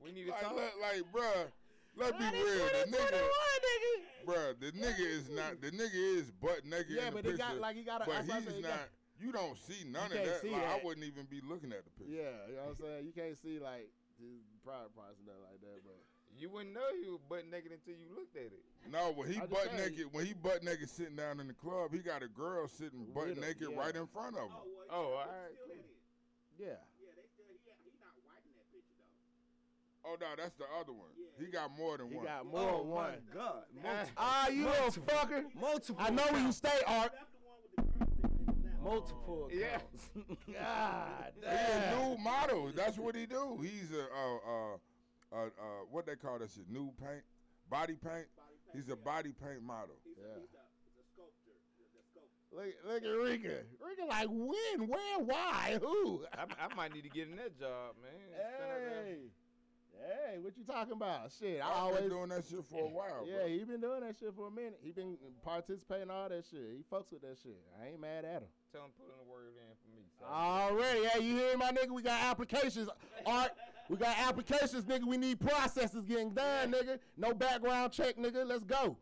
we 0.02 0.10
need 0.10 0.26
to 0.26 0.34
Like, 0.34 0.42
talk. 0.42 0.58
look, 0.58 0.74
like, 0.82 1.02
bruh, 1.14 1.46
let's 1.94 2.18
be 2.18 2.26
real. 2.34 2.66
The 2.82 2.84
nigga, 2.90 3.22
bruh, 4.26 4.50
the 4.58 4.70
nigga 4.74 5.06
is 5.06 5.30
not. 5.30 5.62
The 5.62 5.70
nigga 5.70 5.94
is 6.18 6.30
butt 6.34 6.66
naked 6.66 6.98
Yeah, 6.98 7.08
in 7.08 7.14
the 7.14 7.22
but 7.22 7.30
it 7.30 7.38
picture. 7.38 7.46
got 7.54 7.62
like 7.62 7.76
he 7.78 7.84
got 7.86 8.02
a. 8.02 8.10
but 8.10 8.26
that's 8.26 8.28
what 8.28 8.36
I'm 8.36 8.42
he's 8.58 8.62
not. 8.62 8.90
got- 8.90 8.90
you 9.20 9.32
don't 9.32 9.58
see 9.58 9.86
none 9.86 10.10
of 10.10 10.12
can't 10.12 10.26
that. 10.26 10.42
see 10.42 10.50
like, 10.50 10.66
I 10.66 10.80
wouldn't 10.82 11.06
even 11.06 11.26
be 11.30 11.40
looking 11.42 11.72
at 11.72 11.84
the 11.84 11.92
picture. 11.94 12.14
Yeah, 12.14 12.34
you 12.50 12.56
know 12.58 12.74
what 12.74 12.78
I'm 12.78 12.82
saying. 12.82 13.00
You 13.06 13.12
can't 13.14 13.36
see 13.38 13.58
like 13.58 13.90
his 14.18 14.42
private 14.64 14.94
parts 14.94 15.18
and 15.18 15.26
nothing 15.28 15.46
like 15.46 15.60
that, 15.60 15.80
but. 15.84 16.00
You 16.34 16.50
wouldn't 16.50 16.74
know 16.74 16.82
you 16.98 17.12
were 17.14 17.22
butt 17.30 17.46
naked 17.46 17.70
until 17.70 17.94
you 17.94 18.10
looked 18.10 18.34
at 18.34 18.50
it. 18.50 18.66
No, 18.90 19.14
when 19.14 19.30
he 19.30 19.38
butt 19.38 19.70
saying. 19.70 19.94
naked, 19.94 20.06
when 20.10 20.26
he 20.26 20.34
butt 20.34 20.64
naked 20.66 20.90
sitting 20.90 21.14
down 21.14 21.38
in 21.38 21.46
the 21.46 21.54
club, 21.54 21.94
he 21.94 22.02
got 22.02 22.26
a 22.26 22.28
girl 22.28 22.66
sitting 22.66 23.06
butt 23.14 23.28
With 23.28 23.38
naked 23.38 23.68
yeah. 23.70 23.78
right 23.78 23.94
in 23.94 24.06
front 24.10 24.34
of 24.34 24.50
him. 24.50 24.58
Oh, 24.90 25.14
all 25.14 25.22
right. 25.22 25.54
Cool. 25.62 25.78
Yeah. 26.58 26.74
Yeah, 26.98 27.14
they 27.14 27.22
still 27.30 27.46
he, 27.46 27.62
he 27.86 27.94
not 28.02 28.18
white 28.26 28.42
in 28.42 28.50
that 28.58 28.66
picture 28.74 28.98
though. 28.98 30.10
Oh 30.10 30.18
no, 30.18 30.26
that's 30.34 30.58
the 30.58 30.66
other 30.74 30.90
one. 30.90 31.14
He 31.38 31.46
got 31.46 31.70
more 31.78 31.98
than 31.98 32.10
He 32.10 32.16
one. 32.18 32.26
He 32.26 32.28
got 32.28 32.46
more 32.46 32.66
oh 32.66 32.78
than 32.82 32.88
one. 32.90 33.14
my 33.14 33.30
God. 33.30 33.62
Multiple. 33.78 34.18
Ah, 34.18 34.48
you 34.48 34.66
little 34.66 34.90
fucker. 35.06 35.44
multiple. 35.54 36.02
I 36.02 36.10
know 36.10 36.26
where 36.34 36.42
you 36.42 36.52
stay, 36.52 36.82
Art. 36.86 37.12
Multiple 38.84 39.48
Yeah. 39.52 39.76
accounts. 39.76 40.10
God 40.52 41.32
He 41.40 41.46
a 41.46 41.50
damn. 41.50 41.98
new 41.98 42.18
model. 42.22 42.70
That's 42.74 42.98
what 42.98 43.16
he 43.16 43.26
do. 43.26 43.58
He's 43.62 43.90
a 43.92 44.02
uh 44.02 44.36
uh 44.46 44.74
uh, 45.32 45.46
uh 45.46 45.48
what 45.90 46.06
they 46.06 46.16
call 46.16 46.38
that 46.38 46.50
shit? 46.50 46.70
New 46.70 46.92
paint, 47.00 47.22
body 47.68 47.94
paint. 47.94 48.26
He's 48.74 48.88
a 48.90 48.96
body 48.96 49.32
paint 49.32 49.62
model. 49.62 49.96
Yeah. 50.04 50.24
He's 50.38 50.50
a 50.52 51.02
sculptor. 51.12 51.56
Look, 52.52 52.74
look 52.86 53.02
at 53.02 53.08
Rika. 53.08 53.62
Rika, 53.80 54.04
like 54.08 54.28
when, 54.30 54.88
where, 54.88 55.18
why, 55.18 55.78
who? 55.80 56.22
I, 56.36 56.44
I 56.70 56.74
might 56.74 56.94
need 56.94 57.02
to 57.02 57.08
get 57.10 57.28
in 57.28 57.36
that 57.36 57.58
job, 57.58 57.94
man. 58.02 58.12
Spend. 58.30 59.06
Hey, 59.06 59.16
hey, 60.04 60.38
what 60.40 60.56
you 60.56 60.64
talking 60.64 60.92
about? 60.92 61.30
Shit, 61.38 61.60
I 61.62 61.68
I've 61.68 61.76
always. 61.76 62.00
been 62.00 62.08
doing 62.10 62.28
that 62.28 62.44
shit 62.48 62.64
for 62.64 62.84
a 62.84 62.88
while. 62.88 63.24
yeah, 63.26 63.38
bro. 63.38 63.48
he 63.48 63.64
been 63.64 63.80
doing 63.80 64.00
that 64.00 64.16
shit 64.18 64.34
for 64.36 64.48
a 64.48 64.50
minute. 64.50 64.78
He 64.82 64.92
been 64.92 65.16
participating 65.42 66.10
all 66.10 66.28
that 66.28 66.44
shit. 66.50 66.60
He 66.76 66.84
fucks 66.92 67.12
with 67.12 67.22
that 67.22 67.38
shit. 67.42 67.58
I 67.80 67.88
ain't 67.88 68.00
mad 68.00 68.24
at 68.24 68.42
him. 68.42 68.50
Tell 68.72 68.84
him 68.84 68.90
put 68.98 69.06
in 69.06 69.18
a 69.20 69.30
word 69.30 69.54
in 69.56 69.74
for 69.80 69.96
me. 69.96 70.02
son. 70.18 70.28
Already, 70.28 71.00
yeah, 71.02 71.18
you 71.18 71.36
hear 71.36 71.56
my 71.56 71.70
nigga? 71.70 71.90
We 71.90 72.02
got 72.02 72.20
applications, 72.22 72.88
Art. 73.26 73.52
We 73.88 73.96
got 73.96 74.16
applications, 74.18 74.84
nigga. 74.84 75.04
We 75.04 75.16
need 75.16 75.40
processes 75.40 76.04
getting 76.04 76.30
done, 76.30 76.72
nigga. 76.72 76.98
No 77.16 77.34
background 77.34 77.92
check, 77.92 78.16
nigga. 78.16 78.46
Let's 78.46 78.64
go. 78.64 78.96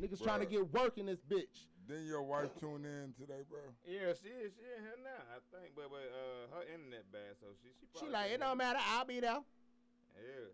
Niggas 0.00 0.22
trying 0.22 0.40
to 0.40 0.46
get 0.46 0.72
work 0.72 0.98
in 0.98 1.06
this 1.06 1.20
bitch. 1.20 1.66
Didn't 1.88 2.06
your 2.06 2.22
wife 2.22 2.50
tune 2.60 2.84
in 2.84 3.14
today, 3.18 3.40
bro? 3.48 3.60
Yeah, 3.86 4.12
she 4.12 4.28
is. 4.28 4.52
She 4.52 4.60
in 4.76 4.84
here 4.84 5.00
now, 5.02 5.24
I 5.32 5.40
think. 5.56 5.72
But 5.74 5.88
but 5.88 6.04
uh, 6.12 6.56
her 6.56 6.62
internet 6.68 7.10
bad, 7.10 7.32
so 7.40 7.46
she 7.62 7.70
she. 7.80 8.04
She 8.04 8.12
like, 8.12 8.30
it 8.30 8.40
don't 8.40 8.58
matter. 8.58 8.78
I'll 8.92 9.06
be 9.06 9.20
there, 9.20 9.38
Yeah. 10.20 10.44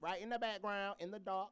right 0.00 0.20
in 0.22 0.28
the 0.28 0.38
background, 0.38 0.96
in 1.00 1.10
the 1.10 1.18
dark, 1.18 1.50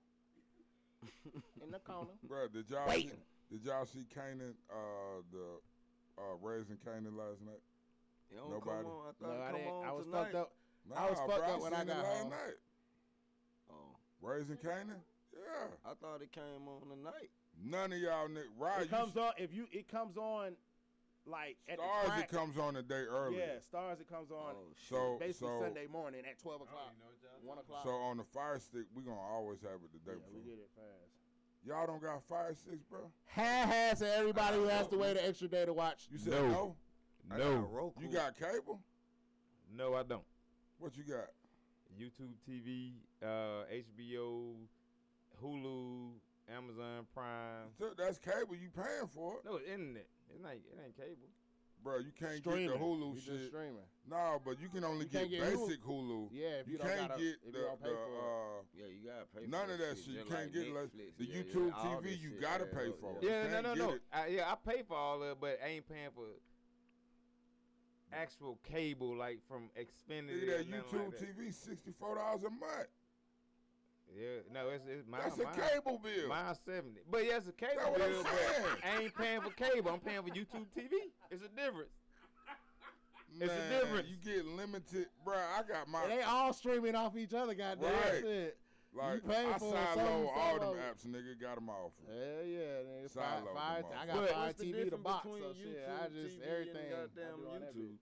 in 1.62 1.70
the 1.70 1.78
corner. 1.80 2.10
Bro, 2.28 2.48
did 2.48 2.68
y'all 2.70 2.88
Waiting. 2.88 3.10
see, 3.10 3.56
did 3.56 3.64
y'all 3.66 3.86
see 3.86 4.06
Kanan 4.14 4.54
uh 4.70 5.22
the 5.32 5.58
uh 6.18 6.36
raising 6.40 6.76
Kanan 6.76 7.16
last 7.16 7.40
night? 7.44 7.60
Don't 8.34 8.50
Nobody. 8.50 8.82
come 8.82 8.86
on. 8.86 9.06
I 9.06 9.12
No, 9.20 9.28
thought 9.28 9.40
I 9.40 9.52
didn't. 9.52 9.68
on 9.68 9.84
I 9.86 9.92
was 9.92 10.04
tonight. 10.06 10.22
fucked 10.24 10.34
up. 10.36 10.52
Nah, 10.88 10.96
I 10.96 11.10
was 11.10 11.18
fucked 11.18 11.46
bro, 11.46 11.54
up 11.54 11.60
when 11.62 11.74
I 11.74 11.80
seen 11.80 11.88
it 11.88 11.94
got 11.94 12.04
home. 12.06 12.30
night. 12.30 12.56
Oh, 13.70 13.96
Raising 14.20 14.56
Kanan? 14.56 15.00
Yeah. 15.34 15.68
I 15.84 15.94
thought 16.00 16.22
it 16.22 16.32
came 16.32 16.66
on 16.68 16.88
tonight. 16.88 17.30
None 17.62 17.92
of 17.92 17.98
y'all 17.98 18.28
niggas. 18.28 18.48
Right. 18.58 18.82
It 18.82 18.90
comes 18.90 19.16
on 19.16 19.32
if 19.38 19.52
you. 19.54 19.66
It 19.72 19.88
comes 19.90 20.16
on 20.16 20.52
like 21.26 21.56
at 21.68 21.78
the 21.78 21.82
Stars, 21.84 22.06
crack. 22.08 22.24
it 22.24 22.28
comes 22.36 22.58
on 22.58 22.76
a 22.76 22.82
day 22.82 23.04
early. 23.08 23.38
Yeah, 23.38 23.58
stars. 23.60 24.00
It 24.00 24.08
comes 24.08 24.30
on 24.30 24.54
Oh. 24.56 24.74
So, 24.88 25.16
basically 25.20 25.48
so, 25.48 25.60
Sunday 25.62 25.86
morning 25.86 26.22
at 26.28 26.38
twelve 26.38 26.60
o'clock, 26.62 26.92
You 26.94 26.98
know 27.00 27.06
what 27.10 27.22
y'all 27.22 27.48
one 27.48 27.58
o'clock. 27.58 27.84
so 27.84 27.90
on 27.90 28.16
the 28.18 28.24
fire 28.24 28.58
stick, 28.58 28.86
we 28.94 29.02
gonna 29.02 29.20
always 29.20 29.60
have 29.62 29.78
it 29.84 29.92
the 29.92 29.98
day 30.10 30.16
yeah, 30.18 30.26
we 30.34 30.40
before. 30.40 30.54
get 30.56 30.58
it 30.62 30.70
fast. 30.74 31.12
Y'all 31.64 31.86
don't 31.86 32.02
got 32.02 32.22
fire 32.24 32.54
sticks, 32.54 32.82
bro? 32.90 33.10
Ha 33.36 33.66
ha 33.66 33.94
to 33.96 34.16
everybody 34.16 34.56
who 34.56 34.64
has 34.66 34.88
to 34.88 34.98
wait 34.98 35.16
an 35.16 35.22
extra 35.24 35.46
day 35.48 35.64
to 35.64 35.72
watch. 35.72 36.08
You 36.10 36.18
said 36.18 36.32
No. 36.32 36.48
no? 36.48 36.76
I 37.30 37.38
No. 37.38 37.60
got 37.62 37.72
Roku. 37.72 38.00
You 38.02 38.08
got 38.08 38.36
cable? 38.36 38.80
No, 39.72 39.94
I 39.94 40.02
don't. 40.02 40.24
What 40.78 40.96
you 40.96 41.04
got? 41.04 41.28
YouTube 41.96 42.34
TV, 42.48 42.94
uh, 43.22 43.64
HBO, 43.70 44.56
Hulu, 45.42 46.10
Amazon 46.48 47.06
Prime. 47.14 47.68
So 47.78 47.90
That's 47.96 48.18
cable. 48.18 48.56
You 48.56 48.70
paying 48.70 49.06
for 49.06 49.36
it, 49.38 49.44
No, 49.44 49.56
it's 49.56 49.68
internet. 49.68 50.08
It's 50.32 50.42
not. 50.42 50.52
It 50.52 50.62
ain't 50.84 50.96
cable. 50.96 51.28
bro? 51.82 51.98
You 51.98 52.12
can't 52.18 52.38
streaming. 52.38 52.68
get 52.68 52.78
the 52.78 52.84
Hulu 52.84 53.14
You 53.14 53.20
shit. 53.20 53.48
streaming. 53.48 53.88
No, 54.08 54.40
but 54.44 54.60
you 54.60 54.68
can 54.68 54.84
only 54.84 55.04
You 55.06 55.10
get, 55.10 55.30
get 55.30 55.40
basic 55.42 55.82
Hulu. 55.84 56.28
Yeah, 56.32 56.62
if 56.62 56.66
you, 56.66 56.72
You 56.74 56.78
don't 56.78 56.86
can't 56.88 57.08
gotta, 57.08 57.22
get 57.22 57.34
if 57.46 57.52
the, 57.52 57.58
you 57.58 57.64
don't 57.64 57.82
pay 57.82 57.88
the 57.90 57.94
for 57.96 58.18
uh, 58.18 58.62
Yeah, 58.74 58.86
you 58.86 59.00
gotta 59.08 59.26
pay. 59.34 59.46
None 59.50 59.66
for 59.66 59.72
of 59.72 59.78
that 59.78 59.96
shit. 59.96 60.04
shit. 60.04 60.14
You 60.14 60.24
can't 60.24 60.30
like 60.30 60.52
get 60.52 60.62
it 60.66 60.74
like 60.74 60.92
the 60.92 61.24
yeah, 61.24 61.34
yeah, 61.36 61.42
YouTube 61.42 61.72
all 61.74 61.84
TV, 62.02 62.06
you 62.20 62.30
shit, 62.30 62.40
gotta 62.40 62.66
yeah, 62.72 62.78
pay 62.78 62.86
yeah, 62.86 63.00
for 63.00 63.10
it. 63.12 63.22
yeah. 63.22 63.44
Yeah, 63.44 63.60
no, 63.60 63.74
no, 63.74 63.74
no. 63.74 63.98
I, 64.12 64.26
yeah, 64.26 64.50
I 64.52 64.54
pay 64.70 64.82
for 64.86 64.96
all 64.96 65.22
of 65.22 65.28
it, 65.30 65.38
but 65.40 65.58
I 65.64 65.68
ain't 65.68 65.88
paying 65.88 66.10
for 66.14 66.26
actual 68.12 68.58
cable 68.62 69.16
like 69.16 69.40
from 69.48 69.70
Xfinity. 69.78 70.44
Nigga, 70.44 70.58
that 70.58 70.70
YouTube 70.70 70.92
like 71.10 71.18
that. 71.18 71.38
TV, 71.38 71.54
sixty 71.54 71.92
four 71.98 72.16
dollars 72.16 72.42
a 72.44 72.50
month. 72.50 72.88
Yeah, 74.18 74.44
no, 74.52 74.68
it's 74.68 74.84
it's 74.86 75.06
mine. 75.08 75.20
That's 75.24 75.38
a 75.38 75.44
mine, 75.44 75.54
cable 75.54 75.98
bill. 76.02 76.28
Mine 76.28 76.54
seventy, 76.66 77.00
but 77.10 77.24
yeah, 77.24 77.36
it's 77.38 77.48
a 77.48 77.52
cable 77.52 77.94
That's 77.96 78.12
bill. 78.12 78.24
saying. 78.24 78.62
But 78.62 78.84
I 78.84 79.02
ain't 79.02 79.14
paying 79.16 79.40
for 79.40 79.50
cable. 79.50 79.90
I'm 79.90 80.00
paying 80.00 80.22
for 80.22 80.28
YouTube 80.28 80.66
TV. 80.76 80.92
It's 81.30 81.42
a 81.44 81.48
difference. 81.48 81.90
It's 83.40 83.52
a 83.52 83.68
difference. 83.80 84.08
You 84.08 84.16
get 84.20 84.44
limited, 84.44 85.06
bro. 85.24 85.34
I 85.36 85.62
got 85.66 85.88
my 85.88 86.06
they 86.06 86.20
all 86.22 86.52
streaming 86.52 86.94
off 86.94 87.16
each 87.16 87.32
other, 87.32 87.54
goddamn 87.54 87.90
Right. 87.92 88.20
shit. 88.20 88.58
like 88.92 89.24
pay 89.26 89.46
I 89.48 89.56
for 89.56 89.72
sideload 89.72 90.28
all 90.36 90.50
some 90.52 90.60
them 90.60 90.68
of 90.68 90.76
it. 90.76 90.82
apps, 90.84 91.06
nigga. 91.08 91.40
Got 91.40 91.54
them 91.56 91.70
off. 91.70 91.92
for. 91.96 92.12
Hell 92.12 92.44
yeah, 92.44 92.84
nigga. 92.84 93.08
Side 93.08 93.24
Fire, 93.24 93.40
load 93.40 93.54
fire, 93.56 93.80
them 93.82 93.90
I 93.96 93.96
off. 94.02 94.06
got 94.06 94.16
But 94.20 94.30
Fire 94.30 94.46
What's 94.46 94.58
the 94.60 94.64
TV 94.66 94.72
to 94.72 94.84
difference 94.84 95.02
box, 95.04 95.24
between 95.24 95.42
so 95.42 95.52
shit, 95.56 95.72
YouTube 95.72 95.96
I 95.96 96.08
just 96.12 96.36
TV 96.36 96.44
everything. 96.52 96.76
and 96.76 96.90
goddamn 96.92 97.40
do 97.40 97.48
on 97.48 97.60
that 97.64 97.72
YouTube? 97.74 97.96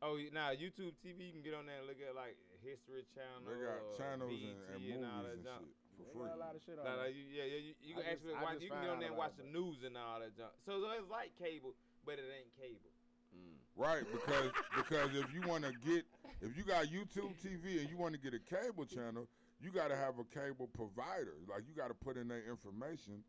Oh, 0.00 0.16
you- 0.16 0.30
nah, 0.32 0.48
YouTube 0.56 0.92
TV, 1.04 1.18
you 1.28 1.32
can 1.32 1.42
get 1.44 1.52
on 1.52 1.66
there 1.66 1.76
and 1.78 1.86
look 1.86 2.00
at 2.00 2.14
like 2.16 2.36
History 2.64 3.04
Channel. 3.12 3.44
They 3.44 3.60
got 3.60 3.80
channels 4.00 4.32
and, 4.32 4.56
BET 4.56 4.80
and 4.80 5.04
and 5.04 5.04
all 5.04 5.22
that 5.28 5.36
and 5.38 5.44
junk. 5.44 5.62
shit 5.68 5.76
for 5.94 6.02
They 6.02 6.12
free. 6.16 6.26
got 6.26 6.34
a 6.34 6.42
lot 6.42 6.54
of 6.56 6.60
shit 6.64 6.76
on 6.80 6.84
Nah, 6.84 6.96
nah, 6.96 7.06
there. 7.06 7.12
you, 7.14 7.24
yeah, 7.30 7.46
yeah, 7.46 7.60
you, 7.60 7.72
you 7.84 7.92
can 7.94 8.02
just- 8.02 8.12
actually 8.16 8.34
I 8.34 8.42
watch. 8.42 8.58
You 8.58 8.68
can 8.72 8.80
found 8.80 8.84
get 8.84 8.92
on 8.96 8.98
there 9.04 9.12
and 9.12 9.20
watch 9.20 9.36
it, 9.36 9.44
the 9.44 9.50
news 9.52 9.78
and 9.84 9.92
all 10.00 10.18
that 10.24 10.32
junk. 10.34 10.52
So, 10.64 10.72
so 10.80 10.86
it's 10.96 11.10
like 11.12 11.30
cable, 11.36 11.76
but 12.08 12.16
it 12.18 12.26
ain't 12.32 12.52
cable. 12.56 12.90
Mm. 13.34 13.58
Right, 13.76 14.04
because 14.06 14.48
because 14.78 15.10
if 15.14 15.28
you 15.34 15.42
want 15.46 15.64
to 15.68 15.72
get 15.84 16.06
if 16.40 16.56
you 16.56 16.62
got 16.64 16.86
YouTube 16.86 17.34
TV 17.42 17.80
and 17.82 17.90
you 17.90 17.98
want 17.98 18.14
to 18.14 18.20
get 18.20 18.32
a 18.34 18.42
cable 18.42 18.86
channel, 18.86 19.26
you 19.60 19.70
got 19.70 19.88
to 19.90 19.96
have 19.96 20.18
a 20.22 20.26
cable 20.30 20.68
provider. 20.72 21.34
Like 21.50 21.62
you 21.68 21.74
got 21.74 21.88
to 21.88 21.94
put 21.98 22.16
in 22.16 22.28
their 22.28 22.42
information. 22.48 23.22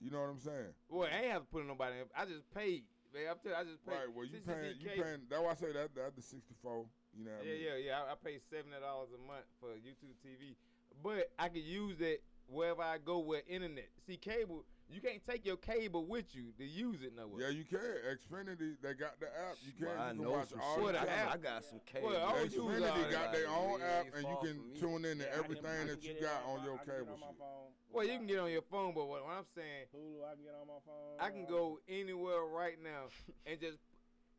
You 0.00 0.10
know 0.10 0.20
what 0.20 0.28
I'm 0.28 0.40
saying? 0.40 0.72
Well, 0.90 1.08
I 1.10 1.24
ain't 1.24 1.32
have 1.32 1.42
to 1.42 1.48
put 1.48 1.62
in 1.62 1.68
nobody. 1.68 2.00
in. 2.00 2.04
I 2.14 2.26
just 2.26 2.44
paid. 2.52 2.84
Man, 3.14 3.32
I'm 3.32 3.38
telling. 3.40 3.56
I 3.56 3.64
just 3.64 3.80
paid. 3.86 3.96
Right. 3.96 4.12
Well, 4.12 4.26
you 4.28 4.40
paying 4.44 4.76
you 4.76 4.88
paying. 4.92 5.24
That's 5.30 5.40
why 5.40 5.52
I 5.52 5.54
say 5.56 5.72
that 5.72 5.88
that's 5.96 6.12
the 6.16 6.22
64. 6.22 6.84
You 7.16 7.24
know 7.24 7.30
what 7.32 7.40
I 7.42 7.48
Yeah, 7.48 7.52
mean? 7.54 7.62
yeah, 7.64 7.76
yeah. 7.86 8.00
I, 8.08 8.12
I 8.12 8.14
pay 8.22 8.38
seventy 8.50 8.76
dollars 8.80 9.08
a 9.14 9.20
month 9.26 9.46
for 9.60 9.68
YouTube 9.70 10.14
TV, 10.24 10.54
but 11.02 11.30
I 11.38 11.48
can 11.48 11.62
use 11.64 12.00
it 12.00 12.22
wherever 12.46 12.82
I 12.82 12.98
go 12.98 13.18
with 13.20 13.42
internet. 13.48 13.88
See, 14.06 14.16
cable, 14.18 14.64
you 14.88 15.00
can't 15.00 15.24
take 15.26 15.44
your 15.46 15.56
cable 15.56 16.04
with 16.04 16.34
you 16.36 16.52
to 16.58 16.64
use 16.64 17.02
it 17.02 17.16
nowhere. 17.16 17.40
Yeah, 17.42 17.48
you 17.56 17.64
can. 17.64 17.80
Xfinity, 17.80 18.76
they 18.82 18.92
got 18.94 19.18
the 19.18 19.26
app. 19.26 19.56
You 19.64 19.72
can. 19.72 19.86
Well, 19.86 19.96
I 19.98 20.08
you 20.10 20.14
can 20.14 20.22
know 20.22 20.30
watch 20.30 20.48
some 20.50 20.60
all 20.60 20.76
shit. 20.84 20.92
the 20.92 21.00
I, 21.00 21.04
got, 21.06 21.08
app. 21.16 21.32
I 21.32 21.36
got 21.38 21.64
some 21.64 21.80
cable. 21.86 22.08
Well, 22.08 22.20
I 22.20 22.24
all 22.28 22.44
Xfinity 22.46 22.80
that. 23.02 23.10
got 23.10 23.32
their 23.32 23.48
own 23.48 23.80
app, 23.80 24.06
and 24.14 24.22
you 24.28 24.36
can 24.42 24.56
tune 24.78 25.04
in 25.06 25.18
to 25.18 25.24
Yeah, 25.24 25.38
everything 25.40 25.64
can 25.64 25.86
that 25.88 26.04
you 26.04 26.14
got 26.20 26.44
on 26.44 26.50
on 26.50 26.58
my- 26.60 26.64
your 26.66 26.74
I 26.74 26.78
can 26.78 26.86
get 26.86 26.96
cable 27.00 27.12
on 27.14 27.20
my 27.20 27.26
shit. 27.32 27.38
phone. 27.38 27.68
Well, 27.92 28.04
you 28.04 28.16
can 28.18 28.26
get 28.26 28.38
on 28.40 28.50
your 28.52 28.62
phone, 28.70 28.92
but 28.94 29.06
what, 29.08 29.24
what 29.24 29.32
I'm 29.32 29.48
saying, 29.56 29.88
Hulu, 29.94 30.20
I 30.28 30.34
can 30.34 30.44
get 30.44 30.52
on 30.60 30.66
my 30.68 30.80
phone. 30.84 31.16
I 31.18 31.30
can 31.30 31.46
go 31.46 31.80
anywhere 31.88 32.44
right 32.44 32.76
now 32.82 33.08
and 33.46 33.58
just. 33.58 33.78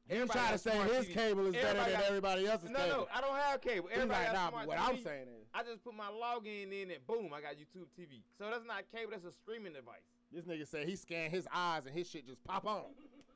Everybody 0.09 0.39
trying 0.39 0.51
to 0.53 0.57
say 0.57 0.77
his 0.95 1.05
TV. 1.07 1.13
cable 1.13 1.45
is 1.47 1.53
better 1.53 1.67
Everybody 1.67 1.91
than 1.91 1.99
got- 1.99 2.07
everybody 2.09 2.47
else's 2.47 2.69
No, 2.69 2.79
cable. 2.79 2.97
no, 2.97 3.07
I 3.13 3.21
don't 3.21 3.35
have 3.37 3.61
cable. 3.61 3.89
Everybody 3.91 4.23
like, 4.25 4.33
nah, 4.33 4.65
what 4.65 4.79
I'm 4.79 5.03
saying 5.03 5.27
is, 5.27 5.47
I 5.53 5.63
just 5.63 5.83
put 5.83 5.93
my 5.95 6.07
login 6.09 6.71
in 6.71 6.91
and 6.91 7.05
boom, 7.07 7.33
I 7.33 7.41
got 7.41 7.55
YouTube 7.55 7.87
TV. 7.99 8.21
So 8.37 8.49
that's 8.49 8.65
not 8.65 8.83
cable. 8.93 9.11
That's 9.11 9.25
a 9.25 9.31
streaming 9.31 9.73
device. 9.73 10.01
this 10.31 10.45
nigga 10.45 10.67
said 10.67 10.87
he 10.87 10.95
scanned 10.95 11.31
his 11.33 11.47
eyes 11.53 11.85
and 11.85 11.95
his 11.95 12.09
shit 12.09 12.25
just 12.27 12.43
pop 12.43 12.65
on. 12.65 12.83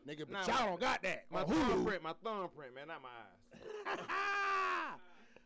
Nigga, 0.07 0.19
but 0.19 0.32
Nah, 0.32 0.39
y'all 0.45 0.55
my- 0.61 0.65
don't 0.65 0.80
got 0.80 1.01
that. 1.03 1.26
My 1.30 1.43
thumbprint, 1.43 2.03
my 2.03 2.13
thumbprint, 2.24 2.74
man, 2.76 2.88
not 2.88 3.01
my 3.01 3.09
eyes. 3.09 3.99
ah, 4.07 4.97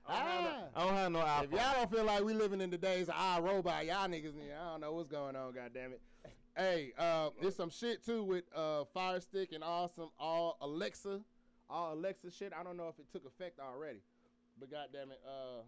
I 0.08 0.86
don't 0.86 0.94
have 0.96 1.12
no 1.12 1.20
if 1.44 1.52
y'all 1.52 1.74
don't 1.76 1.92
feel 1.92 2.04
like 2.04 2.24
we 2.24 2.34
living 2.34 2.62
in 2.62 2.70
the 2.70 2.78
days 2.78 3.10
of 3.10 3.16
our 3.18 3.42
robot, 3.42 3.86
y'all 3.86 4.08
niggas, 4.08 4.34
I 4.36 4.72
don't 4.72 4.82
know 4.82 4.94
what's 4.94 5.08
going 5.08 5.36
on. 5.36 5.54
God 5.54 5.72
damn 5.74 5.92
it. 5.94 6.02
Hey, 6.58 6.94
uh, 6.98 7.32
there's 7.42 7.56
some 7.56 7.70
shit 7.70 8.06
too 8.06 8.24
with 8.24 8.46
uh, 8.56 8.86
Fire 8.94 9.20
Stick 9.20 9.52
and 9.52 9.62
all 9.62 9.90
some 9.94 10.10
all 10.18 10.58
Alexa, 10.62 11.20
all 11.70 11.94
Alexa 11.94 12.32
shit. 12.32 12.54
I 12.58 12.64
don't 12.64 12.78
know 12.78 12.88
if 12.88 12.98
it 12.98 13.12
took 13.12 13.26
effect 13.26 13.60
already, 13.60 14.00
but 14.58 14.72
God 14.72 14.88
damn 14.94 15.12
it, 15.12 15.20
uh, 15.28 15.64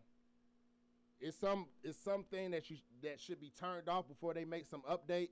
it's 1.19 1.37
some 1.37 1.65
it's 1.83 1.97
something 1.97 2.51
that 2.51 2.69
you 2.69 2.77
that 3.03 3.19
should 3.19 3.41
be 3.41 3.51
turned 3.59 3.89
off 3.89 4.07
before 4.07 4.33
they 4.33 4.45
make 4.45 4.65
some 4.65 4.81
update. 4.89 5.29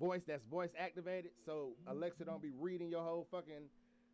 Voice 0.00 0.22
that's 0.26 0.44
voice 0.44 0.70
activated, 0.78 1.32
so 1.44 1.72
Alexa 1.86 2.24
don't 2.24 2.40
be 2.40 2.52
reading 2.58 2.88
your 2.88 3.02
whole 3.02 3.26
fucking 3.30 3.68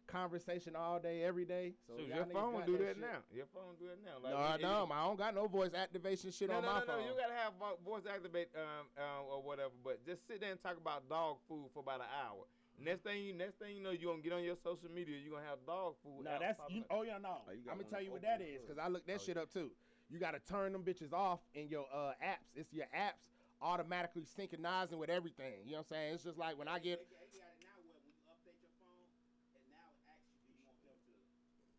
conversation 0.07 0.77
all 0.77 0.99
day, 0.99 1.23
every 1.23 1.45
day. 1.45 1.75
So, 1.87 1.95
So 1.97 2.03
your 2.05 2.25
phone 2.27 2.65
do 2.67 2.79
that 2.79 2.97
shit. 2.97 3.01
now. 3.01 3.21
Your 3.33 3.47
phone 3.53 3.75
do 3.79 3.87
that 3.89 3.99
now. 4.05 4.19
No, 4.31 4.37
I 4.37 4.55
it- 4.55 4.61
don't. 4.63 4.93
I 4.93 5.05
don't 5.07 5.19
got 5.19 5.35
no 5.35 5.47
voice 5.47 5.75
activation 5.75 6.31
shit 6.31 6.49
no, 6.51 6.57
on 6.57 6.63
no, 6.63 6.69
my 6.73 6.81
no, 6.81 6.87
phone. 6.87 7.01
no. 7.01 7.07
You 7.07 7.15
gotta 7.21 7.35
have 7.35 7.53
voice 7.85 8.03
activate 8.09 8.49
um, 8.55 8.87
um 8.99 9.25
or 9.31 9.43
whatever. 9.43 9.73
But 9.83 10.05
just 10.07 10.27
sit 10.27 10.41
there 10.41 10.51
and 10.51 10.61
talk 10.63 10.77
about 10.77 11.09
dog 11.09 11.37
food 11.49 11.67
for 11.73 11.81
about 11.81 12.01
an 12.01 12.13
hour. 12.25 12.45
Next 12.79 13.03
thing 13.05 13.23
you, 13.23 13.33
next 13.33 13.59
thing 13.59 13.77
you 13.77 13.83
know, 13.83 13.91
you 13.91 14.09
gonna 14.09 14.21
get 14.23 14.33
on 14.33 14.43
your 14.43 14.57
social 14.57 14.91
media. 14.91 15.17
You 15.17 15.31
are 15.33 15.39
gonna 15.39 15.49
have 15.51 15.63
dog 15.67 15.95
food. 16.03 16.25
No, 16.25 16.37
that's 16.41 16.59
you. 16.69 16.83
Oh 16.91 17.03
yeah, 17.03 17.19
no. 17.23 17.39
Oh, 17.47 17.53
you 17.53 17.63
got 17.65 17.73
I'm 17.73 17.79
gonna 17.79 17.91
tell 17.91 18.03
you 18.03 18.11
what 18.11 18.23
that 18.23 18.41
is 18.43 18.63
because 18.63 18.79
I 18.79 18.89
looked 18.89 19.07
that 19.07 19.21
Oh, 19.23 19.25
shit 19.25 19.37
up 19.37 19.53
too. 19.53 19.71
You 20.11 20.19
gotta 20.19 20.41
turn 20.41 20.73
them 20.73 20.83
bitches 20.83 21.13
off 21.13 21.41
in 21.55 21.69
your 21.69 21.87
uh 21.95 22.13
apps. 22.19 22.51
It's 22.55 22.73
your 22.73 22.87
apps 22.91 23.31
automatically 23.63 24.25
synchronizing 24.27 24.99
with 24.99 25.09
everything. 25.09 25.63
You 25.65 25.79
know 25.79 25.87
what 25.87 25.95
I'm 25.95 25.97
saying? 25.97 26.15
It's 26.15 26.25
just 26.25 26.37
like 26.37 26.59
when 26.59 26.67
I 26.69 26.79
get. 26.83 26.99
They 26.99 27.39
got 27.39 27.55
it 27.55 27.63
now 27.63 27.79
where 27.87 27.95
when 27.95 28.05
you 28.11 28.13
update 28.29 28.59
your 28.61 28.75
phone, 28.83 29.07
and 29.55 29.65
now 29.71 29.87
it 29.95 30.03
asks 30.11 30.27
you, 30.35 30.43
do 30.43 30.51
you 30.53 30.61
want 30.67 30.77
them 30.83 30.99
to 30.99 31.15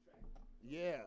track? 0.01 0.23
Yeah. 0.69 1.01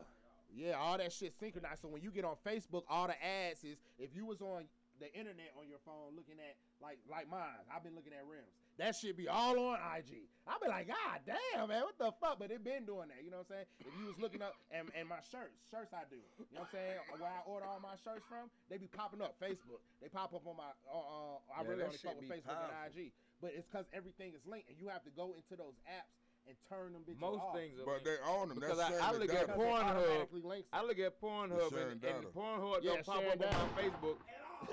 Yeah, 0.55 0.81
all 0.81 0.97
that 0.97 1.13
shit 1.13 1.35
synchronized. 1.39 1.83
So 1.83 1.89
when 1.89 2.03
you 2.03 2.11
get 2.11 2.25
on 2.25 2.37
Facebook, 2.47 2.83
all 2.89 3.07
the 3.07 3.19
ads 3.23 3.65
is 3.65 3.77
if 3.99 4.17
you 4.17 4.25
was 4.25 4.41
on 4.41 4.65
the 4.99 5.07
internet 5.15 5.55
on 5.55 5.69
your 5.69 5.79
phone 5.87 6.17
looking 6.17 6.41
at 6.43 6.57
like 6.83 6.99
like 7.07 7.31
mine, 7.31 7.63
I've 7.71 7.85
been 7.85 7.95
looking 7.95 8.17
at 8.17 8.25
rims. 8.27 8.51
That 8.79 8.95
shit 8.95 9.19
be 9.19 9.27
all 9.27 9.59
on 9.59 9.79
IG. 9.99 10.31
I 10.47 10.55
be 10.63 10.71
like, 10.71 10.87
God 10.87 11.19
damn, 11.27 11.69
man, 11.69 11.83
what 11.83 11.99
the 11.99 12.15
fuck? 12.23 12.39
But 12.39 12.55
it 12.55 12.63
been 12.63 12.87
doing 12.87 13.11
that, 13.11 13.21
you 13.27 13.31
know 13.31 13.43
what 13.43 13.51
I'm 13.51 13.67
saying? 13.67 13.69
If 13.83 13.93
you 13.99 14.07
was 14.07 14.19
looking 14.23 14.41
up 14.41 14.55
and, 14.71 14.87
and 14.95 15.11
my 15.11 15.19
shirts, 15.19 15.59
shirts 15.67 15.91
I 15.91 16.07
do. 16.07 16.23
You 16.39 16.47
know 16.55 16.63
what 16.63 16.71
I'm 16.71 16.79
saying? 16.79 16.99
Where 17.19 17.27
I 17.31 17.43
order 17.43 17.67
all 17.67 17.83
my 17.83 17.99
shirts 18.01 18.23
from, 18.31 18.47
they 18.71 18.79
be 18.79 18.87
popping 18.87 19.19
up 19.21 19.35
Facebook. 19.43 19.83
They 19.99 20.07
pop 20.09 20.31
up 20.31 20.47
on 20.47 20.57
my 20.57 20.71
uh, 20.87 20.95
uh 20.95 21.43
I 21.53 21.63
Yeah, 21.63 21.69
really 21.69 21.85
only 21.91 21.99
fuck 21.99 22.17
with 22.17 22.31
Facebook 22.31 22.55
powerful. 22.55 22.71
and 22.71 22.95
IG. 22.95 23.13
But 23.43 23.55
it's 23.55 23.67
cause 23.71 23.87
everything 23.95 24.35
is 24.35 24.43
linked 24.47 24.67
and 24.71 24.79
you 24.79 24.91
have 24.91 25.03
to 25.07 25.15
go 25.15 25.35
into 25.35 25.55
those 25.55 25.79
apps 25.87 26.18
and 26.49 26.57
turn 26.69 26.93
them 26.93 27.03
bitches 27.05 27.21
Most 27.21 27.41
off. 27.41 27.55
things 27.55 27.79
are 27.79 27.85
But 27.85 27.91
linked. 27.93 28.05
they 28.07 28.17
own 28.27 28.49
them. 28.49 28.59
Because 28.59 28.79
That's 28.79 29.01
I- 29.01 29.09
I 29.09 29.13
look 29.13 29.29
the 29.29 29.39
at 29.39 29.47
data. 29.47 29.53
Because 29.59 29.83
Pornhub. 29.83 30.65
I 30.73 30.83
look 30.83 30.99
at 30.99 31.21
Pornhub 31.21 31.73
and, 31.77 32.05
and. 32.05 32.25
Pornhub 32.35 32.79
Yeah, 32.83 32.91
don't 32.93 33.07
pop 33.07 33.21
sharing 33.21 33.43
up 33.43 33.55
on 33.55 33.69
my 33.77 33.83
Facebook. 33.83 34.17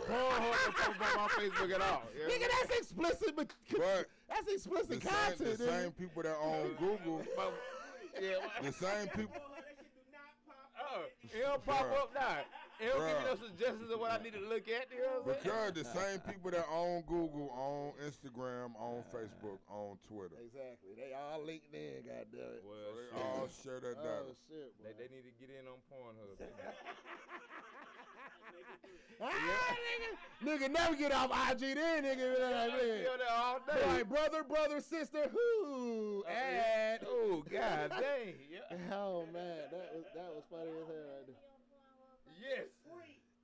Pornhub 0.07 0.55
don't 0.65 0.75
pop 0.75 0.89
up 0.89 1.17
on 1.17 1.21
my 1.21 1.27
Facebook 1.29 1.75
at 1.75 1.81
all. 1.81 2.03
Yeah. 2.17 2.25
Nigga, 2.35 2.47
that's 2.49 2.79
explicit, 2.79 3.35
but, 3.35 3.53
But 3.71 4.05
that's 4.29 4.45
the 4.47 4.53
explicit 4.53 5.01
same, 5.03 5.11
content. 5.11 5.57
the 5.57 5.65
same 5.65 5.91
people 5.91 6.23
that 6.23 6.37
own 6.41 6.73
Google, 6.79 7.23
But- 7.35 7.53
yeah. 8.21 8.35
the 8.63 8.71
same 8.71 9.07
people. 9.09 9.35
That 9.35 9.75
shit 9.75 9.91
do 11.33 11.41
not 11.41 11.65
pop 11.65 11.85
Oh, 11.91 12.03
up. 12.03 12.11
it 12.15 12.45
don't 12.79 12.91
pop 12.91 12.99
Bruh. 12.99 13.07
It 13.07 13.07
don't 13.07 13.07
give 13.07 13.17
me 13.17 13.25
no 13.25 13.35
suggestions 13.47 13.89
of 13.91 13.99
what 13.99 14.11
I 14.11 14.19
need 14.23 14.33
to 14.33 14.43
look 14.45 14.67
at. 14.67 14.87
You 14.91 15.01
know 15.03 15.21
what 15.23 15.37
I'm 15.37 15.43
saying? 15.43 15.71
Because 15.73 15.73
the 15.75 15.85
same 15.95 16.19
people 16.27 16.51
that 16.51 16.65
own 16.71 17.01
Google, 17.07 17.49
own 17.55 17.93
Instagram, 18.03 18.75
own 18.79 19.03
Facebook, 19.13 19.59
own 19.71 19.97
Twitter. 20.07 20.35
Exactly. 20.43 20.91
They 20.97 21.15
all 21.15 21.39
linked 21.43 21.71
in, 21.73 22.03
goddamn 22.03 22.59
it. 22.59 22.63
So 22.63 22.67
Well, 22.67 22.91
they 22.97 23.07
shit. 23.11 23.23
all 23.23 23.47
share 23.63 23.79
that 23.79 23.95
data. 24.03 24.27
Oh 24.27 24.35
shit, 24.49 24.69
boy. 24.75 24.83
They, 24.83 24.93
they 24.99 25.07
need 25.13 25.25
to 25.27 25.33
get 25.39 25.49
in 25.55 25.63
on 25.71 25.79
Pornhub. 25.87 26.35
ah, 29.21 29.31
nigga, 30.43 30.67
nigga, 30.67 30.71
never 30.71 30.95
get 30.95 31.11
off 31.13 31.31
IG 31.51 31.75
then, 31.75 32.03
nigga. 32.03 32.35
Be 32.35 32.43
Like, 32.43 32.71
Be 32.81 32.87
man. 32.87 33.07
on 33.07 33.17
there 33.19 33.31
all 33.37 33.59
Be 33.65 33.73
day. 33.73 33.87
like, 33.87 34.09
brother, 34.09 34.43
brother, 34.43 34.81
sister, 34.81 35.29
who? 35.31 36.23
Ad. 36.27 36.99
Oh, 37.07 37.43
god 37.51 37.91
dang. 37.91 38.35
Yeah. 38.51 38.95
Oh 38.97 39.25
man, 39.31 39.69
that 39.71 39.91
was 39.95 40.05
that 40.15 40.29
was 40.33 40.43
funny 40.49 40.71
as 40.71 40.87
hell 40.87 41.05
right 41.15 41.27
there. 41.27 41.35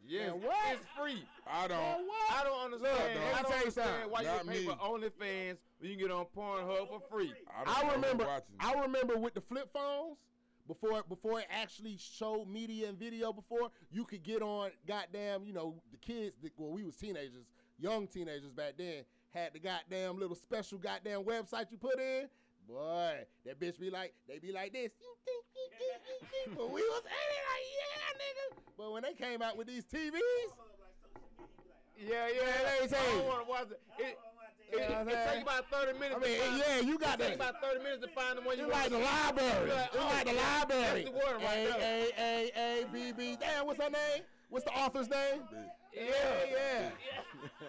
Yes, 0.07 0.31
Man, 0.31 0.41
what? 0.41 0.55
it's 0.73 0.85
free. 0.97 1.23
I 1.47 1.67
don't. 1.67 1.77
Man, 1.77 2.07
what? 2.07 2.39
I 2.39 2.43
don't 2.43 2.65
understand. 2.65 2.97
dog. 2.97 3.23
I 3.33 3.41
don't 3.41 3.43
tell 3.43 3.51
you 3.51 3.57
understand 3.59 3.89
something. 3.89 4.11
why 4.11 4.21
you 4.21 4.27
Not 4.27 4.47
pay 4.47 4.65
for 4.65 4.71
me. 4.71 5.07
OnlyFans 5.07 5.57
when 5.79 5.89
you 5.91 5.97
can 5.97 6.07
get 6.07 6.11
on 6.11 6.25
Pornhub 6.35 6.89
for 6.89 7.01
free. 7.09 7.33
I, 7.55 7.63
don't 7.63 7.91
I 7.91 7.93
remember. 7.93 8.27
I 8.59 8.73
remember 8.81 9.17
with 9.17 9.33
the 9.35 9.41
flip 9.41 9.69
phones 9.73 10.17
before 10.67 11.03
before 11.07 11.39
it 11.39 11.47
actually 11.49 11.97
showed 11.97 12.47
media 12.49 12.89
and 12.89 12.97
video. 12.99 13.31
Before 13.31 13.69
you 13.91 14.03
could 14.03 14.23
get 14.23 14.41
on, 14.41 14.71
goddamn, 14.87 15.45
you 15.45 15.53
know, 15.53 15.75
the 15.91 15.97
kids. 15.97 16.35
The, 16.41 16.51
well, 16.57 16.71
we 16.71 16.83
was 16.83 16.95
teenagers, 16.95 17.45
young 17.79 18.07
teenagers 18.07 18.51
back 18.51 18.73
then. 18.77 19.03
Had 19.29 19.53
the 19.53 19.59
goddamn 19.59 20.19
little 20.19 20.35
special 20.35 20.77
goddamn 20.77 21.23
website 21.23 21.71
you 21.71 21.77
put 21.77 21.99
in. 21.99 22.27
Boy, 22.67 23.25
that 23.45 23.59
bitch 23.59 23.79
be 23.79 23.89
like, 23.89 24.13
they 24.27 24.39
be 24.39 24.51
like 24.51 24.71
this. 24.73 24.91
You 25.01 25.13
think, 25.25 25.43
you 25.55 25.67
think, 25.77 26.01
you 26.07 26.27
think. 26.45 26.57
But 26.57 26.69
we 26.71 26.81
was 26.81 27.03
at 27.05 27.27
it 27.35 27.43
like, 27.51 27.65
yeah, 27.75 28.21
nigga. 28.21 28.63
But 28.77 28.91
when 28.93 29.03
they 29.03 29.13
came 29.13 29.41
out 29.41 29.57
with 29.57 29.67
these 29.67 29.83
TVs, 29.83 30.19
Yeah, 31.97 32.27
yeah. 32.33 32.41
let 32.63 32.81
me 32.81 32.87
tell 32.87 33.01
I 33.01 33.11
don't 33.17 33.27
want 33.27 33.43
to 33.45 33.49
watch 33.49 33.67
it. 33.71 33.81
It, 33.99 34.17
it, 34.71 34.79
it, 34.79 34.81
it 34.81 35.05
take 35.05 35.27
saying? 35.27 35.41
about 35.43 35.69
30 35.69 35.99
minutes 35.99 36.15
I 36.15 36.19
mean, 36.25 36.37
to 36.39 36.45
find 36.45 36.57
yeah, 36.65 36.79
you 36.79 36.97
got 36.97 37.19
it 37.19 37.27
take 37.27 37.37
that. 37.39 37.49
about 37.49 37.61
30 37.61 37.83
minutes 37.83 38.01
to 38.05 38.11
find 38.13 38.37
the 38.37 38.41
one 38.41 38.57
you 38.57 38.69
like 38.69 38.89
the 38.89 38.99
library. 38.99 39.69
Like, 39.69 39.87
It's 39.93 39.97
oh, 39.99 40.07
like 40.07 40.25
the 40.25 40.33
library. 40.33 41.03
that's 41.03 41.05
the 41.05 41.11
word 41.11 41.43
right 41.43 41.57
A 41.59 41.79
there. 41.79 42.07
A 42.17 42.51
A 42.55 42.81
A 42.81 42.85
B 42.93 43.11
B. 43.11 43.37
Damn, 43.39 43.65
what's 43.65 43.81
her 43.83 43.89
name? 43.89 44.23
What's 44.51 44.65
the 44.67 44.75
author's 44.75 45.07
name? 45.09 45.41
Yeah, 45.95 46.03
yeah. 46.51 46.89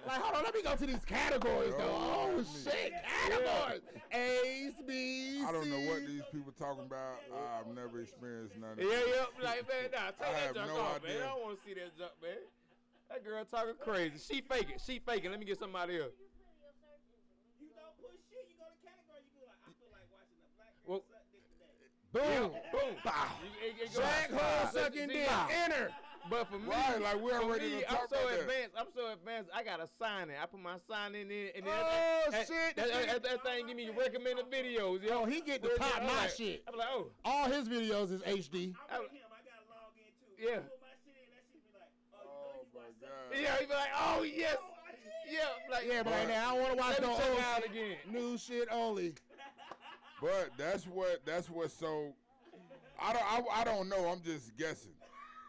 Like, 0.06 0.18
hold 0.20 0.34
on, 0.36 0.42
let 0.44 0.54
me 0.54 0.62
go 0.62 0.74
to 0.76 0.86
these 0.86 1.04
categories 1.06 1.72
though. 1.78 1.94
Oh, 1.94 2.34
Oh 2.38 2.42
shit, 2.42 2.92
categories. 3.02 3.82
A's, 4.12 4.74
B's, 4.86 5.44
I 5.46 5.52
don't 5.52 5.70
know 5.70 5.78
what 5.90 6.00
C's. 6.02 6.08
these 6.10 6.26
people 6.34 6.52
talking 6.58 6.84
about. 6.86 7.22
I've 7.32 7.70
never 7.74 8.00
experienced 8.02 8.58
none 8.58 8.72
of 8.74 8.78
Yeah, 8.82 8.98
it. 8.98 9.06
yeah. 9.14 9.46
Like, 9.46 9.62
man, 9.70 9.90
nah, 9.94 10.10
take 10.18 10.26
I 10.28 10.32
that 10.32 10.42
have 10.42 10.54
junk 10.54 10.68
no 10.74 10.80
off, 10.82 11.02
man. 11.02 11.10
idea. 11.12 11.22
I 11.22 11.26
don't 11.30 11.42
want 11.42 11.54
to 11.58 11.60
see 11.66 11.74
that 11.78 11.90
junk, 11.98 12.12
man. 12.22 12.42
That 13.10 13.24
girl 13.24 13.44
talking 13.46 13.74
crazy. 13.78 14.18
She 14.18 14.40
faking. 14.42 14.78
She 14.84 14.98
faking. 14.98 15.30
Let 15.30 15.38
me 15.40 15.46
get 15.46 15.58
somebody 15.58 15.98
else. 16.02 16.14
You 17.62 17.68
don't 17.78 17.94
push 18.02 18.18
shit. 18.30 18.42
You 18.50 18.58
go 18.58 18.66
to 18.70 18.78
category. 18.82 19.22
You 19.22 19.38
go 19.38 19.46
like, 19.46 19.62
I 19.66 19.70
feel 19.78 19.90
like 19.94 20.06
watching 20.10 20.40
a 20.42 20.50
black 20.58 20.74
girl 20.82 20.98
Well- 20.98 21.04
suck 21.06 21.26
dick 21.30 21.46
today. 21.46 21.78
Boom. 22.10 22.50
Boom. 22.74 22.92
Bow. 23.06 23.28
You- 23.38 23.70
it- 23.70 23.76
it 23.82 23.88
go- 23.94 24.00
Jack 24.02 24.30
hole 24.34 24.66
sucking 24.72 25.08
dick. 25.10 25.30
Enter. 25.62 25.90
But 26.30 26.46
for 26.48 26.58
me, 26.58 26.68
Right, 26.68 27.00
like, 27.02 27.20
we're 27.20 27.40
for 27.40 27.50
ready 27.52 27.70
to 27.70 27.76
me, 27.78 27.84
I'm 27.88 27.96
so 28.08 28.16
about 28.16 28.30
that. 28.30 28.40
advanced. 28.40 28.74
I'm 28.78 28.86
so 28.94 29.12
advanced. 29.12 29.50
I 29.54 29.62
got 29.64 29.76
to 29.78 29.88
sign 29.98 30.30
it. 30.30 30.36
I 30.40 30.46
put 30.46 30.60
my 30.60 30.76
sign 30.88 31.14
in 31.14 31.28
there, 31.28 31.50
and 31.56 31.66
then 31.66 31.74
Oh, 31.74 32.30
that, 32.30 32.46
shit, 32.46 32.76
That, 32.76 32.88
that, 32.88 33.06
that, 33.08 33.22
that 33.24 33.42
thing 33.44 33.66
give 33.66 33.76
me 33.76 33.90
recommended 33.90 34.46
videos. 34.50 35.02
Yo, 35.02 35.22
Oh, 35.22 35.24
he 35.26 35.40
get 35.40 35.62
the 35.62 35.68
Where's 35.68 35.78
top 35.80 35.98
I'm 36.00 36.06
notch 36.06 36.16
like- 36.22 36.30
shit. 36.30 36.62
I'm 36.68 36.78
like, 36.78 36.88
oh, 36.92 37.10
All 37.24 37.46
his 37.50 37.68
videos 37.68 38.12
is 38.12 38.22
HD. 38.22 38.72
I'm 38.90 39.02
with 39.02 39.10
him. 39.10 39.26
I 39.28 39.42
gotta 39.42 39.66
log 39.68 39.92
in 39.98 40.12
too. 40.22 40.38
Yeah. 40.38 40.50
I 40.50 40.62
put 40.62 40.80
my 40.80 40.94
shit 41.02 41.18
in. 41.18 41.26
That 41.34 41.42
shit 41.50 41.62
be 41.66 41.70
like, 41.74 41.90
oh, 42.14 42.22
Oh 42.22 42.62
you 42.62 43.02
know 43.02 43.08
oh, 43.10 43.28
my 43.32 43.36
god. 43.36 43.42
yeah. 43.42 43.56
He 43.60 43.66
be 43.66 43.74
like, 43.74 43.90
oh, 43.98 44.16
oh 44.18 44.22
yes, 44.22 44.56
yeah. 45.28 45.40
Like, 45.70 45.84
Yeah, 45.88 46.02
but 46.04 46.10
like 46.12 46.18
Right. 46.20 46.28
now 46.28 46.50
I 46.50 46.54
don't 46.54 46.62
want 46.62 46.70
to 46.72 46.78
watch 46.78 46.90
Let 46.92 47.02
me 47.02 47.06
no 47.08 47.16
check 47.18 47.30
old 47.30 47.40
out 47.40 47.64
again. 47.66 47.96
New 48.12 48.38
shit 48.38 48.68
only. 48.70 49.14
But 50.22 50.50
that's 50.56 50.84
what 50.86 51.26
that's 51.26 51.50
what's 51.50 51.74
so. 51.74 52.14
I 53.00 53.12
don't 53.12 53.24
I, 53.24 53.60
I 53.60 53.64
don't 53.64 53.88
know. 53.88 54.06
I'm 54.06 54.22
just 54.22 54.56
guessing. 54.56 54.91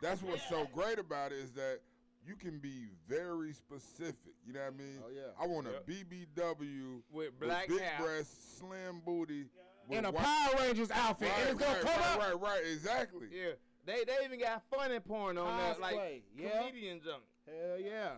That's 0.03 0.21
what's 0.21 0.47
so 0.49 0.67
great 0.73 0.99
about 0.99 1.31
it 1.31 1.37
is 1.37 1.51
that 1.51 1.79
you 2.27 2.35
can 2.35 2.59
be 2.59 2.87
very 3.07 3.53
specific. 3.53 4.33
You 4.45 4.51
know 4.53 4.59
what 4.59 4.73
I 4.73 4.77
mean? 4.77 4.99
Oh, 5.05 5.09
yeah. 5.15 5.21
I 5.41 5.47
want 5.47 5.65
a 5.67 5.71
Yep. 5.71 5.87
BBW 5.87 7.01
with 7.09 7.39
black 7.39 7.69
big 7.69 7.79
hair. 7.79 7.97
breasts, 8.01 8.57
slim 8.59 8.99
booty, 9.05 9.45
with 9.87 9.99
In 9.99 10.03
a 10.05 10.11
white- 10.11 10.23
Power 10.25 10.55
Rangers 10.59 10.91
outfit. 10.91 11.29
Right, 11.29 11.39
and 11.39 11.49
it's 11.51 11.59
gonna 11.59 11.73
right, 11.75 11.81
come 11.83 12.01
right, 12.01 12.09
up. 12.11 12.19
right, 12.19 12.39
right, 12.41 12.63
exactly. 12.69 13.27
Yeah, 13.31 13.51
they 13.85 14.03
they 14.03 14.17
even 14.25 14.39
got 14.39 14.61
funny 14.69 14.99
porn 14.99 15.37
on 15.37 15.57
there, 15.57 15.75
like 15.79 15.95
Cosplay, 15.95 16.21
yeah. 16.35 16.59
comedian 16.59 17.01
junk. 17.01 17.23
Hell 17.45 17.79
yeah. 17.79 18.09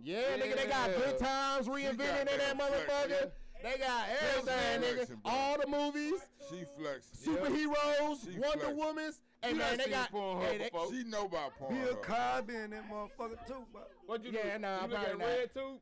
Yeah, 0.00 0.36
nigga, 0.36 0.56
they 0.56 0.66
got 0.66 0.90
Yeah. 0.90 0.96
good 0.96 1.18
times 1.18 1.66
reinvented 1.68 2.30
in 2.32 2.38
that 2.38 2.56
motherfucker. 2.58 3.32
They 3.62 3.78
got 3.78 4.08
everything, 4.22 4.80
nigga. 4.82 4.94
flexing. 4.96 5.20
All 5.24 5.58
the 5.58 5.66
movies, 5.66 6.20
She 6.48 6.64
flex. 6.78 7.06
superheroes, 7.16 8.24
She 8.24 8.38
Wonder 8.38 8.66
flex. 8.66 8.78
Womans, 8.78 9.18
and 9.42 9.52
You 9.52 9.58
man, 9.58 9.78
they 9.78 9.88
got. 9.90 10.12
Pornhub 10.12 10.42
hey, 10.42 10.58
they- 10.58 10.64
before. 10.64 10.92
She 10.92 11.04
know 11.04 11.24
about 11.26 11.56
porn. 11.58 11.74
Bill 11.74 11.98
huh? 12.04 12.36
Cosby 12.40 12.54
and 12.56 12.72
that 12.72 12.90
motherfucker 12.90 13.46
too. 13.46 13.66
But 13.72 13.90
What 14.06 14.24
you 14.24 14.32
Yeah, 14.32 14.54
do? 14.54 14.58
nah, 14.60 14.74
you 14.76 14.88
look 14.88 14.90
probably 14.90 15.12
at 15.12 15.18
not. 15.18 15.26
Red 15.26 15.54
Tube? 15.54 15.80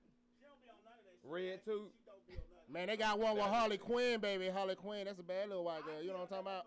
Red 1.24 1.64
Tube. 1.64 1.82
Man, 2.68 2.88
they 2.88 2.96
got 2.96 3.18
one 3.20 3.36
with 3.36 3.44
Harley 3.44 3.78
Quinn, 3.78 4.18
baby. 4.18 4.48
Harley 4.48 4.74
Quinn, 4.74 5.04
that's 5.04 5.20
a 5.20 5.22
bad 5.22 5.48
little 5.48 5.62
white 5.64 5.84
girl. 5.84 6.02
You 6.02 6.08
know 6.08 6.14
what 6.26 6.36
I'm 6.36 6.44
talking 6.44 6.46
about? 6.46 6.66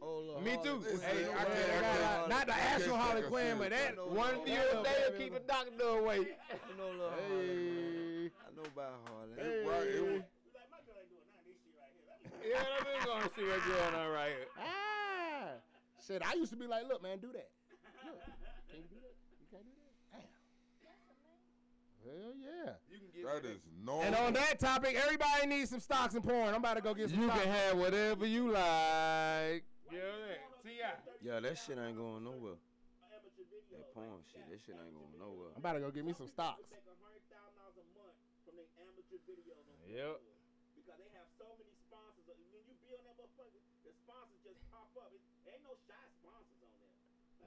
oh, 0.00 0.22
Lord, 0.24 0.44
Me 0.44 0.56
too. 0.62 0.80
Hey, 1.02 1.24
I 1.26 1.44
can't, 1.44 1.48
I 1.48 1.80
got, 1.80 1.98
can't, 1.98 2.28
not 2.28 2.46
the 2.46 2.54
actual 2.54 2.96
Harley 2.96 3.22
Quinn, 3.22 3.58
but 3.58 3.70
that 3.70 3.96
One 4.08 4.44
view 4.44 4.54
a 4.54 4.82
day 4.84 4.94
will 5.10 5.18
keep 5.18 5.34
the 5.34 5.40
doctor 5.40 5.82
away. 5.98 6.18
You 6.18 6.76
know, 6.78 6.90
little 6.90 7.10
Harley. 7.10 7.46
Hey. 7.46 8.30
I 8.38 8.54
know 8.54 8.62
about 8.72 8.92
Harley. 9.10 9.34
It, 9.36 9.66
right, 9.66 9.88
it, 9.88 10.02
was- 10.12 10.22
yeah, 12.48 12.62
I'm 12.78 12.84
just 12.94 13.06
gonna 13.06 13.30
see 13.36 13.44
what's 13.50 13.66
going 13.66 13.94
on 13.96 14.12
right 14.12 14.28
here. 14.28 14.46
Ah. 14.60 14.95
Shit. 16.06 16.22
I 16.22 16.34
used 16.34 16.52
to 16.52 16.56
be 16.56 16.66
like, 16.66 16.86
look, 16.86 17.02
man, 17.02 17.18
do 17.18 17.32
that. 17.32 17.50
Look, 18.06 18.22
can 18.70 18.78
you 18.78 18.86
do 18.86 19.02
that? 19.02 19.14
You 19.42 19.46
can't 19.50 19.66
do 19.66 19.74
that. 19.74 19.90
Damn. 20.14 20.30
Hell 22.06 22.32
yeah. 22.38 22.78
You 22.86 22.98
can 23.02 23.10
get 23.10 23.42
that 23.42 23.50
is 23.50 23.58
normal. 23.82 24.04
And 24.04 24.14
on 24.14 24.32
that 24.34 24.60
topic, 24.60 24.94
everybody 24.94 25.46
needs 25.48 25.70
some 25.70 25.80
stocks 25.80 26.14
and 26.14 26.22
porn. 26.22 26.54
I'm 26.54 26.62
about 26.62 26.74
to 26.74 26.80
go 26.82 26.94
get 26.94 27.10
some 27.10 27.20
You 27.20 27.26
stocks. 27.26 27.42
can 27.42 27.52
have 27.52 27.78
whatever 27.78 28.26
you 28.26 28.52
like. 28.52 29.64
Yeah, 29.90 29.98
Ti. 30.62 30.78
Yeah, 31.22 31.40
that 31.40 31.58
shit 31.58 31.78
ain't 31.78 31.96
going 31.96 32.22
nowhere. 32.22 32.54
That 33.72 33.92
porn 33.94 34.22
shit, 34.30 34.46
that 34.48 34.60
shit 34.64 34.76
ain't 34.78 34.94
going 34.94 35.18
nowhere. 35.18 35.50
I'm 35.56 35.58
about 35.58 35.72
to 35.74 35.80
go 35.80 35.90
get 35.90 36.04
me 36.04 36.12
some 36.12 36.28
stocks. 36.28 36.62
Yep. 39.90 40.20
Because 40.86 41.02
they 41.02 41.10
have 41.18 41.26
so 41.34 41.50
many 41.58 41.74
sponsors. 41.90 42.22
When 42.30 42.62
you 42.62 42.78
be 42.78 42.94
on 42.94 43.02
that 43.10 43.18
motherfucker, 43.18 43.58
the 43.82 43.90
sponsors 44.06 44.38
just 44.46 44.62
pop 44.70 44.86
up. 45.02 45.10
It, 45.10 45.18
ain't 45.50 45.66
no 45.66 45.74
shy 45.90 45.98
sponsors 46.22 46.62
on 46.62 46.78
there. 46.78 46.94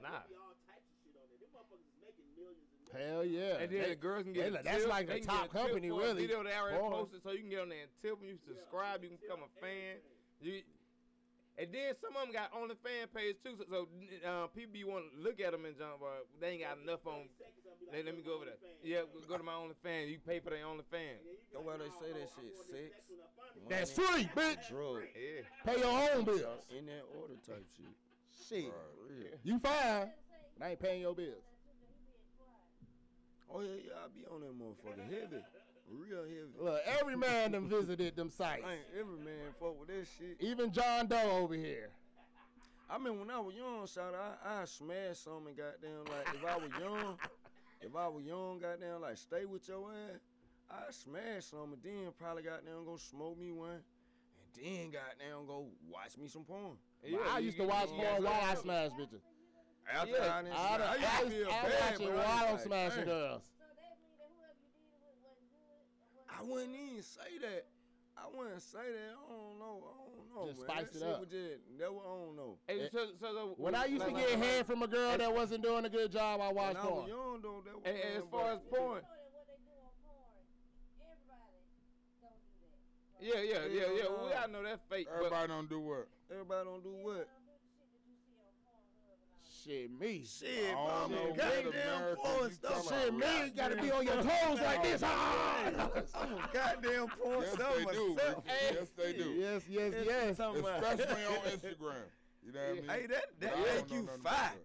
Like, 0.03 0.11
Nah. 0.11 0.27
Be 0.27 0.35
all 0.35 0.55
types 0.67 0.83
of 0.91 0.95
shit 0.99 1.15
on 1.15 1.23
there. 1.31 1.39
Them 1.39 1.51
motherfuckers 1.55 1.87
is 1.87 1.99
making 2.03 2.27
millions 2.35 2.67
and 2.67 2.81
millions. 2.83 2.99
Hell 2.99 3.23
yeah. 3.23 3.63
And 3.63 3.67
then 3.71 3.79
They- 3.87 3.95
the 3.95 4.01
girls 4.03 4.23
can 4.27 4.33
get 4.35 4.51
a 4.51 4.59
like- 4.59 4.67
that's 4.67 4.83
like 4.91 5.07
the 5.07 5.23
top 5.23 5.23
get 5.23 5.39
a 5.39 5.43
tip 5.47 5.51
company, 5.71 5.87
really. 5.87 6.27
Video 6.27 6.43
they 6.43 6.51
already 6.51 6.83
posted, 6.83 7.23
so 7.23 7.31
you 7.31 7.39
can 7.47 7.51
get 7.51 7.63
on 7.63 7.69
there 7.71 7.87
and 7.87 7.91
tip. 8.03 8.19
When 8.19 8.27
you 8.27 8.37
subscribe, 8.43 8.99
you 9.07 9.09
can 9.15 9.19
become 9.23 9.39
a 9.43 9.51
fan. 9.63 10.03
You, 10.43 10.63
and 11.59 11.67
then 11.75 11.91
some 11.99 12.15
of 12.15 12.23
them 12.23 12.31
got 12.31 12.55
on 12.55 12.71
the 12.71 12.79
fan 12.79 13.11
page 13.13 13.35
too. 13.43 13.59
So, 13.59 13.65
so 13.67 13.79
uh, 14.23 14.47
people 14.55 14.71
be 14.73 14.83
want 14.87 15.11
to 15.11 15.19
look 15.19 15.39
at 15.43 15.51
them 15.51 15.65
and 15.65 15.75
jump, 15.77 15.99
but 15.99 16.25
they 16.39 16.55
ain't 16.55 16.63
got 16.63 16.79
enough 16.79 17.03
on. 17.05 17.27
Let, 17.91 18.05
let 18.05 18.15
me 18.15 18.21
go 18.23 18.35
over 18.39 18.45
there. 18.45 18.59
Yeah, 18.83 19.03
go, 19.11 19.19
go 19.27 19.37
to 19.37 19.43
my 19.43 19.53
OnlyFans. 19.59 20.07
You 20.09 20.19
pay 20.23 20.39
for 20.39 20.51
their 20.51 20.63
OnlyFans. 20.63 21.19
That's 21.51 21.63
why 21.65 21.75
they 21.77 21.91
say 21.99 22.09
that 22.15 22.29
shit. 22.31 22.53
Sex, 22.69 22.91
That's 23.67 23.91
free, 23.91 24.29
bitch. 24.35 24.69
Drug, 24.69 25.03
Yeah. 25.11 25.43
Pay 25.65 25.79
your 25.81 25.91
own 25.91 26.23
bills. 26.23 26.63
in 26.71 26.85
that 26.87 27.03
order 27.19 27.35
type 27.45 27.65
shit. 27.75 27.91
Shit. 28.47 28.71
For 28.71 29.11
real. 29.11 29.35
You 29.43 29.59
fine. 29.59 30.09
but 30.57 30.65
I 30.65 30.69
ain't 30.71 30.79
paying 30.79 31.01
your 31.01 31.15
bills. 31.15 31.43
Oh 33.51 33.61
yeah, 33.61 33.81
yeah, 33.81 34.05
I 34.05 34.07
be 34.13 34.25
on 34.29 34.41
that 34.41 34.53
motherfucker 34.53 35.09
heavy, 35.09 35.41
real 35.91 36.23
heavy. 36.23 36.53
Look, 36.59 36.81
every 36.99 37.15
man 37.15 37.51
done 37.51 37.67
visited 37.67 38.15
them 38.15 38.29
sites. 38.29 38.63
I 38.65 38.73
ain't 38.73 38.81
every 38.99 39.17
man 39.23 39.53
fuck 39.59 39.79
with 39.79 39.89
that 39.89 40.07
shit. 40.17 40.37
Even 40.39 40.71
John 40.71 41.07
Doe 41.07 41.31
over 41.41 41.55
here. 41.55 41.89
I 42.89 42.97
mean, 42.97 43.19
when 43.19 43.29
I 43.29 43.39
was 43.39 43.53
young, 43.55 43.85
shout 43.87 44.15
out, 44.15 44.39
I, 44.43 44.61
I 44.61 44.65
smash 44.65 45.17
something, 45.17 45.53
goddamn. 45.55 46.05
Like 46.05 46.35
if 46.35 46.43
I 46.45 46.57
was 46.57 46.71
young, 46.79 47.17
if 47.81 47.95
I 47.95 48.07
was 48.07 48.23
young, 48.25 48.59
goddamn, 48.59 49.01
like 49.01 49.17
stay 49.17 49.45
with 49.45 49.67
your 49.67 49.91
ass, 49.91 50.19
I 50.71 50.91
smash 50.91 51.45
something, 51.45 51.73
and 51.73 51.83
then 51.83 52.11
probably 52.17 52.43
goddamn 52.43 52.85
go 52.85 52.97
smoke 52.97 53.39
me 53.39 53.51
one, 53.51 53.69
and 53.77 54.49
then 54.55 54.91
goddamn 54.91 55.45
go 55.45 55.67
watch 55.87 56.17
me 56.17 56.27
some 56.27 56.43
porn. 56.43 56.77
But 57.03 57.21
I 57.31 57.39
used 57.39 57.57
to 57.57 57.63
watch 57.65 57.89
porn 57.89 58.23
while 58.23 58.33
I 58.33 58.53
some- 58.55 58.63
smash 58.63 58.91
bitches. 58.91 59.21
After 59.91 60.11
Yeah, 60.11 60.17
I, 60.35 60.41
done 60.43 60.51
I, 60.51 60.75
smash- 60.77 60.81
I 60.81 61.21
used 61.21 61.23
to 61.23 61.29
feel 61.29 61.47
I, 61.47 61.49
bad, 61.49 61.91
watch 61.91 62.01
it 62.01 62.13
while 62.13 62.45
I'm 62.45 62.51
like, 62.53 62.61
smashing 62.61 63.05
girls. 63.05 63.48
I 66.39 66.43
wouldn't 66.43 66.75
even 66.75 67.03
say 67.03 67.37
that. 67.41 67.65
I 68.17 68.23
wouldn't 68.35 68.61
say 68.61 68.79
that. 68.79 69.15
I 69.15 69.31
don't 69.31 69.59
know. 69.59 69.83
I 69.83 69.91
don't 69.99 70.35
know. 70.35 70.47
Just 70.47 70.59
man. 70.59 70.67
spice 70.69 70.87
that 70.91 70.95
it 70.95 70.99
shit 70.99 71.07
up. 71.13 71.19
Was 71.19 71.29
just, 71.29 71.79
that 71.79 71.93
was, 71.93 72.03
I 72.05 72.11
don't 72.15 72.35
know. 72.37 72.57
Hey, 72.67 72.79
Eh, 72.81 72.87
so, 72.91 72.99
so, 73.19 73.27
so, 73.33 73.53
When 73.57 73.75
I 73.75 73.85
used 73.85 74.05
to 74.05 74.11
get 74.11 74.29
like- 74.31 74.43
head 74.43 74.65
from 74.65 74.83
a 74.83 74.87
girl 74.87 75.17
that 75.17 75.33
wasn't 75.33 75.63
doing 75.63 75.85
a 75.85 75.89
good 75.89 76.11
job, 76.11 76.39
I 76.41 76.47
When 76.47 76.55
watched 76.55 76.77
I 76.77 76.83
was 76.85 76.91
porn. 76.91 77.07
young 77.09 77.39
though, 77.41 77.61
that 77.65 77.75
was. 77.75 77.83
And, 77.85 77.97
and 77.97 78.17
as 78.23 78.23
far 78.31 78.51
as 78.53 78.59
porn, 78.69 79.01
yeah, 83.21 83.41
yeah, 83.41 83.65
yeah, 83.69 83.81
yeah. 83.97 84.07
We 84.07 84.31
all 84.33 84.47
know 84.49 84.63
that's 84.63 84.81
fake. 84.89 85.07
Everybody 85.13 85.47
don't 85.49 85.69
do 85.69 85.79
what? 85.81 86.07
Everybody 86.31 86.63
don't 86.69 86.83
do 86.83 86.95
what? 87.03 87.27
Shit, 89.69 89.99
me. 89.99 90.25
Shit, 90.25 90.49
I 90.69 90.73
bro. 90.73 90.87
don't 90.87 91.03
I'm 91.03 91.11
know 91.11 91.17
a 91.17 91.27
what 91.27 91.37
goddamn 91.37 92.15
porn 92.15 92.51
star. 92.51 93.01
Shit, 93.01 93.13
me. 93.13 93.51
Gotta 93.55 93.75
be 93.75 93.91
on 93.91 94.03
your 94.03 94.15
toes 94.15 94.61
like 94.63 94.81
this. 94.81 95.03
Ah! 95.05 95.89
Goddamn 96.53 97.07
porn 97.09 97.41
Yes, 97.43 97.55
they 97.55 97.93
do. 97.93 98.17
Yes, 98.17 98.87
they 98.97 99.13
do. 99.13 99.29
yes, 99.29 99.61
yes, 99.69 99.93
yes. 100.07 100.37
what 100.39 100.47
I'm 100.47 100.53
talking 100.55 100.59
about. 100.61 100.83
Especially 100.99 101.25
on 101.25 101.33
Instagram. 101.53 101.93
You 102.43 102.51
know 102.51 102.59
what 102.59 102.69
I 102.69 102.73
mean? 102.73 102.83
Hey, 102.89 103.05
that 103.07 103.25
that 103.41 103.53
I 103.53 103.59
make 103.59 103.91
you 103.91 104.01
nothing 104.01 104.19
about 104.21 104.33
fine. 104.33 104.41
that. 104.55 104.57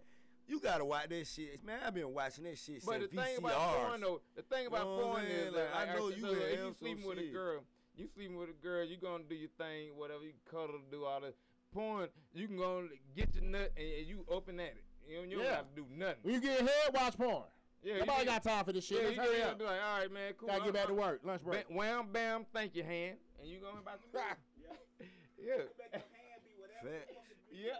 You 0.47 0.59
gotta 0.59 0.85
watch 0.85 1.09
that 1.09 1.27
shit, 1.27 1.63
man. 1.63 1.79
I've 1.85 1.93
been 1.93 2.11
watching 2.13 2.43
that 2.45 2.57
shit 2.57 2.83
But 2.85 3.01
the 3.01 3.07
thing 3.07 3.17
VCRs. 3.35 3.37
about 3.39 3.75
porn 3.87 4.01
though, 4.01 4.21
the 4.35 4.41
thing 4.41 4.65
about 4.67 4.85
You 4.87 4.91
know 4.95 5.01
porn 5.03 5.23
is 5.25 5.53
Like, 5.53 5.71
that 5.71 5.75
I 5.75 5.85
know 5.93 6.09
so 6.09 6.15
you 6.15 6.25
if 6.33 6.59
you 6.59 6.75
sleeping 6.79 7.03
so 7.03 7.09
with 7.09 7.19
a 7.19 7.31
girl, 7.31 7.63
you 7.95 8.07
sleeping 8.15 8.37
with 8.37 8.49
a 8.49 8.63
girl, 8.65 8.83
you 8.85 8.97
gonna 8.97 9.23
do 9.29 9.35
your 9.35 9.49
thing, 9.59 9.89
whatever 9.95 10.23
you 10.23 10.33
cuddle, 10.49 10.79
do 10.91 11.05
all 11.05 11.21
the 11.21 11.33
porn. 11.73 12.09
You 12.33 12.47
can 12.47 12.57
go 12.57 12.87
get 13.15 13.35
your 13.35 13.43
nut 13.43 13.71
and, 13.77 13.85
and 13.99 14.07
you 14.07 14.25
open 14.29 14.59
at 14.59 14.67
it. 14.67 14.84
You, 15.07 15.17
don't- 15.17 15.29
you 15.29 15.35
don't 15.37 15.45
Yeah. 15.45 15.55
have 15.57 15.69
to 15.69 15.75
do 15.81 15.85
nothing. 15.95 16.15
When 16.23 16.33
you 16.35 16.41
get 16.41 16.59
head, 16.61 16.93
watch 16.93 17.17
porn. 17.17 17.43
Yeah, 17.83 17.97
Nobody 17.99 18.19
you 18.21 18.25
got 18.25 18.43
time 18.43 18.65
for 18.65 18.73
this 18.73 18.85
shit. 18.85 18.97
Yeah, 18.99 19.03
Let's 19.09 19.15
you 19.17 19.21
hurry 19.23 19.41
up. 19.43 19.59
be 19.59 19.63
like, 19.65 19.81
all 19.81 19.99
right, 19.99 20.11
man, 20.11 20.33
cool. 20.39 20.47
Gotta 20.47 20.59
get 20.59 20.65
I'm- 20.65 20.73
back 20.73 20.83
to 20.87 20.93
I'm- 20.93 20.97
work. 21.01 21.19
Lunch 21.23 21.43
break. 21.43 21.67
Bam, 21.67 21.77
wham, 21.77 22.07
bam, 22.11 22.45
thank 22.53 22.75
you, 22.75 22.83
hand, 22.83 23.17
and 23.39 23.47
you 23.49 23.59
going 23.59 23.77
about 23.77 23.99
your 24.01 24.11
business. 24.11 25.13
yeah. 25.37 25.45
Make 25.47 25.69
your 25.77 25.91
hand 25.91 26.41
be 26.43 26.53
whatever 26.57 26.89
Fat. 26.89 27.09
you 27.09 27.15
want 27.15 27.27
it 27.29 27.37
to 27.37 27.55
be. 27.55 27.61
Yeah. 27.61 27.79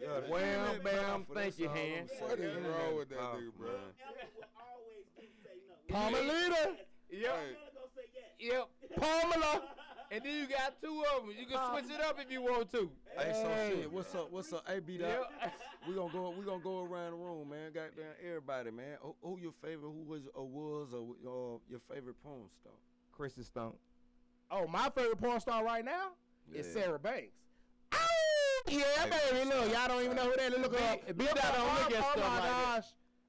Yeah, 0.00 0.30
Wham, 0.30 0.40
man, 0.40 0.80
bam, 0.82 1.24
thank 1.26 1.34
that's 1.34 1.58
you, 1.58 1.68
hand. 1.68 2.08
What 2.20 2.38
is 2.40 2.56
wrong 2.56 2.96
with 2.96 3.08
that 3.10 3.18
powerful, 3.18 3.40
nigga, 3.42 3.56
bro? 3.58 3.66
man. 3.68 3.76
Will 4.34 4.44
always 4.56 5.04
say 5.44 5.58
no. 5.68 5.94
Palmalita. 5.94 6.76
Yep. 7.10 7.20
Hey. 7.20 7.20
Ella 7.20 7.70
gonna 7.74 7.92
say 7.94 8.08
yes. 8.14 8.24
Yep. 8.40 9.00
Pamela. 9.00 9.62
And 10.12 10.24
then 10.24 10.34
you 10.38 10.48
got 10.48 10.74
two 10.82 11.04
of 11.14 11.22
them. 11.24 11.36
You 11.38 11.46
can 11.46 11.60
switch 11.70 11.94
it 11.94 12.00
up 12.04 12.18
if 12.18 12.32
you 12.32 12.42
want 12.42 12.68
to. 12.72 12.90
Hey, 13.16 13.32
so 13.32 13.48
Hey. 13.48 13.76
shit, 13.82 13.92
what's 13.92 14.14
up? 14.14 14.30
What's 14.30 14.52
up? 14.52 14.66
Hey, 14.68 14.80
B 14.80 14.96
Dot. 14.98 15.08
Yep. 15.08 15.52
We 15.88 15.94
gonna 15.94 16.12
go. 16.12 16.30
We 16.30 16.44
gonna 16.44 16.62
go 16.62 16.84
around 16.84 17.12
the 17.12 17.16
room, 17.16 17.48
man. 17.50 17.72
Goddamn, 17.72 18.04
everybody, 18.26 18.70
man. 18.70 18.96
Who, 19.00 19.14
who 19.22 19.38
your 19.38 19.52
favorite? 19.62 19.90
Who 19.90 20.04
was 20.06 20.22
or 20.34 20.46
was 20.46 20.88
or 20.94 21.54
uh, 21.56 21.58
your 21.68 21.80
favorite 21.92 22.16
porn 22.22 22.48
star? 22.60 22.72
Chrissy 23.12 23.42
Stone. 23.42 23.74
Oh, 24.50 24.66
my 24.66 24.90
favorite 24.90 25.18
porn 25.18 25.40
star 25.40 25.64
right 25.64 25.84
now 25.84 26.08
is 26.52 26.72
Sarah 26.72 26.98
Banks. 26.98 27.36
Oh, 27.92 27.98
yeah, 28.68 29.06
baby. 29.06 29.48
Look, 29.48 29.72
y'all 29.72 29.88
don't 29.88 30.04
even 30.04 30.16
know 30.16 30.24
who 30.30 30.36
that 30.36 30.52
is. 30.52 30.58
Look 30.58 30.72
B- 30.72 30.84
up. 30.84 31.16
B 31.16 31.24
Dot 31.26 31.44
up. 31.44 31.54
don't 31.56 31.74
look 31.74 31.92
oh, 31.92 31.96
at 31.96 32.04
oh 32.04 32.10
stuff 32.12 32.16
my 32.16 32.34
like 32.34 32.42
that. 32.42 32.64
gosh. 32.76 32.84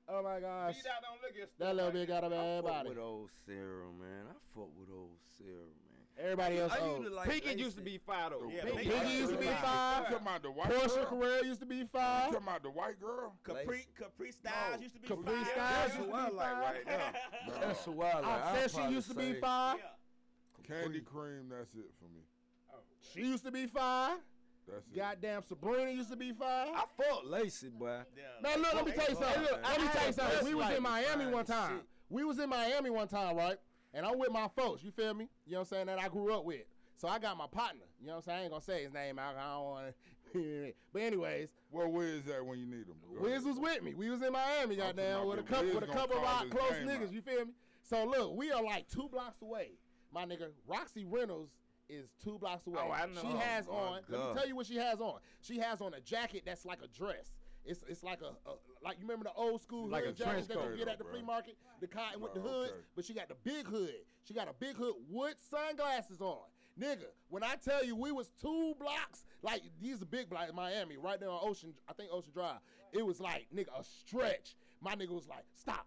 Oh 0.10 0.24
my 0.24 0.40
gosh. 0.40 0.76
don't 0.84 1.22
look 1.22 1.42
at 1.42 1.50
That 1.60 1.76
little 1.76 1.92
bit 1.92 2.08
got 2.08 2.24
a 2.24 2.28
I 2.28 2.30
bad 2.30 2.64
fuck 2.64 2.74
body. 2.74 2.90
with 2.90 2.98
old 2.98 3.30
Sarah, 3.46 3.92
man. 4.00 4.26
I 4.30 4.34
fuck 4.54 4.70
with 4.78 4.90
old 4.94 5.18
Sarah, 5.38 5.72
man. 5.88 5.91
Everybody 6.20 6.60
else 6.60 6.72
I 6.74 6.80
old. 6.80 7.00
used 7.00 7.10
to 7.10 7.16
like 7.16 7.30
Pinky 7.30 7.50
used 7.62 7.78
to 7.78 7.84
Lacey. 7.84 7.92
be 7.94 7.98
Fido. 8.06 8.52
Yeah, 8.54 8.66
The 8.66 8.72
Pinky 8.72 8.90
white 8.90 9.08
used 9.08 9.32
to 9.32 9.38
be 9.38 9.46
girl. 9.46 9.56
five. 9.62 9.98
You 9.98 10.04
talking 10.12 10.28
about 10.28 10.44
the 10.44 10.52
white 10.52 10.70
Portia 10.70 10.96
girl? 10.96 11.06
Carrera 11.06 11.46
used 11.46 11.60
to 11.62 11.66
be 11.66 11.76
You 11.78 11.88
five. 11.92 12.32
talking 12.32 12.48
about 12.48 12.64
the 12.64 12.70
white 12.70 13.00
girl? 13.00 13.34
Capri 13.44 13.86
Capri 14.00 14.32
Styles 14.32 14.82
used 14.82 14.96
to 14.96 15.02
be 15.02 15.08
Capri 15.08 15.24
fire. 15.36 15.46
Styles 15.46 15.88
That's 15.88 15.98
used 15.98 16.10
to 16.10 16.16
I 16.16 16.30
be 16.30 16.36
like 16.36 16.58
right 16.58 16.86
now. 16.86 17.12
No. 17.48 17.54
That's 17.68 17.86
who 17.86 18.02
I 18.02 18.14
like. 18.16 18.26
I'll 18.26 18.54
Obsession 18.54 18.76
probably 18.80 18.96
used 18.96 19.10
to 19.10 19.16
be 19.16 19.34
say 19.34 19.40
five. 19.40 19.78
Yeah. 19.80 20.76
Candy 20.78 21.00
cream, 21.02 21.50
that's 21.50 21.74
it 21.74 21.92
for 21.98 22.06
me. 22.06 22.22
Oh, 22.72 22.78
she 23.14 23.22
used 23.22 23.44
to 23.46 23.52
be 23.52 23.66
five. 23.66 24.18
That's 24.68 24.88
it. 24.88 24.96
Goddamn 24.96 25.42
Sabrina 25.42 25.90
used 25.92 26.12
to 26.12 26.16
be 26.18 26.32
five. 26.34 26.70
I 26.76 26.84
fuck 26.98 27.24
Lacey, 27.26 27.70
boy. 27.70 28.02
Yeah. 28.16 28.24
Now 28.44 28.58
look, 28.62 28.74
let 28.76 28.86
me 28.86 28.92
tell 28.92 29.10
you 29.10 29.16
something. 29.16 29.42
man. 29.44 29.62
Let 29.64 29.82
me 29.82 29.88
tell 29.92 30.08
you 30.08 30.14
something. 30.14 30.46
We 30.48 30.54
was 30.56 30.70
in 30.76 30.84
Miami 30.84 31.26
one 31.28 31.46
time. 31.46 31.82
We 32.10 32.24
was 32.26 32.38
in 32.40 32.50
Miami 32.50 32.90
one 32.90 33.08
time, 33.08 33.36
right? 33.38 33.58
And 33.94 34.06
I'm 34.06 34.18
with 34.20 34.32
my 34.32 34.48
folks. 34.56 34.84
You 34.84 34.92
feel 34.92 35.14
me? 35.14 35.30
You 35.46 35.54
know 35.54 35.60
what 35.60 35.62
I'm 35.64 35.68
saying? 35.68 35.86
That 35.88 36.00
I 36.00 36.08
grew 36.08 36.34
up 36.34 36.46
with. 36.46 36.62
So 36.96 37.08
I 37.08 37.20
got 37.20 37.38
my 37.38 37.48
partner. 37.48 37.86
You 38.00 38.08
know 38.08 38.14
what 38.14 38.18
I'm 38.20 38.24
saying? 38.24 38.40
I 38.40 38.42
ain't 38.44 38.52
gonna 38.52 38.64
say 38.64 38.84
his 38.84 38.94
name 38.94 39.18
out. 39.20 39.36
I 39.36 39.54
don't 39.54 39.64
want 39.64 39.86
to. 40.34 40.74
but 40.94 41.02
anyways, 41.02 41.50
Well, 41.72 41.90
where 41.90 42.08
is 42.08 42.24
that 42.26 42.46
when 42.46 42.60
you 42.60 42.66
need 42.66 42.86
him? 42.88 42.96
Wiz 43.20 43.44
was 43.44 43.58
with 43.58 43.82
me. 43.84 43.94
We 43.96 44.10
was 44.10 44.22
in 44.22 44.32
Miami, 44.32 44.76
goddamn, 44.78 45.28
with 45.28 45.40
a 45.40 45.44
couple 45.44 45.66
Wiz 45.66 45.76
with 45.76 45.84
a 45.84 45.88
couple 45.88 46.18
of 46.18 46.24
our 46.24 46.46
close 46.46 46.74
niggas. 46.84 47.08
out. 47.08 47.12
You 47.14 47.22
feel 47.22 47.46
me? 47.46 47.52
So 47.82 48.06
look, 48.06 48.36
we 48.36 48.52
are 48.52 48.64
like 48.64 48.88
two 48.88 49.10
blocks 49.12 49.42
away. 49.42 49.72
My 50.14 50.26
nigga, 50.26 50.50
Roxy 50.68 51.04
Reynolds 51.04 51.52
is 51.90 52.12
two 52.24 52.38
blocks 52.40 52.68
away. 52.68 52.80
Oh, 52.82 52.92
I 52.92 53.08
know. 53.08 53.20
She 53.22 53.28
Oh, 53.28 53.38
has 53.38 53.68
my 53.68 53.74
on. 53.74 54.00
Let 54.08 54.20
me 54.20 54.34
tell 54.36 54.48
you 54.48 54.56
what 54.56 54.68
she 54.68 54.76
has 54.78 55.02
on. 55.02 55.20
She 55.42 55.58
has 55.58 55.82
on 55.82 55.94
a 55.94 56.00
jacket 56.00 56.44
that's 56.46 56.66
like 56.66 56.80
a 56.84 56.88
dress. 56.88 57.32
It's 57.66 57.84
it's 57.88 58.04
like 58.04 58.22
a, 58.22 58.34
a 58.50 58.54
like 58.84 58.98
you 59.00 59.06
remember 59.06 59.26
the 59.26 59.34
old 59.34 59.62
school 59.62 59.88
Like 59.88 60.06
hood 60.06 60.18
jackets 60.18 60.48
that 60.48 60.58
you 60.72 60.78
get 60.78 60.88
at 60.88 60.98
the 60.98 61.04
Bro. 61.04 61.14
flea 61.14 61.22
market, 61.22 61.58
the 61.80 61.88
cotton 61.88 62.20
with 62.22 62.34
the 62.34 62.40
Bro, 62.40 62.52
hoods, 62.52 62.72
okay. 62.72 62.82
but 62.96 63.06
she 63.06 63.14
got 63.14 63.30
the 63.30 63.36
big 63.44 63.68
hood. 63.68 63.94
She 64.24 64.34
got 64.34 64.48
a 64.48 64.54
big 64.54 64.76
hood 64.76 64.96
with 65.10 65.36
sunglasses 65.50 66.22
on. 66.22 66.42
Nigga, 66.80 67.12
when 67.30 67.44
I 67.44 67.56
tell 67.56 67.84
you 67.86 67.96
we 67.96 68.12
was 68.12 68.32
two 68.42 68.74
blocks, 68.80 69.26
like 69.44 69.62
these 69.82 70.02
are 70.02 70.06
big 70.06 70.30
blocks 70.30 70.50
in 70.50 70.56
Miami, 70.56 70.98
right 70.98 71.20
there 71.20 71.30
on 71.30 71.40
Ocean, 71.44 71.74
I 71.88 71.94
think 71.94 72.10
Ocean 72.12 72.32
Drive. 72.34 72.58
It 72.94 73.06
was 73.06 73.20
like, 73.20 73.48
nigga, 73.54 73.70
a 73.78 73.84
stretch. 73.84 74.56
My 74.82 74.96
nigga 74.96 75.12
was 75.14 75.28
like, 75.28 75.46
stop. 75.54 75.86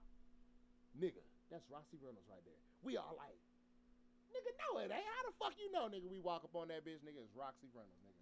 Nigga, 0.94 1.24
that's 1.50 1.64
Roxy 1.68 1.98
Reynolds 1.98 2.28
right 2.30 2.44
there. 2.46 2.60
We 2.82 2.96
all 2.96 3.16
like, 3.18 3.34
nigga, 4.30 4.52
no, 4.62 4.78
it 4.78 4.92
ain't. 4.94 5.02
How 5.02 5.22
the 5.26 5.34
fuck 5.40 5.54
you 5.58 5.72
know, 5.72 5.90
nigga? 5.90 6.06
We 6.06 6.20
walk 6.20 6.44
up 6.44 6.54
on 6.54 6.68
that 6.68 6.86
bitch, 6.86 7.02
nigga, 7.02 7.18
it's 7.18 7.34
Roxy 7.34 7.66
Reynolds, 7.74 7.98
nigga. 8.06 8.13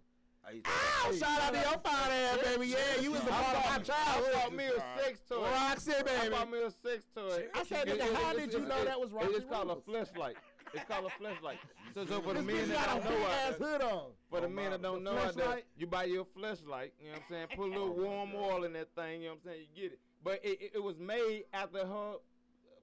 Hey, 0.45 0.61
Ow, 0.65 1.11
shout 1.13 1.41
out 1.41 1.53
to 1.53 1.59
your 1.59 1.79
fine 1.79 2.11
ass, 2.11 2.37
baby. 2.43 2.67
Yeah, 2.67 3.01
you 3.01 3.11
was 3.11 3.21
a 3.21 3.25
part 3.27 3.55
of 3.55 3.87
my 3.87 3.93
I 3.95 4.31
bought 4.33 4.53
me 4.53 4.65
a 4.65 5.01
sex 5.01 5.21
toy. 5.29 5.41
Roxy, 5.41 5.91
I 5.97 6.03
baby. 6.03 6.29
bought 6.31 6.51
me 6.51 6.57
a 6.59 6.69
sex 6.71 7.05
toy. 7.15 7.45
I 7.53 7.63
said, 7.63 7.87
nigga, 7.87 8.13
how 8.15 8.33
did 8.33 8.51
you 8.53 8.59
know 8.59 8.83
that 8.83 8.99
was 8.99 9.09
it- 9.11 9.15
Roxy 9.15 9.35
It's 9.35 9.45
called 9.45 9.53
a 9.69 9.75
Reynolds? 9.75 9.85
flashlight. 9.85 10.35
It's 10.73 10.83
called 10.89 11.05
a 11.05 11.09
flashlight. 11.17 11.59
So, 11.93 12.05
so 12.05 12.21
for 12.21 12.33
the 12.33 12.41
This 12.41 12.55
men 12.57 12.69
that 12.69 12.85
got 12.85 12.97
a 12.97 12.99
don't 12.99 13.09
big 13.09 13.19
know 13.19 13.27
ass 13.27 13.55
hood 13.57 13.81
on. 13.83 14.03
for 14.29 14.41
the 14.41 14.47
Oh, 14.47 14.49
men 14.49 14.71
that 14.71 14.81
don't 14.81 15.03
The 15.03 15.11
know 15.13 15.17
it, 15.29 15.35
that 15.37 15.63
you 15.77 15.87
buy 15.87 16.03
your 16.05 16.25
flashlight. 16.25 16.93
You 16.99 17.07
know 17.07 17.11
what 17.13 17.21
I'm 17.21 17.23
saying? 17.29 17.47
Put 17.55 17.63
a 17.69 17.71
little 17.71 17.93
warm 17.95 18.31
oil 18.35 18.63
in 18.65 18.73
that 18.73 18.89
thing. 18.95 19.21
You 19.21 19.29
know 19.29 19.35
what 19.35 19.51
I'm 19.51 19.51
saying? 19.57 19.65
You 19.75 19.81
get 19.83 19.91
it. 19.93 19.99
But 20.23 20.39
it, 20.43 20.61
it, 20.61 20.71
it 20.75 20.83
was 20.83 20.97
made 20.99 21.43
after 21.53 21.79
her 21.85 22.13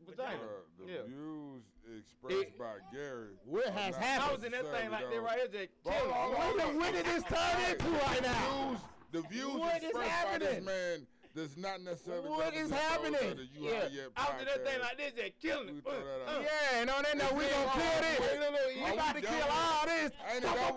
vagina. 0.06 0.40
Uh, 0.42 0.46
the 0.78 0.84
Yeah. 0.92 1.02
views 1.06 1.62
expressed 1.98 2.36
It- 2.36 2.58
by 2.58 2.74
Gary. 2.92 3.30
What 3.44 3.66
are 3.66 3.70
has 3.72 3.94
not 3.94 4.02
happened? 4.02 4.30
I 4.30 4.34
was 4.34 4.44
in 4.44 4.52
that 4.52 4.62
thing 4.64 4.72
like 4.72 4.90
that 4.90 5.00
necessarily 5.00 5.18
right 5.20 5.38
here, 5.38 5.48
just 5.66 5.82
Bro, 5.82 5.92
killing. 5.92 6.10
hold 6.12 6.60
on, 6.60 6.70
it. 6.70 6.76
When 6.80 6.92
did- 6.92 7.06
this 7.06 7.22
turn 7.24 7.38
Hey, 7.38 7.72
into 7.72 7.88
right 7.90 8.16
the 8.16 8.22
now? 8.22 8.68
Views, 8.68 8.80
the 9.12 9.20
views 9.28 9.54
What 9.54 9.76
is 9.76 9.82
expressed 9.84 10.24
by 10.26 10.38
this 10.38 10.64
man 10.64 11.06
does 11.34 11.56
not 11.56 11.80
necessarily 11.82 12.28
What 12.28 12.54
is 12.54 12.70
happening? 12.70 13.30
of 13.30 13.36
the 13.36 13.44
You 13.44 13.70
Yeah, 13.70 13.88
Hot 14.16 14.18
I 14.30 14.32
was 14.32 14.40
in 14.42 14.46
that 14.48 14.64
thing 14.66 14.80
like 14.80 14.96
this, 14.96 15.12
just 15.12 15.38
killing 15.40 15.68
it. 15.78 15.86
Uh, 15.86 15.90
uh. 15.90 16.40
Yeah, 16.42 16.80
and 16.80 16.90
on 16.90 17.02
that 17.04 17.16
note, 17.16 17.32
we 17.34 17.44
It's 17.44 17.54
gonna 17.54 17.70
kill 17.70 18.02
this. 18.02 18.20
Wait, 18.20 18.38
look, 18.40 18.50
look, 18.50 18.66
We 18.66 18.74
you 18.80 18.84
Are 18.86 18.92
about 18.92 19.14
to 19.14 19.20
kill 19.20 19.48
all 19.50 19.86
this. 19.86 20.10
Ain't 20.28 20.44
it 20.44 20.52
going 20.54 20.58
on? 20.58 20.70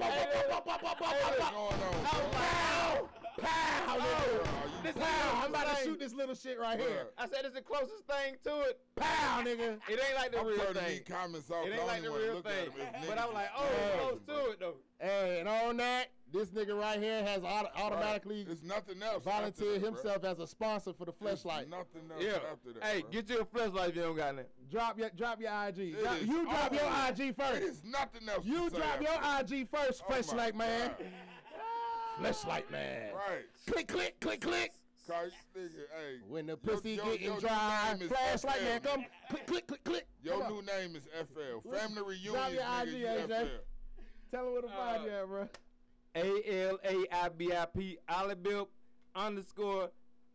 Pop. 3.42 3.42
bro? 3.42 3.48
Pow! 3.48 3.96
Oh, 3.96 4.00
Pow! 4.00 4.06
nigga. 4.06 4.84
This? 4.84 4.96
Pow! 4.96 5.42
I'm 5.44 5.50
about 5.50 5.78
to 5.78 5.84
shoot 5.84 6.00
this 6.00 6.14
little 6.14 6.36
shit 6.36 6.60
right 6.60 6.80
here. 6.80 7.08
I 7.18 7.28
said 7.28 7.40
it's 7.46 7.56
the 7.56 7.62
closest 7.62 8.06
thing 8.08 8.36
to 8.44 8.62
it. 8.62 8.80
Pow, 8.96 9.42
nigga. 9.42 9.80
It 9.90 10.00
ain't 10.00 10.16
like 10.16 10.32
the 10.32 10.40
I'm 10.40 10.48
real 10.48 10.74
thing. 10.74 11.02
comments 11.08 11.50
off. 11.50 11.66
It 11.66 11.74
ain't 11.78 11.88
like 11.88 12.04
the 12.04 12.12
real 12.12 12.42
thing. 12.42 12.70
But 13.08 13.18
I 13.18 13.26
was 13.26 13.32
niggas 13.32 13.34
like, 13.34 13.50
oh, 13.58 13.62
crazy, 13.64 14.00
close 14.00 14.22
to 14.46 14.52
it 14.52 14.60
though. 14.60 14.76
Hey, 15.00 15.40
and 15.40 15.50
on 15.50 15.78
that, 15.78 16.08
this 16.32 16.50
nigga 16.50 16.80
right 16.80 17.00
here 17.00 17.22
has 17.24 17.44
auto- 17.44 17.70
automatically 17.76 18.44
There's 18.44 18.64
nothing 18.64 19.02
else. 19.04 19.24
volunteered 19.24 19.54
after 19.54 19.74
that, 19.74 19.80
bro. 19.82 19.92
himself 19.92 20.24
as 20.24 20.40
a 20.40 20.48
sponsor 20.48 20.94
for 20.94 21.06
the 21.06 21.14
There's 21.22 21.44
fleshlight. 21.44 21.70
Nothing 21.70 22.10
else 22.12 22.24
Yeah. 22.24 22.40
after 22.52 22.74
that. 22.74 22.84
Hey, 22.84 23.02
bro. 23.02 23.10
get 23.12 23.30
you 23.30 23.40
a 23.42 23.46
flashlight 23.46 23.90
if 23.90 23.96
you 23.98 24.02
don't 24.02 24.16
got 24.16 24.36
it. 24.36 24.50
Drop 24.72 24.98
your 24.98 25.10
drop 25.12 25.40
your 25.40 25.52
IG. 25.68 25.80
It 25.94 26.02
Drop- 26.02 26.22
you 26.22 26.44
drop 26.46 26.74
your. 26.74 26.84
IG 27.28 27.36
first. 27.36 27.62
is 27.62 27.82
nothing 27.84 28.28
else. 28.28 28.44
You 28.46 28.70
to 28.70 28.76
say 28.76 28.82
drop 28.82 29.02
your. 29.02 29.60
IG 29.60 29.68
first, 29.70 30.02
Oh 30.04 30.10
my 30.12 30.18
fleshlight 30.22 30.56
man. 30.56 30.92
God. 32.22 32.26
Fleshlight 32.34 32.72
man. 32.72 33.14
Right. 33.14 33.46
Click, 33.68 33.88
click, 33.88 34.20
click, 34.20 34.42
click. 34.42 34.72
Cause 35.08 35.32
nigga, 35.58 35.68
hey. 35.68 36.20
When 36.30 36.46
the 36.48 36.56
pussy 36.56 36.92
your- 36.92 37.06
getting 37.06 37.24
your 37.24 37.40
dry, 37.42 37.98
flashlight 38.08 38.62
man, 38.64 38.80
come 38.80 39.06
click, 39.30 39.46
click, 39.48 39.68
click, 39.68 39.84
click. 39.84 40.08
Your 40.24 40.40
Come 40.42 40.54
new 40.54 40.60
on. 40.60 40.66
name 40.66 40.96
is 40.96 41.04
FL. 41.12 41.60
Family 41.70 42.02
reunion. 42.04 42.34
Drop 42.34 42.52
reunion, 42.52 42.58
your 42.58 42.66
nigga. 42.66 42.82
IG, 42.88 42.94
You 43.00 43.08
AJ. 43.08 43.28
FL. 43.28 43.64
Tell 44.32 44.48
him 44.48 44.54
where 44.54 44.62
to 44.62 44.68
find 44.70 45.04
you 45.04 45.10
at, 45.12 45.28
bro. 45.28 45.50
A 46.16 46.68
L 46.70 46.80
A 46.86 47.06
I 47.12 47.30
B 47.30 47.52
I 47.54 47.66
P 47.66 47.98
Oliville 48.10 48.68
underscore 49.16 49.92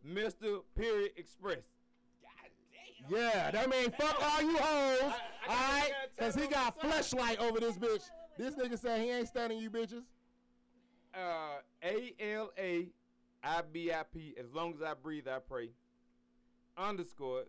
Mr. 0.06 0.60
Period 0.76 1.12
Express. 1.16 1.58
Yeah, 3.08 3.50
that 3.52 3.70
mean 3.70 3.90
fuck 3.92 4.20
all 4.22 4.42
you 4.42 4.58
hoes, 4.58 5.00
I 5.00 5.04
all 5.04 5.08
gotta- 5.08 5.14
right? 5.48 5.48
I 5.48 5.88
gotta 5.88 5.90
tell 6.18 6.26
Cause 6.26 6.34
he 6.34 6.46
got 6.48 6.80
flashlight 6.80 7.38
over 7.38 7.58
this 7.60 7.78
bitch. 7.78 8.02
This 8.36 8.54
nigga 8.54 8.78
said 8.78 9.00
he 9.00 9.10
ain't 9.10 9.28
standing 9.28 9.58
you 9.58 9.70
bitches. 9.70 10.02
Uh, 11.18 11.60
A 11.82 12.14
L 12.20 12.50
A 12.58 12.86
I 13.42 13.62
B 13.72 13.90
I 13.92 14.02
P. 14.12 14.34
As 14.38 14.52
long 14.52 14.74
as 14.74 14.82
I 14.82 14.94
breathe, 14.94 15.26
I 15.26 15.38
pray. 15.38 15.70
Underscore 16.76 17.44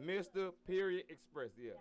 Mr. 0.00 0.50
Period 0.66 1.04
Express. 1.08 1.50
Yeah. 1.62 1.72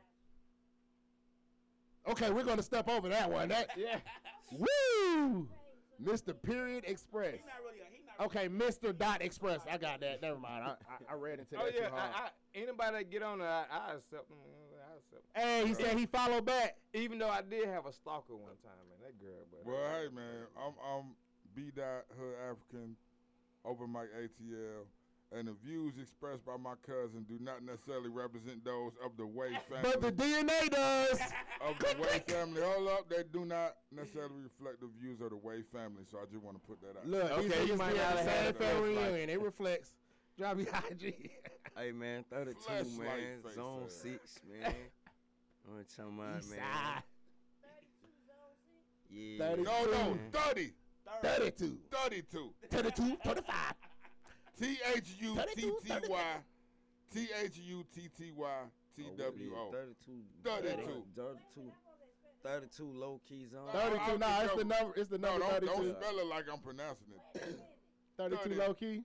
Okay, 2.07 2.29
we're 2.29 2.43
gonna 2.43 2.61
step 2.61 2.87
over 2.87 3.09
that 3.09 3.29
one. 3.31 3.49
That 3.49 3.71
Yeah. 3.77 3.97
woo, 4.51 5.47
Mr. 6.03 6.39
Period 6.39 6.83
Express. 6.85 7.33
He's 7.33 7.41
not 7.45 7.63
really. 7.63 7.79
He 7.91 8.03
not 8.05 8.27
Okay, 8.27 8.47
Mr. 8.47 8.95
Dot 8.95 9.21
Express. 9.23 9.61
I 9.69 9.77
got 9.77 10.01
that. 10.01 10.21
Never 10.21 10.37
mind. 10.37 10.63
I, 10.63 10.69
I, 10.69 11.13
I 11.13 11.15
read 11.15 11.39
into 11.39 11.51
that 11.55 11.61
Oh 11.61 11.65
yeah. 11.73 11.87
too 11.89 11.95
hard. 11.95 12.11
I, 12.13 12.19
I, 12.19 12.29
anybody 12.53 12.97
that 12.97 13.09
get 13.09 13.23
on 13.23 13.39
there, 13.39 13.47
I, 13.49 13.65
I 13.71 13.93
accept 13.95 14.29
them. 14.29 14.37
I 15.15 15.19
accept 15.19 15.35
'em. 15.35 15.43
hey, 15.43 15.67
he 15.67 15.73
said 15.73 15.97
he 15.97 16.05
followed 16.05 16.45
back. 16.45 16.77
Even 16.93 17.19
though 17.19 17.29
I 17.29 17.41
did 17.41 17.67
have 17.67 17.85
a 17.85 17.93
stalker 17.93 18.35
one 18.35 18.55
time, 18.63 18.83
man. 18.89 18.99
That 19.03 19.19
girl, 19.19 19.45
but 19.51 19.65
Well, 19.65 19.91
hey 20.01 20.07
man, 20.13 20.47
I'm 20.57 20.73
I'm 20.83 21.15
B 21.55 21.71
dot 21.75 22.05
Hood 22.17 22.35
African, 22.49 22.95
Open 23.65 23.91
Mic 23.91 24.09
ATL. 24.13 24.85
and 25.31 25.47
the 25.47 25.53
views 25.63 25.93
expressed 26.01 26.45
by 26.45 26.55
my 26.57 26.75
cousin 26.85 27.25
do 27.27 27.37
not 27.41 27.63
necessarily 27.63 28.09
represent 28.09 28.63
those 28.63 28.93
of 29.03 29.17
the 29.17 29.25
Way 29.25 29.57
family. 29.69 29.91
But 29.91 30.01
the 30.01 30.11
DNA 30.11 30.69
does. 30.69 31.19
of 31.61 31.77
the 31.79 31.95
Way 32.01 32.23
family. 32.27 32.61
Hold 32.61 32.87
up, 32.89 33.09
they 33.09 33.23
do 33.33 33.43
not 33.45 33.75
necessarily 33.91 34.35
reflect 34.43 34.81
the 34.81 34.89
views 35.01 35.19
of 35.21 35.31
the 35.31 35.37
Way 35.37 35.61
family. 35.73 36.03
So 36.11 36.19
I 36.19 36.25
just 36.31 36.43
want 36.43 36.61
to 36.61 36.67
put 36.67 36.79
that 36.81 36.97
out. 36.99 37.07
Look, 37.07 37.41
these 37.41 37.51
Okay, 37.51 37.65
you 37.65 37.73
niggas 37.73 37.77
might 37.77 37.93
be 37.93 37.99
at 37.99 38.15
not 38.15 38.23
the 38.23 38.29
have 38.29 38.35
same 38.37 38.45
had 38.45 38.57
family 38.57 38.89
reunion. 38.95 39.29
It 39.29 39.41
reflects. 39.41 39.95
Drop 40.37 40.57
your 40.57 40.67
IG. 40.91 41.31
Hey 41.77 41.91
man, 41.91 42.23
32 42.29 42.59
Flashlight 42.61 42.97
man, 42.99 43.41
face 43.43 43.53
zone 43.55 43.83
ass. 43.85 43.93
six 43.93 44.39
man. 44.49 44.73
I'm 45.67 45.85
talking 45.95 46.19
about 46.19 46.39
East 46.39 46.49
man. 46.51 46.59
side. 46.59 47.03
Yeah. 49.09 49.49
30. 49.49 49.63
No, 49.63 49.85
no, 49.85 50.17
30, 50.31 50.73
32. 51.21 51.77
32. 51.91 52.53
32, 52.69 53.17
35. 53.23 53.55
T 54.59 54.77
H 54.95 55.15
U 55.19 55.37
T 55.55 55.61
T 55.61 55.93
Y. 56.09 56.19
T 57.13 57.27
H 57.43 57.57
U 57.57 57.85
T 57.93 58.09
T 58.17 58.31
Y 58.35 58.47
T 58.95 59.03
Oh, 59.05 59.09
what 59.09 59.17
W 59.17 59.45
it 59.45 59.57
O. 59.57 59.67
is, 59.67 59.73
32. 59.73 60.11
32. 60.43 61.03
32. 61.15 61.71
32 62.43 62.83
low 62.95 63.21
key 63.27 63.45
zone. 63.51 63.67
32. 63.73 64.17
Nah, 64.19 64.41
it's 64.41 64.55
the 64.55 64.63
number. 64.63 64.93
It's 64.95 65.09
the 65.09 65.17
No, 65.17 65.37
number 65.37 65.45
don't, 65.45 65.65
don't 65.65 65.75
32. 65.77 65.95
spell 66.01 66.19
it 66.19 66.25
like 66.27 66.45
I'm 66.51 66.59
pronouncing 66.59 67.07
it. 67.35 67.59
32 68.17 68.37
30. 68.43 68.55
low 68.55 68.73
key. 68.73 69.03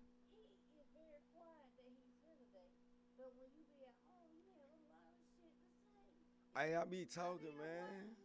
Hey, 6.60 6.76
I 6.76 6.84
be 6.84 7.06
talking, 7.06 7.56
man. 7.56 8.12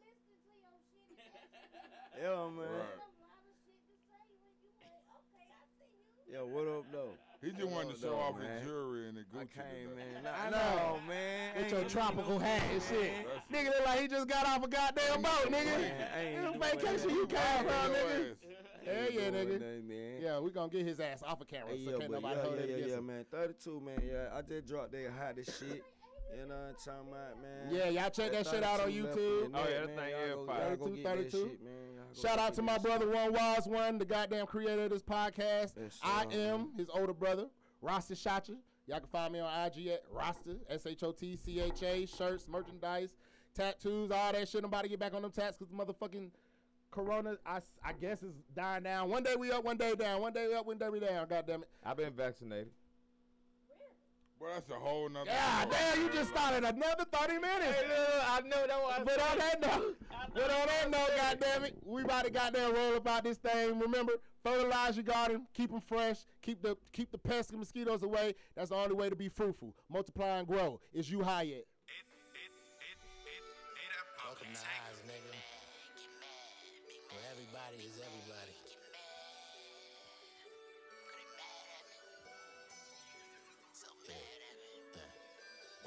Yeah, 2.21 2.47
man. 2.47 2.57
Right. 2.59 2.69
Yeah, 6.31 6.39
what 6.39 6.67
up, 6.67 6.85
though? 6.91 7.09
He 7.41 7.51
just 7.51 7.67
wanted 7.69 7.95
to 7.95 8.01
show 8.01 8.15
off 8.15 8.35
his 8.39 8.65
jewelry 8.65 9.09
and 9.09 9.17
the 9.17 9.21
Gucci. 9.21 9.39
I 9.39 9.43
Gucci. 9.43 9.53
came, 9.53 9.89
today. 9.89 10.23
man. 10.23 10.33
I 10.45 10.49
know. 10.49 10.99
man. 11.07 11.51
With 11.55 11.63
Ain't 11.63 11.71
your 11.73 11.83
tropical 11.89 12.39
hat 12.39 12.61
and 12.73 12.81
shit. 12.81 13.11
Nigga 13.51 13.65
look 13.67 13.85
like 13.85 13.99
he 13.99 14.07
just 14.07 14.27
got 14.27 14.47
off 14.47 14.63
a 14.63 14.67
goddamn 14.67 15.21
boat, 15.21 15.31
nigga. 15.45 15.51
Man, 15.51 16.07
I 16.15 16.19
ain't 16.21 16.41
Them 16.41 16.53
doing 16.53 16.61
vacation 16.79 17.09
you 17.09 17.27
came 17.27 17.57
from, 17.59 17.91
nigga. 17.91 18.31
ass. 18.31 18.37
Hell 18.85 19.11
yeah, 19.11 19.29
nigga. 19.29 19.87
man. 19.87 20.21
Yeah, 20.21 20.39
we 20.39 20.51
gonna 20.51 20.71
get 20.71 20.85
his 20.85 20.99
ass 20.99 21.21
off 21.23 21.41
of 21.41 21.47
camera 21.47 21.71
Hey, 21.71 21.85
so 21.85 21.91
yeah, 21.91 21.97
can't 21.97 22.11
nobody 22.11 22.35
yeah, 22.35 22.65
yeah, 22.65 22.77
yeah, 22.77 22.85
yeah, 22.95 22.99
man. 22.99 23.25
32, 23.31 23.79
man. 23.81 24.01
Yeah, 24.05 24.37
I 24.37 24.41
just 24.41 24.67
dropped 24.67 24.91
that 24.93 25.11
hottest 25.19 25.59
shit. 25.59 25.83
You 26.33 26.47
know 26.47 26.55
what 26.55 26.69
I'm 26.69 26.75
talking 26.75 27.11
about, 27.11 27.41
man. 27.41 27.71
Yeah, 27.71 27.89
y'all 27.89 28.09
check 28.09 28.31
that 28.31 28.47
shit 28.47 28.63
out 28.63 28.81
on 28.81 28.91
YouTube. 28.91 29.51
Oh, 29.53 29.65
yeah, 29.69 29.81
that 29.81 29.95
thing 29.95 30.09
Y'all 30.09 30.41
is 30.41 30.47
fire. 30.47 30.69
y'all 30.69 30.87
32, 30.87 31.03
32. 31.03 31.29
shit, 31.31 31.63
man. 31.63 31.73
Shout 32.21 32.39
out 32.39 32.53
to 32.55 32.61
my 32.61 32.77
brother 32.77 33.09
One 33.09 33.33
Wise 33.33 33.65
One, 33.65 33.97
the 33.97 34.05
goddamn 34.05 34.45
creator 34.45 34.83
of 34.83 34.91
this 34.91 35.03
podcast. 35.03 35.73
Yes, 35.81 35.99
I 36.03 36.25
am 36.31 36.71
his 36.77 36.87
older 36.89 37.13
brother, 37.13 37.47
Rasta 37.81 38.13
Shotcha. 38.13 38.55
Y'all 38.87 38.99
can 38.99 39.09
find 39.09 39.33
me 39.33 39.39
on 39.39 39.65
IG 39.65 39.87
at 39.87 40.03
Rasta, 40.11 40.57
S 40.69 40.85
H 40.85 41.03
O 41.03 41.11
T 41.11 41.35
C 41.35 41.59
H 41.59 41.83
A, 41.83 42.05
shirts, 42.05 42.47
merchandise, 42.47 43.15
tattoos, 43.53 44.11
all 44.11 44.31
that 44.31 44.47
shit. 44.47 44.59
I'm 44.63 44.65
about 44.65 44.83
to 44.83 44.89
get 44.89 44.99
back 44.99 45.13
on 45.13 45.23
them 45.23 45.31
tats 45.31 45.57
because 45.57 45.75
the 45.75 45.75
motherfucking 45.75 46.29
Corona, 46.91 47.35
I, 47.45 47.59
I 47.83 47.93
guess, 47.93 48.23
is 48.23 48.33
dying 48.55 48.83
down. 48.83 49.09
One 49.09 49.23
day 49.23 49.35
we 49.37 49.51
up, 49.51 49.65
one 49.65 49.75
day 49.75 49.95
down. 49.95 50.21
One 50.21 50.31
day 50.31 50.47
we 50.47 50.53
up, 50.53 50.65
one 50.65 50.77
day 50.77 50.89
we 50.89 50.99
down. 50.99 51.27
God 51.27 51.45
damn 51.45 51.63
it. 51.63 51.69
I've 51.83 51.97
been 51.97 52.13
vaccinated. 52.13 52.69
Well, 54.39 54.51
that's 54.53 54.69
a 54.69 54.73
whole 54.73 55.07
nother. 55.09 55.31
God 55.31 55.71
damn, 55.71 56.01
you 56.01 56.09
just 56.11 56.29
started 56.29 56.63
another 56.63 57.05
30 57.11 57.33
minutes. 57.39 57.83
I 58.27 58.41
know 58.41 58.67
that 58.67 58.81
was. 58.81 59.01
But 59.05 59.21
on 59.21 59.37
that 59.37 59.61
note, 59.61 59.97
but 60.33 60.43
on 60.43 60.67
that 60.67 60.89
note, 60.91 61.09
goddamn 61.15 61.63
it, 61.63 61.77
we 61.83 62.01
about 62.03 62.25
to 62.25 62.31
goddamn 62.31 62.73
roll 62.73 62.95
about 62.95 63.23
this 63.23 63.37
thing. 63.37 63.79
Remember, 63.79 64.13
fertilize 64.43 64.97
your 64.97 65.03
garden, 65.03 65.47
keep 65.53 65.71
them 65.71 65.79
fresh, 65.79 66.17
keep 66.41 66.61
the 66.61 66.77
keep 66.91 67.11
the 67.11 67.17
pests 67.17 67.51
and 67.51 67.59
mosquitoes 67.59 68.03
away. 68.03 68.35
That's 68.55 68.69
the 68.69 68.75
only 68.75 68.95
way 68.95 69.09
to 69.09 69.15
be 69.15 69.29
fruitful. 69.29 69.73
Multiply 69.89 70.39
and 70.39 70.47
grow. 70.47 70.81
Is 70.93 71.09
you 71.09 71.23
high 71.23 71.43
yet? 71.43 71.65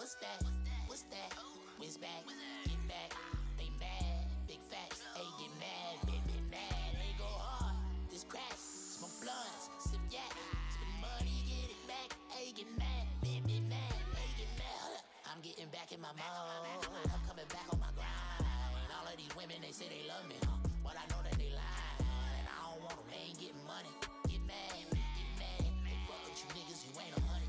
What's 0.09 0.25
that? 0.25 0.41
What's 0.89 1.05
that? 1.13 1.31
Whiz 1.77 2.01
back, 2.01 2.25
get 2.65 2.81
back. 2.89 3.13
They 3.61 3.69
mad, 3.77 4.25
big 4.49 4.57
facts. 4.65 5.05
Hey, 5.13 5.29
get 5.37 5.53
mad, 5.61 6.01
big, 6.09 6.25
big 6.33 6.49
mad. 6.49 6.97
They 6.97 7.13
go 7.21 7.29
hard. 7.29 7.77
This 8.09 8.25
crack, 8.25 8.57
smoke 8.57 9.13
blunts, 9.21 9.69
sip 9.85 10.01
yak, 10.09 10.33
spend 10.73 10.97
money, 11.05 11.45
get 11.45 11.77
it 11.77 11.83
back. 11.85 12.17
Hey, 12.33 12.57
get 12.57 12.73
mad, 12.81 13.05
big, 13.21 13.45
big 13.45 13.61
mad. 13.69 14.01
Hey, 14.17 14.33
get 14.41 14.49
mad. 14.57 15.05
I'm 15.29 15.45
getting 15.45 15.69
back 15.77 15.93
in 15.93 16.01
my 16.01 16.17
mode. 16.17 16.89
I'm 17.13 17.21
coming 17.29 17.45
back 17.53 17.69
on 17.69 17.77
my 17.77 17.93
grind. 17.93 18.49
All 18.89 19.05
of 19.05 19.13
these 19.13 19.37
women, 19.37 19.61
they 19.61 19.77
say 19.77 19.93
they 19.93 20.09
love 20.09 20.25
me, 20.25 20.41
huh? 20.41 20.57
But 20.81 20.97
I 20.97 21.05
know 21.13 21.21
that 21.21 21.37
they 21.37 21.53
lying. 21.53 22.01
And 22.01 22.49
I 22.49 22.57
don't 22.65 22.81
want 22.81 22.97
them, 22.97 23.13
they 23.13 23.29
ain't 23.29 23.37
getting 23.37 23.61
money. 23.69 23.93
Get 24.25 24.41
mad, 24.49 24.73
get 24.89 25.29
mad. 25.37 25.69
Fuck 26.09 26.33
with 26.33 26.41
you 26.41 26.49
niggas, 26.57 26.81
you 26.89 26.97
ain't 26.97 27.13
a 27.13 27.21
honey. 27.29 27.48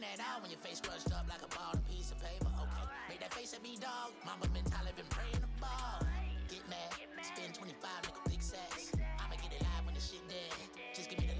I 0.00 0.02
ain't 0.02 0.16
hating 0.16 0.24
at 0.24 0.32
all 0.32 0.40
when 0.40 0.50
your 0.50 0.60
face 0.60 0.80
crushed 0.80 1.12
up 1.12 1.28
like 1.28 1.44
a 1.44 1.50
ball 1.52 1.76
and 1.76 1.84
piece 1.84 2.10
of 2.10 2.18
paper. 2.24 2.48
Okay, 2.48 2.86
make 3.08 3.20
that 3.20 3.32
face 3.34 3.52
at 3.52 3.62
me, 3.62 3.76
dog. 3.76 4.16
Mama 4.24 4.48
mentality 4.52 4.96
been 4.96 5.08
praying 5.12 5.40
the 5.44 5.52
ball. 5.60 6.00
Get 6.48 6.64
mad, 6.72 6.96
spend 7.20 7.52
25, 7.54 7.76
nickel 8.08 8.24
big 8.28 8.40
sacks. 8.40 8.92
I'ma 8.96 9.36
get 9.36 9.52
it 9.52 9.60
live 9.60 9.84
when 9.84 9.94
the 9.94 10.00
shit 10.00 10.24
dead. 10.28 10.56
Just 10.96 11.10
give 11.10 11.20
me 11.20 11.28
the 11.28 11.39